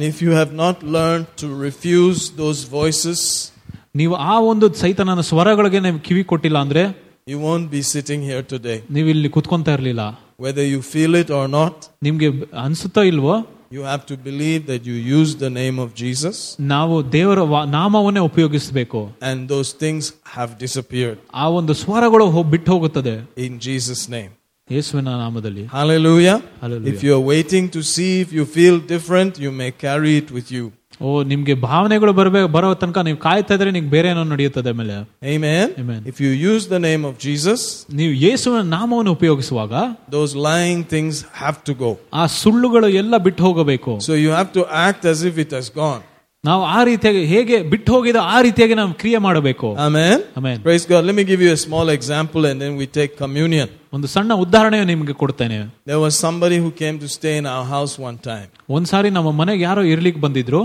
[0.08, 3.52] If you have not learn to refuse those voices
[3.96, 6.84] ನೀವು ಆ ಒಂದು ಸಹಿತ ನನ್ನ ಸ್ವರಗಳಿಗೆ ನೀವು ಕಿವಿ ಕೊಟ್ಟಿಲ್ಲ ಅಂದ್ರೆ
[7.30, 10.22] you want be sitting here today ನೀವು ಇಲ್ಲಿ ಕುತ್ಕೊಂತ ಇರಲಿಲ್ಲ.
[10.42, 12.30] Whether you feel it or not ನಿಮಗೆ
[12.64, 13.36] ಅನ್ಸುತ್ತೋ ಇಲ್ವೋ
[13.73, 18.20] You have to believe that you use the name of Jesus ನಾವು ದೇವರ ವಾ- ನಾಮವನ್ನೇ
[18.20, 20.03] ಉಪಯೋಗಿಸಬೇಕು and those things
[20.37, 23.15] have disappeared ಆ ಒಂದು ಸ್ವರಗಳು ಹೋಗ್- ಬಿಟ್ಟು ಹೋಗುತ್ತದೆ
[23.47, 24.32] in Jesus' name.
[24.69, 26.37] ಯೇಸುವಿನ ನಾಮದಲ್ಲಿ Hallelujah.
[26.62, 26.93] Hallelujah.
[26.93, 30.66] If you're waiting to see if you feel different, you may carry it with you.
[31.01, 34.97] ಓ ನಿಮ್ಗೆ ಭಾವನೆಗಳು ಬರ್ಬೇಕು ಬರೋ ತನಕ ನೀವು ಕಾಯ್ತಾ ಇದ್ರೆ ನಿಮ್ಗೆ ಬೇರೆ ಏನೋ ನಡೆಯುತ್ತದೆ ಆಮೇಲೆ
[35.35, 35.66] Amen.
[35.82, 36.01] Amen.
[36.12, 37.61] If you use the name of Jesus,
[38.01, 39.73] ನೀವು ಯೇಸುವಿನ ನಾಮವನ್ನು ಉಪಯೋಗಿಸುವಾಗ
[40.16, 41.91] those lying things have to go.
[42.20, 46.03] ಆ ಸುಳ್ಳುಗಳು ಎಲ್ಲ ಬಿಟ್ಟು ಹೋಗಬೇಕು So you have to act as if it has gone.
[46.45, 50.16] ನಾವು ಆ ರೀತಿಯಾಗಿ ಹೇಗೆ ಬಿಟ್ಟು ಹೋಗಿದ ಆ ರೀತಿಯಾಗಿ ನಾವು ಕ್ರಿಯೆ ಮಾಡಬೇಕು Amen.
[50.39, 50.57] Amen.
[50.66, 51.03] Praise God.
[51.09, 53.69] Let me give you a small example and then we take communion.
[53.97, 55.59] ಒಂದು ಸಣ್ಣ ಉದಾಹರಣೆ ನಿಮ್ಗೆ ಕೊಡ್ತೇನೆ
[55.91, 58.49] There was somebody who came to stay in our house one time.
[58.77, 60.62] ಒಂದ್ಸಾರಿ ನಮ್ಮ ಮನೆಗೆ ಯಾರೋ ಇರ್ಲಿಕ್ಕೆ ಬಂದಿದ್ರು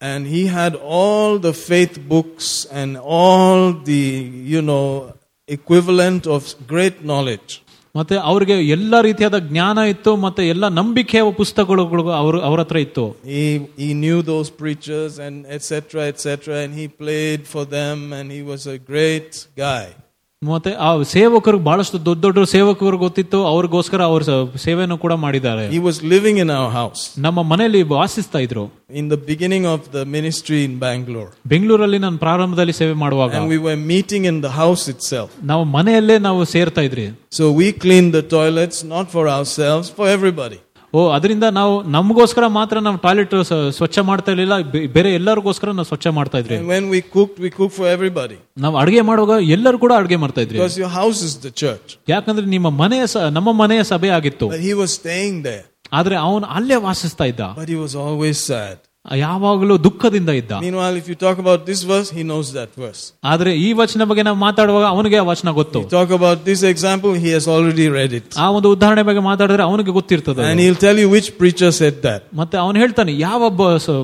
[0.00, 2.48] and he had all the faith books
[2.80, 3.60] and all
[3.90, 4.02] the
[4.52, 4.84] you know
[5.48, 6.42] equivalent of
[6.72, 7.52] great knowledge
[7.96, 11.84] ಮತ್ತೆ ಅವ್ರಿಗೆ ಎಲ್ಲ ರೀತಿಯಾದ ಜ್ಞಾನ ಇತ್ತು ಮತ್ತೆ ಎಲ್ಲ ನಂಬಿಕೆಯ ಪುಸ್ತಕಗಳು
[12.22, 13.04] ಅವ್ರ ಅವ್ರ ಹತ್ರ ಇತ್ತು
[13.36, 13.44] he
[13.78, 15.68] he knew those preachers and etc
[16.12, 16.34] etc
[16.64, 19.86] and he played for them and he was a great guy
[20.51, 24.25] ಮತ್ತೆ ಆ ಸೇವಕರು ಬಹಳಷ್ಟು ದೊಡ್ಡ ದೊಡ್ಡ ಸೇವಕರು ಗೊತ್ತಿತ್ತು ಅವ್ರಿಗೋಸ್ಕರ ಅವರು
[24.65, 25.65] ಸೇವೆಯನ್ನು ಕೂಡ ಮಾಡಿದ್ದಾರೆ.
[25.75, 28.65] He was living in our house ನಮ್ಮ ಮನೆಯಲ್ಲಿ ವಾಸಿಸ್ತಾ ಇದ್ರು.
[28.99, 33.79] In the beginning of the ministry in Bangalore ಬೆಂಗಳೂರಲ್ಲಿ ನಾನು ಪ್ರಾರಂಭದಲ್ಲಿ ಸೇವೆ ಮಾಡುವಾಗ we were
[33.93, 37.07] meeting in the house itself ನಾವು ಮನೆಯಲ್ಲೇ ನಾವು ಸೇರ್ತಾ ಇದ್ರಿ.
[37.39, 39.29] So we clean the toilets not for
[39.59, 40.59] ourself for everybody
[40.92, 43.32] ಓ ಅದರಿಂದ ನಾವು ನಮಗೋಸ್ಕರ ಮಾತ್ರ ನಾವು ಟಾಯ್ಲೆಟ್
[43.72, 47.50] ಸ್ವಚ್ಛ ಮಾಡ್ತಾ ಇರ್ಲಿಲ್ಲ ಬೆ- ಬೇರೆ ಎಲ್ಲರಿಗೋಸ್ಕರ ನಾವು ಸ್ವಚ್ಛ ಮಾಡ್ತಾ ಇದ್ರಿ and when we cooked we
[47.50, 51.34] cooked for everybody ನಾವು ಅಡಿಗೆ ಮಾಡುವಾಗ ಎಲ್ಲರೂ ಕೂಡ ಅಡಿಗೆ ಮಾಡ್ತಾ ಇದ್ರಿ because your house is
[51.46, 55.64] the church ಯಾಕಂದ್ರೆ ನಿಮ್ಮ ಮನೆಯ ಸ- ನಮ್ಮ ಮನೆಯ ಸಭೆ ಆಗಿತ್ತು but he was staying there
[55.92, 58.76] ಆದ್ರೆ ಅವನು ಅಲ್ಲೇ ವಾಸಿಸ್ತಾ ಇದ್ದ But he was always sad.
[59.16, 63.02] ಯಾವಾಗಲೂ ದುಃಖದಿಂದ ಇದ್ದ Meanwhile, if you talk about this verse, he knows that verse.
[63.24, 67.12] ಆದ್ರೆ ಈ ವಚನ ಬಗ್ಗೆ ನಾವು ಮಾತಾಡುವಾಗ ಅವನಿಗೆ ಆ ವಚನ ಗೊತ್ತು You talk about this example,
[67.24, 68.28] he has already read it.
[68.38, 72.20] ಆ ಒಂದು ಉದಾಹರಣೆ ಬಗ್ಗೆ ಮಾತಾಡಿದ್ರೆ ಅವನಿಗೆ ಗೊತ್ತಿರ್ತದೆ And he'll tell you which preacher said that.
[72.34, 73.98] ಮತ್ತೆ ಅವನು ಹೇಳ್ತಾನೆ ಯಾವ ಬ- ಸ-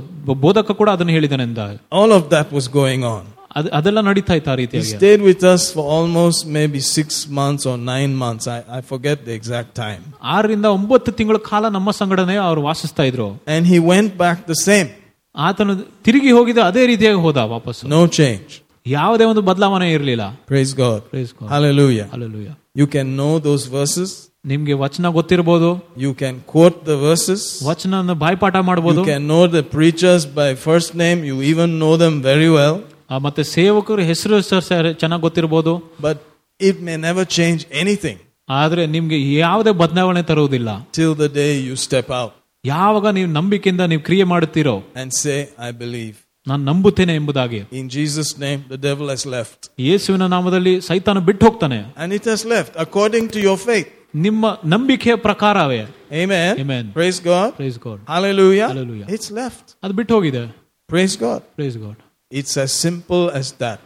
[0.47, 1.59] ಬೋಧಕ ಕೂಡ ಅದನ್ನ ಹೇಳಿದಾನೆ ಅಂತ
[1.93, 3.23] All of that was going on.
[3.59, 7.09] ಅದ್- ಅದೆಲ್ಲ ನಡೀತಾ ಇತ್ತು ಆ He ರೀತಿಯಾಗಿ stayed with us for almost maybe six
[7.41, 8.45] months or nine months.
[8.57, 10.03] I, I forget the exact time.
[10.35, 14.89] ಆರರಿಂದ ಒಂಬತ್ತು ತಿಂಗಳ ಕಾಲ ನಮ್ಮ ಸಂಘಟನೆ ಅವ್ರು ವಾಸಿಸ್ತಾ ಇದ್ರು And he went back the same.
[15.35, 15.73] ಆತನು
[16.07, 18.51] ತಿರುಗಿ ಹೋಗಿದ ಅದೇ ರೀತಿಯಾಗಿ ಹೋದ ವಾಪಸ್ No change.
[18.87, 20.99] ಯಾವುದೇ ಒಂದು ಬದಲಾವಣೆ ಇರಲಿಲ್ಲ Praise God.
[21.15, 21.49] Praise God.
[21.55, 22.07] Hallelujah.
[22.15, 22.55] Hallelujah.
[22.81, 24.11] You can know those verses.
[24.47, 25.69] ನಿಮ್ಗೆ ವಚನ ಗೊತ್ತಿರಬಹುದು
[26.05, 27.43] You can quote the verses.
[27.69, 31.21] ವಚನ ಬಾಯ್ಪಾಠ ಮಾಡಬಹುದು You can know the preachers by first name.
[31.31, 32.77] You even know them very well.
[33.18, 34.64] ಮತ್ತೆ ಸೇವಕರು ಹೆಸರು ಸರ್
[35.00, 36.22] ಚೆನ್ನಾಗಿ ಗೊತ್ತಿರಬಹುದು but
[36.62, 38.20] it may never change anything
[38.50, 40.70] ಆದ್ರೆ ನಿಮ್ಗೆ ಯಾವುದೇ ಬದಲಾವಣೆ ತರುವುದಿಲ್ಲ.
[40.92, 42.34] Till the day you step out
[42.66, 44.84] ಯಾವಾಗ ನೀವು ನಂಬಿಕೆಯಿಂದ ನೀವು ಕ್ರಿಯೆ ಮಾಡುತ್ತೀರೋ?
[44.96, 46.16] ಅಂಡ್ ಸೇ ಐ ಬಿಲೀವ್
[46.48, 47.64] ನಾನು ನಂಬುತ್ತೇನೆ ಎಂಬುದಾಗಿ.
[47.74, 51.96] In Jesus name the devil has left ಯೇಸುವಿನ ನಾಮದಲ್ಲಿ ಸೈತಾನ ಬಿಟ್ಟು ಹೋಗ್ತಾನೆ.
[51.98, 55.82] And it has left according to your faith ನಿಮ್ಮ ನಂಬಿಕೆಯ ಪ್ರಕಾರವೇ.
[56.24, 60.48] Amen amen praise God praise God hallelujah hallelujah it's left ಅದು ಬಿಟ್ಟು ಹೋಗಿದೆ.
[60.88, 61.98] Praise God praise God
[62.31, 63.81] It's as simple as that.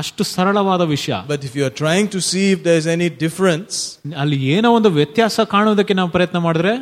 [0.00, 3.74] ಅಷ್ಟು ಸರಳವಾದ ವಿಷಯ But if you are trying to see if there's any difference,
[4.22, 6.72] ಅಲ್ಲಿ ಏನೋ ಒಂದು ವ್ಯತ್ಯಾಸ ಕಾಣೋದಕ್ಕೆ ನಾವು ಪ್ರಯತ್ನ ಮಾಡಿದ್ರೆ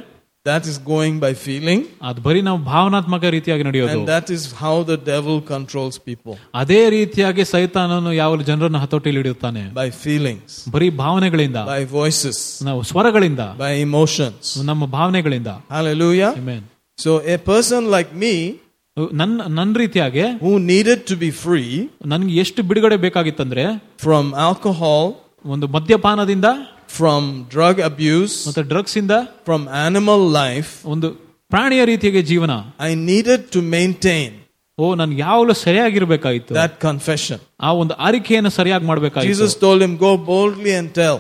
[0.47, 4.75] that is going by feeling, ಅದು ಬರೀ ನಾವು ಭಾವನಾತ್ಮಕ ರೀತಿಯಾಗಿ ನಡೆಯೋದು and that is how
[4.91, 11.59] the devil controls people ಅದೇ ರೀತಿಯಾಗಿ ಸೈತಾನನು ಯಾವ ಜನರನ್ನು ಹತೋಟಿಯಲ್ಲಿ ಹಿಡಿಯುತ್ತಾನೆ by feelings, ಬರೀ ಭಾವನೆಗಳಿಂದ
[11.73, 12.39] by voices,
[12.69, 14.45] ನಾವು ಸ್ವರಗಳಿಂದ by emotions.
[14.71, 16.33] ನಮ್ಮ ಭಾವನೆಗಳಿಂದ Hallelujah.
[16.43, 16.63] Amen.
[16.99, 18.35] So, a person like me
[19.21, 21.73] ನನ್ನ ನನ್ನ ರೀತಿಯಾಗಿ who needed to be free
[22.13, 23.65] ನನ್ಗೆ ಎಷ್ಟು ಬಿಡುಗಡೆ ಬೇಕಾಗಿತ್ತಂದ್ರೆ
[24.05, 25.03] from alcohol,
[25.45, 26.49] ಒಂದು ಮದ್ಯಪಾನದಿಂದ
[26.99, 27.23] from
[27.55, 29.15] drug abuse, ಮತ್ತೆ ಡ್ರಗ್ಸ್ ಇಂದ
[29.49, 31.09] from animal life, ಒಂದು
[31.51, 32.53] ಪ್ರಾಣಿಯ ರೀತಿಯಾಗಿ ಜೀವನ
[32.89, 34.31] I needed to maintain
[34.79, 37.39] ಓ ನನ್ಗೆ ಯಾವಾಗಲೂ ಸರಿಯಾಗಿರ್ಬೇಕಾಗಿತ್ತು that confession.
[37.61, 41.19] ಆ ಒಂದು ಆರಿಕೆಯನ್ನು ಸರಿಯಾಗಿ ಮಾಡ್ಬೇಕಾಗಿತ್ತು Jesus told him, Go boldly and tell.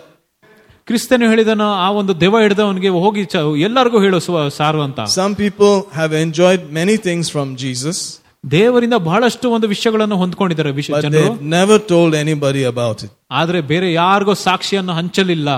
[0.90, 5.74] ಕ್ರಿಸ್ತನು ಹೇಳಿದನು ಆ ಒಂದು ದೆವ ಹಿಡಿದವನಿಗೆ ಹೋಗಿ ಚ- ಎಲ್ಲರಿಗೂ ಹೇಳು ಸ್ವ- ಸಾರು ಅಂತ Some people
[5.98, 7.98] have enjoyed many things from Jesus,
[8.44, 13.10] ದೇವರಿಂದ ಬಹಳಷ್ಟು ಒಂದು ವಿಷಯಗಳನ್ನು ಹೊಂದ್ಕೊಂಡಿದ್ದಾರೆ ವಿಷಯ but ಜನರು they've never told anybody about it.
[13.32, 15.48] ಆದ್ರೆ ಬೇರೆ ಯಾರಿಗೂ ಸಾಕ್ಷಿಯನ್ನು ಹಂಚಲಿಲ್ಲ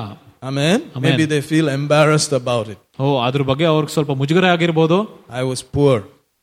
[0.42, 0.78] Amen?
[1.04, 2.78] Maybe they feel embarrassed about it.
[3.00, 4.98] ಓ ಅದ್ರ ಬಗ್ಗೆ ಅವ್ರಿಗೆ ಸ್ವಲ್ಪ ಮುಜುಗರ ಆಗಿರ್ಬೋದು
[5.40, 5.96] I was poor.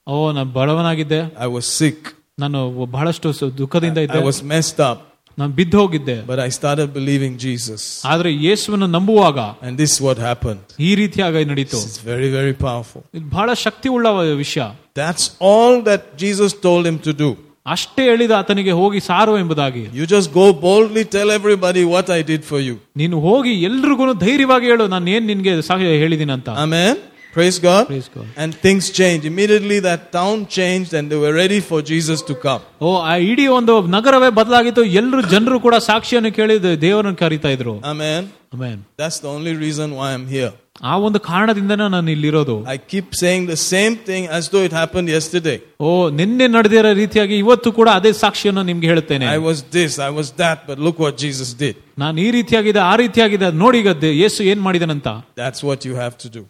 [0.07, 1.99] ಓ ನಾನು ಬಡವನಾಗಿದ್ದೆ I was sick.
[2.39, 4.97] ನಾನು ಬಹಳಷ್ಟು ಸ- ದುಃಖದಿಂದ I ಇದ್ದೆ was messed up.
[5.39, 7.81] ನಾನು ಬಿದ್ದು ಹೋಗಿದ್ದೆ But I started believing Jesus.
[8.05, 10.61] ಆದ್ರೆ ಯೇಸುವನ್ನು ನಂಬುವಾಗ And this is what happened.
[10.87, 13.01] ಈ ರೀತಿಯಾಗಿ ನಡೀತು It's very, very powerful.
[13.17, 14.07] ಇದು ಬಹಳ ಶಕ್ತಿ ಉಳ್ಳ
[14.43, 14.65] ವಿಷಯ
[14.95, 17.29] That's all that Jesus told him to do.
[17.65, 22.43] ಅಷ್ಟೇ ಹೇಳಿದ ಆತನಿಗೆ ಹೋಗಿ ಸಾರು ಎಂಬುದಾಗಿ You just go boldly tell everybody what I did
[22.51, 22.75] for you.
[23.01, 26.95] ನೀನು ಹೋಗಿ ಎಲ್ರಿಗೂ ಧೈರ್ಯವಾಗಿ ಹೇಳು ನಾನು ಏನ್ ನಿನ್ಗೆ ಸಾಕ್ಷಿ ಹೇಳಿದೀನಿ ಅಂತ Amen.
[27.35, 27.81] Praise God.
[27.87, 28.27] Praise God.
[28.41, 29.23] And things changed.
[29.25, 32.61] Immediately that town changed and they were ready for Jesus to come.
[32.85, 36.55] ಓ ಆ ಇಡೀ ಒಂದು ನಗರವೇ ಬದಲಾಗಿತ್ತು ಎಲ್ಲರೂ ಜನರು ಕೂಡ ಸಾಕ್ಷಿಯನ್ನು ಕೇಳಿ
[36.85, 38.21] ದೇವರನ್ನು ಕರೀತಾ ಇದ್ರು Amen.
[38.55, 38.77] Amen.
[39.01, 40.51] That's the only reason why I'm here.
[40.91, 45.07] ಆ ಒಂದು ಕಾರಣದಿಂದನೇ ನಾನು ಇಲ್ಲಿರೋದು I keep saying the same thing as though it happened
[45.17, 45.57] yesterday.
[45.85, 50.29] ಓ ನಿನ್ನೆ ನಡೆದಿರೋ ರೀತಿಯಾಗಿ ಇವತ್ತು ಕೂಡ ಅದೇ ಸಾಕ್ಷಿಯನ್ನು ನಿಮ್ಗೆ ಹೇಳ್ತೇನೆ I was this, I was
[50.43, 51.75] that, but look what Jesus did.
[52.03, 55.07] ನಾನು ಈ ರೀತಿಯಾಗಿದೆ ಆ ರೀತಿಯಾಗಿದೆ ಅದ್ ನೋಡಿ ಈಗ ದೇ- ಯೇಸು ಏನ್ ಮಾಡಿದನಂತ
[55.43, 56.43] That's what you have to do.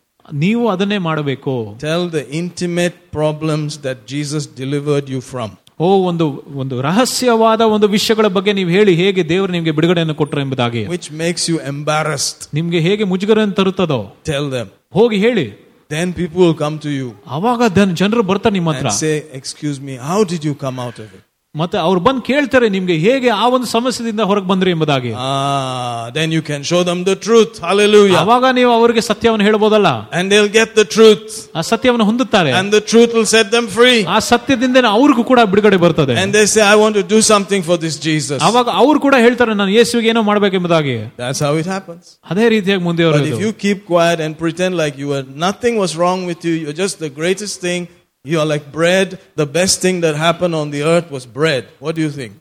[0.44, 1.54] ನೀವು ಅದನ್ನೇ ಮಾಡಬೇಕು
[1.84, 5.50] Tell the intimate problems that Jesus delivered you from.
[5.80, 6.26] ಓ ಒಂದು
[6.56, 11.44] ಒಂದು ರಹಸ್ಯವಾದ ಒಂದು ವಿಷಯಗಳ ಬಗ್ಗೆ ನೀವು ಹೇಳಿ ಹೇಗೆ ದೇವರು ನಿಮ್ಗೆ ಬಿಡುಗಡೆಯನ್ನು ಕೊಟ್ಟರು ಎಂಬುದಾಗಿ which makes
[11.52, 12.42] you embarrassed.
[12.54, 14.02] ನಿಮ್ಗೆ ಹೇಗೆ ಮುಜುಗರನ್ನು ತರುತ್ತದೋ
[14.32, 14.68] Tell them.
[14.92, 15.46] ಹೋಗಿ ಹೇಳಿ
[15.90, 17.08] Then people will come to you
[17.38, 20.98] ಅವಾಗ ದನ್- ಜನರು ಬರ್ತಾರೆ ನಿಮ್ಮ ಹತ್ರ and say, Excuse me, how did you come out
[21.04, 21.24] of it?
[21.56, 26.42] ಮತ್ತೆ ಅವ್ರು ಬಂದು ಕೇಳ್ತಾರೆ ನಿಮ್ಗೆ ಹೇಗೆ ಆ ಒಂದು ಸಮಸ್ಯೆದಿಂದ ಹೊರಗೆ ಬಂದ್ರಿ ಎಂಬುದಾಗಿ Ah, then you
[26.50, 27.54] can show them the truth.
[27.68, 28.18] Hallelujah.
[28.22, 31.30] ಅವಾಗ ನೀವು ಅವರಿಗೆ ಸತ್ಯವನ್ನು ಹೇಳ್ಬೋದಲ್ಲ And they'll get the truth.
[31.60, 33.98] ಆ ಸತ್ಯವನ್ನು ಹೊಂದುತ್ತಾರೆ And the truth will set them free.
[34.16, 37.78] ಆ ಸತ್ಯದಿಂದ ಅವ್ರಿಗೂ ಕೂಡ ಬಿಡುಗಡೆ ಬರ್ತದೆ And they say, I want to do something for
[37.86, 38.40] this Jesus.
[38.50, 42.04] ಅವಾಗ ಅವ್ರು ಕೂಡ ಹೇಳ್ತಾರೆ ನಾನು ಯೇಸುವಿಗೆ ಏನೋ ಮಾಡ್ಬೇಕೆಂಬುದಾಗಿ That's how it happens.
[42.34, 43.32] ಅದೇ ರೀತಿಯಾಗಿ ಮುಂದೆ But ಬರೋದು.
[43.34, 46.80] if you keep quiet and pretend like you were nothing was wrong with you, you're
[46.86, 47.84] just the greatest thing.
[48.26, 49.08] You are like bread.
[49.36, 51.64] The best thing that happened on the earth was bread.
[51.84, 52.34] What do you think?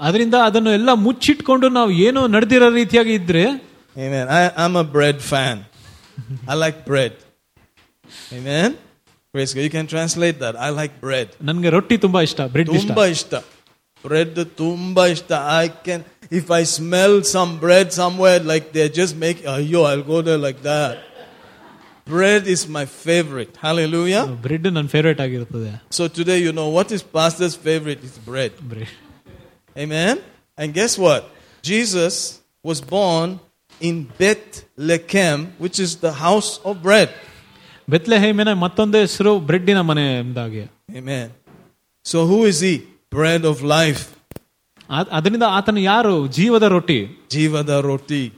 [0.00, 3.44] ಅದರಿಂದ ಅದನ್ನು ಎಲ್ಲ ಮುಚ್ಚಿಟ್ಕೊಂಡು ನಾವು ಏನೋ ನಡೆದಿರೋ ರೀತಿಯಾಗಿ ಇದ್ರೆ
[4.04, 4.26] Amen.
[4.38, 5.56] I, I'm a bread fan.
[6.46, 7.12] I like bread.
[8.38, 8.76] Amen.
[9.34, 9.62] Praise God.
[9.68, 10.54] You can translate that.
[10.66, 11.28] I like bread.
[11.48, 13.40] ನನ್ಗೆ ರೊಟ್ಟಿ ತುಂಬಾ ಇಷ್ಟ ಬ್ರೆಡ್ ಇಷ್ಟ Tumba ishta.
[14.04, 15.38] Bread tumba ishta.
[15.62, 16.00] I can,
[16.40, 20.40] if I smell some bread somewhere, like they're just making, oh, yo, I'll go there
[20.46, 20.92] like that.
[22.10, 23.56] Bread is my favorite.
[23.56, 24.24] Hallelujah.
[24.26, 28.00] Bread ನನ್ನ favourite ಆಗಿರ್ತದೆ So today, you know what is pastor's favorite?
[28.02, 28.52] It's bread.
[28.62, 28.92] Bread
[29.78, 30.14] Amen.
[30.58, 31.22] And guess what?
[31.62, 33.40] Jesus was born
[33.80, 37.08] in Bethlehem, which is the house of bread.
[37.88, 40.62] ಬೆತ್ಲೆಹೇಮಿನ ಮತ್ತೊಂದು ಹೆಸರು ಬ್ರೆಡ್ಡಿನ ಮನೆ ಎಂಬುದಾಗಿ
[41.00, 41.26] Amen.
[42.04, 42.74] So who is he?
[43.12, 44.02] Bread of life.
[44.90, 46.98] ಆ- ಅದರಿಂದ ಆತನ ಯಾರು ಜೀವದ ರೊಟ್ಟಿ
[47.34, 48.32] Jivada roti.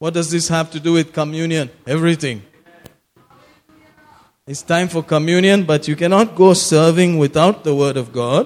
[0.00, 1.70] What does this have to do with communion?
[1.86, 2.38] Everything.
[4.48, 8.44] It's time for communion, but you cannot go serving without the word of God.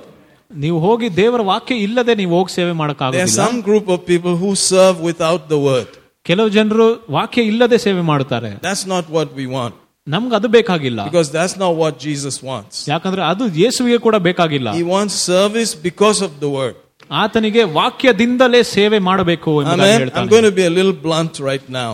[0.50, 4.34] ನೀವು ಹೋಗಿ ದೇವರ ವಾಕ್ಯ ಇಲ್ಲದೆ ನೀವು ಹೋಗಿ ಸೇವೆ There are ಮಾಡಕ್ಕಾಗೋದಿಲ್ಲ some group of people
[4.42, 5.88] who serve without the word.
[6.28, 9.74] ಕೆಲವು ಜನರು ವಾಕ್ಯ ಇಲ್ಲದೆ ಸೇವೆ ಮಾಡುತ್ತಾರೆ That's not what we want.
[10.06, 12.76] ನಮ್ಗೆ ಅದು ಬೇಕಾಗಿಲ್ಲ Because that's not what Jesus wants.
[12.92, 16.76] ಯಾಕಂದ್ರೆ ಅದು ಯೇಸುವಿಗೆ ಕೂಡ ಬೇಕಾಗಿಲ್ಲ He wants service because of the word.
[17.22, 19.96] ಆತನಿಗೆ ವಾಕ್ಯದಿಂದಲೇ ಸೇವೆ ಮಾಡಬೇಕು ಎಂಬುದಾಗಿ Amen.
[19.96, 21.90] I'm ಹೇಳ್ತಾನೆ going to be a little blunt right now.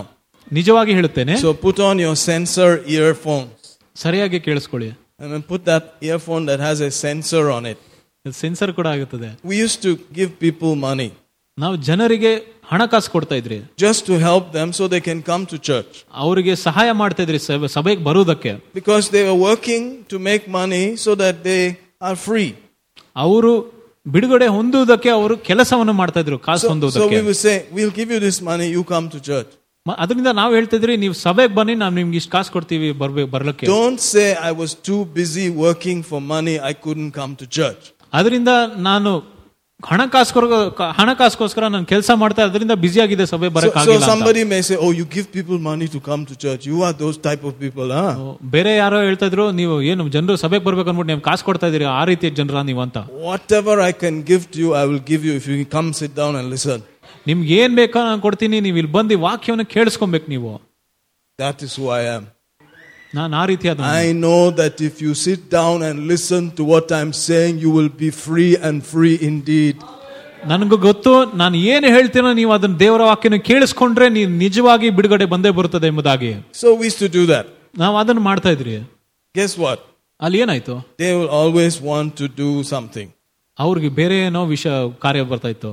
[0.51, 3.51] ನಿಜವಾಗಿ ಹೇಳುತ್ತೇನೆ So put on your sensor earphones.
[3.95, 7.79] ಸರಿಯಾಗಿ ಕೇಳಿಸ್ಕೊಳ್ಳಿ And then put that earphone that has a sensor on it.
[8.25, 11.09] Sensor ಕೂಡ ಆಗುತ್ತದೆ We used to give people money
[11.57, 12.31] ನಾವು ಜನರಿಗೆ
[12.71, 15.93] ಹಣಕಾಸು ಕೊಡ್ತಾ ಇದ್ರಿ just to help them so they can come to church.
[16.23, 21.13] ಅವರಿಗೆ ಸಹಾಯ ಮಾಡ್ತಾ ಇದ್ರಿ ಸಭೆ- ಸಭೆಗೆ ಬರುವುದಕ್ಕೆ Because they were working to make money so
[21.23, 21.61] that they
[22.01, 22.49] are free.
[23.25, 23.51] ಅವರು
[24.05, 28.09] ಬಿಡುಗಡೆ ಹೊಂದುವುದಕ್ಕೆ ಅವರು ಕೆಲಸವನ್ನು ಮಾಡ್ತಾ ಇದ್ರು ಕಾಸು So, so ಹೊಂದುವುದಕ್ಕೆ we will say, we'll give
[28.13, 29.51] you this money, you come to church.
[29.85, 34.01] ಮ- ಅದರಿಂದ ನಾವು ಹೇಳ್ತಿದ್ರಿ ನೀವು ಸಭೆಗೆ ಬನ್ನಿ ನಾವು ನಿಮ್ಗೆ ಇಷ್ಟು ಕಾಸು ಕೊಡ್ತೀವಿ ಬರ್ಬೇಕು ಬರ್ಲಿಕ್ಕೆ Don't
[34.05, 37.83] say I was too busy working for money, I couldn't come to church.
[38.13, 38.51] ಅದರಿಂದ
[38.85, 39.11] ನಾನು
[39.83, 40.43] ಹಣಕಾಸ್ಕರ
[40.99, 44.09] ಹಣಕಾಸ್ಗೋಸ್ಕರ ನಾನು ಕೆಲಸ ಮಾಡ್ತಾ ಅದರಿಂದ ಬ್ಯುಸಿ ಆಗಿದೆ ಸಭೆ So, so ಬರಕ್ಕಾಗಿಲ್ಲ ಅಂತ.
[44.11, 46.61] somebody may say, Oh, you give people money to come to church.
[46.65, 48.13] You are those type of people, huh?
[48.55, 52.03] ಬೇರೆ ಯಾರೋ ಹೇಳ್ತಾ ಇದ್ರು ನೀವು ಏನು ಜನರು ಸಭೆಗೆ ಬರ್ಬೇಕು ಅನ್ಬಿಟ್ಟು ನೀವು ಕಾಸು ಕೊಡ್ತಾ ಇದೀರಿ ಆ
[52.11, 55.47] ರೀತಿಯ ಜನರ ನೀವು ಅಂತ Whatever I can give to you, I will give you if
[55.51, 56.79] you come sit down and listen.
[57.26, 60.52] ನಿಮ್ಗೆ ಏನ್ ಬೇಕೋ ನಾನು ಕೊಡ್ತೀನಿ ನೀವು ಇಲ್ಲಿ ಬಂದು ವಾಕ್ಯವನ್ನು ಕೇಳಿಸ್ಕೊಬೇಕು ನೀವು.
[61.38, 62.26] That is who I am
[63.14, 67.00] ನಾನು ಆ ರೀತಿಯಾದ I know that if you sit down and listen to what I
[67.00, 69.10] am saying you will be free and free
[69.42, 69.80] indeed
[70.46, 75.86] ನನಗೂ ಗೊತ್ತು ನಾನು ಏನು ಹೇಳ್ತೀನೋ ನೀವು ಅದನ್ನ ದೇವರ ವಾಕ್ಯನ ಕೇಳಿಸ್ಕೊಂಡ್ರೆ ನೀವು ನಿಜವಾಗಿ ಬಿಡುಗಡೆ ಬಂದೇ ಬರುತ್ತದೆ
[75.86, 76.30] ಎಂಬುದಾಗಿ.
[76.60, 77.48] So wish to do that
[77.78, 78.76] ನಾವು ಅದನ್ನ ಮಾಡ್ತಾ ಇದ್ರಿ.
[79.34, 79.82] ಗೆಸ್ ವಾಟ್
[80.20, 80.74] ಅಲ್ಲಿ ಏನಾಯ್ತು?
[81.00, 83.12] They will always want to do something
[83.58, 85.70] ಅವ್ರಿಗೆ ಬೇರೆ ಏನೋ ವಿಷಯ ಕಾರ್ಯ ಬರ್ತಾ ಇತ್ತು.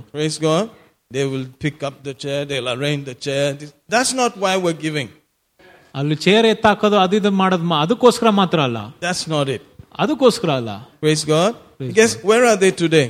[1.11, 3.47] They will pick up the chair, they'll arrange the chair.
[3.89, 5.09] That's not why we're giving.
[5.95, 9.63] ಅಲ್ಲಿ ಚೇರ್ ಎತ್ತಾಕೋದು ಅದು ಇದು ಮಾಡೋದು ಮಾ- ಅದಕ್ಕೋಸ್ಕರ ಮಾತ್ರ ಅಲ್ಲ That's not it.
[9.99, 10.71] ಅದಕ್ಕೋಸ್ಕರ ಅಲ್ಲ
[11.03, 11.53] Praise God.
[11.79, 13.07] Praise Guess where are they today?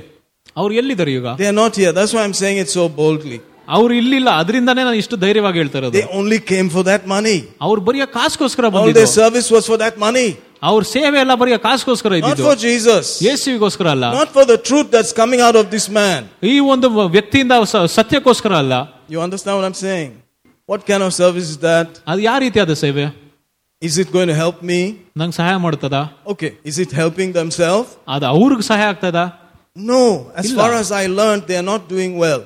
[0.56, 1.92] ಅವ್ರು ಎಲ್ಲಿದ್ದಾರೆ ಈಗ They are not here.
[1.98, 3.38] That's why I'm saying it so boldly.
[3.68, 7.38] ಅವ್ರು ಇಲ್ಲಿಲ್ಲ ಅದರಿಂದಾನೇ ನಾನು ಇಷ್ಟು ಧೈರ್ಯವಾಗಿ ಹೇಳ್ತಾ ಇರೋದು They only came for that money.
[7.66, 10.28] ಅವ್ರು ಬರೀ ಆ ಕಾಸ್ಗೋಸ್ಕರ All ಬಂದಿದ್ದು their service was for that money.
[10.70, 13.06] ಅವ್ರ ಸೇವೆ ಎಲ್ಲ ಬರೀ ಆ ಕಾಸ್ಗೋಸ್ಕರ Not ಇದ್ದಿದ್ದು for Jesus.
[13.28, 16.20] ಯೇಸುವಿಗೋಸ್ಕರ ಅಲ್ಲ Not for the truth that's coming out of this man.
[16.52, 18.74] ಈ ಒಂದು ವ್ಯಕ್ತಿಯಿಂದ ಸ- ಸತ್ಯಕ್ಕೋಸ್ಕರ ಅಲ್ಲ
[19.14, 20.10] You understand what I'm saying?
[20.68, 21.88] What kind of service is that?
[22.10, 23.06] ಅದು ಯಾವ ರೀತಿಯಾದ ಸೇವೆ
[23.82, 24.80] Is it going to help me?
[25.20, 25.96] ನಂಗೆ ಸಹಾಯ ಮಾಡ್ತದ
[26.32, 26.50] Okay.
[26.70, 27.88] Is it helping themselves?
[28.14, 29.20] ಅದು ಅವ್ರಿಗೆ ಸಹಾಯ ಆಗ್ತದ
[29.92, 30.02] No.
[30.40, 30.56] As Illa.
[30.58, 32.42] far as I learned, they are not doing well.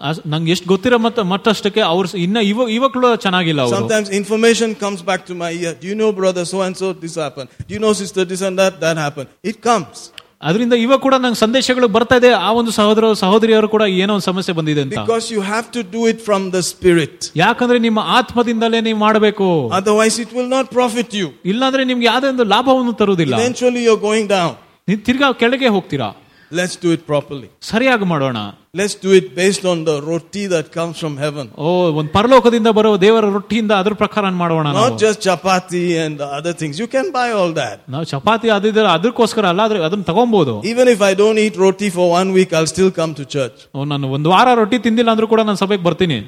[0.00, 4.70] Us- ನಂಗೆ ಎಷ್ಟು ಗೊತ್ತಿರೋ ಮತ್ತ ಮಟ್ಟಷ್ಟಕ್ಕೆ ಅವ್ರು ಸ- ಇನ್ನ ಇವ ಇವಾಗ್ಲೂ ಚೆನ್ನಾಗಿಲ್ಲ ಅವರು Sometimes information
[4.76, 5.72] comes back to my ear.
[5.74, 7.48] Do you know, brother, so and so, this happened?
[7.66, 9.28] Do you know, sister, this and that, that happened?
[9.44, 9.98] It comes.
[10.42, 14.52] ಅದರಿಂದ ಇವಾಗ ಕೂಡ ನಂಗೆ ಸಂದೇಶಗಳು ಬರ್ತಾ ಇದೆ ಆ ಒಂದು ಸಹೋದರ ಸಹೋದರಿಯರು ಕೂಡ ಏನೋ ಒಂದು ಸಮಸ್ಯೆ
[14.54, 17.16] ಬಂದಿದೆ ಅಂತ Because you have to do it from the Spirit.
[17.36, 19.48] ಯಾಕಂದ್ರೆ ನಿಮ್ಮ ಆತ್ಮದಿಂದಲೇ ನೀವು ಮಾಡಬೇಕು
[19.80, 21.28] Otherwise, it will not profit you.
[21.52, 24.52] ಇಲ್ಲಾಂದ್ರೆ ನಿಮ್ಗೆ ಯಾವುದೇ ಒಂದು ಲಾಭವನ್ನು ತರುವುದಿಲ್ಲ Eventually, you're going down.
[24.88, 26.08] ನೀವು ತಿರ್ಗಾ ಕೆಳಗೆ ಹೋಗ್ತೀರಾ
[26.54, 27.48] Let's do it properly.
[27.70, 28.38] ಸರಿಯಾಗಿ ಮಾಡೋಣ
[28.74, 31.46] Let's do it based on the roti that comes from heaven.
[31.58, 31.66] ಓ
[31.98, 34.82] ಒಂದು ಪರಲೋಕದಿಂದ ಬರೋ ದೇವರ ರೊಟ್ಟಿಯಿಂದ ಅದ್ರ ಪ್ರಕಾರ ಮಾಡೋಣ ನಾವು.
[34.84, 36.74] Not just chapati and the other things.
[36.82, 37.76] You can buy all that.
[37.94, 42.08] ನಾವು ಚಪಾತಿ ಅದಿದ್ರೆ ಅದಕ್ಕೋಸ್ಕರ ಅಲ್ಲ ಆದ್ರೆ ಅದನ್ನ ತಗೊಬಹುದು Even if I don't eat roti for
[42.20, 43.58] one week, I'll still come to church.
[43.76, 46.18] ಓ, ನಾನು ಒಂದು ವಾರ ರೊಟ್ಟಿ ತಿಂದಿಲ್ಲ ಅಂದ್ರೂ ಕೂಡ ನಾನು ಸಭೆಗೆ ಬರ್ತೀನಿ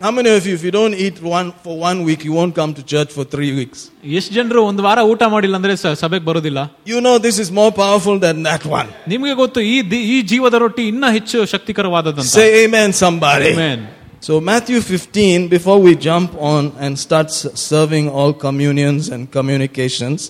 [0.00, 2.72] How many of you, if you don't eat one for one week, you won't come
[2.74, 3.78] to church for three weeks?
[4.18, 6.60] ಎಷ್ಟು ಜನರು ಒಂದು ವಾರ ಊಟ ಮಾಡಿಲ್ಲ ಅಂದ್ರೆ ಸ- ಸಭೆಗೆ ಬರೋದಿಲ್ಲ
[6.92, 8.88] You know this is more powerful than that one.
[9.08, 13.52] ನಿಮ್ಗೆ ಗೊತ್ತು ಈ ದಿ- ಈ ಜೀವದ ರೊಟ್ಟಿ ಇನ್ನ ಹೆಚ್ಚು ಶಕ್ತಿಕರವಾದದಂತ Say amen, somebody.
[13.54, 13.80] Amen.
[14.28, 20.20] So, Matthew 15, before we jump on and start s- serving all communions and communications,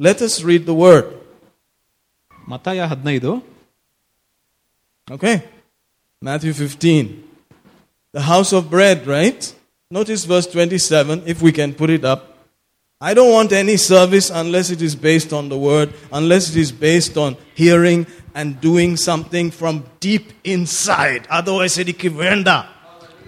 [0.00, 1.06] let us read the word.
[2.48, 3.32] ಮತಾಯ ಹದಿನೈದು
[5.08, 5.36] Okay?
[6.22, 7.06] Matthew 15.
[8.14, 9.40] The house of bread, right?
[9.90, 12.20] Notice verse 27, if we can put it up.
[13.00, 16.70] I don't want any service unless it is based on the word, unless it is
[16.70, 21.26] based on hearing and doing something from deep inside.
[21.30, 21.88] Otherwise, it
[22.22, 22.58] venda.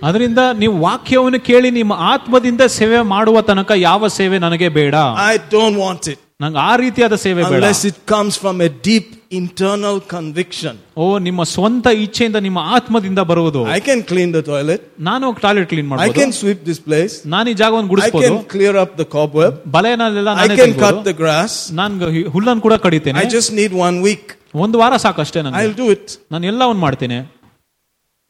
[0.07, 4.95] ಅದರಿಂದ ನೀವು ವಾಕ್ಯವನ್ನು ಕೇಳಿ ನಿಮ್ಮ ಆತ್ಮದಿಂದ ಸೇವೆ ಮಾಡುವ ತನಕ ಯಾವ ಸೇವೆ ನನಗೆ ಬೇಡ
[5.33, 9.09] I don't want it ನಂಗೆ ಆ ರೀತಿಯಾದ ಸೇವೆ ಬೇಡ unless it comes from a deep
[9.41, 10.75] internal conviction.
[11.03, 14.81] ಓ ನಿಮ್ಮ ಸ್ವಂತ ಇಚ್ಛೆಯಿಂದ ನಿಮ್ಮ ಆತ್ಮದಿಂದ ಬರುವುದು I can clean the toilet.
[15.11, 17.15] ನಾನು ಟಾಯ್ಲೆಟ್ ಕ್ಲೀನ್ I ಮಾಡಬಹುದು can sweep this place.
[17.35, 19.53] ನಾನು ಈ ಜಾಗವನ್ನು I ಗುಡಿಸಬಹುದು can clear up the cobweb.
[19.77, 21.05] ಬಲೆನಲ್ಲೆಲ್ಲ I ನಾನೇ can cut ತೆಗ್ಬೋದು.
[21.11, 21.55] the grass.
[21.81, 24.27] ನಾನು ಹುಲ್ಲನ್ನು ಕೂಡ ಕಡಿತೇನೆ I just need one week.
[24.65, 26.07] ಒಂದು ವಾರ ಸಾಕಷ್ಟೇ ನನಗೆ I'll do it.
[26.35, 27.21] ನಾನು ಎಲ್ಲವನ್ನು ಮಾಡ್ತೇನೆ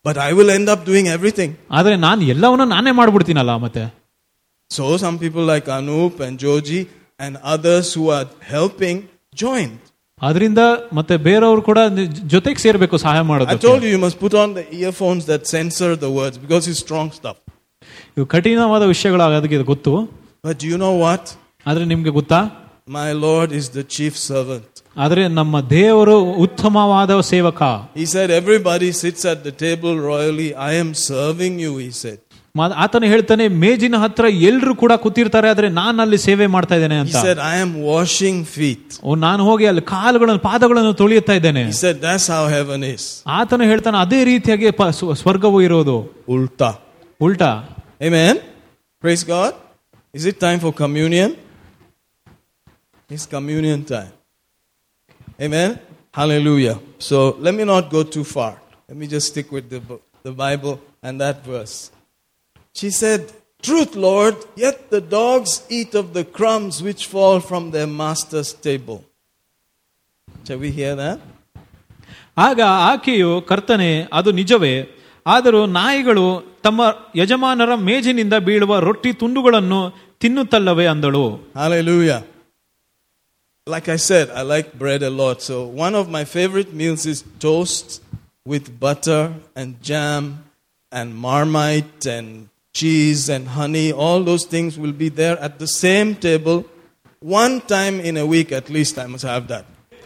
[0.05, 1.51] But I will end up doing everything.
[1.79, 3.83] ಆದ್ರೆ ನಾನು ಎಲ್ಲವನ್ನ ನಾನೇ ಮಾಡ್ಬಿಡ್ತೀನಲ್ಲ ಮತ್ತೆ
[4.71, 6.79] So some people like Anup and Joji
[7.19, 8.27] and others who are
[8.57, 8.97] helping
[9.35, 9.79] joined.
[10.23, 10.59] ಅದರಿಂದ
[10.93, 14.55] ಮತ್ತೆ ಬೇರೆಯವರು ಕೂಡ ನಿ- ಜೊತೆಗೆ ಸೇರ್ಬೇಕು ಸಹಾಯ I ಮಾಡೋದು told you you must put on
[14.55, 17.37] the earphones that censor the words because it's strong stuff.
[18.17, 20.09] ಇವು ಕಠಿಣವಾದ ವಿಷಯಗಳು ಅದಕ್ಕೆ ಇದು ಗೊತ್ತು
[20.47, 21.37] But do you know what?
[21.67, 22.41] ಆದ್ರೆ ನಿಮ್ಗೆ ಗೊತ್ತಾ
[22.89, 24.69] My Lord is the chief servant.
[24.97, 27.63] ಆದ್ರೆ ನಮ್ಮ ದೇವರು ಉತ್ತಮವಾದ ಸೇವಕ
[27.95, 30.55] He said, Everybody sits at the table royally.
[30.55, 32.19] I am serving you, he said.
[32.57, 37.03] ಮ- ಆತನು ಹೇಳ್ತಾನೆ ಮೇಜಿನ ಹತ್ರ ಎಲ್ರು ಕೂಡ ಕೂತಿರ್ತಾರೆ ಆದ್ರೆ ನಾನು ಅಲ್ಲಿ ಸೇವೆ ಮಾಡ್ತಾ ಇದ್ದೇನೆ He
[37.05, 38.87] ಅಂತ said, I am washing feet.
[39.05, 43.05] ಓ ನಾನು ಹೋಗಿ ಅಲ್ಲಿ ಕಾಲುಗಳನ್ನು ಪಾದಗಳನ್ನು ತೊಳೆಯುತ್ತಾ ಇದ್ದೇನೆ He said, That's how heaven is.
[43.39, 45.97] ಆತನು ಹೇಳ್ತಾನೆ ಅದೇ ರೀತಿಯಾಗಿ ಪ- ಸ್ವ- ಸ್ವರ್ಗವು ಇರೋದು
[46.35, 46.71] Ulta.
[47.21, 47.53] ಉಲ್ಟಾ
[48.01, 48.35] Amen.
[49.03, 49.53] Praise God.
[50.15, 51.31] Is it time for communion?
[53.11, 54.13] It's communion time.
[55.41, 55.71] Amen.
[56.15, 56.77] Hallelujah.
[57.01, 58.53] So let me not go too far.
[58.89, 61.77] Let me just stick with the, book, the Bible and that verse.
[62.77, 63.21] She said,
[63.63, 69.05] Truth, Lord, yet the dogs eat of the crumbs which fall from their master's table.
[70.47, 71.19] Shall we hear that?
[72.37, 72.61] ಆಗ
[72.91, 73.89] ಆಕೆಯು ಕರ್ತನೆ
[74.19, 74.75] ಅದು ನಿಜವೇ
[75.27, 76.25] ಆದರೂ ನಾಯಿಗಳು
[76.67, 76.83] ತಮ್ಮ
[77.21, 79.81] ಯಜಮಾನರ ಮೇಜಿನಿಂದ ಬೀಳುವ ರೊಟ್ಟಿ ತುಂಡುಗಳನ್ನು
[80.23, 81.25] ತಿನ್ನುತ್ತಲ್ಲವೇ ಅಂದಳು
[81.63, 82.21] Hallelujah.
[83.67, 85.37] like I said, I like bread a lot.
[85.49, 85.57] So
[85.87, 87.89] one of my favorite meals is toast
[88.47, 89.23] with butter
[89.61, 90.23] and jam
[90.93, 92.29] and marmite and
[92.77, 93.93] cheese and honey.
[94.05, 96.59] All those things will be there at the same table.
[97.23, 99.65] One time in a week, at least, I must have that.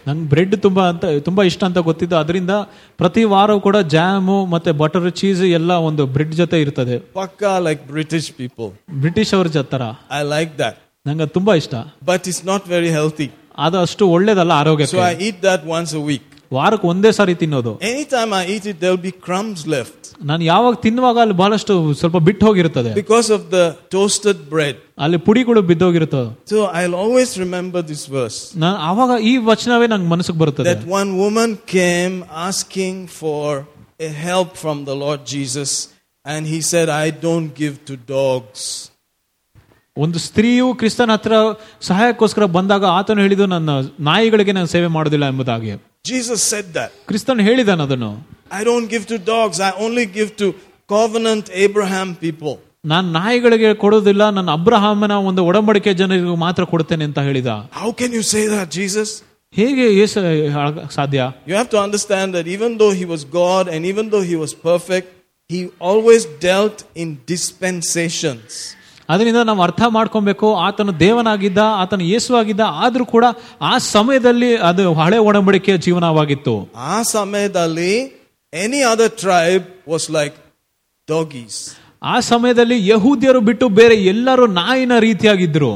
[0.09, 2.53] ನಂಗೆ bread ತುಂಬಾ ಅಂತ ತುಂಬಾ ಇಷ್ಟ ಅಂತ ಗೊತ್ತಿದ್ದು ಅದರಿಂದ
[2.99, 8.27] ಪ್ರತಿ ವಾರವೂ ಕೂಡ ಜಾಮು ಮತ್ತೆ ಬಟರ್ ಚೀಸ್ ಎಲ್ಲ ಒಂದು ಬ್ರೆಡ್ ಜೊತೆ ಇರ್ತದೆ Pakka like British
[8.41, 8.69] people.
[9.01, 9.83] British ಅವ್ರ ಜೊತರ
[10.21, 10.75] I like that.
[11.07, 11.75] ನಂಗೆ ಅದ್ ತುಂಬಾ ಇಷ್ಟ
[12.11, 13.29] But it's not very healthy.
[13.59, 16.27] ಅದು ಅಷ್ಟು ಒಳ್ಳೇದಲ್ಲ So ಆರೋಗ್ಯಕ್ಕೆ I eat that once a week.
[16.53, 20.01] ವಾರಕ್ಕೆ ಒಂದೇ ಸಾರಿ ತಿನ್ನೋದು Anytime I eat it, there'll be crumbs left
[20.31, 23.65] ನಾನು ಯಾವಾಗ ತಿನ್ನುವಾಗ ಅಲ್ಲಿ ಬಹಳಷ್ಟು ಸ್ವಲ್ಪ ಬಿಟ್ಟು ಹೋಗಿರ್ತದೆ because of the
[23.95, 24.77] toasted bread.
[25.05, 28.39] ಅಲ್ಲಿ ಪುಡಿಗಳು ಬಿದ್ದೋಗಿರ್ತವೆ So I'll always remember this verse.
[28.57, 32.17] ನಾನು ಆವಾಗ ಈ ವಚನವೇ ನಂಗೆ ಮನಸ್ಸಿಗೆ ಬರುತ್ತದೆ That one woman came
[32.49, 33.47] asking for
[34.01, 35.71] a help from the Lord Jesus,
[36.25, 38.63] and he said, I don't give to dogs.
[39.97, 41.35] ಒಂದು ಸ್ತ್ರೀಯು ಕ್ರಿಸ್ತನ ಹತ್ರ
[41.83, 43.71] ಸಹಾಯಕ್ಕೋಸ್ಕರ ಬಂದಾಗ ಆತನು ಹೇಳಿದ್ದು ನನ್ನ
[44.01, 45.71] ನಾಯಿಗಳಿಗೆ ನಾನು ಸೇವೆ ಮಾಡೋದಿಲ್ಲ ಎಂಬುದಾಗಿ
[46.05, 46.91] Jesus said that.
[47.11, 48.11] ಕ್ರಿಸ್ತನ್ ಹೇಳಿದಾನ ಅದನ್ನು
[48.51, 50.47] I don't give to dogs, I only give to
[50.89, 52.55] covenant Abraham people.
[52.85, 57.51] ನಾನು ನಾಯಿಗಳಿಗೆ ಕೊಡೋದಿಲ್ಲ ನನ್ನ ಅಬ್ರಹಾಮನ ಒಂದು ಒಡಂಬಡಿಕೆ ಜನರಿಗೆ ಮಾತ್ರ ಕೊಡ್ತೇನೆ ಅಂತ ಹೇಳಿದ
[57.81, 59.09] How can you say that, Jesus?
[59.53, 60.21] ಹೇಗೆ ಏಸು
[60.65, 61.21] ಆಗ- ಸಾಧ್ಯ
[61.51, 64.53] You have to understand that even though he was God and even though he was
[64.71, 65.09] perfect,
[65.51, 65.61] he
[65.91, 68.53] always dealt in dispensations.
[69.14, 73.26] ಅದರಿಂದ ನಾವು ಅರ್ಥ ಮಾಡ್ಕೊಬೇಕು ಆತನು ದೇವನಾಗಿದ್ದ ಆತನು ಯೇಸುವಾಗಿದ್ದ ಆದ್ರೂ ಕೂಡ
[73.72, 76.56] ಆ ಸಮಯದಲ್ಲಿ ಅದು ಹಳೆ ಒಡಂಬಡಿಕೆಯ ಜೀವನವಾಗಿತ್ತು.
[76.92, 77.94] ಆ ಸಮಯದಲ್ಲಿ
[78.54, 80.36] any other tribe was like
[81.08, 81.60] doggies
[82.04, 85.72] ಆ ಸಮಯದಲ್ಲಿ ಯಹೂದಿಯರು ಬಿಟ್ಟು ಬೇರೆ ಎಲ್ಲರೂ ನಾಯಿನ ರೀತಿಯಾಗಿದ್ರು.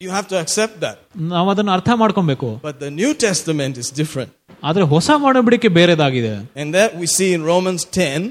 [0.00, 1.00] You have to accept that
[1.32, 2.48] ನಾವು ಅದನ್ನು ಅರ್ಥ ಮಾಡ್ಕೊಬೇಕು.
[2.64, 4.32] But the New Testament is different
[4.68, 6.32] ಆದರೆ ಹೊಸ ಮಾಡಬಿಡಿಕೆ ಬೇರೆದಾಗಿದೆ.
[6.60, 8.22] And that we see in Romans 10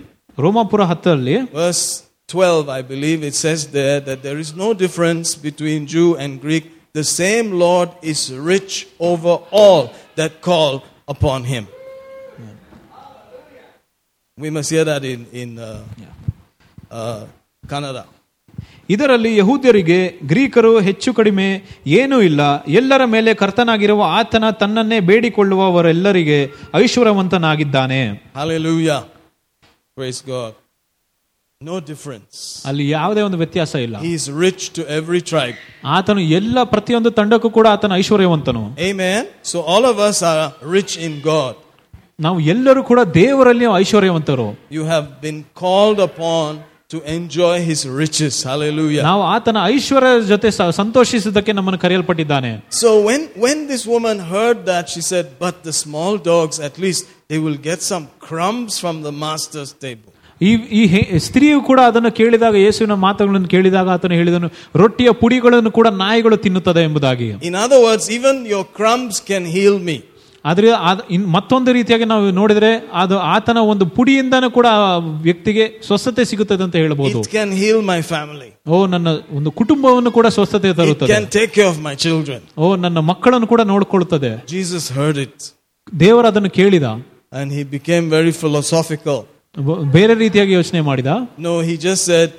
[0.42, 1.84] ರೋಮಾಪುರ ಹತ್ತರಲ್ಲಿ verse
[2.30, 6.66] 12 I believe it says there that there is no difference between Jew and Greek.
[6.96, 8.20] The same Lord is
[8.52, 9.82] rich over all
[10.16, 10.74] that call
[11.08, 11.64] upon him.
[14.38, 15.70] We must hear that in in uh,
[16.92, 17.22] uh,
[17.64, 18.04] Kannada.
[18.90, 21.46] ಇದರಲ್ಲಿ ಯಹೂದ್ಯರಿಗೆ ಗ್ರೀಕರು ಹೆಚ್ಚು ಕಡಿಮೆ
[22.00, 22.42] ಏನೂ ಇಲ್ಲ.
[22.72, 26.40] ಎಲ್ಲರ ಮೇಲೆ ಕರ್ತನಾಗಿರುವ ಆತನ ತನ್ನನ್ನೇ ಬೇಡಿಕೊಳ್ಳುವವರೆಲ್ಲರಿಗೆ
[26.76, 28.00] ಐಶ್ವರವಂತನಾಗಿದ್ದಾನೆ
[30.01, 30.53] Praise God.
[31.61, 32.35] No difference.
[32.69, 35.57] ಅಲ್ಲಿ ಯಾವುದೇ ಒಂದು ವ್ಯತ್ಯಾಸ ಇಲ್ಲ He is rich to every tribe.
[35.97, 39.23] ಆತನು ಎಲ್ಲ ಪ್ರತಿಯೊಂದು ತಂಡಕ್ಕೂ ಕೂಡ ಆತನ ಐಶ್ವರ್ಯವಂತನು Amen.
[39.53, 40.45] So all of us are
[40.79, 41.55] rich in God.
[42.19, 46.51] ನಾವು ಎಲ್ಲರೂ ಕೂಡ ದೇವರಲ್ಲಿ ಐಶ್ವರ್ಯವಂತರು You have been called upon
[46.91, 48.35] to enjoy his riches.
[48.45, 49.03] Hallelujah.
[49.03, 54.85] ನಾವು ಆತನ ಐಶ್ವರ್ಯ ಜೊತೆ ಸ- ಸಂತೋಷಿಸುವುದಕ್ಕೆ ನಮ್ಮನ್ನು ಕರೆಯಲ್ಪಟ್ಟಿದ್ದಾನೆ So when, when this woman heard that,
[54.89, 59.15] she said, But the small dogs, at least they will get some crumbs from the
[59.25, 60.11] master's table.
[60.43, 65.89] ಈ ಈ ಹೆ- ಸ್ತ್ರೀಯು ಕೂಡ ಅದನ್ನು ಕೇಳಿದಾಗ ಯೇಸುವಿನ ಮಾತುಗಳನ್ನು ಕೇಳಿದಾಗ ಆತನು ಹೇಳಿದನು ರೊಟ್ಟಿಯ ಪುಡಿಗಳನ್ನು ಕೂಡ
[66.03, 69.97] ನಾಯಿಗಳು ತಿನ್ನುತ್ತದೆ ಎಂಬುದಾಗಿ In other words, even your crumbs can heal me.
[70.45, 74.85] ಆದ್ರೆ ಆದ್- ಇನ್- ಮತ್ತೊಂದು ರೀತಿಯಾಗಿ ನಾವು ನೋಡಿದ್ರೆ ಅದು ಆತನ ಒಂದು ಪುಡಿಯಿಂದನೂ ಕೂಡ ಆ
[75.23, 78.49] ವ್ಯಕ್ತಿಗೆ ಸ್ವಸ್ಥತೆ ಸಿಗುತ್ತದೆ ಅಂತ ಹೇಳ್ಬೋದು It can heal my family.
[78.69, 82.41] ಓ ನನ್ನ ಒಂದು ಕುಟುಂಬವನ್ನು ಕೂಡ ಸ್ವಸ್ಥತೆ It ತರುತ್ತದೆ can take care of my children.
[82.59, 85.37] ಓ ನನ್ನ ಮಕ್ಕಳನ್ನು ಕೂಡ ನೋಡ್ಕೊಳ್ತದೆ Jesus heard it
[86.01, 86.87] ದೇವರು ಅದನ್ನು ಕೇಳಿದ
[87.33, 89.19] and he became very philosophical.
[89.57, 91.11] ಬ- ಬೇರೆ ರೀತಿಯಾಗಿ ಯೋಚನೆ ಮಾಡಿದ
[91.41, 92.31] No, he just said,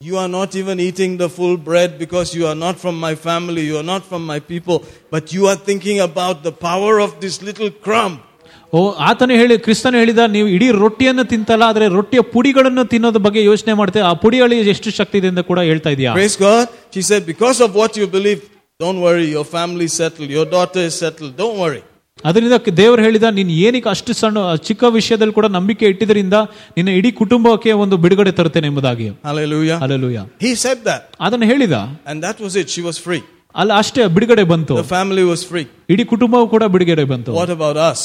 [0.00, 3.62] You are not even eating the full bread because you are not from my family,
[3.62, 4.78] you are not from my people,
[5.14, 8.14] but you are thinking about the power of this little crumb.
[8.74, 13.72] Oh ಆತನು ಹೇಳಿ ಕ್ರಿಸ್ತನು ಹೇಳಿದ ನೀವು ಇಡೀ ರೊಟ್ಟಿಯನ್ನು ತಿಂತಲ್ಲ ಆದ್ರೆ ರೊಟ್ಟಿಯ ಪುಡಿಗಳನ್ನು ತಿನ್ನೋದ್ರ ಬಗ್ಗೆ ಯೋಚನೆ
[13.80, 16.64] ಮಾಡ್ತೇವೆ ಆ ಪುಡಿಯಲ್ಲಿ ಎಷ್ಟು ಶಕ್ತಿ ಇದೆ ಅಂತ ಕೂಡ ಹೇಳ್ತಾ ಇದೆಯಾ Praise God.
[16.94, 18.40] She said, Because of what you believe,
[18.80, 21.82] don't worry, your family is settled, your daughter is settled, don't worry.
[22.24, 26.34] ಅದರಿಂದ ದೇವರು ಹೇಳಿದ ನೀನು ಏನಕ್ಕೆ ಅಷ್ಟು ಸಣ್ಣ ಚಿಕ್ಕ ವಿಷಯದಲ್ಲಿ ಕೂಡ ನಂಬಿಕೆ ಇಟ್ಟಿದ್ರಿಂದ
[26.76, 29.78] ನಿನ್ನ ಇಡೀ ಕುಟುಂಬಕ್ಕೆ ಒಂದು ಬಿಡುಗಡೆ ತರುತ್ತೇನೆ ಎಂಬುದಾಗಿ Hallelujah.
[29.82, 31.72] Alleluia He said that, ಅದನ್ನು ಹೇಳಿದ
[32.06, 32.68] and that was it.
[32.68, 33.22] She was free.
[33.54, 35.66] ಅಲ್ಲ ಅಷ್ಟೇ ಬಿಡುಗಡೆ ಬಂತು The family was free.
[35.92, 38.02] ಇಡೀ ಕುಟುಂಬವು ಕೂಡ ಬಿಡುಗಡೆ ಬಂತು What about us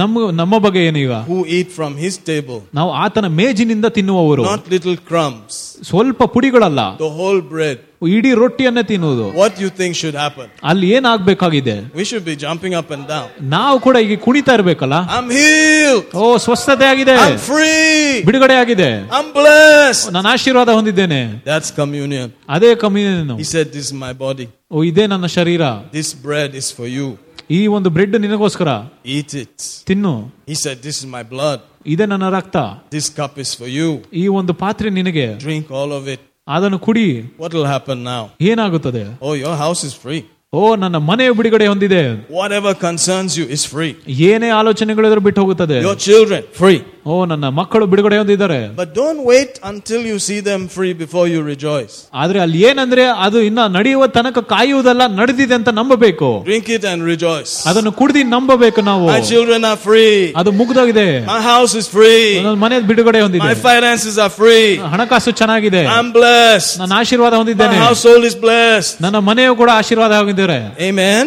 [0.00, 2.58] ನಮ್ಮ ನಮ್ಮ ಬಗ್ಗೆ ಏನೀಗ who eat from his table?
[2.78, 5.52] ನಾವು ಆತನ ಮೇಜಿನಿಂದ ತಿನ್ನುವವರು Not little crumbs,
[5.90, 7.78] ಸ್ವಲ್ಪ ಪುಡಿಗಳಲ್ಲ the whole bread.
[8.16, 10.46] ಇಡೀ ರೊಟ್ಟಿಯನ್ನೇ ತಿನ್ನುವುದು What do you think should happen?
[10.70, 13.26] ಅಲ್ಲಿ ಏನಾಗ್ಬೇಕಾಗಿದೆ We should be jumping up and down.
[13.56, 16.06] ನಾವು ಕೂಡ ಈಗ ಕುಣಿತಾ ಇರ್ಬೇಕಲ್ಲ I'm healed.
[16.20, 18.14] ಓ ಸ್ವಸ್ಥತೆ ಆಗಿದೆ I'm free.
[18.28, 20.06] ಬಿಡುಗಡೆ ಆಗಿದೆ I'm blessed.
[20.16, 21.20] ನಾನು ಆಶೀರ್ವಾದ ಹೊಂದಿದ್ದೇನೆ
[21.50, 22.28] That's communion.
[22.56, 24.48] ಅದೇ communion He said, This is my body.
[24.72, 25.62] ಓ ಇದೇ ನನ್ನ ಶರೀರ
[25.98, 27.08] This bread is for you.
[27.50, 28.70] ಈ ಒಂದು ಬ್ರೆಡ್ ನಿನಗೋಸ್ಕರ
[29.16, 29.54] Eat it.
[29.88, 30.12] ತಿನ್ನು
[30.46, 31.58] He said, This is my blood.
[31.86, 32.56] ಇದೇ ನನ್ನ ರಕ್ತ
[32.96, 33.88] This cup is for you.
[34.22, 36.20] ಈ ಒಂದು ಪಾತ್ರೆ ನಿನಗೆ Drink all of it.
[36.48, 37.08] ಅದನ್ನು ಕುಡಿ
[37.42, 38.22] What will happen now?
[38.50, 40.22] ಏನಾಗುತ್ತದೆ Oh, your house is free.
[40.52, 42.00] ಓ ನನ್ನ ಮನೆಯ ಬಿಡುಗಡೆ ಹೊಂದಿದೆ
[42.38, 43.92] Whatever concerns you is free.
[44.30, 46.78] ಏನೇ ಆಲೋಚನೆಗಳಿದ್ರು ಬಿಟ್ಟು ಹೋಗುತ್ತದೆ Your children, free.
[47.06, 51.40] ಓ ನನ್ನ ಮಕ್ಕಳು ಬಿಡುಗಡೆ ಹೊಂದಿದ್ದಾರೆ But don't wait until you see them free before you
[51.44, 51.94] rejoice.
[52.22, 57.52] ಆದ್ರೆ ಅಲ್ಲಿ ಏನಂದ್ರೆ ಅದು ಇನ್ನ ನಡೆಯುವ ತನಕ ಕಾಯುವುದಲ್ಲ ನಡೆದಿದೆ ಅಂತ ನಂಬಬೇಕು Drink it and rejoice.
[57.70, 60.14] ಅದನ್ನು ಕುಡ್ದಿ ನಂಬಬೇಕು ನಾವು My children are free.
[60.42, 62.24] ಅದು ಮುಗ್ದೋಗಿದೆ My house is free.
[62.38, 64.66] ನನ್ನ ಮನೆ ಬಿಡುಗಡೆ ಹೊಂದಿದೆ My finances are free.
[64.94, 66.72] ಹಣಕಾಸು ಚೆನ್ನಾಗಿದೆ I'm blessed.
[66.82, 68.94] ನನ್ನ ಆಶೀರ್ವಾದ My ಹೊಂದಿದ್ದೇನೆ household is blessed.
[69.06, 70.58] ನನ್ನ ಮನೆಯು ಕೂಡ ಆಶೀರ್ವಾದ ಹೊಂದಿದ್ದಾರೆ
[70.90, 71.24] Amen.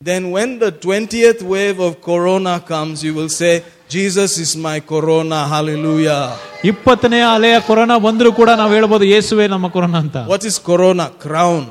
[0.00, 3.52] Then when the 20th wave of corona comes, you will say,
[3.88, 5.38] Jesus is my corona.
[5.54, 6.22] Hallelujah.
[6.64, 11.06] ಇಪ್ಪತ್ತನೇ ಅಲೆಯ ಕೊರೋನಾ ಬಂದ್ರು ಕೂಡ ನಾವು ಹೇಳ್ಬೋದು ಯೇಸುವೆ ನಮ್ಮ ಕೊರೋನಾ ಅಂತ What is corona?
[11.26, 11.62] Crown.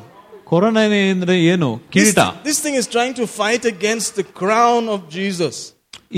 [0.46, 0.82] Corona
[1.14, 5.56] ಅಂದ್ರೆ ಏನು This, ಕಿರೀಟ this thing is trying to fight against the crown of Jesus.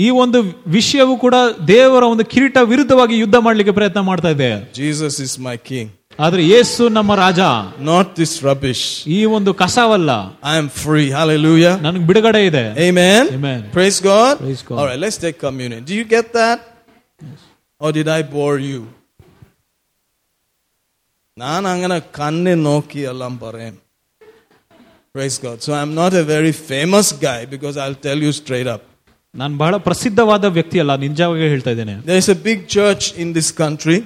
[0.04, 0.38] ಈ ಒಂದು
[0.76, 1.36] ವಿಷಯವು ಕೂಡ
[1.68, 4.48] ದೇವರ ಒಂದು ಕಿರೀಟ ವಿರುದ್ಧವಾಗಿ ಯುದ್ಧ ಮಾಡ್ಲಿಕ್ಕೆ ಪ್ರಯತ್ನ ಮಾಡ್ತಾ ಇದೆ
[4.82, 5.86] Jesus is my king.
[6.24, 7.40] ಆದ್ರೆ ಯೇಸು ನಮ್ಮ ರಾಜ
[7.92, 8.82] Not this rubbish.
[9.16, 10.10] ಈ ಒಂದು ಕಸವಲ್ಲ
[10.52, 11.08] I am free.
[11.18, 11.74] Hallelujah.
[11.86, 13.22] ನನಗೆ ಬಿಡುಗಡೆ ಇದೆ Amen.
[13.38, 13.60] Amen.
[13.78, 14.34] Praise God.
[14.44, 14.76] Praise God.
[14.80, 15.80] All right, let's take communion.
[15.90, 16.60] Do you get that?
[17.80, 18.80] Or did I bore you?
[21.36, 23.76] ನಾನು അങ്ങനെ കണ്ണ് നോക്കി എല്ലാം പറയും
[25.14, 25.58] Praise God.
[25.62, 28.82] So I'm not a very famous guy because I'll tell you straight up.
[29.34, 33.48] ನಾನು ಬಹಳ ಪ್ರಸಿದ್ಧವಾದ ವ್ಯಕ್ತಿ ಅಲ್ಲ ನಿಜವಾಗಿ ಹೇಳ್ತಾ ಇದ್ದೇನೆ There is a big church in this
[33.62, 33.96] country,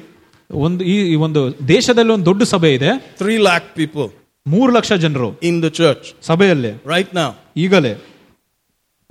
[0.65, 2.91] ಒಂದು ಈ ಒಂದು ದೇಶದಲ್ಲಿ ಒಂದು ದೊಡ್ಡ ಸಭೆ ಇದೆ.
[3.17, 4.07] ತ್ರೀ ಲ್ಯಾಕ್ ಪೀಪಲ್
[4.47, 7.25] ಮೂರು ಲಕ್ಷ ಜನರು ಇನ್ ದ ಚರ್ಚ್ ಸಭೆಯಲ್ಲಿ ರೈಟ್ ನಾ
[7.57, 7.93] ಈಗಲೇ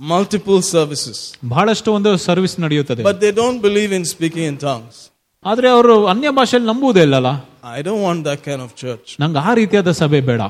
[0.01, 3.03] ಮಲ್ಟಿಪಲ್ ಸರ್ವಿಸಸ್ ಬಹಳಷ್ಟು ಒಂದು ಸರ್ವಿಸ್ ನಡೆಯುತ್ತದೆ.
[3.03, 4.99] But they don't believe in speaking in tongues
[5.45, 7.29] ಆದ್ರೆ ಅವರು ಅನ್ಯ ಭಾಷೆಯಲ್ಲಿ ನಂಬುವುದೇ ಇಲ್ಲಲ್ಲ?
[7.77, 10.41] I don't want that kind of church ನಂಗೆ ಆ ರೀತಿಯಾದ ಸಭೆ ಬೇಡ.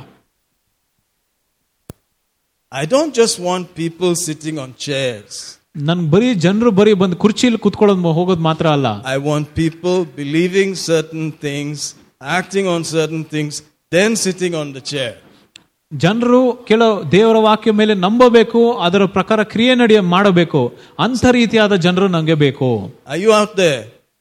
[2.73, 5.39] I don't just want people sitting on chairs
[5.88, 11.26] ನನ್ ಬರೀ ಜನರು ಬರೀ ಬಂದು ಕುರ್ಚಿಲಿ ಕುತ್ಕೊಳ್ಳೋದು ಹೋಗೋದು ಮಾತ್ರ ಅಲ್ಲ I want people believing certain
[11.46, 11.78] things,
[12.38, 13.54] acting on certain things,
[13.92, 15.12] then sitting on the chair.
[15.92, 20.60] ಜನರು ಕೆಲವು ದೇವರ ವಾಕ್ಯ ಮೇಲೆ ನಂಬಬೇಕು ಅದರ ಪ್ರಕಾರ ಕ್ರಿಯೆ ನಡೆಯ ಮಾಡಬೇಕು
[21.00, 22.68] ಅಂತ ರೀತಿಯಾದ ಜನರು ನಂಗೆ ಬೇಕು
[23.12, 23.80] Are you out there?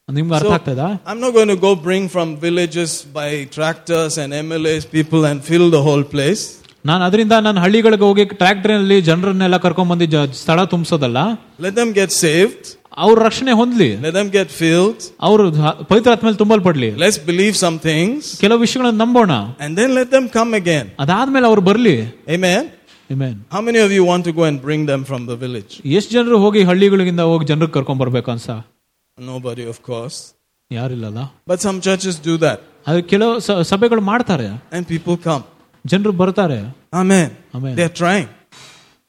[0.09, 4.29] ನಿಮ್ಗೆ ಅರ್ಥ So, ಆಗ್ತದಾ I'm not going to go bring from villages by tractors and
[4.45, 6.43] MLAs people and fill the whole place.
[6.86, 11.16] ನಾನು ಅದರಿಂದ ನಾನು ಹಳ್ಳಿಗಳಿಗೆ ಹೋಗಿ ಟ್ರ್ಯಾಕ್ಟರ್ನಲ್ಲಿ ಜನರನ್ನೆಲ್ಲ ಕರ್ಕೊಂಡ್ಬಂದು ಸ್ಥಳ ತುಂಬಿಸೋದಲ್ಲ?
[11.60, 13.96] ಲೆಟ್ ಗೆಟ್ ಸೇವ್ಡ್ ಅವ್ರ ರಕ್ಷಣೆ ಹೊಂದ್ಲಿ.
[13.96, 15.52] ಲೆಟ್ ದಮ್ ಗೆಟ್ ಫೀಲ್ಡ್ ಅವರು
[15.84, 16.90] ಪವಿತ್ರಾತ್ಮಲ್ಲಿ ತುಂಬಲ್ಪಡ್ಲಿ.
[16.90, 19.32] ಲೆಸ್ ಬಿಲೀವ್ ಸಮಥಿಂಗ್ ಕೆಲವು ವಿಷಯಗಳನ್ನು ನಂಬೋಣ.
[19.32, 22.00] And then let them come again ಅದಾದ್ಮೇಲೆ ಅವ್ರು ಬರ್ಲಿ.
[22.02, 22.62] Amen.
[23.12, 26.12] Amen how many of you want to go and bring them from the village ಎಷ್ಟು
[26.12, 28.50] ಜನರು ಹೋಗಿ ಹಳ್ಳಿಗಳಿಂದ ಹೋಗಿ ಜನರು ಕರ್ಕೊಂಡ್ ಬರ್ಬೇಕು ಅನ್ಸ?
[29.20, 30.34] Nobody of course
[30.72, 31.18] ಯಾರಿಲ್ಲಲ್ಲ.
[31.48, 32.58] But some churches do that.
[32.86, 34.46] ಅದು ಕೆಲವು ಸಭೆಗಳು ಮಾಡ್ತಾರೆ.
[34.46, 35.42] And people ಕಮ್
[35.85, 36.59] ಜನರು ಬರ್ತಾರೆ
[36.93, 37.27] Amen.
[37.57, 37.73] Amen.
[37.77, 38.27] They're trying.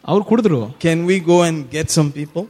[0.04, 2.44] ಅವ್ರು ಕುಡಿದ್ರು Can we go and get some people?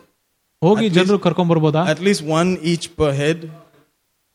[0.63, 3.39] ಹೋಗಿ At ಜನರು ಕರ್ಕೊಂಡ್ ಬರ್ಬೋದಾ At least one each per head.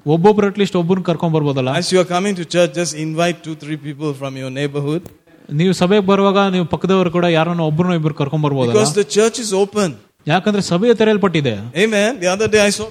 [0.06, 3.78] ಒಬ್ಬೊಬ್ರು ಅಟ್ಲೀಸ್ಟ್ ಒಬ್ಬರನ್ನ ಕರ್ಕೊಂಡ್ ಬರ್ಬೋದಲ್ಲ As you are coming to church, just invite two, three
[3.80, 5.04] people from your neighborhood.
[5.60, 9.52] ನೀವು ಸಭೆಗೆ ಬರುವಾಗ ನೀವು ಪಕ್ಕದವರು ಕೂಡ ಯಾರನ್ನ ಒಬ್ಬರನ್ನ ಇಬ್ರು ಕರ್ಕೊಂಡ್ ಬರ್ಬೋದಲ್ಲ Because the church is
[9.64, 9.90] open.
[10.28, 11.54] ಯಾಕಂದ್ರೆ ಸಭೆಯ ತೆರೆಯಲ್ಪಟ್ಟಿದೆ
[11.86, 12.12] Amen.
[12.24, 12.88] The other day I saw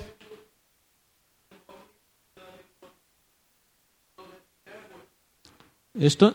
[5.95, 6.27] ಎಷ್ಟು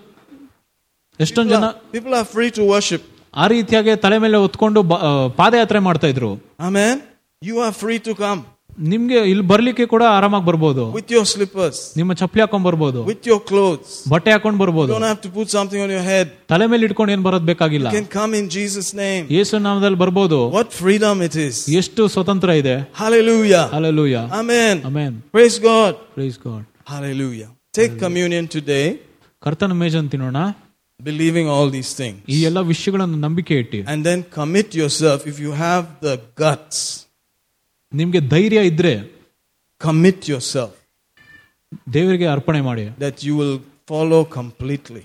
[1.25, 4.81] ಎಷ್ಟೊಂದು ಜನ people are free to worship ಆ ರೀತಿಯಾಗಿ ತಲೆ ಮೇಲೆ ಹೊತ್ಕೊಂಡು
[5.37, 6.95] ಪಾದಯಾತ್ರೆ ಮಾಡ್ತಾ ಇದ್ರು ಆಮೇಲೆ
[7.43, 8.41] you are free to come
[8.91, 13.43] ನಿಮ್ಗೆ ಇಲ್ಲಿ ಬರ್ಲಿಕ್ಕೆ ಕೂಡ ಆರಾಮಾಗಿ ಬರ್ಬೋದು ವಿತ್ ಯೋರ್ ಸ್ಲಿಪ್ಪರ್ಸ್ ನಿಮ್ಮ ಚಪ್ಪಲಿ ಹಾಕೊಂಡ್ ಬರ್ಬೋದು ವಿತ್ ಯೋರ್
[13.51, 14.93] ಕ್ಲೋತ್ಸ್ ಬಟ್ಟೆ ಹಾಕೊಂಡ್ ಬರ್ಬೋದು
[15.25, 18.49] to put something on your head ತಲೆ ಮೇಲೆ ಇಟ್ಕೊಂಡು ಏನ್ ಬರೋದ್ ಬೇಕಾಗಿಲ್ಲ can come in
[18.57, 24.77] Jesus name ಯೇಸು ನಾಮದಲ್ಲಿ ಬರ್ಬೋದು ವಾಟ್ ಫ್ರೀಡಮ್ ಇಟ್ ಇಸ್ ಎಷ್ಟು ಸ್ವತಂತ್ರ ಇದೆ hallelujah hallelujah amen
[24.91, 26.63] amen praise god praise god
[26.93, 28.85] hallelujah take communion today
[29.43, 30.39] ಕರ್ತನ ಮೇಜನ್ ತಿನ್ನೋಣ
[31.00, 32.18] believing all these things.
[32.30, 35.20] ಈ ಎಲ್ಲ ವಿಷಯಗಳನ್ನು ನಂಬಿಕೆ ಇಟ್ಟಿ And then commit yourself.
[35.32, 36.80] If you have the guts,
[37.92, 38.94] ನಿಮ್ಗೆ ಧೈರ್ಯ ಇದ್ರೆ
[39.82, 40.74] commit yourself
[41.94, 43.56] ದೇವರಿಗೆ ಅರ್ಪಣೆ ಮಾಡಿ that you will
[43.88, 45.04] follow completely.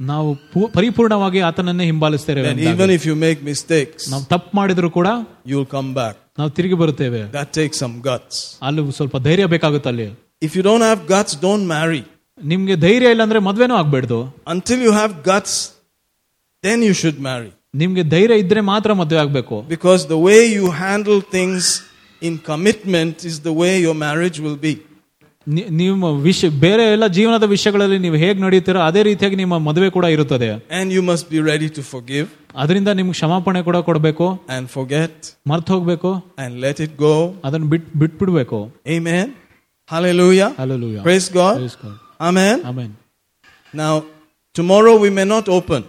[0.00, 2.74] ನಾವು ಪೂ- ಪರಿಪೂರ್ಣವಾಗಿ ಆತನನ್ನೇ ಹಿಂಬಾಲಿಸ್ತೇವೆ That ಅಂದಾಗ.
[2.74, 5.08] even if you make mistakes, ನಾವು ತಪ್ಪು ಮಾಡಿದ್ರು ಕೂಡ
[5.50, 6.14] you'll come back.
[6.38, 8.36] ನಾವು ತಿರುಗಿ ಬರುತ್ತೇವೆ That takes some guts.
[8.62, 10.08] ಅಲ್ಲಿ ಸ್ವಲ್ಪ ಧೈರ್ಯ ಬೇಕಾಗುತ್ತೆ ಅಲ್ಲಿ
[10.42, 12.02] If you don't have guts, don't marry.
[12.38, 14.18] ನಿಮ್ಗೆ ಧೈರ್ಯ ಇಲ್ಲ ಅಂದ್ರೆ ಮದ್ವೆನೂ ಆಗ್ಬೇಡ್ದು
[14.54, 15.54] Until you have guts,
[16.64, 17.50] then you should marry.
[17.74, 21.64] ನಿಮ್ಗೆ ಧೈರ್ಯ ಇದ್ರೆ ಮಾತ್ರ ಮದ್ವೆ ಆಗ್ಬೇಕು Because the way you handle things
[22.22, 24.74] in commitment is the way your marriage will be.
[25.46, 30.06] ನಿ- ನಿಮ್ಮ ವಿಷಯ ಬೇರೆ ಎಲ್ಲ ಜೀವನದ ವಿಷಯಗಳಲ್ಲಿ ನೀವು ಹೇಗ್ ನಡೀತೀರೋ ಅದೇ ರೀತಿಯಾಗಿ ನಿಮ್ಮ ಮದುವೆ ಕೂಡ
[30.16, 30.48] ಇರುತ್ತದೆ
[30.80, 32.26] And you must be ready to forgive
[32.62, 35.14] ಅದರಿಂದ ನಿಮ್ಗೆ ಕ್ಷಮಾಪಣೆ ಕೂಡ ಕೊಡಬೇಕು and forget
[35.46, 36.10] ಮರ್ತು ಹೋಗ್ಬೇಕು
[36.44, 37.14] and let it go.
[37.44, 38.60] ಅದನ್ನ ಬಿಟ್ ಬಿಟ್ಬಿಡ್ಬೇಕು
[38.96, 39.26] Amen.
[39.88, 40.50] Hallelujah.
[40.60, 41.02] Hallelujah.
[41.02, 41.54] Praise God.
[41.60, 41.96] Praise God.
[42.20, 42.56] Amen.
[42.70, 42.90] Amen.
[43.74, 43.92] Now,
[44.54, 45.82] tomorrow we may not open.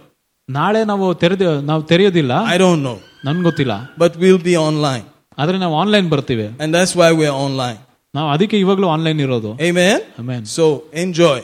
[0.48, 2.96] ನಾಳೆ ನಾವು ತೆರೆದ ನಾವು ತೆರೆಯೋದಿಲ್ಲ I don't know.
[3.24, 5.04] ನನ್ಗೆ ಗೊತ್ತಿಲ್ಲ But we'll be online.
[5.38, 7.78] ಆದ್ರೆ ನಾವು ಆನ್ಲೈನ್ ಬರ್ತೀವಿ And that's why we're online.
[8.14, 9.98] ನಾವು ಅದಕ್ಕೆ ಇವಾಗ್ಲೂ ಆನ್ಲೈನ್ ಇರೋದು Amen.
[10.22, 10.42] Amen.
[10.58, 10.66] So
[11.04, 11.38] enjoy.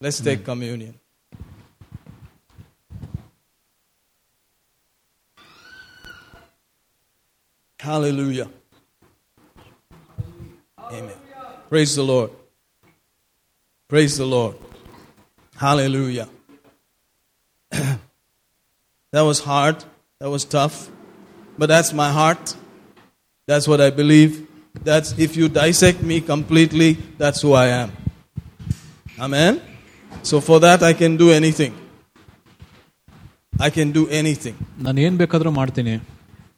[0.00, 0.92] Let's take communion.
[7.80, 8.48] Hallelujah.
[10.78, 11.16] Amen.
[11.68, 12.30] Praise the Lord.
[13.94, 14.56] Praise the Lord.
[15.56, 16.28] Hallelujah.
[17.70, 19.84] that was hard.
[20.20, 20.88] That was tough.
[21.58, 22.54] But that's my heart.
[23.46, 24.46] That's what I believe.
[24.74, 27.92] That's if you dissect me completely, that's who I am.
[29.18, 29.60] Amen.
[30.22, 31.74] So for that I can do anything.
[33.58, 34.56] I can do anything.
[34.86, 35.94] ನಾನು ಏನ್ ಬೇಕಾದ್ರೂ ಮಾಡ್ತೀನಿ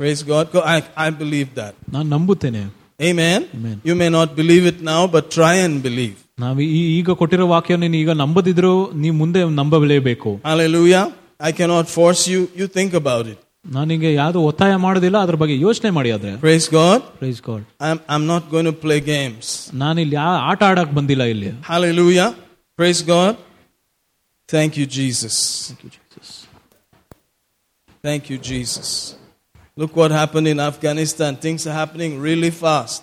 [0.00, 0.46] Praise God.
[0.54, 1.74] Go- I, I believe that.
[1.94, 2.62] ನಾನು ನಂಬುತ್ತೇನೆ
[3.00, 3.40] Amen.
[3.56, 3.76] Amen.
[3.84, 6.16] You may not believe it now, but try and believe.
[6.40, 11.04] ನಾವು ಈ ಈಗ ಕೊಟ್ಟಿರೋ ವಾಕ್ಯ ನೀನು ಈಗ ನಂಬದಿದ್ರು ನೀವು ಮುಂದೆ ನಂಬಲೇಬೇಕು Hallelujah.
[11.40, 12.40] I cannot force you.
[12.60, 13.38] You think about it.
[13.66, 17.00] ನಾನೀಗ ಯಾವ್ದು ಒತ್ತಾಯ ಮಾಡೋದಿಲ್ಲ ಅದ್ರ ಬಗ್ಗೆ ಯೋಚನೆ ಮಾಡಿ ಆದ್ರೆ Praise God.
[17.20, 19.46] Praise God I'm, I'm not going to play games.
[19.82, 22.28] ನಾನು ಇಲ್ಲಿ ಯಾ- ಆಟ ಆಡಕ್ ಬಂದಿಲ್ಲ ಇಲ್ಲಿ Hallelujah.
[22.78, 23.32] Praise God.
[24.48, 25.36] Thank you, Jesus.
[28.04, 28.88] Thank you, Jesus.
[29.76, 31.36] Look what happened in Afghanistan.
[31.36, 33.02] Things are happening really fast.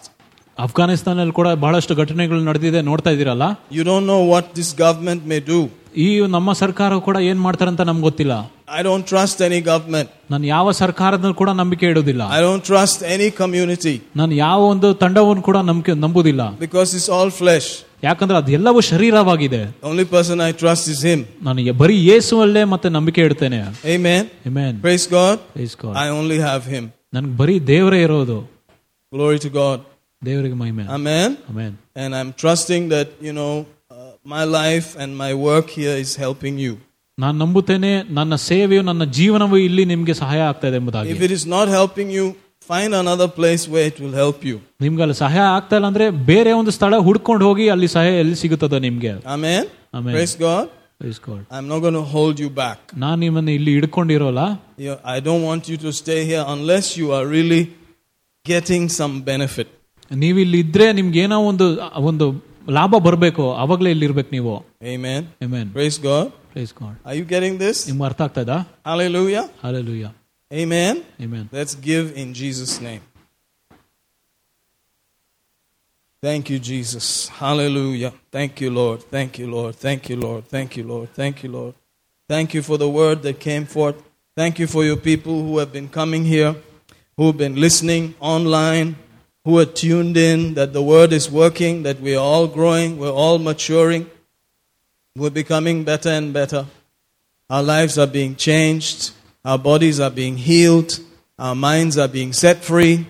[0.58, 3.46] ಅಫ್ಘಾನಿಸ್ತಾನಲ್ಲಿ ಕೂಡ ಬಹಳಷ್ಟು ಘಟನೆಗಳು ನಡೆದಿದೆ ನೋಡ್ತಾ ಇದೀರಲ್ಲ
[3.78, 5.60] You don't know what this government may do.
[6.06, 8.34] ಈ ನಮ್ಮ ಸರ್ಕಾರ ಕೂಡ ಏನ್ ಮಾಡ್ತಾರಂತ ನಮ್ಗೆ ಗೊತ್ತಿಲ್ಲ
[8.80, 10.08] I don't trust any government.
[10.34, 15.46] ನಾನು ಯಾವ ಸರ್ಕಾರದ ಕೂಡ ನಂಬಿಕೆ ಇಡೋದಿಲ್ಲ I don't trust any community ನಾನು ಯಾವ ಒಂದು ತಂಡವನ್ನು
[15.50, 17.70] ಕೂಡ ನಂಬಿಕೆ ನಂಬುದಿಲ್ಲ because it's all flesh.
[18.04, 21.20] ಯಾಕಂದ್ರೆ ಅದೆಲ್ಲವೂ ಶರೀರವಾಗಿದೆ The only person I trust is Him.
[21.42, 23.60] ನಾನು ಯ- ಬರೀ ಯೇಸುವಲ್ಲೇ ಮತ್ತೆ ನಂಬಿಕೆ ಇಡ್ತೇನೆ
[23.96, 24.24] Amen.
[24.48, 24.74] Amen.
[24.82, 25.36] Praise God.
[25.56, 25.94] Praise God.
[25.96, 26.86] I only have Him.
[27.14, 28.38] ನನ್ಗೆ ಬರೀ ದೇವರೇ ಇರೋದು
[29.12, 29.80] Glory to God.
[30.26, 31.30] ದೇವರಿಗೆ ಮಹಿಮೆ Amen.
[31.50, 33.54] Amen And I'm trusting that, you know,
[33.92, 36.74] uh, my life and my work here is helping you.
[37.18, 41.46] ನಾನು ನಂಬುತ್ತೇನೆ ನನ್ನ ಸೇವೆಯು ನನ್ನ ಜೀವನವು ಇಲ್ಲಿ ನಿಮ್ಗೆ ಸಹಾಯ ಆಗ್ತಾ ಇದೆ ಎಂಬುದಾಗಿ If it is
[41.56, 42.26] not helping you,
[42.70, 44.58] find another place where it will help you.
[44.82, 48.80] ನಿಮ್ಗೆ ಅಲ್ಲಿ ಸಹಾಯ ಆಗ್ತಾ ಇಲ್ಲ ಅಂದ್ರೆ ಬೇರೆ ಒಂದು ಸ್ಥಳ ಹುಡ್ಕೊಂಡು ಹೋಗಿ ಅಲ್ಲಿ ಸಹಾಯ ಎಲ್ಲಿ ಸಿಗುತ್ತದ
[48.88, 49.64] ನಿಮ್ಗೆ Amen.
[49.94, 50.14] Amen.
[50.18, 50.66] Praise God.
[51.02, 51.42] Praise God.
[51.56, 52.80] I'm not going to hold you back.
[53.04, 54.44] ನಾನು ನಿಮ್ಮನ್ನ ಇಲ್ಲಿ ಹಿಡ್ಕೊಂಡಿರೋಲ್ಲ
[54.88, 57.62] You- I don't want you to stay here unless you are really
[58.46, 59.68] getting some benefit.
[60.12, 61.66] ನೀವು ಇಲ್ಲಿ ಇದ್ರೆ ನಿಮ್ಗೆ ಏನೋ ಒಂದು
[62.10, 62.26] ಒಂದು
[62.78, 64.54] ಲಾಭ ಬರಬೇಕು ಅವಾಗಲೇ ಇಲ್ಲಿ ಇರ್ಬೇಕು ನೀವು
[64.96, 65.22] Amen.
[65.46, 65.66] Amen.
[65.78, 66.26] Praise God.
[66.54, 66.94] Praise God.
[67.10, 67.78] Are you getting this?
[67.90, 68.58] ನಿಮ್ಗೆ ಅರ್ಥ ಆಗ್ತಾ ಇದಾ
[68.92, 69.46] Hallelujah.
[69.66, 70.12] Hallelujah.
[70.55, 71.05] Amen.
[71.21, 71.49] Amen.
[71.51, 73.01] Let's give in Jesus' name.
[76.23, 77.27] Thank you, Jesus.
[77.29, 78.13] Hallelujah.
[78.31, 79.03] Thank you, Lord.
[79.03, 79.75] Thank you, Lord.
[79.75, 80.47] Thank you, Lord.
[80.47, 81.13] Thank you, Lord.
[81.13, 81.75] Thank you, Lord.
[82.29, 84.01] Thank you for the word that came forth.
[84.37, 86.55] Thank you for your people who have been coming here,
[87.17, 88.95] who have been listening online,
[89.45, 93.11] who are tuned in, that the word is working, that we are all growing, we're
[93.11, 94.09] all maturing,
[95.17, 96.67] we're becoming better and better.
[97.51, 99.11] Our lives are being changed.
[99.45, 100.99] Our bodies are being healed.
[101.39, 103.07] Our minds are being set free.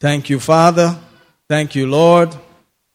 [0.00, 0.98] Thank you, Father.
[1.48, 2.34] Thank you, Lord.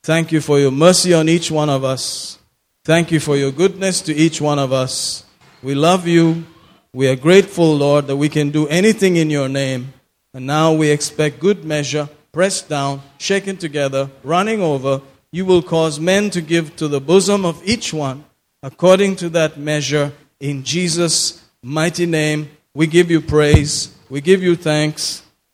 [0.03, 2.37] Thank you for your mercy on each one of us.
[2.85, 5.25] Thank you for your goodness to each one of us.
[5.63, 6.45] We love you.
[6.93, 9.93] We are grateful, Lord, that we can do anything in your name.
[10.33, 15.01] And now we expect good measure, pressed down, shaken together, running over.
[15.31, 18.23] You will cause men to give to the bosom of each one
[18.63, 20.13] according to that measure.
[20.39, 23.72] In Jesus' mighty name, we give you praise.
[24.10, 25.02] We give you thanks.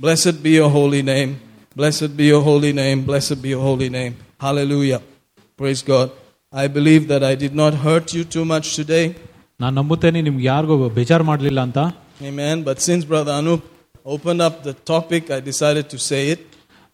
[0.01, 1.31] Blessed be your holy name.
[1.77, 3.05] Blessed be your holy name.
[3.05, 4.15] Blessed be your holy name.
[4.41, 5.01] Hallelujah.
[5.59, 6.09] Praise God.
[6.53, 9.07] I believe that I did not hurt you too much today.
[9.61, 11.79] ನಾನು ನಂಬುತ್ತೇನೆ ನಿಮ್ಗೆ ಯಾರಿಗೂ ಬೇಜಾರು ಮಾಡಲಿಲ್ಲ ಅಂತ
[12.31, 12.57] Amen.
[12.69, 13.63] But since Brother Anup
[14.15, 16.41] opened up the topic, I decided to say it.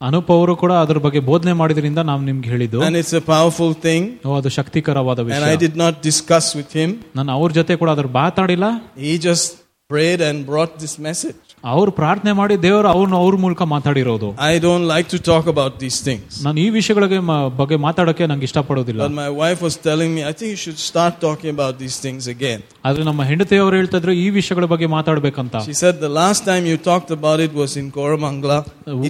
[0.01, 4.03] Anoop ಅವರು ಕೂಡ ಅದ್ರ ಬಗ್ಗೆ ಬೋಧನೆ ಮಾಡಿದ್ರಿಂದ ನಾವು ನಿಮ್ಗೆ ಹೇಳಿದ್ದು And it's a powerful thing.
[4.27, 6.91] ಓ, ಅದು ಶಕ್ತಿಕರವಾದ And I ವಿಷಯ did not discuss with him.
[7.19, 8.67] ನಾನು ಅವ್ರ ಜೊತೆ ಕೂಡ ಅದ್ರ ಮಾತಾಡಿಲ್ಲ
[9.07, 9.47] He just
[9.91, 11.41] prayed and brought this message.
[11.73, 15.99] ಅವ್ರು ಪ್ರಾರ್ಥನೆ ಮಾಡಿ ದೇವರು ಅವ್ರನ್ನ ಅವ್ರ ಮೂಲಕ ಮಾತಾಡಿರೋದು I don't like to talk about these
[16.09, 16.31] things.
[16.47, 20.35] ನಾನು ಈ ವಿಷಯಗಳಿಗೆ ಮ- ಬಗ್ಗೆ ಮಾತಾಡೋಕೆ ನಂಗೆ ಇಷ್ಟಪಡೋದಿಲ್ಲ But my wife was telling me, I
[20.39, 22.61] think you should start talking about these things again.
[22.89, 26.79] ಆದ್ರೆ ನಮ್ಮ ಹೆಂಡತಿಯವರು ಹೇಳ್ತಾ ಇದ್ರು ಈ ವಿಷಯಗಳ ಬಗ್ಗೆ ಮಾತಾಡ್ಬೇಕಂತ She said the last time you
[26.91, 28.59] talked about it was in Koramangala.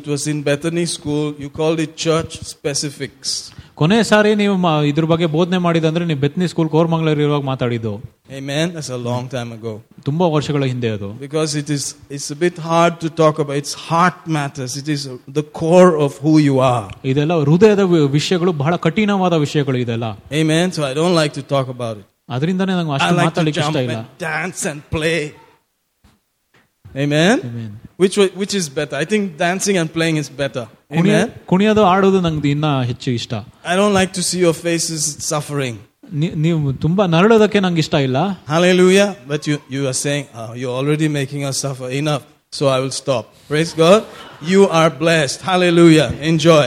[0.00, 1.26] It was in Bethany School.
[1.44, 3.30] You called it church specifics.
[3.78, 7.94] ಕೊನೆ ಸಾರಿ ನೀವು ಮ- ಇದ್ರ ಬಗ್ಗೆ ಬೋಧನೆ ಮಾಡಿದಂದ್ರೆ ನೀವು ಬೆತ್ನಿ ಸ್ಕೂಲ್ ಕೋರ್ಮಂಗ್ಳೂರ್ ಇರುವಾಗ ಮಾತಾಡಿದ್ದು
[8.32, 8.66] Amen.
[8.74, 9.72] That's a long time ago.
[10.06, 13.56] ತುಂಬಾ ವರ್ಷಗಳ ಹಿಂದೆ ಅದು Because it is it's a bit hard to talk about.
[13.56, 14.72] It's heart matters.
[14.76, 15.02] It is
[15.34, 16.86] the core of who you are.
[17.04, 20.66] ಇದೆಲ್ಲ ಹೃದಯದ ವಿ- ವಿಷಯಗಳು ಬಹಳ ಕಠಿಣವಾದ ವಿಷಯಗಳು ಇದೆಲ್ಲ Amen.
[20.70, 22.06] So I don't like to talk about it.
[22.28, 25.18] ಅದರಿಂದನೇ ನಂಗೆ I ಅಷ್ಟು like to ಮಾತಾಡ್ಲಿಕ್ಕೆ jump ಇಷ್ಟ ಇಲ್ಲ and dance and play.
[27.04, 27.36] Amen.
[27.48, 27.70] Amen.
[28.02, 28.94] Which wa- which is better?
[29.02, 30.64] I think dancing and playing is better.
[30.96, 31.30] ಕುಣಿಯ Amen.
[31.50, 33.32] ಕುಣಿಯೋದು ಆಡೋದು ನಂಗೆ ಇನ್ನ ಹೆಚ್ಚು ಇಷ್ಟ
[33.72, 35.76] I don't like to see your faces suffering.
[36.20, 38.18] ನೀ- ನೀವು ತುಂಬಾ ನರಳೋದಕ್ಕೆ ನಂಗೆ ಇಷ್ಟ ಇಲ್ಲ
[38.54, 39.08] Hallelujah.
[39.32, 42.24] But you, you are saying, oh, you're already making us suffer enough.
[42.58, 43.24] So I will stop.
[43.52, 44.00] Praise God.
[44.52, 45.38] You are blessed.
[45.50, 46.08] Hallelujah.
[46.32, 46.66] Enjoy.